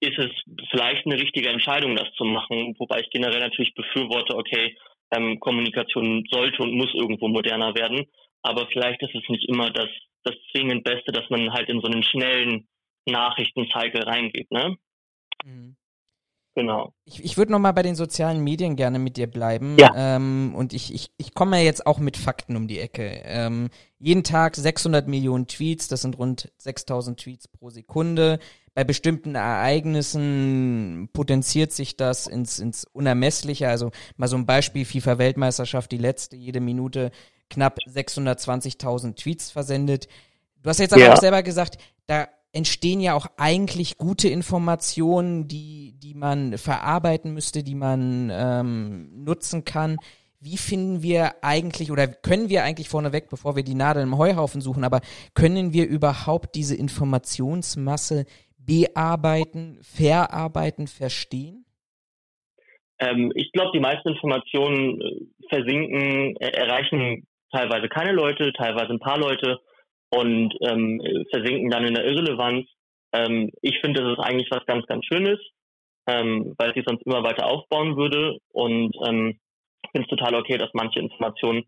ist 0.00 0.18
es 0.18 0.30
vielleicht 0.70 1.06
eine 1.06 1.20
richtige 1.20 1.50
Entscheidung, 1.50 1.94
das 1.94 2.12
zu 2.14 2.24
machen. 2.24 2.74
Wobei 2.78 3.00
ich 3.00 3.10
generell 3.10 3.40
natürlich 3.40 3.74
befürworte, 3.74 4.36
okay, 4.36 4.76
ähm, 5.10 5.40
Kommunikation 5.40 6.24
sollte 6.30 6.62
und 6.62 6.74
muss 6.74 6.92
irgendwo 6.94 7.28
moderner 7.28 7.74
werden. 7.74 8.06
Aber 8.42 8.66
vielleicht 8.68 9.02
ist 9.02 9.14
es 9.14 9.28
nicht 9.28 9.48
immer 9.48 9.70
das, 9.70 9.88
das 10.24 10.34
zwingend 10.52 10.84
Beste, 10.84 11.12
dass 11.12 11.28
man 11.30 11.52
halt 11.52 11.68
in 11.68 11.80
so 11.80 11.86
einen 11.86 12.02
schnellen 12.02 12.68
Nachrichtencycle 13.06 14.02
reingeht, 14.02 14.50
ne? 14.50 14.76
Mhm. 15.44 15.76
Genau. 16.56 16.92
Ich, 17.04 17.24
ich 17.24 17.36
würde 17.36 17.52
nochmal 17.52 17.72
bei 17.72 17.82
den 17.82 17.94
sozialen 17.94 18.42
Medien 18.42 18.74
gerne 18.74 18.98
mit 18.98 19.16
dir 19.16 19.28
bleiben. 19.28 19.76
Ja. 19.78 19.92
Ähm, 19.94 20.52
und 20.56 20.72
ich, 20.72 20.92
ich, 20.92 21.10
ich 21.16 21.32
komme 21.32 21.58
ja 21.58 21.64
jetzt 21.64 21.86
auch 21.86 21.98
mit 21.98 22.16
Fakten 22.16 22.56
um 22.56 22.66
die 22.66 22.80
Ecke. 22.80 23.22
Ähm, 23.24 23.68
jeden 23.98 24.24
Tag 24.24 24.56
600 24.56 25.06
Millionen 25.06 25.46
Tweets, 25.46 25.86
das 25.88 26.02
sind 26.02 26.18
rund 26.18 26.52
6000 26.58 27.20
Tweets 27.20 27.46
pro 27.46 27.70
Sekunde 27.70 28.40
bei 28.74 28.84
bestimmten 28.84 29.34
Ereignissen 29.34 31.08
potenziert 31.12 31.72
sich 31.72 31.96
das 31.96 32.26
ins, 32.26 32.58
ins 32.58 32.84
Unermessliche. 32.84 33.68
Also 33.68 33.90
mal 34.16 34.28
so 34.28 34.36
ein 34.36 34.46
Beispiel, 34.46 34.84
FIFA-Weltmeisterschaft, 34.84 35.90
die 35.90 35.98
letzte, 35.98 36.36
jede 36.36 36.60
Minute 36.60 37.10
knapp 37.48 37.78
620.000 37.88 39.16
Tweets 39.16 39.50
versendet. 39.50 40.06
Du 40.62 40.70
hast 40.70 40.78
jetzt 40.78 40.92
aber 40.92 41.02
ja. 41.02 41.12
auch 41.12 41.20
selber 41.20 41.42
gesagt, 41.42 41.78
da 42.06 42.28
entstehen 42.52 43.00
ja 43.00 43.14
auch 43.14 43.26
eigentlich 43.36 43.96
gute 43.96 44.28
Informationen, 44.28 45.46
die, 45.46 45.94
die 46.02 46.14
man 46.14 46.58
verarbeiten 46.58 47.32
müsste, 47.32 47.62
die 47.62 47.74
man 47.74 48.30
ähm, 48.32 49.24
nutzen 49.24 49.64
kann. 49.64 49.98
Wie 50.40 50.56
finden 50.56 51.02
wir 51.02 51.44
eigentlich 51.44 51.92
oder 51.92 52.08
können 52.08 52.48
wir 52.48 52.64
eigentlich 52.64 52.88
vorneweg, 52.88 53.28
bevor 53.28 53.56
wir 53.56 53.62
die 53.62 53.74
Nadel 53.74 54.02
im 54.02 54.16
Heuhaufen 54.16 54.60
suchen, 54.60 54.84
aber 54.84 55.00
können 55.34 55.72
wir 55.72 55.86
überhaupt 55.86 56.54
diese 56.54 56.74
Informationsmasse 56.74 58.24
bearbeiten, 58.58 59.78
verarbeiten, 59.82 60.86
verstehen? 60.86 61.66
Ähm, 62.98 63.32
ich 63.34 63.52
glaube, 63.52 63.70
die 63.74 63.80
meisten 63.80 64.08
Informationen 64.08 65.00
äh, 65.00 65.26
versinken, 65.48 66.36
erreichen 66.36 67.26
teilweise 67.52 67.88
keine 67.88 68.12
Leute, 68.12 68.52
teilweise 68.52 68.92
ein 68.92 68.98
paar 68.98 69.18
Leute 69.18 69.58
und 70.10 70.54
ähm, 70.62 71.00
versinken 71.30 71.70
dann 71.70 71.84
in 71.84 71.94
der 71.94 72.04
Irrelevanz. 72.04 72.66
Ähm, 73.12 73.50
ich 73.62 73.78
finde, 73.80 74.02
das 74.02 74.12
ist 74.12 74.24
eigentlich 74.24 74.50
was 74.50 74.66
ganz, 74.66 74.86
ganz 74.86 75.04
Schönes, 75.06 75.38
ähm, 76.06 76.54
weil 76.58 76.74
sie 76.74 76.82
sonst 76.86 77.02
immer 77.06 77.22
weiter 77.22 77.46
aufbauen 77.46 77.96
würde 77.96 78.38
und 78.52 78.94
ähm, 79.04 79.38
finde 79.92 80.08
es 80.08 80.16
total 80.16 80.34
okay, 80.34 80.58
dass 80.58 80.70
manche 80.72 81.00
Informationen 81.00 81.64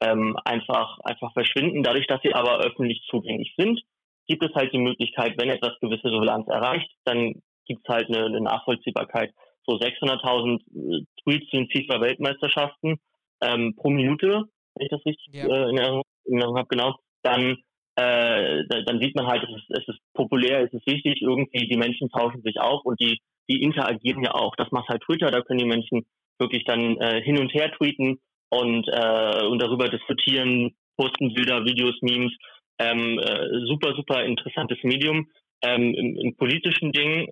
ähm, 0.00 0.36
einfach, 0.44 0.98
einfach 1.00 1.32
verschwinden, 1.32 1.82
dadurch, 1.82 2.06
dass 2.06 2.20
sie 2.22 2.34
aber 2.34 2.58
öffentlich 2.60 3.02
zugänglich 3.08 3.54
sind 3.56 3.80
gibt 4.26 4.42
es 4.42 4.54
halt 4.54 4.72
die 4.72 4.78
Möglichkeit, 4.78 5.34
wenn 5.38 5.50
etwas 5.50 5.78
gewisse 5.80 6.10
Relevanz 6.10 6.48
erreicht, 6.48 6.90
dann 7.04 7.42
gibt 7.66 7.82
es 7.84 7.94
halt 7.94 8.08
eine, 8.08 8.26
eine 8.26 8.40
Nachvollziehbarkeit. 8.40 9.32
So 9.66 9.76
600.000 9.76 10.60
äh, 10.60 11.04
Tweets 11.22 11.50
zu 11.50 11.56
den 11.56 11.68
FIFA-Weltmeisterschaften 11.70 12.98
ähm, 13.40 13.74
pro 13.76 13.90
Minute, 13.90 14.44
wenn 14.74 14.84
ich 14.84 14.90
das 14.90 15.04
richtig 15.06 15.34
ja. 15.34 15.46
äh, 15.46 15.70
in 15.70 15.78
Erinnerung 15.78 16.58
habe, 16.58 16.68
genau, 16.68 16.96
dann 17.22 17.56
äh, 17.96 18.64
dann 18.86 19.00
sieht 19.00 19.14
man 19.14 19.26
halt, 19.26 19.44
es 19.44 19.56
ist, 19.56 19.70
es 19.70 19.88
ist 19.88 20.00
populär, 20.14 20.62
es 20.64 20.72
ist 20.72 20.86
wichtig, 20.86 21.22
irgendwie 21.22 21.68
die 21.68 21.76
Menschen 21.76 22.08
tauschen 22.10 22.42
sich 22.42 22.60
auf 22.60 22.84
und 22.84 23.00
die, 23.00 23.20
die 23.48 23.62
interagieren 23.62 24.24
ja 24.24 24.34
auch. 24.34 24.56
Das 24.56 24.70
macht 24.72 24.88
halt 24.88 25.02
Twitter, 25.02 25.30
da 25.30 25.42
können 25.42 25.60
die 25.60 25.64
Menschen 25.64 26.06
wirklich 26.38 26.64
dann 26.64 26.96
äh, 26.98 27.22
hin 27.22 27.38
und 27.38 27.52
her 27.54 27.70
tweeten 27.72 28.18
und, 28.50 28.88
äh, 28.88 29.46
und 29.46 29.60
darüber 29.60 29.88
diskutieren, 29.88 30.74
posten 30.96 31.34
Bilder, 31.34 31.64
Videos, 31.64 31.96
Memes 32.02 32.32
ähm, 32.78 33.18
äh, 33.18 33.66
super, 33.66 33.94
super 33.94 34.24
interessantes 34.24 34.78
Medium. 34.82 35.28
Ähm, 35.62 35.94
im, 35.94 36.16
im 36.16 36.36
politischen 36.36 36.92
Ding 36.92 37.28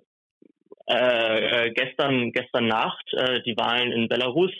äh, 0.89 1.67
äh, 1.67 1.71
gestern, 1.71 2.31
gestern 2.31 2.67
Nacht 2.67 3.05
äh, 3.13 3.41
die 3.43 3.55
Wahlen 3.57 3.91
in 3.91 4.07
Belarus. 4.07 4.51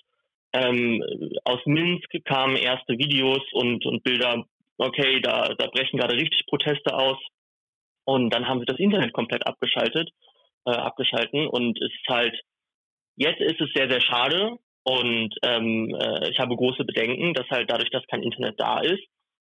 Ähm, 0.54 1.04
aus 1.46 1.60
Minsk 1.66 2.08
kamen 2.26 2.56
erste 2.56 2.94
Videos 2.98 3.42
und, 3.54 3.86
und 3.86 4.04
Bilder, 4.04 4.46
okay, 4.78 5.20
da, 5.22 5.54
da 5.58 5.68
brechen 5.68 6.00
gerade 6.00 6.16
richtig 6.16 6.46
Proteste 6.48 6.96
aus. 6.96 7.18
Und 8.06 8.34
dann 8.34 8.48
haben 8.48 8.60
sie 8.60 8.66
das 8.66 8.80
Internet 8.80 9.14
komplett 9.14 9.48
abgeschaltet, 9.48 10.10
äh, 10.66 10.72
abgeschalten. 10.72 11.48
Und 11.48 11.80
es 11.82 11.92
ist 11.92 12.08
halt, 12.10 12.38
jetzt 13.16 13.42
ist 13.42 13.62
es 13.62 13.70
sehr, 13.74 13.90
sehr 13.90 14.02
schade, 14.02 14.58
Und 14.84 15.34
ähm, 15.44 15.96
äh, 15.96 16.30
ich 16.30 16.40
habe 16.40 16.56
große 16.56 16.84
Bedenken, 16.84 17.34
dass 17.34 17.50
halt 17.50 17.72
dadurch, 17.72 17.90
dass 17.90 18.06
kein 18.08 18.22
Internet 18.22 18.60
da 18.60 18.82
ist, 18.82 19.04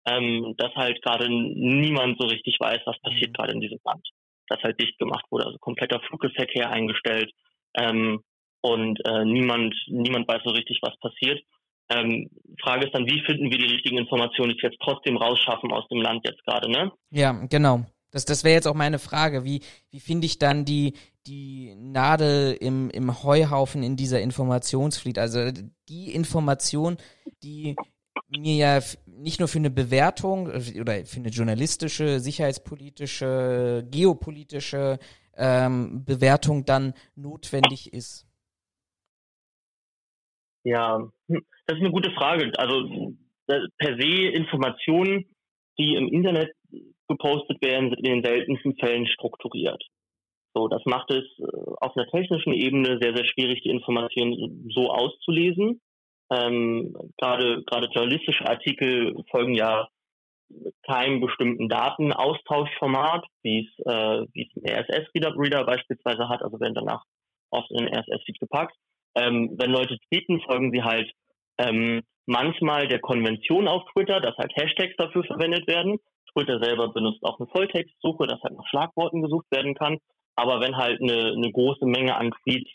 ähm, 0.07 0.55
dass 0.57 0.75
halt 0.75 1.03
gerade 1.03 1.29
niemand 1.29 2.19
so 2.19 2.27
richtig 2.27 2.57
weiß, 2.59 2.81
was 2.87 2.99
passiert 3.01 3.31
mhm. 3.31 3.33
gerade 3.35 3.53
in 3.53 3.61
diesem 3.61 3.79
Land. 3.85 4.09
Das 4.49 4.63
halt 4.63 4.81
dicht 4.81 4.99
gemacht 4.99 5.27
wurde, 5.31 5.45
also 5.45 5.59
kompletter 5.59 6.01
Flugverkehr 6.01 6.71
eingestellt 6.71 7.31
ähm, 7.75 8.23
und 8.63 8.99
äh, 9.05 9.25
niemand, 9.27 9.75
niemand 9.89 10.27
weiß 10.27 10.41
so 10.43 10.51
richtig, 10.51 10.79
was 10.81 10.99
passiert. 11.01 11.43
Ähm, 11.91 12.29
Frage 12.61 12.87
ist 12.87 12.95
dann, 12.95 13.07
wie 13.07 13.23
finden 13.25 13.51
wir 13.51 13.59
die 13.59 13.73
richtigen 13.73 13.99
Informationen, 13.99 14.51
die 14.51 14.57
es 14.57 14.63
jetzt 14.63 14.81
trotzdem 14.83 15.17
rausschaffen 15.17 15.73
aus 15.73 15.89
dem 15.89 16.01
Land 16.01 16.27
jetzt 16.27 16.45
gerade, 16.45 16.71
ne? 16.71 16.93
Ja, 17.11 17.33
genau. 17.49 17.85
Das, 18.11 18.25
das 18.25 18.45
wäre 18.45 18.55
jetzt 18.55 18.67
auch 18.67 18.75
meine 18.75 18.99
Frage. 18.99 19.45
Wie, 19.45 19.61
wie 19.91 20.01
finde 20.01 20.27
ich 20.27 20.39
dann 20.39 20.65
die, 20.65 20.95
die 21.27 21.75
Nadel 21.77 22.57
im, 22.59 22.91
im 22.91 23.23
Heuhaufen 23.23 23.83
in 23.83 23.97
dieser 23.97 24.21
Informationsfleet? 24.21 25.19
Also 25.19 25.51
die 25.89 26.15
Information, 26.15 26.97
die 27.43 27.77
mir 28.29 28.55
ja 28.55 28.81
nicht 29.07 29.39
nur 29.39 29.49
für 29.49 29.59
eine 29.59 29.71
Bewertung 29.71 30.51
äh, 30.51 30.81
oder 30.81 31.05
für 31.05 31.21
eine 31.21 31.29
journalistische, 31.29 32.21
sicherheitspolitische, 32.21 33.87
geopolitische 33.91 34.99
ähm, 35.37 36.05
Bewertung 36.05 36.65
dann 36.65 36.95
notwendig 37.15 37.93
ist. 37.93 38.28
Ja, 40.65 40.97
hm, 41.29 41.47
das 41.67 41.77
ist 41.77 41.85
eine 41.85 41.93
gute 41.93 42.11
Frage. 42.13 42.51
Also 42.57 43.15
per 43.47 43.99
se 43.99 44.29
Informationen, 44.29 45.27
die 45.79 45.95
im 45.95 46.09
Internet 46.09 46.53
gepostet 47.09 47.63
werden, 47.63 47.91
sind 47.91 48.07
in 48.07 48.23
den 48.23 48.25
seltensten 48.25 48.77
Fällen 48.77 49.07
strukturiert. 49.07 49.83
So, 50.55 50.69
das 50.69 50.83
macht 50.87 51.11
es 51.11 51.25
äh, 51.39 51.45
auf 51.81 51.97
einer 51.97 52.09
technischen 52.09 52.53
Ebene 52.53 52.99
sehr, 53.01 53.15
sehr 53.15 53.25
schwierig, 53.25 53.63
die 53.63 53.71
Informationen 53.71 54.69
so 54.75 54.91
auszulesen. 54.91 55.81
Ähm, 56.31 56.95
gerade, 57.17 57.63
gerade 57.65 57.89
journalistische 57.93 58.47
Artikel 58.47 59.15
folgen 59.31 59.55
ja 59.55 59.89
keinem 60.87 61.21
bestimmten 61.21 61.69
Datenaustauschformat, 61.69 63.25
wie 63.43 63.61
es, 63.61 63.87
äh, 63.87 64.27
wie 64.33 64.49
es 64.49 64.57
ein 64.57 64.85
RSS-Reader 64.85 65.65
beispielsweise 65.65 66.29
hat, 66.29 66.43
also 66.43 66.59
werden 66.61 66.75
danach 66.75 67.05
oft 67.51 67.71
in 67.71 67.79
den 67.79 67.95
RSS-Feed 67.95 68.41
gepackt. 68.41 68.75
Ähm, 69.19 69.57
wenn 69.59 69.71
Leute 69.71 69.99
tweeten, 70.09 70.41
folgen 70.43 70.71
sie 70.73 70.83
halt 70.83 71.11
ähm, 71.59 72.03
manchmal 72.27 72.87
der 72.89 73.01
Konvention 73.01 73.69
auf 73.69 73.83
Twitter, 73.93 74.21
dass 74.21 74.37
halt 74.37 74.53
Hashtags 74.55 74.95
dafür 74.97 75.25
verwendet 75.25 75.67
werden. 75.67 75.99
Twitter 76.33 76.63
selber 76.63 76.89
benutzt 76.93 77.23
auch 77.25 77.41
eine 77.41 77.49
Volltextsuche, 77.49 78.27
dass 78.27 78.41
halt 78.43 78.55
nach 78.55 78.67
Schlagworten 78.69 79.23
gesucht 79.23 79.47
werden 79.51 79.75
kann. 79.75 79.99
Aber 80.37 80.61
wenn 80.61 80.77
halt 80.77 81.01
eine, 81.01 81.33
eine 81.33 81.51
große 81.51 81.85
Menge 81.85 82.17
an 82.17 82.31
Tweets 82.43 82.71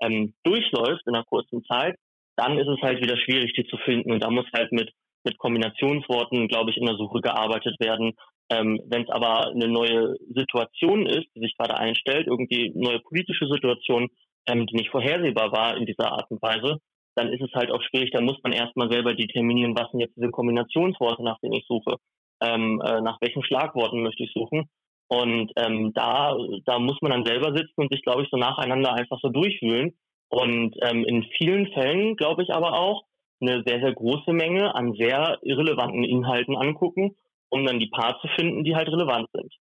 ähm, 0.00 0.34
durchläuft 0.44 1.02
in 1.06 1.14
einer 1.14 1.24
kurzen 1.24 1.64
Zeit, 1.64 1.96
dann 2.36 2.56
ist 2.58 2.68
es 2.68 2.80
halt 2.80 3.02
wieder 3.02 3.16
schwierig, 3.16 3.52
die 3.54 3.66
zu 3.66 3.76
finden. 3.78 4.12
Und 4.12 4.22
da 4.22 4.30
muss 4.30 4.46
halt 4.54 4.70
mit, 4.70 4.92
mit 5.24 5.38
Kombinationsworten, 5.38 6.46
glaube 6.46 6.70
ich, 6.70 6.76
in 6.76 6.86
der 6.86 6.94
Suche 6.94 7.20
gearbeitet 7.20 7.74
werden. 7.80 8.12
Ähm, 8.50 8.80
wenn 8.86 9.02
es 9.02 9.10
aber 9.10 9.48
eine 9.48 9.68
neue 9.68 10.14
Situation 10.34 11.06
ist, 11.06 11.26
die 11.34 11.40
sich 11.40 11.56
gerade 11.58 11.76
einstellt, 11.76 12.28
irgendwie 12.28 12.72
neue 12.74 13.00
politische 13.00 13.46
Situation, 13.48 14.08
ähm, 14.48 14.66
die 14.66 14.76
nicht 14.76 14.90
vorhersehbar 14.90 15.52
war 15.52 15.76
in 15.76 15.86
dieser 15.86 16.12
Art 16.12 16.30
und 16.30 16.42
Weise, 16.42 16.78
dann 17.14 17.32
ist 17.32 17.42
es 17.42 17.52
halt 17.54 17.70
auch 17.70 17.82
schwierig, 17.82 18.10
da 18.12 18.20
muss 18.20 18.38
man 18.42 18.52
erstmal 18.52 18.90
selber 18.90 19.14
determinieren, 19.14 19.76
was 19.76 19.90
sind 19.90 20.00
jetzt 20.00 20.16
diese 20.16 20.30
Kombinationsworte, 20.30 21.22
nach 21.22 21.38
denen 21.40 21.54
ich 21.54 21.66
suche, 21.66 21.96
ähm, 22.40 22.80
äh, 22.84 23.00
nach 23.00 23.20
welchen 23.20 23.42
Schlagworten 23.42 24.02
möchte 24.02 24.24
ich 24.24 24.32
suchen. 24.32 24.68
Und 25.08 25.52
ähm, 25.56 25.92
da, 25.94 26.36
da 26.66 26.78
muss 26.78 27.00
man 27.00 27.12
dann 27.12 27.24
selber 27.24 27.56
sitzen 27.56 27.80
und 27.80 27.90
sich, 27.90 28.02
glaube 28.02 28.22
ich, 28.22 28.28
so 28.30 28.36
nacheinander 28.36 28.92
einfach 28.92 29.18
so 29.22 29.30
durchwühlen 29.30 29.96
und 30.28 30.76
ähm, 30.82 31.04
in 31.04 31.24
vielen 31.38 31.66
Fällen, 31.72 32.16
glaube 32.16 32.42
ich 32.42 32.50
aber 32.50 32.74
auch, 32.74 33.04
eine 33.40 33.62
sehr, 33.66 33.80
sehr 33.80 33.94
große 33.94 34.32
Menge 34.32 34.74
an 34.74 34.94
sehr 34.94 35.38
irrelevanten 35.42 36.04
Inhalten 36.04 36.56
angucken, 36.56 37.16
um 37.50 37.64
dann 37.64 37.78
die 37.78 37.88
paar 37.88 38.20
zu 38.20 38.28
finden, 38.36 38.64
die 38.64 38.74
halt 38.74 38.88
relevant 38.88 39.28
sind. 39.32 39.52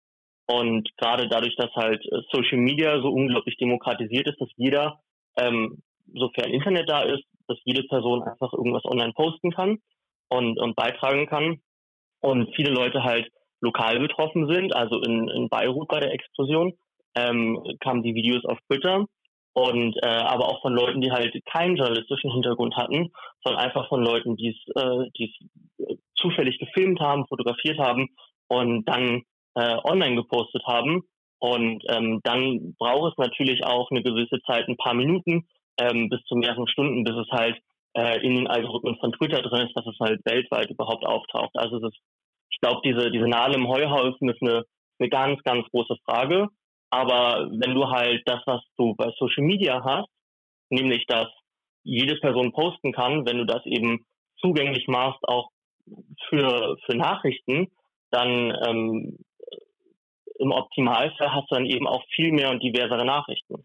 Und 0.46 0.88
gerade 0.96 1.28
dadurch, 1.28 1.56
dass 1.56 1.74
halt 1.74 2.04
äh, 2.06 2.20
Social 2.32 2.58
Media 2.58 3.00
so 3.00 3.08
unglaublich 3.08 3.56
demokratisiert 3.56 4.28
ist, 4.28 4.40
dass 4.40 4.48
jeder, 4.56 5.00
ähm, 5.36 5.82
sofern 6.14 6.50
Internet 6.50 6.88
da 6.88 7.02
ist, 7.02 7.24
dass 7.48 7.58
jede 7.64 7.82
Person 7.84 8.22
einfach 8.22 8.52
irgendwas 8.52 8.84
online 8.84 9.12
posten 9.12 9.50
kann 9.50 9.78
und, 10.28 10.58
und 10.58 10.76
beitragen 10.76 11.26
kann. 11.26 11.60
Und 12.20 12.54
viele 12.54 12.70
Leute 12.70 13.02
halt 13.02 13.28
lokal 13.60 13.98
betroffen 13.98 14.46
sind, 14.48 14.74
also 14.74 15.00
in, 15.02 15.28
in 15.28 15.48
Beirut 15.48 15.88
bei 15.88 16.00
der 16.00 16.12
Explosion, 16.12 16.74
ähm, 17.14 17.60
kamen 17.80 18.02
die 18.02 18.14
Videos 18.14 18.44
auf 18.44 18.58
Twitter 18.68 19.06
und 19.54 19.96
äh, 20.02 20.06
aber 20.06 20.48
auch 20.48 20.60
von 20.60 20.74
Leuten, 20.74 21.00
die 21.00 21.10
halt 21.10 21.34
keinen 21.46 21.76
journalistischen 21.76 22.30
Hintergrund 22.30 22.76
hatten, 22.76 23.10
sondern 23.42 23.64
einfach 23.64 23.88
von 23.88 24.02
Leuten, 24.02 24.36
die 24.36 24.48
es 24.48 24.82
äh, 24.82 25.10
die 25.16 25.32
es 25.78 25.86
äh, 25.88 25.96
zufällig 26.14 26.58
gefilmt 26.58 27.00
haben, 27.00 27.26
fotografiert 27.26 27.78
haben 27.78 28.08
und 28.48 28.84
dann 28.84 29.22
äh, 29.56 29.76
online 29.84 30.16
gepostet 30.16 30.62
haben. 30.66 31.02
Und 31.38 31.82
ähm, 31.88 32.20
dann 32.22 32.74
braucht 32.78 33.12
es 33.12 33.18
natürlich 33.18 33.64
auch 33.64 33.90
eine 33.90 34.02
gewisse 34.02 34.40
Zeit, 34.46 34.68
ein 34.68 34.76
paar 34.76 34.94
Minuten 34.94 35.46
ähm, 35.78 36.08
bis 36.08 36.22
zu 36.24 36.36
mehreren 36.36 36.68
Stunden, 36.68 37.04
bis 37.04 37.14
es 37.14 37.30
halt 37.30 37.58
äh, 37.94 38.24
in 38.24 38.36
den 38.36 38.46
Algorithmen 38.46 38.96
von 38.96 39.12
Twitter 39.12 39.42
drin 39.42 39.66
ist, 39.66 39.76
dass 39.76 39.86
es 39.86 39.98
halt 40.00 40.20
weltweit 40.24 40.70
überhaupt 40.70 41.04
auftaucht. 41.04 41.54
Also 41.54 41.78
ist, 41.86 41.98
ich 42.50 42.60
glaube, 42.60 42.80
diese 42.84 43.10
diese 43.10 43.28
Nadel 43.28 43.56
im 43.56 43.68
Heuhaufen 43.68 44.28
ist 44.28 44.40
eine 44.40 44.64
eine 44.98 45.08
ganz 45.10 45.42
ganz 45.42 45.66
große 45.70 45.96
Frage. 46.04 46.48
Aber 46.90 47.48
wenn 47.50 47.74
du 47.74 47.90
halt 47.90 48.22
das, 48.26 48.40
was 48.46 48.62
du 48.78 48.94
bei 48.94 49.12
Social 49.18 49.44
Media 49.44 49.82
hast, 49.84 50.08
nämlich 50.70 51.04
dass 51.06 51.28
jede 51.82 52.16
Person 52.16 52.52
posten 52.52 52.92
kann, 52.92 53.26
wenn 53.26 53.38
du 53.38 53.44
das 53.44 53.64
eben 53.66 54.06
zugänglich 54.40 54.88
machst, 54.88 55.20
auch 55.28 55.50
für, 56.28 56.76
für 56.84 56.96
Nachrichten, 56.96 57.68
dann 58.10 58.56
ähm, 58.66 59.18
im 60.38 60.52
Optimalfall 60.52 61.32
hast 61.32 61.50
du 61.50 61.56
dann 61.56 61.66
eben 61.66 61.86
auch 61.86 62.04
viel 62.14 62.32
mehr 62.32 62.50
und 62.50 62.62
diversere 62.62 63.04
Nachrichten. 63.04 63.64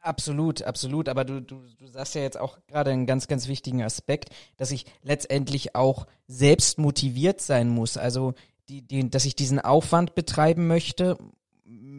Absolut, 0.00 0.62
absolut. 0.62 1.08
Aber 1.08 1.24
du, 1.24 1.40
du, 1.40 1.62
du 1.78 1.86
sagst 1.86 2.14
ja 2.14 2.22
jetzt 2.22 2.38
auch 2.38 2.58
gerade 2.68 2.92
einen 2.92 3.06
ganz, 3.06 3.26
ganz 3.26 3.48
wichtigen 3.48 3.82
Aspekt, 3.82 4.30
dass 4.56 4.70
ich 4.70 4.84
letztendlich 5.02 5.74
auch 5.74 6.06
selbst 6.28 6.78
motiviert 6.78 7.40
sein 7.40 7.68
muss. 7.68 7.96
Also, 7.96 8.34
die, 8.68 8.86
die, 8.86 9.10
dass 9.10 9.24
ich 9.24 9.34
diesen 9.34 9.60
Aufwand 9.60 10.14
betreiben 10.14 10.66
möchte 10.66 11.18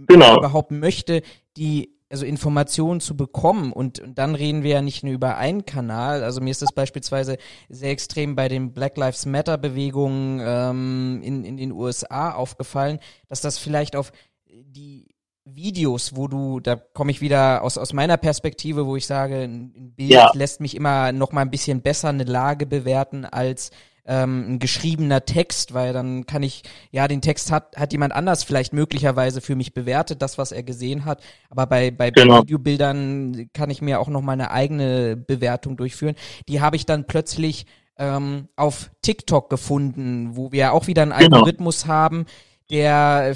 genau. 0.07 0.37
überhaupt 0.37 0.71
möchte, 0.71 1.21
die 1.55 1.96
also 2.09 2.25
Informationen 2.25 3.01
zu 3.01 3.17
bekommen 3.17 3.73
und, 3.73 3.99
und 3.99 4.17
dann 4.17 4.35
reden 4.35 4.63
wir 4.63 4.71
ja 4.71 4.81
nicht 4.81 5.03
nur 5.03 5.13
über 5.13 5.37
einen 5.37 5.65
Kanal. 5.65 6.23
Also 6.23 6.41
mir 6.41 6.51
ist 6.51 6.61
das 6.61 6.73
beispielsweise 6.73 7.37
sehr 7.69 7.91
extrem 7.91 8.35
bei 8.35 8.47
den 8.47 8.71
Black 8.71 8.97
Lives 8.97 9.25
Matter 9.25 9.57
Bewegungen 9.57 10.41
ähm, 10.43 11.21
in, 11.23 11.43
in 11.43 11.57
den 11.57 11.71
USA 11.71 12.31
aufgefallen, 12.31 12.99
dass 13.27 13.41
das 13.41 13.57
vielleicht 13.57 13.95
auf 13.95 14.11
die 14.49 15.07
Videos, 15.43 16.15
wo 16.15 16.27
du, 16.27 16.59
da 16.59 16.75
komme 16.75 17.11
ich 17.11 17.21
wieder 17.21 17.63
aus, 17.63 17.77
aus 17.77 17.93
meiner 17.93 18.17
Perspektive, 18.17 18.85
wo 18.85 18.95
ich 18.95 19.05
sage, 19.05 19.43
ein 19.43 19.93
Bild 19.95 20.11
ja. 20.11 20.31
lässt 20.33 20.59
mich 20.59 20.75
immer 20.75 21.11
noch 21.11 21.31
mal 21.31 21.41
ein 21.41 21.51
bisschen 21.51 21.81
besser 21.81 22.09
eine 22.09 22.25
Lage 22.25 22.65
bewerten 22.65 23.25
als 23.25 23.71
ähm, 24.07 24.53
ein 24.53 24.59
geschriebener 24.59 25.25
Text, 25.25 25.73
weil 25.73 25.93
dann 25.93 26.25
kann 26.25 26.41
ich, 26.41 26.63
ja, 26.91 27.07
den 27.07 27.21
Text 27.21 27.51
hat, 27.51 27.75
hat 27.75 27.91
jemand 27.91 28.13
anders 28.13 28.43
vielleicht 28.43 28.73
möglicherweise 28.73 29.41
für 29.41 29.55
mich 29.55 29.73
bewertet, 29.73 30.21
das, 30.21 30.37
was 30.37 30.51
er 30.51 30.63
gesehen 30.63 31.05
hat. 31.05 31.21
Aber 31.49 31.67
bei, 31.67 31.91
bei 31.91 32.11
genau. 32.11 32.41
Videobildern 32.41 33.49
kann 33.53 33.69
ich 33.69 33.81
mir 33.81 33.99
auch 33.99 34.07
noch 34.07 34.21
mal 34.21 34.33
eine 34.33 34.51
eigene 34.51 35.17
Bewertung 35.17 35.75
durchführen. 35.75 36.15
Die 36.47 36.61
habe 36.61 36.77
ich 36.77 36.85
dann 36.85 37.05
plötzlich 37.05 37.65
ähm, 37.97 38.47
auf 38.55 38.89
TikTok 39.01 39.49
gefunden, 39.49 40.35
wo 40.35 40.51
wir 40.51 40.71
auch 40.71 40.87
wieder 40.87 41.01
einen 41.01 41.11
genau. 41.11 41.37
Algorithmus 41.37 41.85
haben, 41.85 42.25
der 42.69 43.35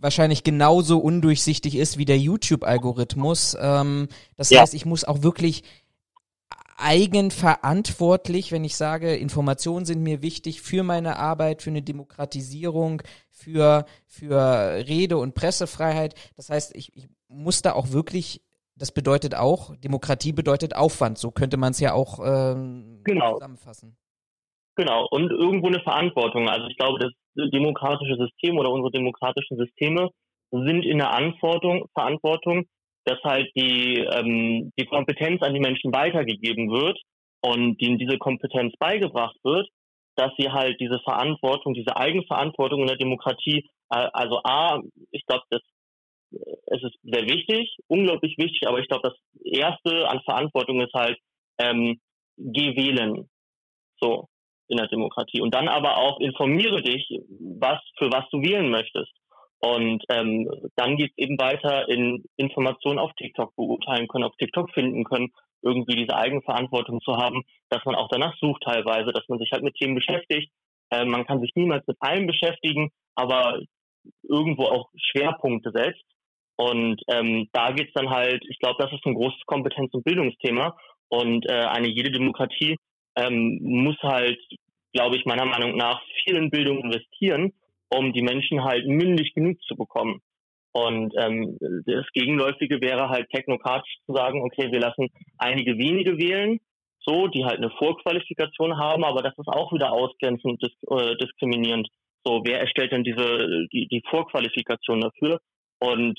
wahrscheinlich 0.00 0.44
genauso 0.44 0.98
undurchsichtig 0.98 1.76
ist 1.76 1.98
wie 1.98 2.04
der 2.04 2.18
YouTube-Algorithmus. 2.18 3.56
Ähm, 3.60 4.08
das 4.36 4.50
ja. 4.50 4.60
heißt, 4.60 4.74
ich 4.74 4.86
muss 4.86 5.04
auch 5.04 5.22
wirklich 5.22 5.62
eigenverantwortlich, 6.78 8.52
wenn 8.52 8.64
ich 8.64 8.76
sage, 8.76 9.16
Informationen 9.16 9.84
sind 9.84 10.02
mir 10.02 10.22
wichtig 10.22 10.60
für 10.60 10.82
meine 10.82 11.16
Arbeit, 11.16 11.62
für 11.62 11.70
eine 11.70 11.82
Demokratisierung, 11.82 13.02
für, 13.30 13.86
für 14.06 14.84
Rede- 14.86 15.18
und 15.18 15.34
Pressefreiheit. 15.34 16.14
Das 16.36 16.50
heißt, 16.50 16.76
ich, 16.76 16.94
ich 16.96 17.08
muss 17.28 17.62
da 17.62 17.72
auch 17.72 17.92
wirklich, 17.92 18.42
das 18.74 18.92
bedeutet 18.92 19.34
auch, 19.34 19.74
Demokratie 19.76 20.32
bedeutet 20.32 20.76
Aufwand. 20.76 21.18
So 21.18 21.30
könnte 21.30 21.56
man 21.56 21.72
es 21.72 21.80
ja 21.80 21.92
auch 21.92 22.18
ähm, 22.24 23.00
genau. 23.04 23.34
zusammenfassen. 23.34 23.96
Genau, 24.76 25.06
und 25.10 25.30
irgendwo 25.30 25.68
eine 25.68 25.80
Verantwortung. 25.80 26.48
Also 26.48 26.66
ich 26.66 26.76
glaube, 26.76 26.98
das 26.98 27.12
demokratische 27.50 28.16
System 28.16 28.58
oder 28.58 28.70
unsere 28.70 28.90
demokratischen 28.90 29.56
Systeme 29.56 30.10
sind 30.50 30.84
in 30.84 30.98
der 30.98 31.12
Anforderung, 31.12 31.86
Verantwortung, 31.94 32.66
dass 33.06 33.22
halt 33.22 33.50
die, 33.56 33.98
ähm, 33.98 34.72
die 34.78 34.84
Kompetenz 34.86 35.42
an 35.42 35.54
die 35.54 35.60
Menschen 35.60 35.94
weitergegeben 35.94 36.70
wird 36.70 37.00
und 37.40 37.80
ihnen 37.80 37.98
diese 37.98 38.18
Kompetenz 38.18 38.74
beigebracht 38.78 39.36
wird, 39.44 39.68
dass 40.16 40.32
sie 40.36 40.50
halt 40.50 40.80
diese 40.80 40.98
Verantwortung, 41.04 41.74
diese 41.74 41.96
Eigenverantwortung 41.96 42.80
in 42.80 42.88
der 42.88 42.96
Demokratie, 42.96 43.64
äh, 43.90 44.08
also 44.12 44.40
A, 44.44 44.80
ich 45.12 45.24
glaube, 45.26 45.44
das 45.50 45.62
äh, 46.32 46.56
es 46.66 46.82
ist 46.82 46.98
sehr 47.02 47.28
wichtig, 47.28 47.76
unglaublich 47.86 48.36
wichtig, 48.38 48.66
aber 48.66 48.80
ich 48.80 48.88
glaube, 48.88 49.08
das 49.08 49.18
erste 49.44 50.08
an 50.08 50.20
Verantwortung 50.22 50.80
ist 50.80 50.92
halt, 50.92 51.18
ähm, 51.58 52.00
geh 52.36 52.76
wählen. 52.76 53.28
So 54.00 54.28
in 54.68 54.78
der 54.78 54.88
Demokratie. 54.88 55.40
Und 55.40 55.54
dann 55.54 55.68
aber 55.68 55.96
auch 55.96 56.18
informiere 56.18 56.82
dich, 56.82 57.06
was 57.60 57.78
für 57.98 58.10
was 58.10 58.24
du 58.30 58.42
wählen 58.42 58.68
möchtest. 58.68 59.12
Und 59.60 60.04
ähm, 60.10 60.50
dann 60.76 60.96
geht 60.96 61.12
es 61.12 61.18
eben 61.18 61.38
weiter 61.38 61.88
in 61.88 62.24
Informationen 62.36 62.98
auf 62.98 63.12
TikTok 63.14 63.54
beurteilen 63.56 64.06
können, 64.08 64.24
auf 64.24 64.36
TikTok 64.36 64.70
finden 64.72 65.04
können, 65.04 65.32
irgendwie 65.62 65.96
diese 65.96 66.14
Eigenverantwortung 66.16 67.00
zu 67.00 67.16
haben, 67.16 67.42
dass 67.70 67.84
man 67.84 67.94
auch 67.94 68.08
danach 68.10 68.36
sucht 68.38 68.62
teilweise, 68.62 69.12
dass 69.12 69.26
man 69.28 69.38
sich 69.38 69.50
halt 69.52 69.62
mit 69.62 69.74
Themen 69.74 69.94
beschäftigt. 69.94 70.52
Äh, 70.90 71.04
man 71.04 71.26
kann 71.26 71.40
sich 71.40 71.52
niemals 71.54 71.86
mit 71.86 71.96
allem 72.00 72.26
beschäftigen, 72.26 72.90
aber 73.14 73.60
irgendwo 74.22 74.64
auch 74.64 74.90
Schwerpunkte 74.96 75.72
setzt. 75.74 76.04
Und 76.56 77.02
ähm, 77.08 77.48
da 77.52 77.72
geht's 77.72 77.92
dann 77.94 78.10
halt, 78.10 78.42
ich 78.48 78.58
glaube, 78.58 78.82
das 78.82 78.92
ist 78.92 79.04
ein 79.04 79.14
großes 79.14 79.42
Kompetenz- 79.46 79.92
und 79.92 80.04
Bildungsthema. 80.04 80.76
Und 81.08 81.48
äh, 81.48 81.52
eine 81.52 81.88
jede 81.88 82.10
Demokratie 82.10 82.76
ähm, 83.16 83.58
muss 83.62 83.96
halt, 84.02 84.38
glaube 84.92 85.16
ich, 85.16 85.24
meiner 85.26 85.44
Meinung 85.44 85.76
nach 85.76 86.00
viel 86.24 86.36
in 86.36 86.50
Bildung 86.50 86.78
investieren, 86.78 87.52
um 87.88 88.12
die 88.12 88.22
Menschen 88.22 88.64
halt 88.64 88.86
mündig 88.86 89.34
genug 89.34 89.60
zu 89.62 89.76
bekommen. 89.76 90.20
Und 90.72 91.14
ähm, 91.16 91.56
das 91.86 92.06
Gegenläufige 92.12 92.80
wäre 92.82 93.08
halt 93.08 93.30
technokratisch 93.30 93.96
zu 94.04 94.14
sagen, 94.14 94.42
okay, 94.42 94.70
wir 94.70 94.80
lassen 94.80 95.08
einige 95.38 95.78
wenige 95.78 96.18
wählen, 96.18 96.58
so, 97.00 97.28
die 97.28 97.44
halt 97.44 97.58
eine 97.58 97.70
Vorqualifikation 97.70 98.76
haben, 98.76 99.04
aber 99.04 99.22
das 99.22 99.32
ist 99.38 99.48
auch 99.48 99.72
wieder 99.72 99.92
ausgrenzend 99.92 100.62
disk 100.62 100.76
äh, 100.90 101.16
diskriminierend. 101.16 101.88
So, 102.24 102.42
wer 102.44 102.60
erstellt 102.60 102.92
denn 102.92 103.04
diese 103.04 103.66
die, 103.72 103.86
die 103.86 104.02
Vorqualifikation 104.10 105.00
dafür? 105.00 105.40
Und 105.78 106.18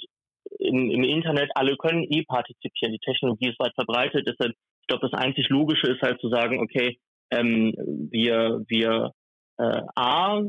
im, 0.59 0.89
im 0.89 1.03
Internet, 1.03 1.51
alle 1.55 1.75
können 1.75 2.03
eh 2.09 2.23
partizipieren. 2.23 2.93
Die 2.93 3.05
Technologie 3.05 3.49
ist 3.49 3.59
weit 3.59 3.73
verbreitet. 3.75 4.27
Deshalb, 4.27 4.53
ich 4.81 4.87
glaube, 4.87 5.07
das 5.07 5.19
einzig 5.19 5.49
Logische 5.49 5.87
ist 5.87 6.01
halt 6.01 6.19
zu 6.21 6.29
sagen, 6.29 6.59
okay, 6.59 6.97
ähm, 7.31 7.73
wir, 8.11 8.63
wir 8.67 9.11
äh, 9.57 9.81
A, 9.95 10.41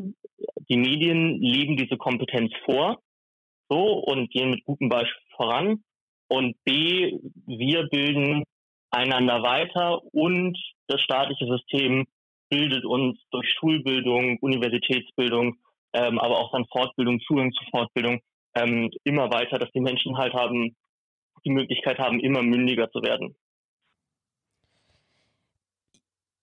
die 0.68 0.76
Medien 0.76 1.40
leben 1.40 1.76
diese 1.76 1.96
Kompetenz 1.96 2.52
vor, 2.64 3.00
so, 3.68 3.98
und 3.98 4.30
gehen 4.30 4.50
mit 4.50 4.64
gutem 4.64 4.88
Beispiel 4.88 5.22
voran. 5.36 5.82
Und 6.28 6.56
B, 6.64 7.18
wir 7.46 7.88
bilden 7.88 8.44
einander 8.90 9.42
weiter 9.42 10.02
und 10.12 10.58
das 10.86 11.00
staatliche 11.00 11.46
System 11.46 12.06
bildet 12.50 12.84
uns 12.84 13.18
durch 13.30 13.46
Schulbildung, 13.58 14.38
Universitätsbildung, 14.40 15.56
ähm, 15.92 16.18
aber 16.18 16.38
auch 16.38 16.52
dann 16.52 16.66
Fortbildung, 16.66 17.20
Zugang 17.20 17.52
zu 17.52 17.64
Fortbildung 17.70 18.20
ähm, 18.54 18.90
immer 19.04 19.30
weiter, 19.30 19.58
dass 19.58 19.70
die 19.72 19.80
Menschen 19.80 20.16
halt 20.16 20.32
haben, 20.34 20.74
die 21.44 21.50
Möglichkeit 21.50 21.98
haben, 21.98 22.20
immer 22.20 22.42
mündiger 22.42 22.90
zu 22.90 23.02
werden. 23.02 23.36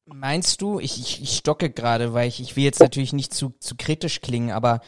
Meinst 0.07 0.61
du, 0.61 0.79
ich, 0.79 0.99
ich, 0.99 1.21
ich 1.23 1.37
stocke 1.37 1.69
gerade, 1.69 2.13
weil 2.13 2.27
ich, 2.27 2.39
ich 2.39 2.55
will 2.55 2.63
jetzt 2.63 2.79
natürlich 2.79 3.13
nicht 3.13 3.33
zu, 3.33 3.53
zu 3.59 3.75
kritisch 3.75 4.21
klingen, 4.21 4.51
aber 4.51 4.81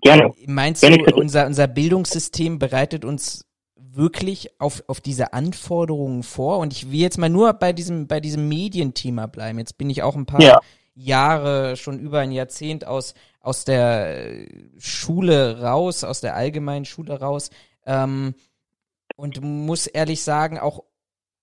Gerne. 0.00 0.32
meinst 0.46 0.82
Gerne 0.82 0.98
du, 0.98 1.16
unser, 1.16 1.46
unser 1.46 1.66
Bildungssystem 1.66 2.58
bereitet 2.58 3.04
uns 3.04 3.44
wirklich 3.76 4.60
auf, 4.60 4.84
auf 4.86 5.00
diese 5.00 5.32
Anforderungen 5.32 6.22
vor? 6.22 6.58
Und 6.58 6.72
ich 6.72 6.92
will 6.92 7.00
jetzt 7.00 7.18
mal 7.18 7.28
nur 7.28 7.52
bei 7.52 7.72
diesem, 7.72 8.06
bei 8.06 8.20
diesem 8.20 8.48
Medienthema 8.48 9.26
bleiben. 9.26 9.58
Jetzt 9.58 9.76
bin 9.76 9.90
ich 9.90 10.02
auch 10.04 10.14
ein 10.14 10.26
paar 10.26 10.40
ja. 10.40 10.60
Jahre, 10.94 11.76
schon 11.76 11.98
über 11.98 12.20
ein 12.20 12.30
Jahrzehnt 12.32 12.86
aus, 12.86 13.14
aus 13.40 13.64
der 13.64 14.46
Schule 14.78 15.60
raus, 15.60 16.04
aus 16.04 16.20
der 16.20 16.36
allgemeinen 16.36 16.84
Schule 16.84 17.18
raus. 17.18 17.50
Ähm, 17.86 18.34
und 19.16 19.42
muss 19.42 19.88
ehrlich 19.88 20.22
sagen, 20.22 20.58
auch 20.58 20.84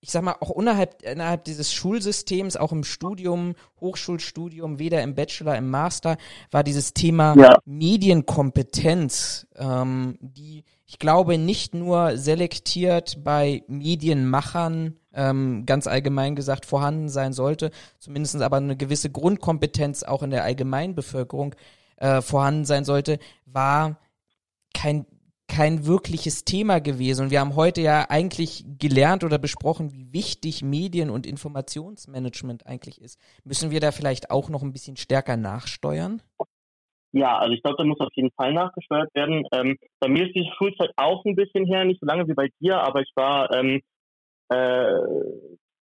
ich 0.06 0.12
sag 0.12 0.22
mal, 0.22 0.36
auch 0.40 0.56
innerhalb, 0.56 1.02
innerhalb 1.02 1.46
dieses 1.46 1.74
Schulsystems, 1.74 2.58
auch 2.58 2.72
im 2.72 2.84
Studium, 2.84 3.56
Hochschulstudium, 3.82 4.78
weder 4.78 5.02
im 5.02 5.16
Bachelor, 5.16 5.58
im 5.58 5.72
Master, 5.72 6.18
war 6.52 6.64
dieses 6.64 6.94
Thema 6.94 7.36
ja. 7.36 7.58
Medienkompetenz, 7.66 9.48
ähm, 9.56 10.20
die, 10.22 10.64
ich 10.86 11.00
glaube, 11.00 11.40
nicht 11.40 11.74
nur 11.74 12.20
selektiert 12.20 13.24
bei 13.24 13.64
Medienmachern, 13.68 14.98
ähm, 15.12 15.66
ganz 15.66 15.88
allgemein 15.88 16.36
gesagt, 16.36 16.68
vorhanden 16.68 17.10
sein 17.10 17.34
sollte, 17.34 17.72
zumindest 17.98 18.40
aber 18.44 18.58
eine 18.58 18.78
gewisse 18.78 19.10
Grundkompetenz 19.10 20.04
auch 20.04 20.22
in 20.22 20.30
der 20.30 20.44
Allgemeinbevölkerung 20.44 21.56
äh, 21.98 22.22
vorhanden 22.22 22.66
sein 22.66 22.86
sollte, 22.86 23.18
war 23.48 23.98
kein 24.76 25.08
kein 25.56 25.86
wirkliches 25.86 26.44
Thema 26.44 26.80
gewesen. 26.80 27.26
Und 27.26 27.32
wir 27.32 27.40
haben 27.40 27.56
heute 27.56 27.80
ja 27.80 28.08
eigentlich 28.10 28.66
gelernt 28.78 29.24
oder 29.24 29.38
besprochen, 29.38 29.94
wie 29.94 30.12
wichtig 30.12 30.64
Medien- 30.64 31.10
und 31.10 31.26
Informationsmanagement 31.26 32.68
eigentlich 32.68 33.00
ist. 33.00 33.20
Müssen 33.46 33.72
wir 33.72 33.80
da 33.80 33.92
vielleicht 33.92 34.32
auch 34.32 34.50
noch 34.50 34.64
ein 34.64 34.74
bisschen 34.74 34.98
stärker 34.98 35.38
nachsteuern? 35.38 36.22
Ja, 37.14 37.38
also 37.38 37.54
ich 37.54 37.64
glaube, 37.64 37.78
da 37.78 37.86
muss 37.86 38.02
auf 38.02 38.14
jeden 38.16 38.32
Fall 38.32 38.52
nachgesteuert 38.52 39.10
werden. 39.16 39.46
Ähm, 39.54 39.78
bei 40.02 40.10
mir 40.10 40.28
ist 40.28 40.36
diese 40.36 40.52
Schulzeit 40.58 40.92
auch 40.98 41.24
ein 41.24 41.36
bisschen 41.36 41.66
her, 41.66 41.86
nicht 41.86 42.02
so 42.02 42.06
lange 42.06 42.28
wie 42.28 42.34
bei 42.34 42.50
dir, 42.60 42.82
aber 42.82 43.00
ich 43.00 43.12
war, 43.16 43.50
ähm, 43.56 43.80
äh, 44.50 45.00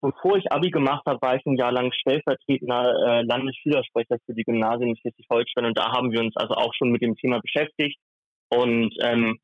bevor 0.02 0.35
ich 0.35 0.52
Abi 0.52 0.72
gemacht 0.72 1.03
habe, 1.06 1.22
war 1.22 1.38
ich 1.38 1.45
ein 1.45 1.56
Jahr 1.56 1.72
lang 1.72 1.94
stellvertretender 1.94 2.95
äh, 3.07 3.22
Landesschülersprecher 3.22 4.18
für 4.26 4.34
die 4.34 4.44
Gymnasien 4.44 4.90
in 4.90 4.98
Schleswig-Holstein 4.98 5.65
und 5.68 5.77
da 5.77 5.94
haben 5.94 6.11
wir 6.11 6.19
uns 6.19 6.35
also 6.35 6.56
auch 6.56 6.73
schon 6.73 6.91
mit 6.91 7.02
dem 7.02 7.15
Thema 7.15 7.40
beschäftigt 7.40 7.98
und 8.49 8.94
ähm, 9.02 9.40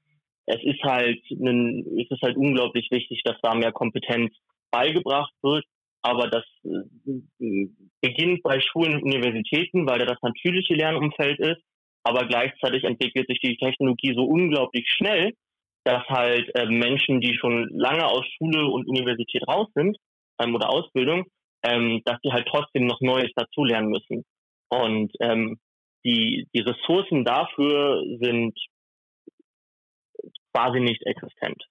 es 0.49 0.63
ist 0.63 0.81
halt 0.83 1.21
ein, 1.29 1.85
es 1.99 2.09
ist 2.09 2.21
halt 2.23 2.35
unglaublich 2.35 2.87
wichtig, 2.89 3.21
dass 3.23 3.37
da 3.41 3.53
mehr 3.53 3.71
Kompetenz 3.71 4.33
beigebracht 4.71 5.33
wird. 5.43 5.63
Aber 6.01 6.27
das 6.27 6.43
äh, 6.63 7.67
beginnt 8.01 8.41
bei 8.41 8.59
Schulen 8.59 8.95
und 8.95 9.03
Universitäten, 9.03 9.87
weil 9.87 9.99
da 9.99 10.05
das 10.05 10.21
natürliche 10.21 10.73
Lernumfeld 10.73 11.39
ist. 11.39 11.61
Aber 12.03 12.25
gleichzeitig 12.25 12.83
entwickelt 12.83 13.27
sich 13.27 13.39
die 13.41 13.57
Technologie 13.57 14.13
so 14.15 14.23
unglaublich 14.23 14.87
schnell, 14.89 15.33
dass 15.83 16.03
halt 16.07 16.49
äh, 16.55 16.65
Menschen, 16.65 17.21
die 17.21 17.35
schon 17.35 17.69
lange 17.69 18.07
aus 18.07 18.25
Schule 18.37 18.65
und 18.65 18.87
Universität 18.87 19.47
raus 19.47 19.67
sind 19.75 19.97
ähm, 20.39 20.55
oder 20.55 20.69
Ausbildung, 20.69 21.25
ähm, 21.63 22.01
dass 22.05 22.19
die 22.21 22.31
halt 22.31 22.47
trotzdem 22.47 22.87
noch 22.87 23.01
Neues 23.01 23.31
dazulernen 23.35 23.89
müssen. 23.89 24.23
Und 24.69 25.11
ähm, 25.19 25.59
die, 26.05 26.47
die 26.55 26.61
Ressourcen 26.61 27.23
dafür 27.23 28.01
sind 28.19 28.57
quasi 30.53 30.79
nicht 30.79 31.05
existent. 31.05 31.63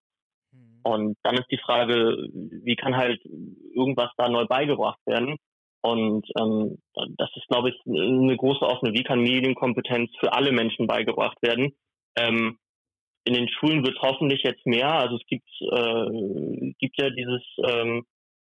Mhm. 0.52 0.80
Und 0.82 1.16
dann 1.22 1.36
ist 1.36 1.50
die 1.50 1.58
Frage, 1.58 2.28
wie 2.32 2.76
kann 2.76 2.96
halt 2.96 3.20
irgendwas 3.74 4.10
da 4.16 4.28
neu 4.28 4.46
beigebracht 4.46 5.00
werden? 5.06 5.36
Und 5.80 6.26
ähm, 6.38 6.78
das 7.16 7.30
ist, 7.36 7.46
glaube 7.48 7.70
ich, 7.70 7.76
eine 7.86 8.36
große 8.36 8.64
offene, 8.64 8.92
wie 8.94 9.04
kann 9.04 9.20
Medienkompetenz 9.20 10.10
für 10.18 10.32
alle 10.32 10.52
Menschen 10.52 10.86
beigebracht 10.86 11.38
werden? 11.40 11.72
Ähm, 12.16 12.58
in 13.24 13.34
den 13.34 13.48
Schulen 13.48 13.84
wird 13.84 14.00
hoffentlich 14.00 14.42
jetzt 14.42 14.66
mehr. 14.66 14.92
Also 14.92 15.16
es 15.16 15.26
gibt, 15.26 15.48
äh, 15.60 16.72
gibt 16.78 17.00
ja 17.00 17.10
dieses, 17.10 17.42
ähm, 17.64 18.04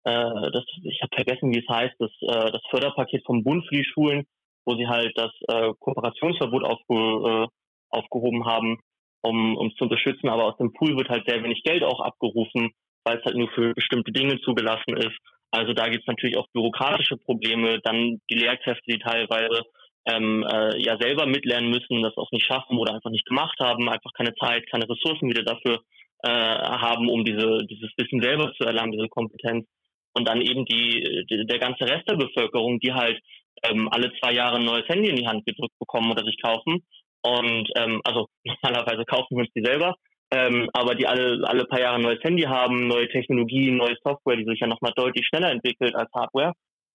äh, 0.03 0.51
das, 0.51 0.65
ich 0.83 1.01
habe 1.01 1.15
vergessen, 1.15 1.53
wie 1.53 1.59
es 1.59 1.69
heißt, 1.69 1.95
das, 1.99 2.11
äh, 2.21 2.51
das 2.51 2.61
Förderpaket 2.69 3.23
vom 3.25 3.43
Bund 3.43 3.65
für 3.67 3.75
die 3.75 3.85
Schulen, 3.85 4.25
wo 4.65 4.75
sie 4.75 4.87
halt 4.87 5.13
das 5.15 5.31
äh, 5.47 5.71
Kooperationsverbot 5.79 6.63
aufge, 6.63 6.95
äh, 6.95 7.47
aufgehoben 7.89 8.45
haben 8.45 8.79
um 9.23 9.57
um 9.57 9.75
zu 9.75 9.85
unterstützen, 9.85 10.29
aber 10.29 10.45
aus 10.45 10.57
dem 10.57 10.73
Pool 10.73 10.95
wird 10.97 11.09
halt 11.09 11.25
sehr 11.27 11.43
wenig 11.43 11.63
Geld 11.63 11.83
auch 11.83 12.01
abgerufen, 12.01 12.71
weil 13.03 13.17
es 13.17 13.25
halt 13.25 13.35
nur 13.35 13.49
für 13.51 13.73
bestimmte 13.73 14.11
Dinge 14.11 14.39
zugelassen 14.41 14.97
ist. 14.97 15.17
Also 15.51 15.73
da 15.73 15.87
gibt 15.87 16.03
es 16.03 16.07
natürlich 16.07 16.37
auch 16.37 16.47
bürokratische 16.53 17.17
Probleme, 17.17 17.79
dann 17.83 18.19
die 18.29 18.35
Lehrkräfte, 18.35 18.83
die 18.87 18.99
teilweise 18.99 19.63
ähm, 20.05 20.43
äh, 20.43 20.81
ja 20.81 20.97
selber 20.99 21.25
mitlernen 21.25 21.69
müssen, 21.69 22.03
das 22.03 22.17
auch 22.17 22.31
nicht 22.31 22.45
schaffen 22.45 22.77
oder 22.77 22.93
einfach 22.93 23.11
nicht 23.11 23.25
gemacht 23.25 23.57
haben, 23.59 23.87
einfach 23.87 24.11
keine 24.13 24.33
Zeit, 24.35 24.69
keine 24.69 24.89
Ressourcen 24.89 25.29
wieder 25.29 25.43
dafür 25.43 25.79
äh, 26.23 26.29
haben, 26.29 27.09
um 27.09 27.23
diese 27.23 27.65
dieses 27.69 27.91
Wissen 27.97 28.21
selber 28.21 28.53
zu 28.57 28.65
erlangen, 28.65 28.91
diese 28.91 29.07
Kompetenz. 29.07 29.65
Und 30.15 30.27
dann 30.27 30.41
eben 30.41 30.65
die, 30.65 31.25
die 31.29 31.45
der 31.45 31.59
ganze 31.59 31.85
Rest 31.85 32.07
der 32.07 32.17
Bevölkerung, 32.17 32.79
die 32.79 32.93
halt 32.93 33.19
ähm, 33.63 33.87
alle 33.89 34.11
zwei 34.19 34.33
Jahre 34.33 34.57
ein 34.57 34.65
neues 34.65 34.87
Handy 34.87 35.09
in 35.09 35.15
die 35.15 35.27
Hand 35.27 35.45
gedrückt 35.45 35.77
bekommen 35.79 36.11
oder 36.11 36.23
sich 36.23 36.39
kaufen 36.41 36.83
und 37.23 37.69
ähm, 37.75 38.01
also 38.03 38.27
normalerweise 38.63 39.05
kaufen 39.05 39.35
wir 39.35 39.43
uns 39.43 39.53
die 39.55 39.63
selber, 39.63 39.95
ähm, 40.31 40.69
aber 40.73 40.95
die 40.95 41.07
alle 41.07 41.47
alle 41.47 41.65
paar 41.65 41.79
Jahre 41.79 41.95
ein 41.95 42.01
neues 42.01 42.23
Handy 42.23 42.43
haben, 42.43 42.87
neue 42.87 43.07
Technologien, 43.09 43.77
neue 43.77 43.97
Software, 44.03 44.35
die 44.35 44.45
sich 44.45 44.59
ja 44.59 44.67
nochmal 44.67 44.93
deutlich 44.95 45.25
schneller 45.27 45.51
entwickelt 45.51 45.95
als 45.95 46.11
Hardware. 46.13 46.53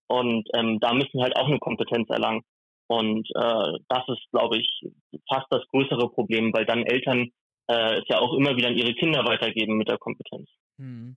Und 0.09 0.49
ähm, 0.55 0.79
da 0.81 0.95
müssen 0.95 1.13
wir 1.15 1.25
halt 1.25 1.37
auch 1.37 1.47
eine 1.47 1.59
Kompetenz 1.59 2.09
erlangen. 2.09 2.43
Und 2.89 3.29
äh, 3.35 3.79
das 3.89 4.03
ist, 4.09 4.23
glaube 4.33 4.57
ich, 4.59 4.83
fast 5.29 5.47
das 5.51 5.63
größere 5.71 6.09
Problem, 6.11 6.53
weil 6.55 6.65
dann 6.65 6.85
Eltern 6.85 7.29
äh, 7.71 7.99
es 7.99 8.05
ja 8.09 8.19
auch 8.19 8.35
immer 8.35 8.57
wieder 8.57 8.69
an 8.69 8.77
ihre 8.77 8.95
Kinder 8.95 9.25
weitergeben 9.25 9.77
mit 9.77 9.89
der 9.89 9.99
Kompetenz. 9.99 10.49
Hm. 10.79 11.17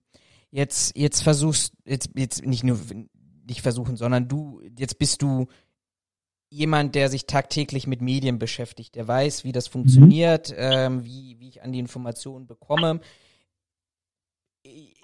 Jetzt, 0.50 0.96
jetzt 0.98 1.22
versuchst, 1.22 1.74
jetzt, 1.86 2.10
jetzt 2.14 2.44
nicht 2.44 2.62
nur 2.62 2.78
nicht 3.48 3.62
versuchen, 3.62 3.96
sondern 3.96 4.28
du, 4.28 4.60
jetzt 4.78 4.98
bist 4.98 5.22
du 5.22 5.46
jemand, 6.52 6.94
der 6.94 7.08
sich 7.08 7.24
tagtäglich 7.26 7.86
mit 7.86 8.02
Medien 8.02 8.38
beschäftigt, 8.38 8.94
der 8.94 9.08
weiß, 9.08 9.42
wie 9.44 9.52
das 9.52 9.68
funktioniert, 9.68 10.50
mhm. 10.50 10.56
ähm, 10.58 11.04
wie, 11.04 11.36
wie 11.40 11.48
ich 11.48 11.62
an 11.62 11.72
die 11.72 11.78
Informationen 11.78 12.46
bekomme. 12.46 13.00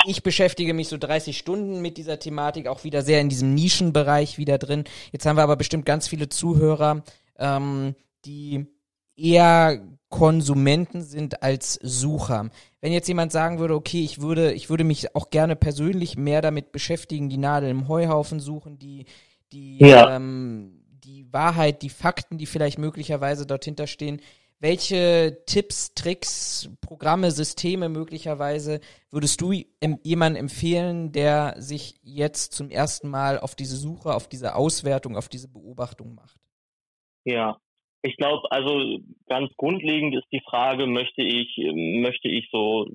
ich 0.05 0.23
beschäftige 0.23 0.75
mich 0.75 0.89
so 0.89 0.99
30 0.99 1.37
Stunden 1.37 1.81
mit 1.81 1.97
dieser 1.97 2.19
Thematik, 2.19 2.69
auch 2.69 2.85
wieder 2.85 3.03
sehr 3.03 3.21
in 3.21 3.31
diesem 3.31 3.55
Nischenbereich 3.55 4.37
wieder 4.39 4.59
drin. 4.59 4.85
Jetzt 5.11 5.25
haben 5.27 5.37
wir 5.37 5.43
aber 5.43 5.57
bestimmt 5.57 5.87
ganz 5.87 6.07
viele 6.07 6.29
Zuhörer, 6.29 7.03
ähm, 7.39 7.95
die 8.25 8.67
eher 9.17 9.83
Konsumenten 10.11 11.03
sind 11.03 11.43
als 11.43 11.79
Sucher. 11.83 12.51
Wenn 12.81 12.93
jetzt 12.93 13.09
jemand 13.09 13.33
sagen 13.33 13.59
würde, 13.59 13.75
okay, 13.75 14.05
ich 14.05 14.21
würde, 14.21 14.53
ich 14.53 14.69
würde 14.71 14.85
mich 14.85 15.15
auch 15.17 15.31
gerne 15.31 15.57
persönlich 15.57 16.17
mehr 16.19 16.43
damit 16.43 16.73
beschäftigen, 16.73 17.29
die 17.29 17.39
Nadel 17.39 17.71
im 17.71 17.89
Heuhaufen 17.89 18.39
suchen, 18.39 18.79
die, 18.79 19.07
die, 19.51 19.79
ja. 19.79 20.15
ähm, 20.15 20.78
Wahrheit, 21.33 21.83
die 21.83 21.89
Fakten, 21.89 22.39
die 22.39 22.47
vielleicht 22.47 22.79
möglicherweise 22.79 23.47
dort 23.47 23.65
hinterstehen. 23.65 24.21
Welche 24.61 25.45
Tipps, 25.47 25.95
Tricks, 25.95 26.69
Programme, 26.81 27.31
Systeme 27.31 27.89
möglicherweise 27.89 28.81
würdest 29.11 29.41
du 29.41 29.53
jemandem 30.03 30.43
empfehlen, 30.43 31.13
der 31.13 31.55
sich 31.59 31.95
jetzt 32.03 32.55
zum 32.55 32.71
ersten 32.71 33.09
Mal 33.09 33.39
auf 33.39 33.55
diese 33.55 33.77
Suche, 33.77 34.15
auf 34.15 34.29
diese 34.29 34.57
Auswertung, 34.57 35.17
auf 35.17 35.29
diese 35.29 35.49
Beobachtung 35.49 36.17
macht? 36.17 36.41
Ja, 37.25 37.59
ich 38.03 38.17
glaube, 38.17 38.51
also 38.51 38.99
ganz 39.27 39.51
grundlegend 39.57 40.15
ist 40.17 40.27
die 40.33 40.43
Frage, 40.45 40.87
möchte 40.87 41.23
ich, 41.23 41.57
möchte 41.75 42.29
ich 42.29 42.49
so 42.51 42.87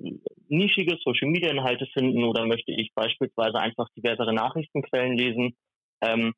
nischige 0.47 0.97
Social 1.03 1.29
Media 1.29 1.49
Inhalte 1.49 1.85
finden 1.87 2.23
oder 2.23 2.45
möchte 2.45 2.71
ich 2.71 2.93
beispielsweise 2.93 3.59
einfach 3.59 3.87
diversere 3.95 4.33
Nachrichtenquellen 4.33 5.17
lesen? 5.17 5.55
Ähm, 6.01 6.33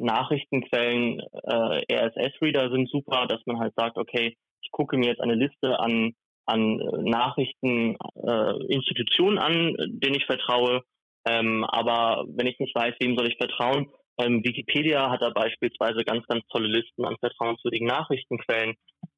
Nachrichtenquellen, 0.00 1.20
äh, 1.20 1.82
RSS-Reader 1.92 2.70
sind 2.70 2.88
super, 2.90 3.26
dass 3.26 3.40
man 3.46 3.58
halt 3.58 3.74
sagt, 3.76 3.96
okay, 3.96 4.36
ich 4.62 4.70
gucke 4.70 4.96
mir 4.96 5.08
jetzt 5.08 5.20
eine 5.20 5.34
Liste 5.34 5.78
an, 5.78 6.12
an 6.46 6.76
Nachrichten, 7.04 7.96
äh, 8.26 8.72
Institutionen 8.72 9.38
an, 9.38 9.74
denen 9.78 10.16
ich 10.16 10.26
vertraue. 10.26 10.82
Ähm, 11.26 11.64
aber 11.64 12.24
wenn 12.28 12.46
ich 12.46 12.58
nicht 12.58 12.74
weiß, 12.74 12.94
wem 13.00 13.16
soll 13.16 13.28
ich 13.28 13.36
vertrauen, 13.36 13.90
ähm, 14.18 14.42
Wikipedia 14.44 15.10
hat 15.10 15.22
da 15.22 15.30
beispielsweise 15.30 16.04
ganz, 16.04 16.26
ganz 16.26 16.46
tolle 16.48 16.68
Listen 16.68 17.04
an 17.04 17.16
vertrauenswürdigen 17.20 17.86
Nachrichtenquellen, 17.86 18.74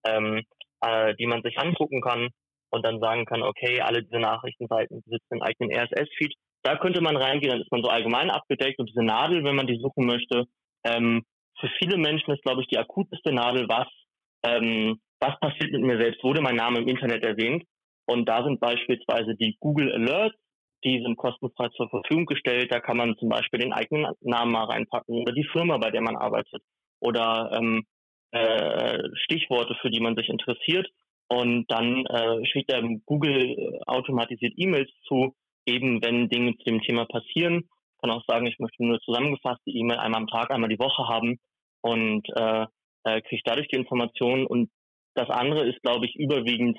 ähm, 0.07 0.43
äh, 0.81 1.15
die 1.17 1.27
man 1.27 1.43
sich 1.43 1.59
angucken 1.59 2.01
kann 2.01 2.29
und 2.71 2.85
dann 2.85 3.01
sagen 3.01 3.25
kann, 3.25 3.43
okay, 3.43 3.81
alle 3.81 4.03
diese 4.03 4.19
Nachrichtenseiten 4.19 5.03
besitzen 5.03 5.35
einen 5.35 5.43
eigenen 5.43 5.73
RSS-Feed. 5.77 6.35
Da 6.63 6.77
könnte 6.77 7.01
man 7.01 7.17
reingehen, 7.17 7.51
dann 7.51 7.61
ist 7.61 7.73
man 7.73 7.83
so 7.83 7.89
allgemein 7.89 8.31
abgedeckt 8.31 8.79
und 8.79 8.89
diese 8.89 9.03
Nadel, 9.03 9.45
wenn 9.45 9.57
man 9.57 9.67
die 9.67 9.79
suchen 9.79 10.07
möchte, 10.07 10.47
ähm, 10.85 11.25
für 11.61 11.69
viele 11.79 11.97
Menschen 11.97 12.33
ist, 12.33 12.43
glaube 12.43 12.63
ich, 12.63 12.69
die 12.69 12.79
akuteste 12.79 13.33
Nadel, 13.33 13.69
was, 13.69 13.89
ähm, 14.45 15.01
was 15.21 15.39
passiert 15.41 15.73
mit 15.73 15.83
mir 15.83 15.99
selbst? 15.99 16.23
Wurde 16.25 16.41
mein 16.41 16.57
Name 16.57 16.81
im 16.81 16.89
Internet 16.89 17.25
erwähnt? 17.25 17.65
Und 18.07 18.29
da 18.29 18.43
sind 18.43 18.59
beispielsweise 18.61 19.37
die 19.37 19.57
Google 19.61 19.93
Alerts 19.93 20.37
die 20.85 21.01
sind 21.03 21.17
kostenfrei 21.17 21.69
zur 21.77 21.89
Verfügung 21.89 22.27
gestellt. 22.27 22.73
Da 22.73 22.81
kann 22.81 22.97
man 22.97 23.17
zum 23.19 23.29
Beispiel 23.29 23.61
den 23.61 23.73
eigenen 23.73 24.13
Namen 24.21 24.53
mal 24.53 24.65
reinpacken 24.65 25.23
oder 25.23 25.33
die 25.33 25.47
Firma, 25.53 25.79
bei 25.79 25.91
der 25.91 26.03
man 26.03 26.17
arbeitet 26.17 26.63
oder 27.01 27.51
ähm, 27.55 27.85
äh, 28.33 28.99
Stichworte, 29.25 29.77
für 29.81 29.91
die 29.91 30.01
man 30.01 30.17
sich 30.17 30.29
interessiert. 30.29 30.89
Und 31.29 31.67
dann 31.69 32.05
äh, 32.07 32.45
schickt 32.47 32.71
er 32.71 32.83
Google 33.07 33.81
automatisiert 33.87 34.55
E-Mails 34.57 34.91
zu, 35.07 35.35
eben 35.67 36.03
wenn 36.03 36.29
Dinge 36.29 36.57
zu 36.57 36.65
dem 36.65 36.81
Thema 36.83 37.07
passieren. 37.07 37.69
Kann 38.03 38.11
auch 38.11 38.25
sagen, 38.27 38.47
ich 38.47 38.59
möchte 38.59 38.85
nur 38.85 39.01
zusammengefasste 39.01 39.71
E-Mail 39.71 39.99
einmal 39.99 40.23
am 40.23 40.27
Tag, 40.27 40.51
einmal 40.51 40.69
die 40.69 40.79
Woche 40.79 41.09
haben 41.09 41.39
und 41.83 42.29
äh, 42.37 42.67
äh, 43.05 43.21
kriege 43.23 43.43
dadurch 43.45 43.69
die 43.69 43.77
Informationen. 43.77 44.47
Und 44.47 44.71
das 45.15 45.31
andere 45.31 45.67
ist, 45.69 45.81
glaube 45.83 46.07
ich, 46.07 46.17
überwiegend 46.17 46.79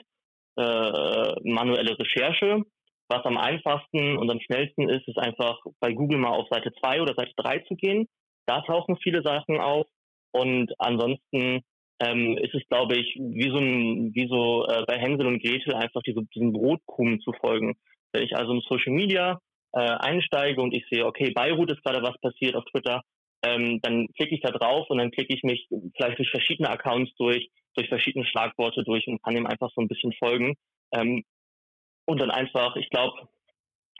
äh, 0.57 1.33
manuelle 1.43 1.97
Recherche. 1.97 2.63
Was 3.09 3.25
am 3.25 3.37
einfachsten 3.37 4.17
und 4.17 4.29
am 4.29 4.39
schnellsten 4.39 4.89
ist, 4.89 5.07
ist 5.07 5.17
einfach 5.17 5.59
bei 5.79 5.93
Google 5.93 6.19
mal 6.19 6.29
auf 6.29 6.47
Seite 6.49 6.71
2 6.79 7.01
oder 7.01 7.13
Seite 7.15 7.33
3 7.37 7.59
zu 7.59 7.75
gehen. 7.75 8.07
Da 8.45 8.61
tauchen 8.61 8.97
viele 8.97 9.21
Sachen 9.23 9.59
auf. 9.59 9.87
Und 10.31 10.73
ansonsten 10.79 11.61
ähm, 11.99 12.37
ist 12.37 12.55
es, 12.55 12.67
glaube 12.69 12.95
ich, 12.95 13.15
wie 13.19 13.49
so, 13.49 13.57
ein, 13.57 14.13
wie 14.13 14.27
so 14.27 14.65
äh, 14.67 14.83
bei 14.87 14.97
Hänsel 14.97 15.27
und 15.27 15.43
Gretel 15.43 15.75
einfach 15.75 16.01
diese, 16.01 16.21
diesen 16.33 16.53
Brotkrumen 16.53 17.19
zu 17.21 17.31
folgen. 17.33 17.75
Wenn 18.11 18.23
ich 18.23 18.35
also 18.35 18.53
in 18.53 18.61
Social 18.61 18.93
Media 18.93 19.39
äh, 19.73 19.79
einsteige 19.79 20.61
und 20.61 20.73
ich 20.73 20.85
sehe, 20.89 21.05
okay, 21.05 21.31
Beirut 21.31 21.71
ist 21.71 21.83
gerade 21.83 22.01
was 22.01 22.17
passiert 22.19 22.55
auf 22.55 22.65
Twitter, 22.65 23.01
ähm, 23.43 23.79
dann 23.81 24.07
klicke 24.15 24.35
ich 24.35 24.41
da 24.41 24.51
drauf 24.51 24.89
und 24.89 24.99
dann 24.99 25.11
klicke 25.11 25.33
ich 25.33 25.43
mich 25.43 25.67
vielleicht 25.95 26.17
durch 26.17 26.29
verschiedene 26.29 26.69
Accounts 26.69 27.13
durch, 27.15 27.49
durch 27.75 27.89
verschiedene 27.89 28.25
Schlagworte 28.25 28.83
durch 28.83 29.07
und 29.07 29.21
kann 29.21 29.35
dem 29.35 29.47
einfach 29.47 29.69
so 29.75 29.81
ein 29.81 29.87
bisschen 29.87 30.13
folgen. 30.13 30.55
Ähm, 30.93 31.23
und 32.05 32.21
dann 32.21 32.31
einfach, 32.31 32.75
ich 32.75 32.89
glaube, 32.89 33.27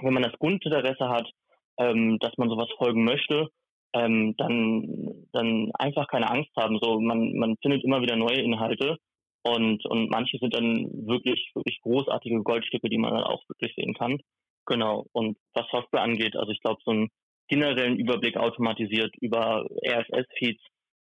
wenn 0.01 0.13
man 0.13 0.23
das 0.23 0.37
Grundinteresse 0.39 1.09
hat, 1.09 1.29
ähm, 1.77 2.19
dass 2.19 2.37
man 2.37 2.49
sowas 2.49 2.69
folgen 2.77 3.03
möchte, 3.03 3.49
ähm, 3.93 4.35
dann, 4.37 5.27
dann 5.33 5.71
einfach 5.73 6.07
keine 6.07 6.29
Angst 6.29 6.51
haben. 6.57 6.79
So, 6.81 6.99
man, 6.99 7.33
man 7.35 7.57
findet 7.61 7.83
immer 7.83 8.01
wieder 8.01 8.15
neue 8.15 8.41
Inhalte 8.41 8.97
und, 9.43 9.85
und 9.85 10.09
manche 10.09 10.37
sind 10.37 10.55
dann 10.55 10.89
wirklich, 11.05 11.51
wirklich 11.53 11.79
großartige 11.81 12.41
Goldstücke, 12.43 12.89
die 12.89 12.97
man 12.97 13.13
dann 13.13 13.23
auch 13.23 13.43
wirklich 13.49 13.73
sehen 13.75 13.93
kann. 13.93 14.19
Genau. 14.65 15.05
Und 15.11 15.37
was 15.53 15.65
Software 15.71 16.01
angeht, 16.01 16.35
also 16.35 16.51
ich 16.51 16.61
glaube, 16.61 16.81
so 16.85 16.91
einen 16.91 17.09
generellen 17.49 17.97
Überblick 17.97 18.37
automatisiert 18.37 19.13
über 19.19 19.65
RSS-Feeds, 19.85 20.61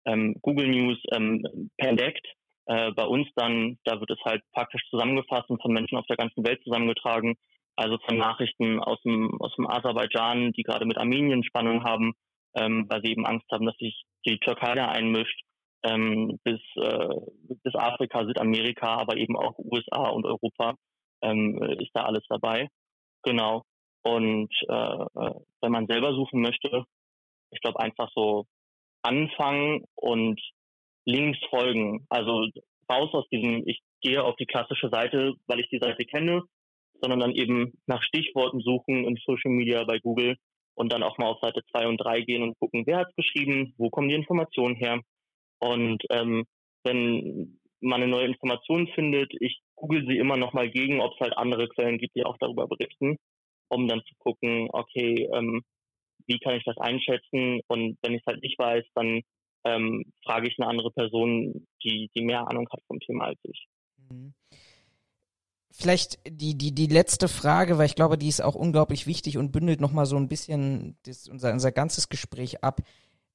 ähm, 0.06 0.36
Google 0.42 0.68
News, 0.68 0.98
ähm, 1.12 1.70
Pandect, 1.76 2.26
äh, 2.66 2.92
bei 2.92 3.04
uns 3.04 3.26
dann, 3.34 3.78
da 3.84 3.98
wird 3.98 4.10
es 4.10 4.20
halt 4.24 4.42
praktisch 4.52 4.82
zusammengefasst 4.90 5.48
und 5.50 5.60
von 5.60 5.72
Menschen 5.72 5.98
auf 5.98 6.06
der 6.06 6.16
ganzen 6.16 6.44
Welt 6.44 6.62
zusammengetragen. 6.62 7.34
Also 7.76 7.96
von 8.06 8.18
Nachrichten 8.18 8.80
aus 8.80 9.00
dem, 9.02 9.40
aus 9.40 9.54
dem 9.56 9.66
Aserbaidschan, 9.66 10.52
die 10.52 10.62
gerade 10.62 10.84
mit 10.84 10.98
Armenien 10.98 11.44
Spannung 11.44 11.84
haben, 11.84 12.12
ähm, 12.56 12.86
weil 12.88 13.00
sie 13.02 13.12
eben 13.12 13.24
Angst 13.24 13.46
haben, 13.52 13.66
dass 13.66 13.76
sich 13.76 14.02
die 14.26 14.38
Türkei 14.38 14.74
da 14.74 14.88
einmischt, 14.88 15.40
ähm, 15.84 16.38
bis, 16.42 16.60
äh, 16.76 17.14
bis 17.62 17.74
Afrika, 17.74 18.24
Südamerika, 18.24 18.96
aber 18.96 19.16
eben 19.16 19.36
auch 19.36 19.56
USA 19.58 20.08
und 20.08 20.26
Europa 20.26 20.74
ähm, 21.22 21.62
ist 21.78 21.90
da 21.94 22.02
alles 22.02 22.24
dabei. 22.28 22.68
Genau. 23.28 23.62
Und 24.04 24.50
äh, 24.68 24.74
äh 24.74 25.34
wenn 25.60 25.72
man 25.72 25.86
selber 25.86 26.14
suchen 26.14 26.40
möchte, 26.40 26.84
ich 27.50 27.60
glaube 27.60 27.80
einfach 27.80 28.10
so 28.14 28.46
anfangen 29.02 29.84
und 29.96 30.40
Links 31.04 31.38
folgen. 31.50 32.06
Also 32.08 32.46
raus 32.90 33.10
aus 33.12 33.28
diesem, 33.28 33.66
ich 33.66 33.80
gehe 34.00 34.22
auf 34.22 34.36
die 34.36 34.46
klassische 34.46 34.88
Seite, 34.88 35.34
weil 35.46 35.60
ich 35.60 35.68
die 35.68 35.78
Seite 35.78 36.04
kenne, 36.04 36.42
sondern 37.02 37.20
dann 37.20 37.32
eben 37.32 37.72
nach 37.86 38.02
Stichworten 38.02 38.60
suchen 38.60 39.04
in 39.04 39.18
Social 39.26 39.50
Media 39.50 39.84
bei 39.84 39.98
Google 39.98 40.36
und 40.74 40.92
dann 40.92 41.02
auch 41.02 41.18
mal 41.18 41.26
auf 41.26 41.40
Seite 41.40 41.60
2 41.72 41.88
und 41.88 41.98
3 41.98 42.22
gehen 42.22 42.42
und 42.42 42.58
gucken, 42.58 42.84
wer 42.86 42.98
hat 42.98 43.16
geschrieben, 43.16 43.74
wo 43.76 43.90
kommen 43.90 44.08
die 44.08 44.14
Informationen 44.14 44.76
her. 44.76 45.00
Und 45.58 46.02
ähm, 46.10 46.44
wenn 46.84 47.57
man 47.80 48.02
eine 48.02 48.10
neue 48.10 48.26
Information 48.26 48.88
findet, 48.94 49.32
ich 49.40 49.60
google 49.76 50.04
sie 50.06 50.18
immer 50.18 50.36
noch 50.36 50.52
mal 50.52 50.70
gegen, 50.70 51.00
ob 51.00 51.12
es 51.14 51.20
halt 51.20 51.36
andere 51.36 51.68
Quellen 51.68 51.98
gibt, 51.98 52.16
die 52.16 52.24
auch 52.24 52.36
darüber 52.38 52.66
berichten, 52.66 53.16
um 53.68 53.88
dann 53.88 54.02
zu 54.08 54.14
gucken, 54.18 54.68
okay, 54.72 55.28
ähm, 55.32 55.62
wie 56.26 56.38
kann 56.38 56.56
ich 56.56 56.64
das 56.64 56.76
einschätzen? 56.78 57.60
Und 57.68 57.96
wenn 58.02 58.14
ich 58.14 58.20
es 58.20 58.26
halt 58.26 58.42
nicht 58.42 58.58
weiß, 58.58 58.84
dann 58.94 59.22
ähm, 59.64 60.04
frage 60.24 60.48
ich 60.48 60.58
eine 60.58 60.68
andere 60.68 60.90
Person, 60.90 61.66
die, 61.82 62.10
die 62.14 62.22
mehr 62.22 62.46
Ahnung 62.48 62.68
hat 62.70 62.80
vom 62.86 63.00
Thema 63.00 63.26
als 63.26 63.40
ich. 63.44 63.66
Mhm. 64.10 64.34
Vielleicht 65.70 66.18
die, 66.28 66.58
die, 66.58 66.74
die 66.74 66.86
letzte 66.86 67.28
Frage, 67.28 67.78
weil 67.78 67.86
ich 67.86 67.94
glaube, 67.94 68.18
die 68.18 68.26
ist 68.26 68.40
auch 68.40 68.56
unglaublich 68.56 69.06
wichtig 69.06 69.38
und 69.38 69.52
bündelt 69.52 69.80
nochmal 69.80 70.06
so 70.06 70.16
ein 70.16 70.26
bisschen 70.26 70.98
das, 71.04 71.28
unser, 71.28 71.52
unser 71.52 71.70
ganzes 71.70 72.08
Gespräch 72.08 72.64
ab. 72.64 72.80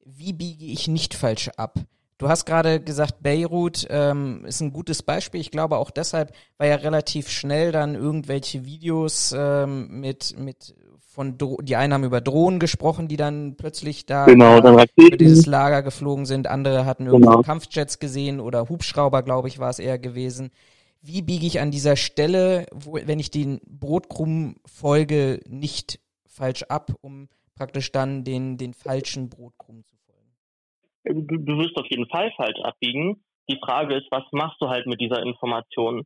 Wie 0.04 0.34
biege 0.34 0.66
ich 0.66 0.90
nicht 0.90 1.14
falsch 1.14 1.48
ab? 1.56 1.80
Du 2.18 2.30
hast 2.30 2.46
gerade 2.46 2.80
gesagt, 2.80 3.22
Beirut 3.22 3.88
ähm, 3.90 4.46
ist 4.46 4.62
ein 4.62 4.72
gutes 4.72 5.04
Beispiel. 5.04 5.42
Ich 5.42 5.52
glaube 5.52 5.78
auch 5.78 5.92
deshalb, 5.92 6.34
weil 6.58 6.70
ja 6.70 6.76
relativ 6.76 7.30
schnell 7.30 7.72
dann 7.72 7.96
irgendwelche 7.96 8.66
Videos 8.66 9.34
ähm, 9.38 10.00
mit, 10.00 10.38
mit 10.38 10.76
von 11.14 11.38
Dro 11.38 11.60
die 11.62 11.76
einen 11.76 11.94
haben 11.94 12.04
über 12.04 12.22
Drohnen 12.22 12.60
gesprochen, 12.60 13.08
die 13.08 13.18
dann 13.18 13.56
plötzlich 13.56 14.06
da 14.06 14.26
genau, 14.26 14.60
dann 14.62 14.74
über 14.74 15.18
dieses 15.18 15.46
Lager 15.46 15.84
geflogen 15.84 16.26
sind. 16.26 16.48
Andere 16.48 16.86
hatten 16.86 17.06
irgendwo 17.06 17.30
genau. 17.30 17.42
Kampfjets 17.44 18.00
gesehen 18.00 18.40
oder 18.40 18.68
Hubschrauber, 18.70 19.22
glaube 19.22 19.48
ich, 19.48 19.60
war 19.60 19.70
es 19.70 19.80
eher 19.80 20.00
gewesen. 20.00 20.50
Wie 21.02 21.22
biege 21.22 21.46
ich 21.46 21.60
an 21.60 21.70
dieser 21.70 21.96
Stelle, 21.96 22.66
wo, 22.72 22.94
wenn 22.94 23.20
ich 23.20 23.30
den 23.30 23.60
Brotkrumm 23.68 24.56
folge, 24.66 25.42
nicht 25.48 26.00
falsch 26.26 26.64
ab, 26.64 26.94
um 27.02 27.28
praktisch 27.56 27.92
dann 27.92 28.24
den, 28.24 28.58
den 28.58 28.74
falschen 28.74 29.30
Brotkrumm 29.30 29.84
zu? 29.86 29.96
Du, 31.06 31.58
wirst 31.58 31.76
auf 31.78 31.88
jeden 31.90 32.08
Fall 32.08 32.32
falsch 32.38 32.60
abbiegen. 32.62 33.24
Die 33.50 33.60
Frage 33.60 33.96
ist, 33.96 34.08
was 34.10 34.24
machst 34.32 34.62
du 34.62 34.70
halt 34.70 34.86
mit 34.88 35.02
dieser 35.02 35.22
Information? 35.22 36.04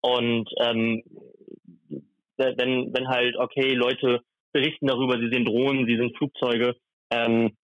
Und 0.00 0.48
ähm, 0.60 1.02
wenn, 2.36 2.94
wenn 2.94 3.08
halt, 3.08 3.36
okay, 3.36 3.74
Leute 3.74 4.20
berichten 4.52 4.86
darüber, 4.86 5.18
sie 5.18 5.30
sehen 5.30 5.44
Drohnen, 5.44 5.86
sie 5.86 5.96
sind 5.96 6.16
Flugzeuge. 6.16 6.76
Ähm, 7.10 7.56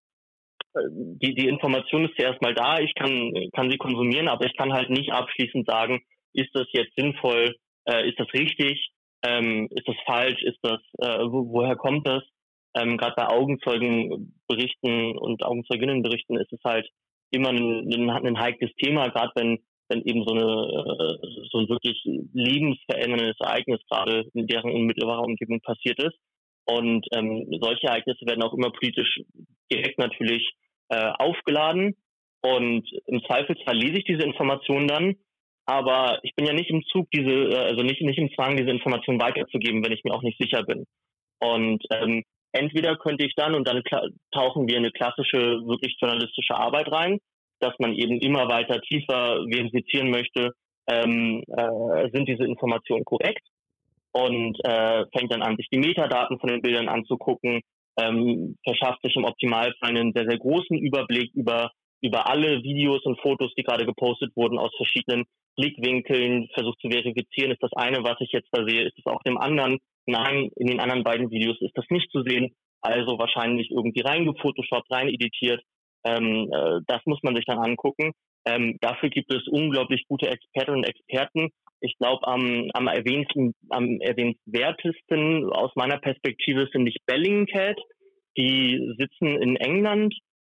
die, 0.74 1.34
die 1.34 1.48
Information 1.48 2.06
ist 2.06 2.18
ja 2.18 2.30
erstmal 2.30 2.54
da, 2.54 2.78
ich 2.80 2.94
kann, 2.94 3.32
kann 3.54 3.70
sie 3.70 3.76
konsumieren, 3.76 4.28
aber 4.28 4.46
ich 4.46 4.56
kann 4.56 4.72
halt 4.72 4.90
nicht 4.90 5.12
abschließend 5.12 5.66
sagen, 5.66 6.00
ist 6.32 6.50
das 6.54 6.66
jetzt 6.72 6.94
sinnvoll, 6.96 7.56
äh, 7.84 8.08
ist 8.08 8.18
das 8.18 8.32
richtig? 8.32 8.90
Ähm, 9.22 9.68
ist 9.70 9.86
das 9.86 9.96
falsch? 10.06 10.42
Ist 10.42 10.58
das, 10.62 10.80
äh, 10.98 11.24
wo, 11.26 11.52
woher 11.52 11.76
kommt 11.76 12.06
das? 12.08 12.24
Ähm, 12.74 12.96
Gerade 12.96 13.14
bei 13.16 13.28
Augenzeugenberichten 13.28 15.18
und 15.18 15.42
Augenzeuginnenberichten 15.44 16.38
ist 16.38 16.52
es 16.52 16.60
halt 16.64 16.88
immer 17.30 17.50
ein, 17.50 17.92
ein, 17.92 18.10
ein 18.10 18.38
heikles 18.38 18.70
Thema, 18.76 19.08
gerade 19.08 19.32
wenn 19.34 19.58
wenn 19.88 20.02
eben 20.04 20.24
so 20.24 20.34
eine 20.34 20.42
äh, 20.42 21.46
so 21.50 21.58
ein 21.58 21.68
wirklich 21.68 22.00
lebensveränderndes 22.32 23.36
Ereignis 23.40 23.80
gerade 23.88 24.26
in 24.34 24.46
deren 24.46 24.70
unmittelbarer 24.70 25.24
Umgebung 25.24 25.60
passiert 25.60 26.02
ist. 26.02 26.16
Und 26.64 27.06
ähm, 27.12 27.46
solche 27.60 27.88
Ereignisse 27.88 28.24
werden 28.24 28.42
auch 28.42 28.54
immer 28.54 28.70
politisch 28.70 29.20
direkt 29.70 29.98
natürlich 29.98 30.52
äh, 30.88 31.10
aufgeladen. 31.18 31.96
Und 32.42 32.88
im 33.06 33.22
Zweifelsfall 33.24 33.76
lese 33.76 33.98
ich 33.98 34.04
diese 34.04 34.22
Informationen 34.22 34.88
dann, 34.88 35.16
aber 35.66 36.18
ich 36.22 36.34
bin 36.34 36.46
ja 36.46 36.52
nicht 36.52 36.70
im 36.70 36.82
Zug, 36.86 37.08
diese, 37.10 37.30
äh, 37.30 37.56
also 37.56 37.82
nicht, 37.82 38.00
nicht 38.02 38.18
im 38.18 38.32
Zwang, 38.34 38.56
diese 38.56 38.70
Informationen 38.70 39.20
weiterzugeben, 39.20 39.84
wenn 39.84 39.92
ich 39.92 40.04
mir 40.04 40.14
auch 40.14 40.22
nicht 40.22 40.38
sicher 40.38 40.62
bin. 40.62 40.86
Und 41.40 41.84
ähm, 41.90 42.22
entweder 42.52 42.96
könnte 42.96 43.24
ich 43.24 43.34
dann, 43.34 43.54
und 43.54 43.66
dann 43.66 43.82
tauchen 44.32 44.68
wir 44.68 44.76
in 44.76 44.84
eine 44.84 44.92
klassische, 44.92 45.38
wirklich 45.66 45.96
journalistische 46.00 46.54
Arbeit 46.54 46.90
rein, 46.92 47.18
dass 47.60 47.74
man 47.78 47.94
eben 47.94 48.18
immer 48.20 48.48
weiter 48.48 48.80
tiefer 48.80 49.44
verifizieren 49.50 50.10
möchte, 50.10 50.52
ähm, 50.88 51.42
äh, 51.46 52.10
sind 52.12 52.28
diese 52.28 52.44
Informationen 52.44 53.04
korrekt? 53.04 53.46
Und 54.14 54.58
äh, 54.64 55.06
fängt 55.16 55.32
dann 55.32 55.42
an, 55.42 55.56
sich 55.56 55.68
die 55.72 55.78
Metadaten 55.78 56.38
von 56.38 56.50
den 56.50 56.60
Bildern 56.60 56.88
anzugucken, 56.88 57.62
ähm, 57.98 58.56
verschafft 58.62 59.00
sich 59.02 59.16
im 59.16 59.24
Optimalfall 59.24 59.90
einen 59.90 60.12
sehr, 60.12 60.26
sehr 60.28 60.38
großen 60.38 60.76
Überblick 60.76 61.32
über, 61.34 61.70
über 62.02 62.28
alle 62.28 62.62
Videos 62.62 63.02
und 63.04 63.20
Fotos, 63.20 63.54
die 63.56 63.62
gerade 63.62 63.86
gepostet 63.86 64.32
wurden 64.36 64.58
aus 64.58 64.74
verschiedenen 64.76 65.24
Blickwinkeln, 65.56 66.48
versucht 66.54 66.80
zu 66.80 66.88
verifizieren, 66.88 67.52
ist 67.52 67.62
das 67.62 67.72
eine, 67.74 68.04
was 68.04 68.16
ich 68.20 68.32
jetzt 68.32 68.48
da 68.52 68.64
sehe, 68.66 68.86
ist 68.86 68.98
es 68.98 69.06
auch 69.06 69.22
dem 69.22 69.38
anderen? 69.38 69.78
Nein, 70.06 70.50
in 70.56 70.66
den 70.66 70.80
anderen 70.80 71.04
beiden 71.04 71.30
Videos 71.30 71.60
ist 71.60 71.76
das 71.76 71.84
nicht 71.90 72.10
zu 72.10 72.22
sehen, 72.22 72.54
also 72.80 73.18
wahrscheinlich 73.18 73.70
irgendwie 73.70 74.00
reingefotoshoppt, 74.00 74.90
rein 74.90 75.08
editiert 75.08 75.62
ähm, 76.04 76.50
äh, 76.52 76.80
das 76.86 77.00
muss 77.06 77.22
man 77.22 77.36
sich 77.36 77.44
dann 77.44 77.58
angucken. 77.58 78.12
Ähm, 78.44 78.76
dafür 78.80 79.08
gibt 79.08 79.32
es 79.32 79.46
unglaublich 79.48 80.04
gute 80.08 80.28
Expertinnen 80.28 80.80
und 80.80 80.88
Experten. 80.88 81.50
Ich 81.80 81.96
glaube, 81.98 82.26
am, 82.26 82.70
am 82.74 82.88
erwähnten, 82.88 83.54
am 83.70 84.00
erwähnenswertesten 84.00 85.50
aus 85.52 85.70
meiner 85.74 85.98
Perspektive 85.98 86.68
finde 86.68 86.90
ich 86.90 86.98
Bellingcat. 87.06 87.80
Die 88.36 88.94
sitzen 88.98 89.26
in 89.26 89.56
England 89.56 90.14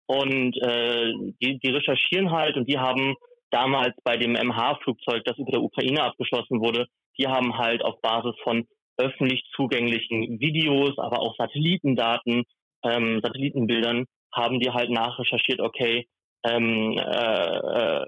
und 0.07 0.55
äh, 0.57 1.13
die, 1.41 1.59
die 1.59 1.69
recherchieren 1.69 2.31
halt 2.31 2.55
und 2.57 2.69
die 2.69 2.77
haben 2.77 3.15
damals 3.51 3.93
bei 4.03 4.17
dem 4.17 4.34
MH-Flugzeug, 4.34 5.23
das 5.26 5.38
über 5.38 5.51
der 5.51 5.61
Ukraine 5.61 6.03
abgeschossen 6.03 6.59
wurde, 6.61 6.88
die 7.17 7.27
haben 7.27 7.57
halt 7.57 7.84
auf 7.84 8.01
Basis 8.01 8.35
von 8.43 8.67
öffentlich 8.97 9.43
zugänglichen 9.55 10.39
Videos, 10.39 10.97
aber 10.97 11.19
auch 11.22 11.35
Satellitendaten, 11.38 12.43
ähm, 12.84 13.19
Satellitenbildern 13.22 14.05
haben 14.34 14.59
die 14.59 14.69
halt 14.69 14.89
nachrecherchiert, 14.89 15.59
okay, 15.61 16.07
ähm, 16.45 16.97
äh, 16.97 18.03
äh, 18.03 18.05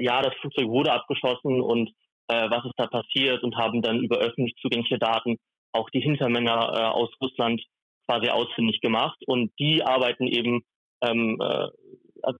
ja, 0.00 0.22
das 0.22 0.34
Flugzeug 0.40 0.68
wurde 0.68 0.92
abgeschossen 0.92 1.60
und 1.60 1.90
äh, 2.28 2.48
was 2.50 2.64
ist 2.64 2.74
da 2.76 2.86
passiert 2.86 3.42
und 3.42 3.56
haben 3.56 3.82
dann 3.82 3.98
über 3.98 4.18
öffentlich 4.18 4.54
zugängliche 4.60 4.98
Daten 4.98 5.36
auch 5.72 5.90
die 5.90 6.00
Hintermänner 6.00 6.72
äh, 6.74 6.82
aus 6.84 7.10
Russland 7.20 7.62
quasi 8.06 8.28
ausfindig 8.28 8.80
gemacht. 8.80 9.18
Und 9.26 9.52
die 9.58 9.82
arbeiten 9.82 10.26
eben, 10.26 10.62
ähm, 11.02 11.40
äh, 11.40 11.68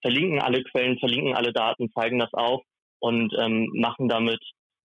verlinken 0.02 0.40
alle 0.40 0.62
Quellen, 0.65 0.98
verlinken 0.98 1.35
alle 1.35 1.52
Daten, 1.52 1.90
zeigen 1.93 2.19
das 2.19 2.32
auf 2.32 2.62
und 3.01 3.32
ähm, 3.39 3.70
machen 3.74 4.09
damit, 4.09 4.40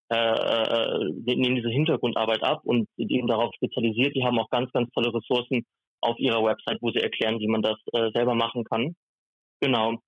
äh, 0.09 0.17
äh, 0.17 1.13
nehmen 1.25 1.57
diese 1.57 1.71
Hintergrundarbeit 1.71 2.43
ab 2.43 2.61
und 2.65 2.89
sind 2.97 3.11
eben 3.11 3.27
darauf 3.27 3.53
spezialisiert. 3.55 4.15
Die 4.15 4.25
haben 4.25 4.39
auch 4.39 4.51
ganz, 4.51 4.71
ganz 4.73 4.91
tolle 4.93 5.13
Ressourcen 5.13 5.65
auf 6.01 6.19
ihrer 6.19 6.43
Website, 6.45 6.79
wo 6.81 6.91
sie 6.91 7.01
erklären, 7.01 7.41
wie 7.41 7.49
man 7.49 7.63
das 7.63 7.79
äh, 7.93 8.11
selber 8.15 8.35
machen 8.35 8.65
kann. 8.65 8.95
Genau. 9.61 9.99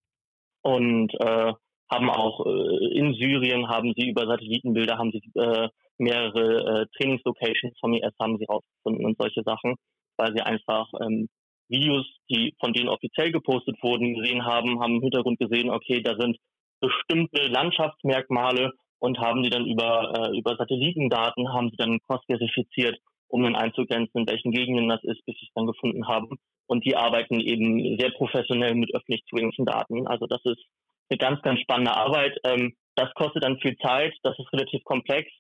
Und 0.63 1.13
äh, 1.21 1.53
haben 1.91 2.11
auch 2.11 2.47
äh, 2.47 2.99
in 2.99 3.15
Syrien 3.15 3.69
haben 3.69 3.93
sie 3.97 4.09
über 4.09 4.27
Satellitenbilder 4.27 4.99
haben 4.99 5.11
sie 5.11 5.23
äh, 5.35 5.69
mehrere 5.99 6.83
äh, 6.83 6.87
Trainingslocations 6.97 7.79
vom 7.81 7.95
IS 7.95 8.13
haben 8.21 8.39
sie 8.39 8.45
rausgefunden 8.45 9.05
und 9.05 9.17
solche 9.19 9.43
Sachen, 9.43 9.75
weil 10.17 10.33
sie 10.35 10.43
einfach 10.43 10.89
ähm, 11.01 11.29
Videos, 11.69 12.07
die 12.31 12.55
von 12.61 12.73
denen 12.73 12.89
offiziell 12.89 13.33
gepostet 13.33 13.77
wurden, 13.83 14.15
gesehen 14.15 14.45
haben, 14.45 14.81
haben 14.81 14.97
im 14.97 15.03
Hintergrund 15.03 15.39
gesehen, 15.39 15.71
okay, 15.71 16.03
da 16.03 16.17
sind 16.19 16.39
bestimmte 16.81 17.47
Landschaftsmerkmale 17.49 18.73
und 18.99 19.19
haben 19.19 19.43
die 19.43 19.51
dann 19.51 19.67
über 19.67 20.13
äh, 20.17 20.39
über 20.39 20.57
Satellitendaten 20.57 21.53
haben 21.53 21.71
sie 21.71 21.77
dann 21.77 22.01
cross-verifiziert 22.07 22.99
um 23.29 23.43
dann 23.43 23.57
einzugrenzen, 23.57 24.23
in 24.23 24.29
welchen 24.29 24.53
Gegenden 24.53 24.89
das 24.89 25.05
ist, 25.05 25.25
bis 25.27 25.37
sie 25.39 25.47
es 25.47 25.53
dann 25.55 25.67
gefunden 25.67 26.09
haben. 26.09 26.39
Und 26.67 26.85
die 26.85 26.97
arbeiten 26.97 27.41
eben 27.41 27.99
sehr 27.99 28.11
professionell 28.11 28.75
mit 28.75 28.95
öffentlich 28.95 29.25
zugänglichen 29.29 29.67
Daten. 29.67 30.07
Also 30.07 30.27
das 30.27 30.41
ist 30.45 30.63
eine 31.11 31.19
ganz, 31.19 31.41
ganz 31.43 31.61
spannende 31.61 31.95
Arbeit. 31.95 32.39
Ähm, 32.45 32.75
das 32.97 33.13
kostet 33.15 33.45
dann 33.45 33.59
viel 33.59 33.77
Zeit, 33.79 34.15
das 34.23 34.39
ist 34.39 34.53
relativ 34.53 34.83
komplex 34.85 35.31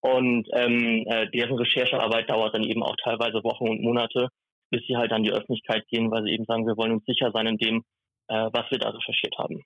und 0.00 0.46
ähm, 0.52 1.04
äh, 1.08 1.28
deren 1.30 1.56
Recherchearbeit 1.56 2.28
dauert 2.30 2.54
dann 2.54 2.62
eben 2.62 2.82
auch 2.82 2.94
teilweise 3.02 3.42
Wochen 3.42 3.68
und 3.68 3.82
Monate, 3.82 4.28
bis 4.76 4.86
sie 4.86 4.96
halt 4.96 5.10
an 5.12 5.22
die 5.22 5.32
Öffentlichkeit 5.32 5.88
gehen, 5.88 6.10
weil 6.10 6.24
sie 6.24 6.32
eben 6.32 6.44
sagen, 6.44 6.66
wir 6.66 6.76
wollen 6.76 6.92
uns 6.92 7.04
sicher 7.06 7.30
sein 7.32 7.46
in 7.46 7.56
dem, 7.56 7.84
äh, 8.28 8.50
was 8.52 8.70
wir 8.70 8.78
da 8.78 8.90
recherchiert 8.90 9.34
haben. 9.38 9.62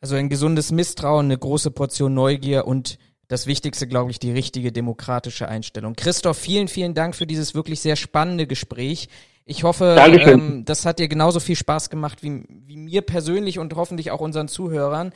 Also 0.00 0.14
ein 0.14 0.28
gesundes 0.28 0.70
Misstrauen, 0.70 1.26
eine 1.26 1.36
große 1.36 1.72
Portion 1.72 2.14
Neugier 2.14 2.64
und 2.64 2.96
das 3.26 3.48
Wichtigste, 3.48 3.88
glaube 3.88 4.12
ich, 4.12 4.20
die 4.20 4.30
richtige 4.30 4.70
demokratische 4.70 5.48
Einstellung. 5.48 5.94
Christoph, 5.94 6.38
vielen, 6.38 6.68
vielen 6.68 6.94
Dank 6.94 7.16
für 7.16 7.26
dieses 7.26 7.56
wirklich 7.56 7.80
sehr 7.80 7.96
spannende 7.96 8.46
Gespräch. 8.46 9.08
Ich 9.44 9.64
hoffe, 9.64 9.96
ähm, 9.98 10.64
das 10.64 10.86
hat 10.86 11.00
dir 11.00 11.08
genauso 11.08 11.40
viel 11.40 11.56
Spaß 11.56 11.90
gemacht 11.90 12.22
wie, 12.22 12.44
wie 12.48 12.76
mir 12.76 13.02
persönlich 13.02 13.58
und 13.58 13.74
hoffentlich 13.74 14.12
auch 14.12 14.20
unseren 14.20 14.46
Zuhörern. 14.46 15.12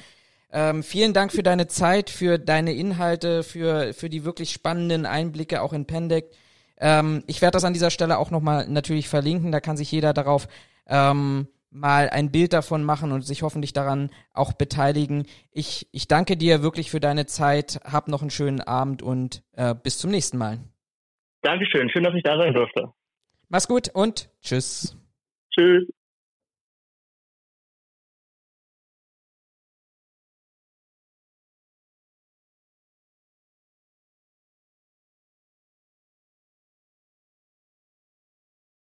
Ähm, 0.52 0.82
vielen 0.82 1.12
Dank 1.12 1.30
für 1.30 1.44
deine 1.44 1.68
Zeit, 1.68 2.10
für 2.10 2.38
deine 2.38 2.72
Inhalte, 2.72 3.44
für, 3.44 3.92
für 3.92 4.10
die 4.10 4.24
wirklich 4.24 4.50
spannenden 4.50 5.06
Einblicke 5.06 5.62
auch 5.62 5.72
in 5.72 5.86
Pendek. 5.86 6.30
Ähm, 6.78 7.22
ich 7.26 7.40
werde 7.42 7.56
das 7.56 7.64
an 7.64 7.72
dieser 7.72 7.90
Stelle 7.90 8.18
auch 8.18 8.30
nochmal 8.30 8.66
natürlich 8.68 9.08
verlinken, 9.08 9.52
da 9.52 9.60
kann 9.60 9.76
sich 9.76 9.90
jeder 9.90 10.12
darauf 10.12 10.48
ähm, 10.86 11.48
mal 11.70 12.08
ein 12.08 12.30
Bild 12.30 12.52
davon 12.52 12.84
machen 12.84 13.12
und 13.12 13.22
sich 13.22 13.42
hoffentlich 13.42 13.72
daran 13.72 14.10
auch 14.32 14.52
beteiligen. 14.52 15.26
Ich, 15.50 15.88
ich 15.92 16.06
danke 16.06 16.36
dir 16.36 16.62
wirklich 16.62 16.90
für 16.90 17.00
deine 17.00 17.26
Zeit. 17.26 17.80
Hab 17.84 18.08
noch 18.08 18.22
einen 18.22 18.30
schönen 18.30 18.60
Abend 18.60 19.02
und 19.02 19.42
äh, 19.52 19.74
bis 19.74 19.98
zum 19.98 20.10
nächsten 20.10 20.38
Mal. 20.38 20.60
Dankeschön. 21.42 21.90
Schön, 21.90 22.04
dass 22.04 22.14
ich 22.14 22.22
da 22.22 22.38
sein 22.38 22.54
durfte. 22.54 22.92
Mach's 23.48 23.68
gut 23.68 23.90
und 23.92 24.30
tschüss. 24.40 24.96
Tschüss. 25.50 25.84